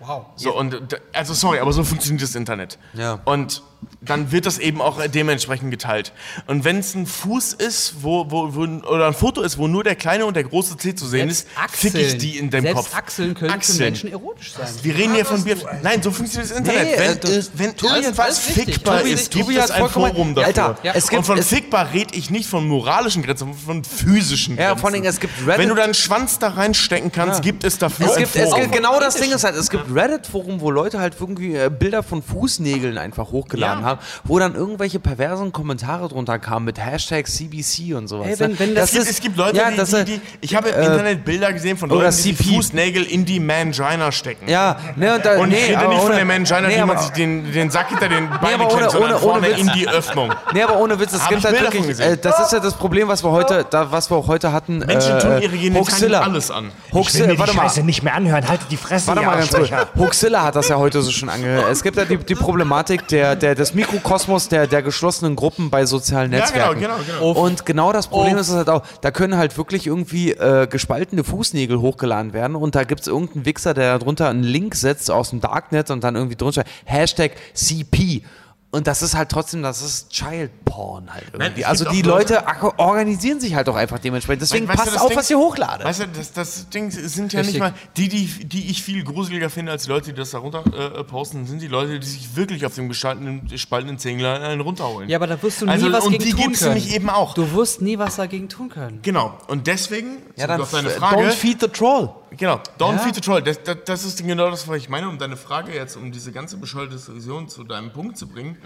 Wow. 0.00 0.26
So, 0.36 0.56
und, 0.56 1.00
also 1.12 1.34
sorry, 1.34 1.58
aber 1.58 1.72
so 1.72 1.84
funktioniert 1.84 2.22
das 2.22 2.34
Internet. 2.34 2.78
Ja. 2.94 3.20
Und 3.26 3.62
dann 4.02 4.32
wird 4.32 4.46
das 4.46 4.58
eben 4.58 4.80
auch 4.80 5.00
dementsprechend 5.06 5.70
geteilt. 5.70 6.12
Und 6.46 6.64
wenn 6.64 6.78
es 6.78 6.94
ein 6.94 7.06
Fuß 7.06 7.52
ist, 7.54 7.96
wo, 8.02 8.30
wo, 8.30 8.54
wo, 8.54 8.62
oder 8.88 9.08
ein 9.08 9.14
Foto 9.14 9.42
ist, 9.42 9.58
wo 9.58 9.68
nur 9.68 9.84
der 9.84 9.94
kleine 9.94 10.24
und 10.26 10.34
der 10.34 10.44
große 10.44 10.76
C 10.78 10.94
zu 10.94 11.06
sehen 11.06 11.28
ist, 11.28 11.46
fick 11.70 11.94
ich 11.94 12.16
die 12.18 12.38
in 12.38 12.50
deinem 12.50 12.62
selbst 12.62 12.76
Kopf. 12.84 12.94
Achseln 12.96 13.34
können 13.34 13.50
Achseln. 13.50 13.76
für 13.78 13.84
Menschen 13.84 14.12
erotisch 14.12 14.52
sein. 14.52 14.68
Wir 14.82 14.94
reden 14.96 15.14
hier 15.14 15.24
von 15.26 15.44
Bier. 15.44 15.56
Nein, 15.82 16.02
so 16.02 16.10
funktioniert 16.10 16.50
das 16.50 16.58
Internet. 16.58 16.82
Nee, 16.84 16.98
wenn 16.98 17.10
äh, 17.12 17.16
das- 17.16 17.30
es- 17.30 17.50
wenn 17.54 17.76
Tobi, 17.76 17.94
irgendwas 17.94 18.38
fickbar 18.38 18.98
Tobi, 19.00 19.10
ist, 19.12 19.30
gibt 19.32 19.50
es 19.50 19.70
ein 19.70 19.88
Forum 19.88 20.34
dafür. 20.34 20.46
Alter, 20.46 20.78
Ja. 20.82 20.92
es 20.94 21.08
gibt- 21.08 21.18
und 21.18 21.24
von 21.24 21.38
es- 21.38 21.48
fickbar 21.48 21.92
rede 21.92 22.14
ich 22.14 22.30
nicht 22.30 22.48
von 22.48 22.66
moralischen 22.66 23.22
Grenzen, 23.22 23.52
sondern 23.52 23.84
von 23.84 23.84
physischen 23.84 24.56
Grenzen. 24.56 24.70
Ja, 24.70 24.76
vor 24.76 24.90
allem, 24.90 25.04
es 25.04 25.20
gibt 25.20 25.34
Reddit- 25.46 25.58
Wenn 25.58 25.68
du 25.68 25.74
deinen 25.74 25.94
Schwanz 25.94 26.38
da 26.38 26.48
reinstecken 26.48 27.12
kannst, 27.12 27.42
gibt 27.42 27.64
es 27.64 27.76
dafür 27.78 28.06
Es 28.06 28.12
ein 28.14 28.22
gibt, 28.24 28.36
es 28.36 28.42
Forum. 28.44 28.60
gibt 28.62 28.72
genau 28.74 28.98
das 28.98 29.16
Ding 29.16 29.30
ist 29.32 29.44
halt, 29.44 29.56
es 29.56 29.68
gibt 29.70 29.84
Reddit-Foren, 29.94 30.60
wo 30.60 30.70
Leute 30.70 30.98
halt 31.00 31.16
irgendwie 31.20 31.54
äh, 31.54 31.70
Bilder 31.70 32.02
von 32.02 32.22
Fußnägeln 32.22 32.96
einfach 32.98 33.30
hochgeladen 33.30 33.69
Ja. 33.78 33.84
haben, 33.84 34.00
wo 34.24 34.38
dann 34.38 34.54
irgendwelche 34.54 34.98
perversen 35.00 35.52
Kommentare 35.52 36.08
drunter 36.08 36.38
kamen 36.38 36.66
mit 36.66 36.78
Hashtag 36.84 37.26
CBC 37.28 37.94
und 37.94 38.08
sowas. 38.08 38.26
Ey, 38.28 38.40
wenn- 38.40 38.50
ne? 38.52 38.58
wenn 38.58 38.74
das- 38.74 38.90
Es 38.92 38.96
gibt, 38.98 39.10
es 39.10 39.20
gibt 39.20 39.36
Leute, 39.36 39.56
ja, 39.56 39.70
die, 39.70 39.76
das, 39.76 39.90
die, 39.90 39.96
äh, 39.96 40.04
die, 40.04 40.20
ich 40.40 40.54
habe 40.54 40.68
im 40.70 40.80
äh, 40.80 40.86
Internet 40.86 41.24
Bilder 41.24 41.52
gesehen 41.52 41.76
von 41.76 41.88
Leuten, 41.88 42.16
die 42.22 42.32
die. 42.32 42.54
Fußnägel 42.54 43.04
in 43.04 43.24
die 43.24 43.38
Mangina 43.40 44.10
stecken. 44.12 44.48
Ja, 44.48 44.76
ne, 44.96 45.14
und, 45.14 45.24
da, 45.24 45.38
Und 45.38 45.48
nee, 45.50 45.56
ich 45.56 45.68
rede 45.68 45.78
aber 45.78 45.88
nicht 45.88 45.98
von 45.98 46.06
ohne- 46.08 46.16
der 46.16 46.24
Mangina, 46.24 46.60
nee, 46.62 46.76
wie 46.76 46.84
man 46.84 46.98
sich 46.98 47.10
den, 47.10 47.52
den 47.52 47.70
Sack 47.70 47.88
hinter 47.90 48.08
den 48.08 48.28
Beinen 48.40 48.60
ohne- 48.62 48.68
klemmt, 48.74 48.90
sondern 48.90 49.10
ohne- 49.12 49.14
ohne 49.14 49.18
vorne 49.20 49.46
Witz. 49.48 49.58
in 49.58 49.72
die 49.74 49.88
Öffnung. 49.88 50.32
Nee, 50.52 50.62
aber 50.62 50.78
ohne 50.78 50.98
Witz, 50.98 51.12
es 51.12 51.28
gibt 51.28 51.44
halt 51.44 51.60
wirklich, 51.60 51.98
äh, 52.00 52.16
das 52.16 52.40
ist 52.40 52.52
ja 52.52 52.58
das 52.60 52.74
Problem, 52.74 53.06
was 53.08 53.22
wir 53.22 53.30
heute, 53.30 53.64
da, 53.70 53.92
was 53.92 54.10
wir 54.10 54.16
auch 54.16 54.26
heute 54.26 54.52
hatten. 54.52 54.78
Menschen 54.78 55.16
äh, 55.16 55.20
tun 55.20 55.40
ihre 55.42 55.56
Genitalien 55.56 56.14
alles 56.14 56.50
an. 56.50 56.70
Hoaxilla, 56.92 57.28
die 57.32 57.38
warte 57.38 57.54
mal. 57.54 57.62
Scheiße 57.64 57.82
nicht 57.82 58.02
mehr 58.02 58.14
anhören. 58.14 58.48
Haltet 58.48 58.70
die 58.70 58.76
Fresse, 58.76 59.06
Warte 59.08 59.22
mal 59.22 59.36
ganz 59.38 59.50
kurz. 59.52 59.70
Hoaxilla 59.96 60.42
hat 60.42 60.56
das 60.56 60.68
ja 60.68 60.76
heute 60.76 61.02
so 61.02 61.10
schon 61.10 61.28
angehört. 61.28 61.66
Es 61.70 61.82
gibt 61.82 61.96
ja 61.96 62.04
die, 62.04 62.16
die 62.16 62.34
Problematik 62.34 63.06
der, 63.08 63.36
der 63.36 63.54
das 63.60 63.74
Mikrokosmos 63.74 64.48
der, 64.48 64.66
der 64.66 64.82
geschlossenen 64.82 65.36
Gruppen 65.36 65.70
bei 65.70 65.84
sozialen 65.86 66.32
Ja, 66.32 66.46
genau, 66.46 66.72
Netzwerken. 66.72 66.80
genau, 66.80 66.96
genau. 67.06 67.40
Und 67.44 67.66
genau 67.66 67.92
das 67.92 68.08
Problem 68.08 68.38
ist 68.38 68.48
es 68.48 68.54
halt 68.56 68.70
auch, 68.70 68.82
da 69.02 69.10
können 69.10 69.36
halt 69.36 69.56
wirklich 69.58 69.86
irgendwie 69.86 70.32
äh, 70.32 70.66
gespaltene 70.66 71.24
Fußnägel 71.24 71.80
hochgeladen 71.80 72.32
werden 72.32 72.56
und 72.56 72.74
da 72.74 72.84
gibt 72.84 73.02
es 73.02 73.06
irgendeinen 73.06 73.44
Wichser, 73.44 73.74
der 73.74 73.98
darunter 73.98 74.28
einen 74.28 74.42
Link 74.42 74.74
setzt 74.74 75.10
aus 75.10 75.30
dem 75.30 75.40
Darknet 75.40 75.90
und 75.90 76.02
dann 76.02 76.16
irgendwie 76.16 76.36
drunter 76.36 76.64
Hashtag 76.84 77.32
CP. 77.54 78.22
Und 78.72 78.86
das 78.86 79.02
ist 79.02 79.16
halt 79.16 79.30
trotzdem, 79.30 79.64
das 79.64 79.82
ist 79.82 80.10
Child 80.10 80.64
Porn 80.64 81.12
halt 81.12 81.24
irgendwie. 81.32 81.54
gibt 81.54 81.66
also 81.66 81.90
die 81.90 82.02
Leute- 82.02 82.34
Leute 82.34 82.78
organisieren 82.78 83.40
sich 83.40 83.56
halt 83.56 83.68
auch 83.68 83.74
einfach 83.74 83.98
dementsprechend. 83.98 84.42
Deswegen 84.42 84.68
Weißt 84.68 84.78
du, 84.78 84.82
passt 84.84 84.94
das 84.94 85.02
auf, 85.02 85.08
Ding- 85.08 85.16
was 85.18 85.28
ihr 85.28 85.38
hochladet. 85.38 85.84
Weißt 85.84 86.00
du, 86.02 86.06
das, 86.06 86.32
das 86.32 86.68
Ding 86.70 86.88
sind 86.92 87.32
ja 87.32 87.40
Richtig. 87.40 87.54
nicht 87.56 87.60
mal 87.60 87.74
die, 87.96 88.08
die, 88.08 88.26
die 88.44 88.70
ich 88.70 88.80
viel 88.84 89.02
gruseliger 89.02 89.50
finde 89.50 89.72
als 89.72 89.82
die 89.84 89.88
Leute, 89.88 90.10
die 90.12 90.16
das 90.16 90.30
da 90.30 90.38
runter 90.38 90.62
äh, 90.72 91.02
posten, 91.02 91.46
sind 91.48 91.60
die 91.60 91.66
Leute, 91.66 91.98
die 91.98 92.06
sich 92.06 92.36
wirklich 92.36 92.64
auf 92.64 92.76
dem 92.76 92.88
gespaltenen, 92.88 93.48
gespaltenen 93.48 93.98
Zängler 93.98 94.40
einen 94.40 94.60
runterholen. 94.60 95.08
Ja, 95.08 95.18
aber 95.18 95.26
da 95.26 95.42
wirst 95.42 95.62
du 95.62 95.66
nie 95.66 95.72
Also, 95.72 95.90
was 95.92 96.04
und 96.06 96.12
gegen 96.12 96.24
die 96.26 96.30
tun 96.30 96.40
gibt's 96.42 96.60
können. 96.60 96.74
nämlich 96.74 96.94
eben 96.94 97.10
auch. 97.10 97.34
Du 97.34 97.52
wirst 97.52 97.82
nie 97.82 97.98
was 97.98 98.14
dagegen 98.16 98.48
tun 98.48 98.68
können. 98.68 99.00
Genau. 99.02 99.36
Und 99.48 99.66
deswegen, 99.66 100.18
ja, 100.36 100.46
dann 100.46 100.60
auf 100.60 100.70
deine 100.70 100.90
Frage, 100.90 101.22
don't 101.22 101.30
feed 101.32 101.60
the 101.60 101.66
troll. 101.66 102.10
Genau, 102.36 102.60
don't 102.78 102.92
Ja. 102.92 102.98
feed 102.98 103.14
the 103.14 103.20
troll. 103.20 103.42
Das, 103.42 103.62
das, 103.62 103.76
das 103.84 104.04
ist 104.04 104.24
genau 104.26 104.50
das, 104.50 104.66
was 104.68 104.76
ich 104.78 104.88
meine, 104.88 105.08
um 105.08 105.18
deine 105.18 105.36
Frage 105.36 105.74
jetzt, 105.74 105.96
um 105.96 106.10
diese 106.12 106.32
ganze 106.32 106.56
bescheuerte 106.56 106.94
Diskussion 106.94 107.48
zu 107.48 107.64
deinem 107.64 107.92
Punkt 107.92 108.16
zu 108.18 108.26
bringen. 108.28 108.56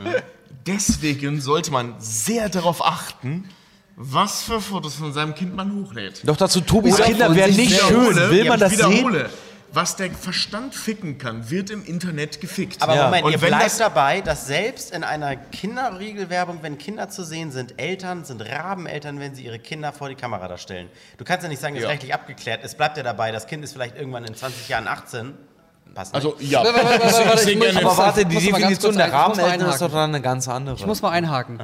Deswegen 0.67 1.41
sollte 1.41 1.71
man 1.71 1.95
sehr 1.99 2.49
darauf 2.49 2.85
achten, 2.85 3.49
was 3.97 4.43
für 4.43 4.61
Fotos 4.61 4.95
von 4.95 5.13
seinem 5.13 5.35
Kind 5.35 5.55
man 5.55 5.73
hochlädt. 5.85 6.23
Doch 6.27 6.37
dazu, 6.37 6.61
Tobis 6.61 6.95
Oder 6.95 7.05
Kinder 7.05 7.35
wären 7.35 7.55
nicht 7.55 7.81
schön. 7.81 8.17
Will 8.17 8.45
man 8.49 8.59
das 8.59 8.77
sehen? 8.77 9.25
Was 9.75 9.97
der 9.97 10.11
Verstand 10.13 10.75
ficken 10.75 11.19
kann, 11.19 11.51
wird 11.51 11.69
im 11.71 11.85
Internet 11.85 12.41
gefickt. 12.41 12.81
Aber 12.81 12.95
Ja. 12.95 13.05
Moment, 13.07 13.25
Und 13.25 13.33
ihr 13.33 13.41
wenn 13.43 13.49
bleibt 13.49 13.65
das- 13.67 13.79
dabei, 13.79 14.21
dass 14.21 14.47
selbst 14.47 14.93
in 14.95 15.03
einer 15.03 15.35
Kinderriegelwerbung, 15.37 16.61
wenn 16.63 16.79
Kinder 16.79 17.09
zu 17.09 17.25
sehen 17.25 17.51
sind, 17.51 17.75
Eltern 17.81 18.25
sind 18.25 18.41
Rabeneltern, 18.49 19.19
wenn 19.21 19.35
sie 19.35 19.45
ihre 19.45 19.59
Kinder 19.59 19.93
vor 19.93 20.09
die 20.09 20.15
Kamera 20.15 20.47
da 20.49 20.57
stellen. 20.59 20.89
Du 21.19 21.25
kannst 21.25 21.43
ja 21.43 21.49
nicht 21.49 21.61
sagen, 21.61 21.75
das 21.75 21.81
ist 21.81 21.85
Ja. 21.87 21.91
rechtlich 21.91 22.15
abgeklärt. 22.15 22.61
Es 22.63 22.75
bleibt 22.77 22.97
ja 22.97 23.03
dabei, 23.03 23.33
das 23.33 23.47
Kind 23.47 23.65
ist 23.65 23.73
vielleicht 23.73 23.97
irgendwann 23.97 24.25
in 24.25 24.35
20 24.35 24.69
Jahren 24.69 24.87
18. 24.87 25.35
Passt 25.95 26.13
nicht. 26.15 26.25
Also, 26.25 26.37
ja. 26.41 26.65
Warte, 26.65 26.75
warte, 26.75 27.05
warte, 27.05 27.79
Aber 27.87 27.97
warte, 27.99 28.25
die 28.27 28.37
Definition 28.39 28.97
der 28.97 29.13
Rahmeneltern 29.13 29.55
ist 29.55 29.63
einhaken. 29.65 29.79
doch 29.87 29.93
dann 29.93 30.11
eine 30.11 30.21
ganz 30.21 30.49
andere. 30.49 30.77
Ich 30.77 30.87
muss 30.87 31.03
mal 31.03 31.11
einhaken. 31.11 31.59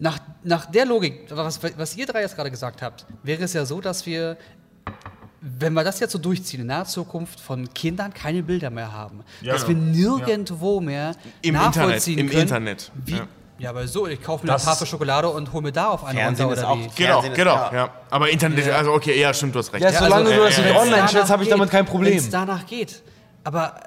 Nach, 0.00 0.18
nach 0.44 0.66
der 0.66 0.84
Logik, 0.86 1.26
was, 1.30 1.60
was 1.76 1.96
ihr 1.96 2.06
drei 2.06 2.20
jetzt 2.20 2.36
gerade 2.36 2.50
gesagt 2.50 2.82
habt, 2.82 3.04
wäre 3.24 3.42
es 3.42 3.52
ja 3.52 3.64
so, 3.64 3.80
dass 3.80 4.06
wir, 4.06 4.36
wenn 5.40 5.72
wir 5.74 5.84
das 5.84 6.00
jetzt 6.00 6.12
so 6.12 6.18
durchziehen, 6.18 6.60
in 6.62 6.66
naher 6.66 6.84
Zukunft 6.84 7.38
von 7.40 7.72
Kindern 7.72 8.12
keine 8.12 8.42
Bilder 8.42 8.70
mehr 8.70 8.92
haben. 8.92 9.20
dass 9.44 9.66
wir 9.68 9.74
nirgendwo 9.74 10.80
mehr 10.80 11.14
Im 11.42 11.54
nachvollziehen 11.54 12.18
Internet, 12.18 12.18
im 12.18 12.28
können. 12.30 12.42
Internet, 12.42 12.92
Wie, 13.04 13.12
ja. 13.12 13.26
ja. 13.58 13.70
aber 13.70 13.86
so, 13.86 14.06
ich 14.08 14.20
kaufe 14.22 14.44
mir 14.44 14.52
Das- 14.52 14.66
eine 14.66 14.72
Tafel 14.74 14.86
Schokolade 14.88 15.28
und 15.30 15.52
hole 15.52 15.62
mir 15.62 15.72
da 15.72 15.88
auf 15.88 16.04
einen 16.04 16.18
Fernsehen 16.18 16.46
runter 16.46 16.60
oder 16.62 16.70
auch- 16.70 16.76
wie. 16.78 16.88
Genau, 16.96 17.12
Fernsehen 17.20 17.32
ist 17.32 17.36
genau, 17.38 17.54
klar. 17.54 17.74
ja. 17.74 17.90
Aber 18.10 18.30
Internet, 18.30 18.68
also 18.70 18.92
okay, 18.92 19.20
ja, 19.20 19.32
stimmt, 19.32 19.54
du 19.54 19.60
hast 19.60 19.72
recht. 19.72 19.84
Ja, 19.84 19.92
solange 19.92 20.28
also, 20.30 20.32
du 20.32 20.44
das 20.44 20.58
äh, 20.58 20.62
nicht 20.62 20.74
äh, 20.74 20.78
online 20.78 21.08
stellst, 21.08 21.30
habe 21.30 21.42
ich 21.44 21.48
damit 21.48 21.70
kein 21.70 21.86
Problem. 21.86 22.14
wenn's 22.14 22.30
danach 22.30 22.66
geht. 22.66 23.02
Aber 23.44 23.80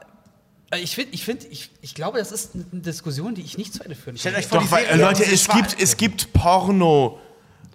äh, 0.71 0.79
ich 0.79 0.95
finde, 0.95 1.13
ich, 1.13 1.25
find, 1.25 1.43
ich, 1.51 1.69
ich 1.81 1.93
glaube, 1.95 2.17
das 2.19 2.31
ist 2.31 2.51
eine 2.55 2.81
Diskussion, 2.81 3.35
die 3.35 3.41
ich 3.41 3.57
nicht 3.57 3.73
zu 3.73 3.83
Ende 3.83 3.95
führen 3.95 4.17
Stellt 4.17 4.35
kann. 4.35 4.43
euch 4.43 4.47
vor, 4.49 4.59
Doch, 4.59 4.65
die 4.67 4.71
weil, 4.71 4.85
äh, 4.85 4.95
Leute, 4.95 5.23
es 5.25 5.49
gibt, 5.49 5.75
es 5.81 5.97
gibt 5.97 6.31
Porno. 6.31 7.19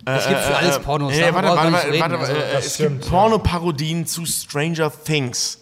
Es 0.09 0.29
gibt 0.29 0.41
für 0.41 0.57
alles 0.57 0.79
Pornos. 0.79 1.13
Darüber 1.19 1.43
warte, 1.43 1.49
warte, 1.57 1.73
warte, 1.73 1.89
reden. 1.93 2.01
warte, 2.01 2.19
Also, 2.19 2.33
äh, 2.33 2.59
es 2.59 2.75
stimmt, 2.75 3.01
gibt 3.01 3.11
Pornoparodien 3.11 4.07
zu 4.07 4.25
Stranger 4.25 4.93
Things. 5.05 5.59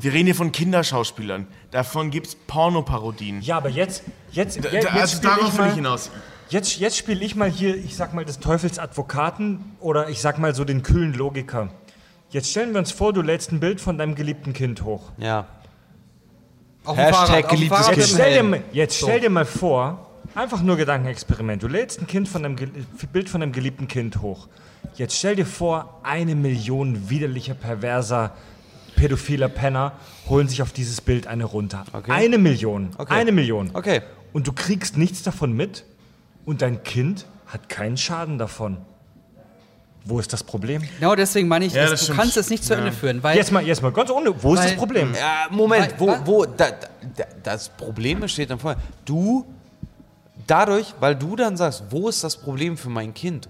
Wir 0.00 0.12
reden 0.12 0.26
hier 0.26 0.34
von 0.34 0.52
Kinderschauspielern. 0.52 1.46
Davon 1.70 2.10
gibt 2.10 2.26
es 2.26 2.34
Pornoparodien. 2.34 3.40
Ja, 3.40 3.56
aber 3.56 3.70
jetzt, 3.70 4.02
jetzt, 4.32 4.62
Da- 4.62 4.68
jetzt, 4.70 4.84
da- 4.86 4.90
also 4.90 5.22
darauf 5.22 5.48
ich 5.48 5.52
will 5.54 5.60
mal, 5.60 5.68
ich 5.70 5.74
hinaus. 5.76 6.10
Jetzt, 6.50 6.78
jetzt 6.78 6.98
spiele 6.98 7.24
ich 7.24 7.34
mal 7.36 7.48
hier, 7.48 7.74
ich 7.76 7.96
sag 7.96 8.12
mal, 8.12 8.24
des 8.26 8.38
Teufels 8.40 8.78
Advokaten 8.78 9.64
oder 9.80 10.10
ich 10.10 10.20
sag 10.20 10.38
mal 10.38 10.54
so 10.54 10.64
den 10.64 10.82
kühlen 10.82 11.14
Logiker. 11.14 11.68
Jetzt 12.30 12.50
stellen 12.50 12.72
wir 12.72 12.80
uns 12.80 12.92
vor, 12.92 13.12
du 13.14 13.22
lädst 13.22 13.52
ein 13.52 13.60
Bild 13.60 13.80
von 13.80 13.96
deinem 13.96 14.14
geliebten 14.14 14.52
Kind 14.52 14.82
hoch. 14.84 15.12
Ja. 15.18 15.46
auf 16.84 16.96
Hashtag 16.96 17.26
Fahrrad, 17.28 17.48
geliebtes 17.48 17.86
Kind. 17.86 17.96
Jetzt 17.98 18.10
stell, 18.12 18.42
dir, 18.50 18.62
jetzt 18.72 18.96
stell 18.98 19.20
dir 19.20 19.30
mal 19.30 19.44
vor, 19.46 20.10
einfach 20.34 20.62
nur 20.62 20.76
Gedankenexperiment. 20.76 21.62
Du 21.62 21.68
lädst 21.68 22.00
ein 22.00 22.06
Kind 22.06 22.28
von 22.28 22.42
deinem, 22.42 22.56
Ge- 22.56 22.68
Bild 23.12 23.28
von 23.28 23.40
deinem 23.40 23.52
geliebten 23.52 23.88
Kind 23.88 24.20
hoch. 24.22 24.48
Jetzt 24.94 25.16
stell 25.16 25.36
dir 25.36 25.46
vor, 25.46 26.00
eine 26.02 26.34
Million 26.34 27.08
widerlicher, 27.08 27.54
perverser, 27.54 28.32
pädophiler 28.96 29.48
Penner 29.48 29.92
holen 30.28 30.48
sich 30.48 30.62
auf 30.62 30.72
dieses 30.72 31.00
Bild 31.00 31.26
eine 31.26 31.44
runter. 31.44 31.84
Eine 32.08 32.38
Million. 32.38 32.90
Eine 33.08 33.32
Million. 33.32 33.70
Okay. 33.74 34.02
Und 34.32 34.46
du 34.46 34.52
kriegst 34.52 34.96
nichts 34.96 35.22
davon 35.22 35.52
mit 35.52 35.84
und 36.44 36.62
dein 36.62 36.82
Kind 36.82 37.26
hat 37.46 37.68
keinen 37.68 37.96
Schaden 37.96 38.38
davon. 38.38 38.78
Wo 40.04 40.18
ist 40.18 40.32
das 40.32 40.42
Problem? 40.42 40.82
Genau 40.98 41.14
deswegen 41.14 41.46
meine 41.46 41.64
ich, 41.64 41.74
Ja, 41.74 41.84
es- 41.84 41.90
das 41.90 42.00
du 42.00 42.04
stimmt. 42.06 42.18
kannst 42.18 42.36
es 42.36 42.50
nicht 42.50 42.64
zu 42.64 42.74
Ende 42.74 42.90
führen, 42.90 43.22
weil 43.22 43.36
Jetzt 43.36 43.52
mal, 43.52 43.64
jetzt 43.64 43.82
mal 43.82 43.92
ganz 43.92 44.10
ohne. 44.10 44.34
Wo 44.42 44.54
ist 44.54 44.60
Weil- 44.60 44.68
das 44.70 44.76
Problem? 44.76 45.14
Ja, 45.14 45.46
Moment, 45.50 45.94
Weil- 46.00 46.20
wo, 46.26 46.26
wo, 46.26 46.44
da, 46.44 46.70
da, 47.16 47.24
das 47.44 47.68
Problem 47.68 48.18
besteht 48.18 48.50
dann 48.50 48.58
vorher. 48.58 48.80
Du, 49.04 49.44
dadurch, 50.46 50.94
weil 51.00 51.16
du 51.16 51.36
dann 51.36 51.56
sagst, 51.56 51.84
wo 51.90 52.08
ist 52.08 52.24
das 52.24 52.36
Problem 52.36 52.76
für 52.76 52.90
mein 52.90 53.14
Kind, 53.14 53.48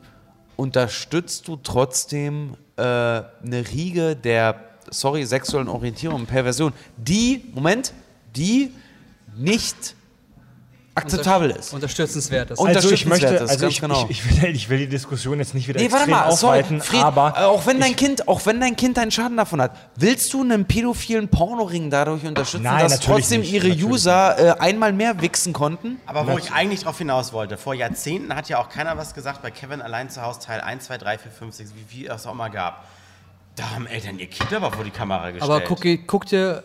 unterstützt 0.56 1.48
du 1.48 1.56
trotzdem 1.56 2.56
äh, 2.77 2.82
eine 2.82 3.64
Riege 3.73 4.16
der, 4.16 4.60
sorry, 4.90 5.24
sexuellen 5.24 5.69
Orientierung 5.69 6.23
und 6.23 6.27
Perversion, 6.27 6.73
die, 6.97 7.51
Moment, 7.55 7.93
die 8.36 8.73
nicht 9.36 9.94
akzeptabel 10.94 11.51
ist. 11.51 11.73
unterstützenswert 11.73 12.51
ist. 12.51 12.59
Und- 12.59 12.69
Also 12.69 12.90
ich 12.90 13.06
möchte, 13.06 13.40
also 13.40 13.66
ich, 13.66 13.81
genau. 13.81 14.06
ich, 14.09 14.24
ich, 14.27 14.43
will, 14.43 14.55
ich 14.55 14.69
will 14.69 14.78
die 14.78 14.89
Diskussion 14.89 15.39
jetzt 15.39 15.55
nicht 15.55 15.66
wieder 15.69 15.81
Nee, 15.81 15.90
warte 15.90 16.10
extrem 16.10 16.10
mal, 16.10 16.32
sorry, 16.36 16.59
aufweiten, 16.59 16.81
Fred, 16.82 17.02
aber 17.02 17.35
äh, 17.36 17.40
auch 17.44 17.66
wenn 17.66 17.81
dein 17.81 17.97
Kind, 17.97 18.28
auch 18.28 18.44
wenn 18.44 18.60
dein 18.60 18.77
Kind 18.77 18.98
einen 18.98 19.10
Schaden 19.10 19.36
davon 19.36 19.60
hat, 19.62 19.77
willst 19.97 20.32
du 20.35 20.43
einen 20.43 20.66
pädophilen 20.66 21.28
Pornoring 21.28 21.90
dadurch 21.90 22.24
unterstützen, 22.24 22.64
Nein, 22.64 22.89
dass 22.89 23.01
trotzdem 23.01 23.40
nicht, 23.40 23.52
ihre 23.52 23.69
User 23.69 24.39
äh, 24.39 24.60
einmal 24.60 24.93
mehr 24.93 25.20
wichsen 25.20 25.52
konnten? 25.52 25.98
Aber 26.06 26.27
wo 26.27 26.36
ich 26.36 26.52
eigentlich 26.52 26.82
drauf 26.82 26.98
hinaus 26.98 27.32
wollte, 27.32 27.56
vor 27.56 27.74
Jahrzehnten 27.74 28.35
hat 28.35 28.48
ja 28.48 28.59
auch 28.59 28.69
keiner 28.69 28.97
was 28.98 29.14
gesagt 29.14 29.43
bei 29.43 29.51
Kevin 29.51 29.81
allein 29.81 30.10
zu 30.10 30.23
Hause 30.23 30.40
Teil 30.40 30.60
1, 30.60 30.85
2, 30.85 30.98
3, 30.98 31.19
4, 31.19 31.31
5, 31.32 31.55
6, 31.55 31.73
wie 31.74 31.85
viel 31.97 32.10
es 32.10 32.27
auch 32.27 32.35
mal 32.35 32.48
gab. 32.48 32.85
Da 33.56 33.70
haben 33.70 33.86
Eltern 33.86 34.19
ihr 34.19 34.28
Kind 34.28 34.52
aber 34.52 34.73
vor 34.73 34.82
die 34.85 34.90
Kamera 34.90 35.31
gestellt. 35.31 35.43
Aber 35.51 35.60
guck, 35.60 35.85
guck 36.06 36.27
dir 36.27 36.62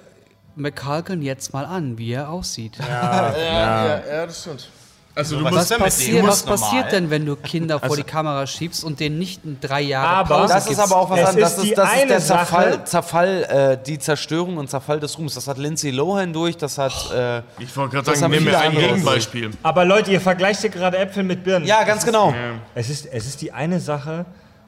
McCulkin 0.57 1.21
jetzt 1.21 1.53
mal 1.53 1.65
an, 1.65 1.97
wie 1.97 2.11
er 2.13 2.29
aussieht. 2.29 2.73
Ja, 2.79 3.33
ja, 3.37 4.01
ja, 4.11 4.25
das 4.25 4.41
stimmt. 4.41 4.69
Also, 5.15 5.39
du 5.39 5.45
was 5.45 5.51
musst 5.51 5.63
ist 5.63 5.71
denn 5.71 5.77
mit 5.79 5.85
Passier, 5.85 6.13
denen? 6.17 6.27
was 6.27 6.43
passiert 6.43 6.71
normal. 6.73 6.91
denn, 6.91 7.09
wenn 7.09 7.25
du 7.25 7.35
Kinder 7.35 7.79
vor 7.79 7.95
die 7.95 8.03
Kamera 8.03 8.45
schiebst 8.45 8.83
und 8.83 8.99
denen 8.99 9.17
nicht 9.17 9.43
in 9.45 9.59
drei 9.59 9.81
Jahre 9.81 10.07
Aber- 10.09 10.35
Pause 10.41 10.53
Das 10.53 10.63
ist 10.65 10.69
gibst? 10.77 10.83
aber 10.83 10.95
auch 11.01 11.09
was 11.09 11.19
Es 11.21 11.25
anderes. 11.29 11.49
ist 11.53 11.57
Das 11.57 11.65
ist, 11.65 11.77
das 11.79 11.89
ist 11.89 11.95
eine 12.01 12.07
der 12.07 12.19
Zerfall, 12.19 12.71
Sache- 12.73 12.83
Zerfall 12.83 13.43
äh, 13.81 13.83
die 13.83 13.97
Zerstörung 13.97 14.57
und 14.57 14.69
Zerfall 14.69 14.99
des 14.99 15.17
Ruhms. 15.17 15.33
Das 15.33 15.47
hat 15.47 15.57
Lindsay 15.57 15.89
Lohan 15.89 16.33
durch, 16.33 16.55
das 16.55 16.77
hat. 16.77 16.93
Äh, 17.11 17.41
Ich 17.57 17.75
wollte 17.75 17.95
gerade 17.95 18.05
Das 18.11 18.19
sagen, 18.19 18.31
viele 18.31 18.51
mir 18.51 18.59
ein 18.59 18.75
Gegenbeispiel. 18.75 19.49
Aber 19.63 19.85
Leute, 19.85 20.11
ihr 20.11 20.21
vergleicht 20.21 20.61
hier 20.61 20.69
gerade 20.69 20.99
Äpfel 20.99 21.23
mit 21.23 21.43
Birnen. 21.43 21.65
ja, 21.65 21.83
ganz 21.83 22.05
genau. 22.05 22.31
Es 22.75 22.91
ist, 22.91 23.07
es 23.07 23.25
ist 23.25 23.41
die 23.41 23.51
eine 23.51 23.79
Sache, 23.79 24.23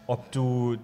ob 0.07 0.31
du, 0.31 0.77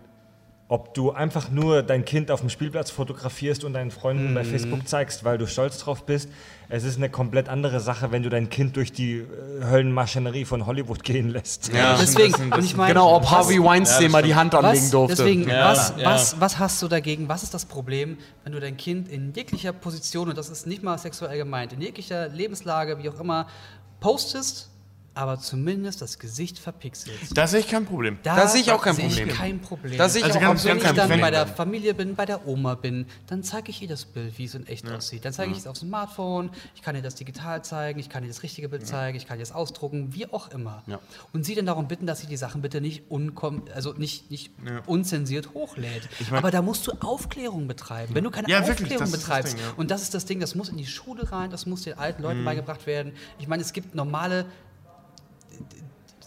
ob 0.67 0.95
du 0.95 1.11
einfach 1.11 1.51
nur 1.51 1.83
dein 1.83 2.05
Kind 2.05 2.31
auf 2.31 2.39
dem 2.39 2.49
Spielplatz 2.49 2.89
fotografierst 2.89 3.63
und 3.63 3.73
deinen 3.73 3.91
Freunden 3.91 4.33
bei 4.33 4.43
Facebook 4.43 4.87
zeigst, 4.87 5.23
weil 5.23 5.37
du 5.37 5.45
stolz 5.45 5.77
drauf 5.77 6.07
bist. 6.07 6.27
Es 6.69 6.83
ist 6.83 6.97
eine 6.97 7.09
komplett 7.11 7.49
andere 7.49 7.79
Sache, 7.79 8.11
wenn 8.11 8.23
du 8.23 8.29
dein 8.29 8.49
Kind 8.49 8.75
durch 8.75 8.91
die 8.91 9.17
äh, 9.17 9.25
Höllenmaschinerie 9.63 10.45
von 10.45 10.65
Hollywood 10.65 11.03
gehen 11.03 11.29
lässt. 11.29 11.71
Ja, 11.71 11.95
Deswegen, 11.95 12.51
und 12.51 12.63
ich 12.63 12.75
meine, 12.75 12.93
Genau, 12.93 13.15
ob 13.15 13.29
Harvey 13.29 13.63
Weinstein 13.63 14.09
mal 14.09 14.23
die 14.23 14.33
Hand 14.33 14.55
anlegen 14.55 14.85
was, 14.85 14.89
durfte. 14.89 15.17
Deswegen, 15.17 15.47
Ja, 15.47 15.69
was, 15.69 15.93
ja. 15.97 16.05
Was, 16.05 16.39
was 16.41 16.57
hast 16.57 16.81
du 16.81 16.87
dagegen? 16.87 17.29
Was 17.29 17.43
ist 17.43 17.53
das 17.53 17.65
Problem, 17.65 18.17
wenn 18.43 18.53
du 18.53 18.59
dein 18.59 18.75
Kind 18.75 19.07
in 19.07 19.33
jeglicher 19.33 19.71
Position, 19.71 20.29
und 20.29 20.37
das 20.37 20.49
ist 20.49 20.65
nicht 20.65 20.81
mal 20.81 20.97
sexuell 20.97 21.37
gemeint, 21.37 21.73
in 21.73 21.81
jeglicher 21.81 22.27
Lebenslage, 22.29 22.97
wie 22.97 23.09
auch 23.09 23.19
immer, 23.19 23.45
postest, 23.99 24.71
aber 25.15 25.39
zumindest 25.39 26.01
das 26.01 26.19
Gesicht 26.19 26.59
verpixelst? 26.59 27.35
Da 27.37 27.47
sehe 27.47 27.61
ich 27.61 27.67
kein 27.67 27.85
Problem. 27.85 28.19
Da 28.23 28.47
sehe 28.47 28.61
ich 28.61 28.71
auch 28.71 28.81
kein 28.81 28.95
sehe 28.95 29.07
Problem. 29.07 29.29
Ich 29.29 29.33
kein 29.35 29.59
Problem. 29.61 29.97
Da 29.97 30.09
sehe 30.09 30.19
ich 30.21 30.25
Also 30.25 30.37
auch 30.37 30.41
ganz- 30.43 30.65
wenn 30.65 30.77
ich 30.77 30.83
dann 30.83 30.95
Problem. 30.95 31.21
bei 31.21 31.31
der 31.31 31.47
Familie 31.47 31.93
bin, 31.93 32.15
bei 32.15 32.25
der 32.25 32.47
Oma 32.47 32.75
bin, 32.75 33.05
dann 33.27 33.43
zeige 33.43 33.69
ich 33.71 33.81
ihr 33.81 33.87
das 33.87 34.05
Bild, 34.05 34.37
wie 34.37 34.45
es 34.45 34.55
in 34.55 34.67
echt 34.67 34.89
aussieht. 34.91 35.25
Dann 35.25 35.33
zeige 35.33 35.51
ich 35.51 35.57
es 35.59 35.67
auf 35.67 35.79
dem 35.79 35.87
Smartphone, 35.89 36.49
ich 36.75 36.81
kann 36.81 36.95
ihr 36.95 37.01
das 37.01 37.15
digital 37.15 37.63
zeigen, 37.63 37.99
ich 37.99 38.09
kann 38.09 38.23
ihr 38.23 38.29
das 38.29 38.43
richtige 38.43 38.69
Bild 38.69 38.85
zeigen, 38.85 39.17
ich 39.17 39.27
kann 39.27 39.37
ihr 39.37 39.43
das 39.43 39.51
ausdrucken, 39.51 40.13
wie 40.13 40.31
auch 40.31 40.51
immer. 40.51 40.83
Und 41.33 41.45
sie 41.45 41.55
dann 41.55 41.65
darum 41.65 41.87
bitten, 41.87 42.05
dass 42.05 42.19
sie 42.19 42.27
die 42.27 42.37
Sachen 42.37 42.61
bitte 42.61 42.81
nicht, 42.81 43.03
unkom 43.09 43.63
also 43.73 43.93
nicht, 43.93 44.29
nicht 44.29 44.51
unzensiert 44.85 45.53
hochlädt. 45.53 46.07
Aber 46.31 46.51
da 46.51 46.61
musst 46.61 46.85
du 46.87 46.91
Aufklärung 47.01 47.67
betreiben. 47.67 48.13
Wenn 48.15 48.23
du 48.23 48.31
keine 48.31 48.49
Ja, 48.49 48.59
wirklich, 48.67 48.81
Aufklärung 48.91 49.11
das 49.11 49.19
betreibst, 49.21 49.53
Ding, 49.53 49.61
ja. 49.61 49.73
und 49.77 49.91
das 49.91 50.01
ist 50.01 50.13
das 50.13 50.25
Ding, 50.25 50.39
das 50.39 50.55
muss 50.55 50.69
in 50.69 50.77
die 50.77 50.85
Schule 50.85 51.31
rein, 51.31 51.49
das 51.49 51.65
muss 51.65 51.83
den 51.83 51.97
alten 51.97 52.21
Leuten 52.23 52.43
beigebracht 52.43 52.85
werden. 52.85 53.13
Ich 53.39 53.47
meine, 53.47 53.61
es 53.61 53.73
gibt 53.73 53.95
normale 53.95 54.45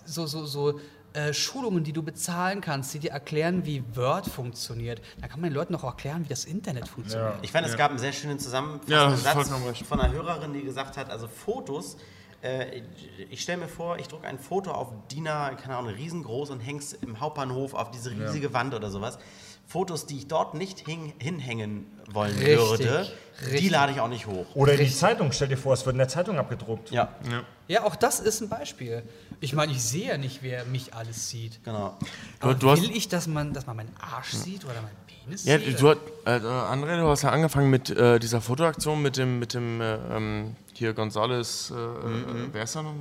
so, 0.04 0.26
so, 0.26 0.46
so 0.46 0.80
äh, 1.12 1.32
Schulungen, 1.32 1.84
die 1.84 1.92
du 1.92 2.02
bezahlen 2.02 2.60
kannst, 2.60 2.92
die 2.94 2.98
dir 2.98 3.10
erklären, 3.12 3.64
wie 3.64 3.82
Word 3.96 4.26
funktioniert. 4.26 5.00
Da 5.20 5.28
kann 5.28 5.40
man 5.40 5.50
den 5.50 5.54
Leuten 5.56 5.74
auch 5.74 5.84
erklären, 5.84 6.24
wie 6.24 6.28
das 6.28 6.44
Internet 6.44 6.88
funktioniert. 6.88 7.38
Ich 7.42 7.50
fand, 7.52 7.66
es 7.66 7.76
gab 7.76 7.90
einen 7.90 7.98
sehr 7.98 8.12
schönen 8.12 8.36
Ja, 8.38 8.42
zusammenfassenden 8.44 9.16
Satz 9.16 9.64
recht. 9.66 9.86
von 9.86 10.00
einer 10.00 10.12
Hörerin, 10.12 10.52
die 10.52 10.62
gesagt 10.62 10.96
hat, 10.96 11.10
also 11.10 11.28
Fotos 11.28 11.96
Äh, 12.40 12.82
ich 13.30 13.40
stelle 13.42 13.58
mir 13.62 13.66
vor, 13.68 13.98
ich 13.98 14.06
drucke 14.06 14.24
ein 14.28 14.38
Foto 14.38 14.70
auf 14.70 14.92
DIN 15.10 15.26
A, 15.26 15.50
keine 15.56 15.76
Ahnung, 15.76 15.92
riesengroß 15.92 16.50
und 16.50 16.60
häng's 16.60 16.92
im 16.92 17.18
Hauptbahnhof 17.18 17.74
auf 17.74 17.90
diese 17.90 18.12
riesige 18.12 18.52
Wand 18.54 18.74
oder 18.74 18.90
sowas. 18.92 19.18
Fotos, 19.66 20.06
die 20.06 20.18
ich 20.18 20.28
dort 20.28 20.54
nicht 20.54 20.78
hing, 20.86 21.14
hinhängen 21.18 21.86
wollen 22.12 22.36
Richtig, 22.38 22.56
würde, 22.58 23.08
die 23.40 23.44
richtig. 23.50 23.70
lade 23.70 23.90
ich 23.92 24.00
auch 24.00 24.06
nicht 24.06 24.26
hoch. 24.28 24.46
Oder 24.54 24.74
in 24.74 24.84
die 24.86 24.90
Zeitung. 24.94 25.32
Stell 25.32 25.48
dir 25.48 25.56
vor, 25.58 25.72
es 25.74 25.84
wird 25.84 25.94
in 25.94 25.98
der 25.98 26.06
Zeitung 26.06 26.38
abgedruckt. 26.38 26.92
Ja, 26.92 27.08
Ja, 27.28 27.42
auch 27.84 27.96
das 27.96 28.18
ist 28.20 28.40
ein 28.40 28.48
Beispiel. 28.48 29.02
Ich 29.40 29.52
meine, 29.52 29.72
ich 29.72 29.82
sehe 29.82 30.08
ja 30.08 30.18
nicht, 30.18 30.42
wer 30.42 30.64
mich 30.64 30.94
alles 30.94 31.28
sieht. 31.28 31.62
genau. 31.64 31.96
Aber 32.40 32.54
du 32.54 32.70
hast- 32.70 32.82
will 32.82 32.90
ich, 32.96 33.08
dass 33.08 33.26
man, 33.26 33.52
dass 33.52 33.66
man 33.66 33.76
meinen 33.76 33.94
Arsch 34.00 34.32
sieht 34.32 34.64
oder 34.64 34.74
meinen 34.76 34.96
Penis 35.06 35.44
Ja, 35.44 35.58
sieht? 35.58 35.80
du, 35.80 35.90
hast- 35.90 35.98
äh, 36.24 36.30
André, 36.40 36.96
du 36.98 37.06
hast 37.08 37.22
ja 37.22 37.30
angefangen 37.30 37.68
mit 37.70 37.90
äh, 37.90 38.18
dieser 38.18 38.40
Fotoaktion 38.40 39.02
mit 39.02 39.16
dem, 39.18 39.38
mit 39.38 39.52
dem 39.54 39.80
äh, 39.82 39.94
ähm, 40.16 40.56
hier 40.72 40.94
Gonzales, 40.94 41.70
äh, 41.70 41.74
äh, 41.74 42.48
wer 42.52 42.62
ist 42.62 42.74
er 42.74 42.84
noch? 42.84 42.94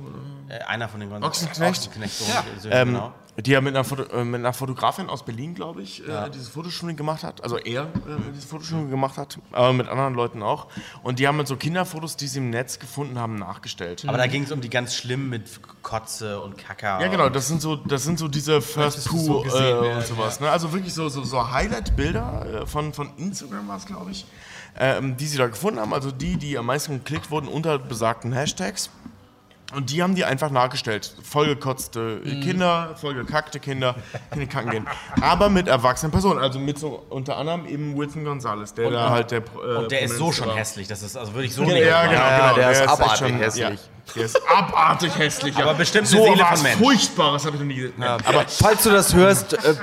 Äh, 0.48 0.58
einer 0.64 0.88
von 0.88 1.00
den 1.00 1.08
ganzen 1.10 1.24
Ochsenknecht. 1.26 1.88
Ochsenknecht 1.88 2.20
Ja. 2.28 2.70
Ähm, 2.70 2.88
genau. 2.88 3.14
Die 3.40 3.52
ja 3.52 3.60
mit 3.60 3.74
einer, 3.74 3.84
Foto, 3.84 4.02
äh, 4.02 4.24
mit 4.24 4.40
einer 4.40 4.52
Fotografin 4.52 5.08
aus 5.08 5.24
Berlin, 5.24 5.54
glaube 5.54 5.80
ich, 5.80 6.06
äh, 6.06 6.28
dieses 6.30 6.48
Fotoshooting 6.48 6.96
gemacht 6.96 7.22
hat. 7.22 7.40
Also 7.44 7.56
er 7.56 7.82
äh, 7.82 7.86
dieses 8.32 8.46
Fotoshooting 8.46 8.90
gemacht 8.90 9.16
hat, 9.16 9.38
aber 9.52 9.72
mit 9.72 9.88
anderen 9.88 10.14
Leuten 10.14 10.42
auch. 10.42 10.66
Und 11.04 11.20
die 11.20 11.28
haben 11.28 11.36
mit 11.36 11.46
so 11.46 11.54
Kinderfotos, 11.54 12.16
die 12.16 12.26
sie 12.26 12.38
im 12.38 12.50
Netz 12.50 12.80
gefunden 12.80 13.16
haben, 13.16 13.36
nachgestellt. 13.36 14.04
Aber 14.08 14.18
da 14.18 14.26
ging 14.26 14.42
es 14.42 14.50
um 14.50 14.60
die 14.60 14.68
ganz 14.68 14.96
schlimmen 14.96 15.28
mit 15.28 15.60
Kotze 15.82 16.40
und 16.40 16.58
Kaka. 16.58 17.00
Ja, 17.00 17.06
genau, 17.06 17.28
das 17.28 17.46
sind 17.46 17.62
so, 17.62 17.76
das 17.76 18.02
sind 18.02 18.18
so 18.18 18.26
diese 18.26 18.60
First 18.60 19.08
Poo 19.08 19.18
so 19.18 19.42
gesehen 19.42 19.84
äh, 19.84 19.94
und 19.94 20.06
sowas. 20.06 20.40
Ne? 20.40 20.50
Also 20.50 20.72
wirklich 20.72 20.92
so, 20.92 21.08
so, 21.08 21.22
so 21.22 21.48
Highlight-Bilder 21.48 22.62
äh, 22.62 22.66
von, 22.66 22.92
von 22.92 23.10
Instagram 23.18 23.68
war 23.68 23.76
es, 23.76 23.86
glaube 23.86 24.10
ich, 24.10 24.26
ähm, 24.76 25.16
die 25.16 25.26
sie 25.26 25.38
da 25.38 25.46
gefunden 25.46 25.78
haben. 25.78 25.94
Also 25.94 26.10
die, 26.10 26.38
die 26.38 26.58
am 26.58 26.66
meisten 26.66 26.94
geklickt 26.94 27.30
wurden 27.30 27.46
unter 27.46 27.78
besagten 27.78 28.32
Hashtags. 28.32 28.90
Und 29.74 29.90
die 29.90 30.02
haben 30.02 30.14
die 30.14 30.24
einfach 30.24 30.50
nachgestellt. 30.50 31.14
Vollgekotzte 31.22 32.22
Mhm. 32.24 32.40
Kinder, 32.40 32.94
vollgekackte 32.98 33.60
Kinder, 33.60 33.96
Kinder 34.32 34.46
kacken 34.46 34.70
gehen. 34.70 34.86
Aber 35.20 35.50
mit 35.50 35.68
erwachsenen 35.68 36.10
Personen. 36.10 36.38
Also 36.40 36.58
mit 36.58 36.78
so 36.78 37.04
unter 37.10 37.36
anderem 37.36 37.66
eben 37.66 37.94
Wilson 37.96 38.24
Gonzalez, 38.24 38.72
der 38.72 38.90
da 38.90 39.10
halt 39.10 39.30
der. 39.30 39.40
Äh, 39.40 39.76
Und 39.76 39.90
der 39.92 40.00
ist 40.02 40.16
so 40.16 40.32
schon 40.32 40.48
war. 40.48 40.56
hässlich. 40.56 40.88
Das 40.88 41.02
ist, 41.02 41.16
also 41.18 41.34
würde 41.34 41.46
ich 41.46 41.54
so 41.54 41.64
Ja, 41.64 41.68
nicht 41.74 41.84
ja, 41.86 41.96
machen. 41.98 42.10
genau, 42.10 42.22
Ja, 42.22 42.38
genau. 42.38 42.54
der 42.54 42.70
ist 42.70 42.80
echt 42.80 42.88
abartig 42.88 43.18
schon- 43.18 43.36
hässlich. 43.38 43.62
Ja, 43.62 44.12
der 44.16 44.24
ist 44.24 44.40
abartig 44.50 45.18
hässlich. 45.18 45.56
Aber 45.58 45.74
bestimmt 45.74 46.06
so 46.06 46.16
Seele 46.24 46.36
von 46.46 46.64
was. 46.64 46.74
Furchtbares 46.76 47.44
habe 47.44 47.56
ich 47.56 47.60
noch 47.60 47.68
nie 47.68 47.74
gesehen. 47.76 48.02
Aber 48.02 48.44
falls 48.48 48.82
du 48.84 48.90
das 48.90 49.12
hörst, 49.14 49.52
äh, 49.52 49.74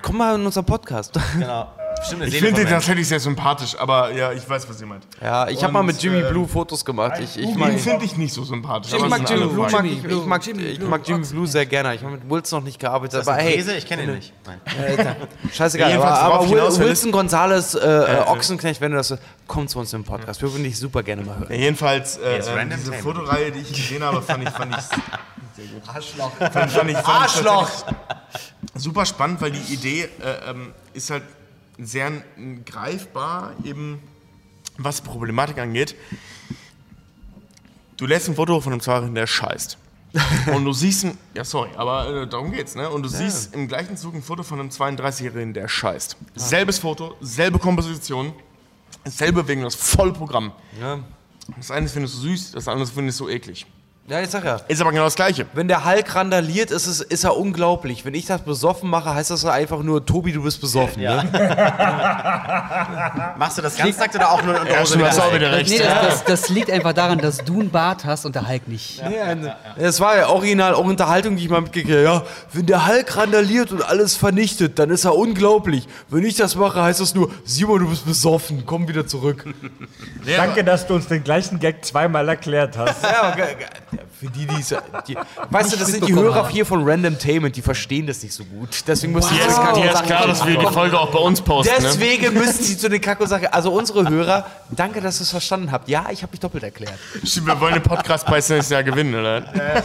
komm 0.00 0.16
mal 0.16 0.36
in 0.36 0.46
unseren 0.46 0.64
Podcast. 0.64 1.18
Genau. 1.34 1.70
Bestimmt 1.98 2.22
eine 2.22 2.30
Ich 2.30 2.38
finde 2.38 2.54
von 2.54 2.62
das 2.64 2.70
Mensch. 2.72 2.88
hätte 2.88 3.00
ich 3.00 3.08
sehr 3.08 3.20
sympathisch, 3.20 3.76
aber 3.78 4.12
ja, 4.12 4.32
ich 4.32 4.48
weiß, 4.48 4.68
was 4.68 4.80
ihr 4.80 4.86
meint. 4.86 5.06
Ja, 5.22 5.48
ich 5.48 5.62
habe 5.62 5.72
mal 5.72 5.82
mit 5.82 6.02
Jimmy 6.02 6.20
äh, 6.20 6.30
Blue 6.30 6.46
Fotos 6.46 6.84
gemacht. 6.84 7.18
Ich, 7.20 7.38
ich, 7.38 7.48
Ich 7.50 7.54
mag, 7.56 7.72
ihn 7.72 7.78
finde 7.78 8.04
ich 8.04 8.16
nicht 8.16 8.32
so 8.32 8.44
sympathisch. 8.44 8.92
ich 8.92 8.98
aber 8.98 9.08
mag 9.08 9.28
Jimmy 9.28 9.46
Blue, 9.46 9.68
mag 9.70 9.84
ich, 9.84 10.04
ich 10.04 10.26
mag, 10.26 10.48
ich 10.48 10.80
mag 10.80 11.08
Jimmy 11.08 11.26
Blue 11.26 11.46
sehr 11.46 11.66
gerne. 11.66 11.94
Ich 11.94 12.02
habe 12.02 12.12
mit 12.12 12.28
Wilson 12.28 12.60
noch 12.60 12.64
nicht 12.64 12.78
gearbeitet, 12.78 13.20
aber 13.20 13.34
hey, 13.36 13.54
Käse? 13.54 13.76
Ich 13.76 13.86
kenne 13.86 14.04
ihn 14.04 14.14
nicht. 14.14 14.32
Nein. 14.46 14.60
scheißegal. 15.52 15.92
Aber, 15.92 16.04
Jedenfalls, 16.04 16.20
aber 16.20 16.78
will, 16.78 16.86
Wilson 16.88 17.12
Gonzalez, 17.12 17.74
äh, 17.74 17.78
äh, 17.78 18.20
Ochsenknecht, 18.26 18.80
wenn 18.80 18.92
du 18.92 18.98
das, 18.98 19.14
komm 19.46 19.68
zu 19.68 19.78
uns 19.78 19.92
im 19.92 20.04
Podcast. 20.04 20.42
Wir 20.42 20.52
würden 20.52 20.64
dich 20.64 20.78
super 20.78 21.02
gerne 21.02 21.22
mal 21.22 21.38
hören. 21.38 21.46
Ja, 21.50 21.56
jedenfalls, 21.56 22.16
äh, 22.18 22.38
äh, 22.38 22.50
Random 22.50 22.78
diese. 22.78 22.92
Fotoreihe, 22.94 23.50
die 23.52 23.60
ich 23.60 23.72
gesehen 23.72 24.02
habe, 24.02 24.20
fand 24.22 24.42
ich, 24.44 24.50
fand 24.50 24.76
ich 24.76 24.84
sehr 25.56 25.66
gut. 25.72 25.82
Arschloch. 25.86 26.32
Fand, 26.38 26.70
fand 26.70 26.90
ich, 26.90 26.96
fand 26.96 27.08
Arschloch! 27.08 27.68
Ich 27.68 27.84
tatsächlich 27.84 28.04
super 28.74 29.06
spannend, 29.06 29.40
weil 29.40 29.52
die 29.52 29.74
Idee 29.74 30.02
äh, 30.20 30.50
ähm, 30.50 30.72
ist 30.92 31.10
halt 31.10 31.22
sehr 31.78 32.12
greifbar, 32.64 33.52
eben 33.64 34.00
was 34.78 35.00
Problematik 35.00 35.58
angeht. 35.58 35.94
Du 37.96 38.06
lässt 38.06 38.28
ein 38.28 38.34
Foto 38.34 38.60
von 38.60 38.72
einem 38.72 38.80
Zweijährigen, 38.80 39.14
der 39.14 39.26
scheißt. 39.26 39.78
Und 40.54 40.64
du 40.64 40.72
siehst 40.72 41.04
ein, 41.04 41.18
ja 41.34 41.44
sorry, 41.44 41.70
aber 41.76 42.22
äh, 42.22 42.28
darum 42.28 42.52
geht's, 42.52 42.76
ne? 42.76 42.88
Und 42.88 43.02
du 43.02 43.08
siehst 43.08 43.52
im 43.52 43.66
gleichen 43.66 43.96
Zug 43.96 44.14
ein 44.14 44.22
Foto 44.22 44.44
von 44.44 44.60
einem 44.60 44.68
32-Jährigen, 44.68 45.52
der 45.54 45.66
scheißt. 45.66 46.16
Selbes 46.36 46.78
Foto, 46.78 47.16
selbe 47.20 47.58
Komposition, 47.58 48.32
selbe 49.04 49.42
Bewegung, 49.42 49.64
das 49.64 49.74
volle 49.74 50.12
Programm. 50.12 50.52
Ja, 50.80 51.00
Das 51.56 51.72
eine 51.72 51.88
findest 51.88 52.14
du 52.14 52.18
süß, 52.20 52.52
das 52.52 52.68
andere 52.68 52.86
findest 52.88 53.18
du 53.18 53.28
eklig. 53.28 53.66
Ja 54.06 54.20
ich 54.20 54.28
sag 54.30 54.44
ja. 54.44 54.56
Ist 54.68 54.80
aber 54.80 54.90
genau 54.90 55.04
das 55.04 55.14
Gleiche. 55.14 55.46
Wenn 55.54 55.68
der 55.68 55.84
Hulk 55.84 56.14
randaliert, 56.14 56.70
ist, 56.70 56.86
es, 56.86 57.00
ist 57.00 57.24
er 57.24 57.36
unglaublich. 57.36 58.04
Wenn 58.04 58.14
ich 58.14 58.26
das 58.26 58.42
besoffen 58.42 58.90
mache, 58.90 59.14
heißt 59.14 59.30
das 59.30 59.44
einfach 59.44 59.82
nur, 59.82 60.04
Tobi, 60.04 60.32
du 60.32 60.42
bist 60.42 60.60
besoffen. 60.60 61.02
Ja. 61.02 61.22
Ne? 61.22 61.30
Machst 63.38 63.58
du 63.58 63.62
das 63.62 63.76
ganztagt 63.76 64.14
oder 64.14 64.30
auch 64.30 64.42
nur 64.42 64.60
in 64.60 64.66
der 64.66 64.80
Hose? 64.80 64.98
du 64.98 65.06
hast 65.06 65.20
auch 65.20 65.34
wieder 65.34 65.52
recht. 65.52 65.70
Nee, 65.70 65.78
das, 65.78 66.22
das, 66.22 66.24
das 66.24 66.48
liegt 66.50 66.70
einfach 66.70 66.92
daran, 66.92 67.18
dass 67.18 67.38
du 67.38 67.60
einen 67.60 67.70
Bart 67.70 68.04
hast 68.04 68.26
und 68.26 68.34
der 68.34 68.48
Hulk 68.48 68.68
nicht. 68.68 69.02
Es 69.76 70.00
war 70.00 70.16
ja 70.16 70.28
original 70.28 70.74
auch 70.74 70.84
Unterhaltung, 70.84 71.36
die 71.36 71.44
ich 71.44 71.50
mal 71.50 71.60
mitgekriegt 71.62 71.90
habe. 71.94 72.02
Ja, 72.04 72.22
wenn 72.52 72.66
der 72.66 72.86
Hulk 72.86 73.16
randaliert 73.16 73.72
und 73.72 73.82
alles 73.82 74.16
vernichtet, 74.16 74.78
dann 74.78 74.90
ist 74.90 75.04
er 75.04 75.16
unglaublich. 75.16 75.88
Wenn 76.08 76.24
ich 76.24 76.36
das 76.36 76.54
mache, 76.56 76.82
heißt 76.82 77.00
das 77.00 77.14
nur, 77.14 77.30
Simon, 77.44 77.80
du 77.80 77.88
bist 77.90 78.04
besoffen, 78.04 78.64
komm 78.66 78.86
wieder 78.88 79.06
zurück. 79.06 79.44
Danke, 80.36 80.64
dass 80.64 80.86
du 80.86 80.94
uns 80.94 81.06
den 81.08 81.24
gleichen 81.24 81.58
Gag 81.58 81.84
zweimal 81.84 82.28
erklärt 82.28 82.76
hast. 82.76 83.02
Ja, 83.02 83.34
ge- 83.34 83.44
für 84.24 84.30
die, 84.30 84.46
die, 84.46 84.64
die 85.08 85.18
Weißt 85.50 85.72
du, 85.72 85.76
das 85.76 85.88
sind 85.88 86.06
die 86.06 86.14
Hörer 86.14 86.48
hier 86.48 86.64
von 86.64 86.88
Random 86.88 87.18
Tainment, 87.18 87.56
die 87.56 87.62
verstehen 87.62 88.06
das 88.06 88.22
nicht 88.22 88.34
so 88.34 88.44
gut. 88.44 88.84
Deswegen 88.86 89.12
müssen 89.12 89.28
sie 89.28 89.34
Dir 89.34 89.42
zu 89.42 89.50
ist, 89.50 90.04
klar, 90.04 90.26
dass 90.26 90.46
wir 90.46 90.58
die 90.58 90.66
Folge 90.66 90.98
auch 90.98 91.10
bei 91.10 91.18
uns 91.18 91.40
posten. 91.40 91.72
Ne? 91.74 91.80
Deswegen 91.82 92.34
müssen 92.34 92.62
sie 92.62 92.76
zu 92.76 92.88
den 92.88 93.00
Kack 93.00 93.20
und 93.20 93.28
Sache. 93.28 93.52
Also 93.52 93.72
unsere 93.72 94.08
Hörer, 94.08 94.46
danke, 94.70 95.00
dass 95.00 95.20
ihr 95.20 95.22
es 95.22 95.30
verstanden 95.30 95.70
habt. 95.72 95.88
Ja, 95.88 96.06
ich 96.10 96.22
habe 96.22 96.30
mich 96.32 96.40
doppelt 96.40 96.64
erklärt. 96.64 96.98
Wir 97.22 97.60
wollen 97.60 97.74
den 97.74 97.82
Podcastpreis 97.82 98.48
nächstes 98.48 98.70
Jahr 98.70 98.82
gewinnen, 98.82 99.14
oder? 99.14 99.82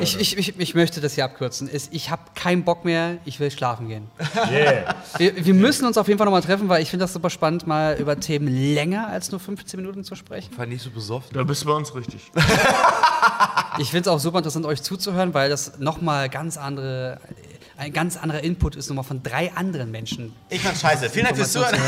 Ich, 0.00 0.18
ich, 0.18 0.36
ich, 0.36 0.58
ich 0.58 0.74
möchte 0.74 1.00
das 1.00 1.14
hier 1.14 1.24
abkürzen. 1.24 1.70
Ich 1.90 2.10
habe 2.10 2.22
keinen 2.34 2.64
Bock 2.64 2.84
mehr, 2.84 3.18
ich 3.24 3.40
will 3.40 3.50
schlafen 3.50 3.88
gehen. 3.88 4.10
Yeah. 4.50 4.94
Wir, 5.18 5.44
wir 5.44 5.54
müssen 5.54 5.86
uns 5.86 5.96
auf 5.98 6.08
jeden 6.08 6.18
Fall 6.18 6.24
nochmal 6.24 6.42
treffen, 6.42 6.68
weil 6.68 6.82
ich 6.82 6.90
finde 6.90 7.04
das 7.04 7.12
super 7.12 7.30
spannend, 7.30 7.66
mal 7.66 7.96
über 7.98 8.18
Themen 8.18 8.48
länger 8.48 9.06
als 9.08 9.30
nur 9.30 9.38
15 9.38 9.78
Minuten 9.78 10.02
zu 10.02 10.14
sprechen. 10.16 10.56
War 10.56 10.66
nicht 10.66 10.82
so 10.82 10.90
besoffen. 10.90 11.30
Da 11.32 11.44
bist 11.44 11.62
du 11.62 11.66
bei 11.66 11.74
uns 11.74 11.94
richtig. 11.94 12.20
Ich 13.78 13.90
finde 13.90 14.08
es 14.10 14.14
auch 14.14 14.18
super 14.18 14.38
interessant, 14.38 14.66
euch 14.66 14.82
zuzuhören, 14.82 15.32
weil 15.32 15.48
das 15.48 15.78
nochmal 15.78 16.28
ganz 16.28 16.56
andere, 16.56 17.20
ein 17.78 17.92
ganz 17.92 18.16
anderer 18.16 18.42
Input 18.42 18.76
ist, 18.76 18.88
nochmal 18.88 19.04
von 19.04 19.22
drei 19.22 19.52
anderen 19.54 19.90
Menschen. 19.90 20.34
Ich 20.48 20.60
fand's 20.60 20.80
scheiße. 20.80 21.08
Vielen 21.08 21.26
Dank 21.26 21.36
fürs 21.36 21.52
Zuhören. 21.52 21.76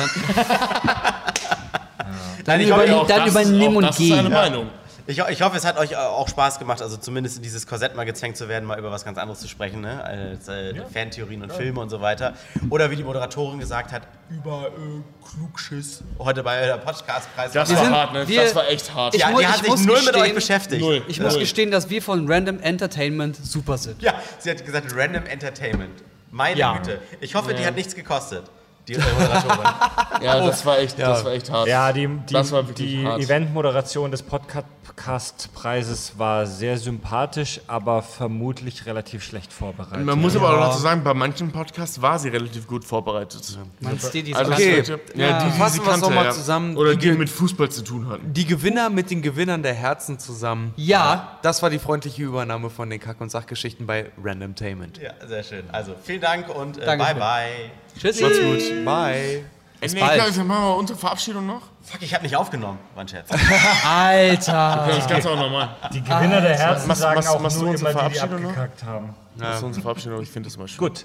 Dann, 2.44 2.60
ich 2.60 2.68
dann 2.68 3.28
übernimm 3.28 3.76
und 3.76 3.82
das 3.84 4.00
ist 4.00 4.10
eine 4.12 4.28
geh. 4.28 4.34
Meinung. 4.34 4.66
Ich, 5.06 5.18
ich 5.18 5.42
hoffe, 5.42 5.56
es 5.56 5.64
hat 5.64 5.78
euch 5.78 5.92
äh, 5.92 5.96
auch 5.96 6.28
Spaß 6.28 6.58
gemacht, 6.58 6.80
also 6.80 6.96
zumindest 6.96 7.36
in 7.36 7.42
dieses 7.42 7.66
Korsett 7.66 7.96
mal 7.96 8.04
gezwängt 8.04 8.36
zu 8.36 8.48
werden, 8.48 8.64
mal 8.66 8.78
über 8.78 8.90
was 8.90 9.04
ganz 9.04 9.18
anderes 9.18 9.40
zu 9.40 9.48
sprechen, 9.48 9.80
ne? 9.80 10.02
als 10.04 10.46
äh, 10.48 10.74
Fantheorien 10.92 11.42
und 11.42 11.52
Filme 11.52 11.80
und 11.80 11.88
so 11.90 12.00
weiter. 12.00 12.34
Oder 12.70 12.90
wie 12.90 12.96
die 12.96 13.02
Moderatorin 13.04 13.58
gesagt 13.58 13.90
hat, 13.92 14.02
über 14.30 14.68
äh, 14.68 15.28
Klugschiss. 15.28 16.02
Heute 16.18 16.42
bei 16.42 16.66
der 16.66 16.78
Podcastpreis. 16.78 17.52
Das 17.52 17.70
war 17.70 17.76
sind- 17.84 17.90
hart, 17.94 18.12
ne? 18.12 18.28
wir- 18.28 18.42
das 18.42 18.54
war 18.54 18.68
echt 18.68 18.94
hart. 18.94 19.14
Ich 19.14 19.20
ja, 19.20 19.36
die 19.36 19.46
hat 19.46 19.56
ich 19.66 19.72
sich 19.72 19.86
null 19.86 19.96
mit 19.96 20.06
gestehen- 20.14 20.22
euch 20.22 20.34
beschäftigt. 20.34 20.80
Null. 20.80 21.02
Ich 21.08 21.20
muss 21.20 21.38
gestehen, 21.38 21.70
dass 21.70 21.90
wir 21.90 22.00
von 22.02 22.30
Random 22.30 22.60
Entertainment 22.60 23.36
super 23.36 23.78
sind. 23.78 24.00
Ja, 24.02 24.14
sie 24.38 24.50
hat 24.50 24.64
gesagt 24.64 24.94
Random 24.94 25.26
Entertainment. 25.26 26.02
Meine 26.30 26.58
Ja. 26.58 26.76
Güte. 26.78 27.00
Ich 27.20 27.34
hoffe, 27.34 27.52
die 27.54 27.66
hat 27.66 27.74
nichts 27.76 27.94
gekostet. 27.94 28.44
Die 28.92 29.20
Moderatorin. 29.22 29.70
ja, 30.22 30.46
das 30.46 30.64
war 30.66 30.78
echt, 30.78 30.98
das 30.98 31.24
war 31.24 31.32
echt 31.32 31.50
hart. 31.50 31.68
Ja, 31.68 31.92
die, 31.92 32.06
die, 32.06 32.32
Das 32.32 32.52
war 32.52 32.66
wirklich 32.66 32.88
die 32.88 33.06
hart. 33.06 33.20
Eventmoderation 33.20 34.10
des 34.10 34.22
Podcast-Preises 34.22 36.12
war 36.18 36.46
sehr 36.46 36.76
sympathisch, 36.78 37.60
aber 37.66 38.02
vermutlich 38.02 38.86
relativ 38.86 39.22
schlecht 39.24 39.52
vorbereitet. 39.52 40.04
Man 40.04 40.20
muss 40.20 40.36
aber 40.36 40.50
auch 40.50 40.68
dazu 40.68 40.78
sagen, 40.80 41.02
bei 41.04 41.14
manchen 41.14 41.50
Podcasts 41.52 42.00
war 42.00 42.18
sie 42.18 42.28
relativ 42.28 42.66
gut 42.66 42.84
vorbereitet. 42.84 43.58
Meinst 43.80 44.14
du, 44.14 44.22
die 44.22 44.34
Also 44.34 44.52
Okay. 44.52 44.82
Ja, 45.14 45.38
die, 45.38 45.50
die 45.50 45.58
Fassen 45.58 45.74
sie 45.74 45.78
wir's 45.80 45.88
kannte, 45.88 46.06
noch 46.06 46.14
mal 46.14 46.24
ja. 46.26 46.30
zusammen. 46.30 46.76
Oder 46.76 46.94
Die 46.94 47.10
die 47.10 47.12
mit 47.12 47.28
Fußball 47.30 47.70
zu 47.70 47.82
tun 47.82 48.08
hatten. 48.08 48.32
Die 48.32 48.44
Gewinner 48.46 48.90
mit 48.90 49.10
den 49.10 49.22
Gewinnern 49.22 49.62
der 49.62 49.74
Herzen 49.74 50.18
zusammen. 50.18 50.72
Ja, 50.76 51.38
Das 51.42 51.62
war 51.62 51.70
die 51.70 51.78
freundliche 51.78 52.22
Übernahme 52.22 52.70
von 52.70 52.90
den 52.90 53.00
Kack- 53.00 53.20
und 53.20 53.30
Sachgeschichten 53.30 53.86
bei 53.86 54.10
Random 54.22 54.54
Tainment. 54.54 54.98
ja, 54.98 55.12
sehr 55.26 55.42
schön. 55.42 55.64
Also, 55.72 55.94
vielen 56.02 56.20
Dank 56.20 56.48
und 56.54 56.78
äh, 56.78 56.84
bye 56.84 57.14
bye. 57.14 57.70
Tschüssi. 57.98 58.22
Macht's 58.22 58.38
gut. 58.40 58.84
Bye. 58.84 59.44
Bis 59.80 59.94
nee, 59.94 60.00
bald. 60.00 60.22
klar, 60.32 60.44
machen 60.44 60.64
wir 60.64 60.76
unsere 60.76 60.98
Verabschiedung 60.98 61.44
noch. 61.46 61.62
Fuck, 61.82 62.02
ich 62.02 62.14
hab 62.14 62.22
nicht 62.22 62.36
aufgenommen. 62.36 62.78
War 62.94 63.02
ein 63.02 63.08
Scherz. 63.08 63.28
Alter. 63.84 64.84
Das 64.88 65.08
Ganze 65.08 65.30
auch 65.30 65.36
nochmal. 65.36 65.74
Die 65.92 66.00
Gewinner 66.00 66.40
der 66.40 66.56
Herzen 66.56 66.86
Machst- 66.86 67.00
sagen 67.00 67.16
machst- 67.16 67.28
auch 67.28 67.40
machst 67.40 67.56
du 67.56 67.62
nur 67.62 67.70
unsere 67.72 67.90
immer 67.90 68.02
die, 68.04 68.08
die 68.12 68.14
Verabschiedung 68.18 68.42
noch? 68.44 68.50
abgekackt 68.50 68.84
haben. 68.84 69.14
Das 69.36 69.56
ist 69.56 69.62
unsere 69.64 69.82
Verabschiedung, 69.82 70.22
ich 70.22 70.30
finde 70.30 70.48
das 70.48 70.56
mal 70.56 70.68
schön. 70.68 70.78
Gut. 70.78 71.04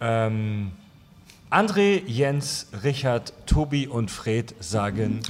Ähm, 0.00 0.70
André, 1.50 2.02
Jens, 2.06 2.68
Richard, 2.84 3.32
Tobi 3.46 3.86
und 3.88 4.10
Fred 4.10 4.54
sagen 4.60 5.20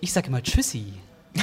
Ich 0.00 0.12
sage 0.12 0.28
immer 0.28 0.42
Tschüssi. 0.42 0.94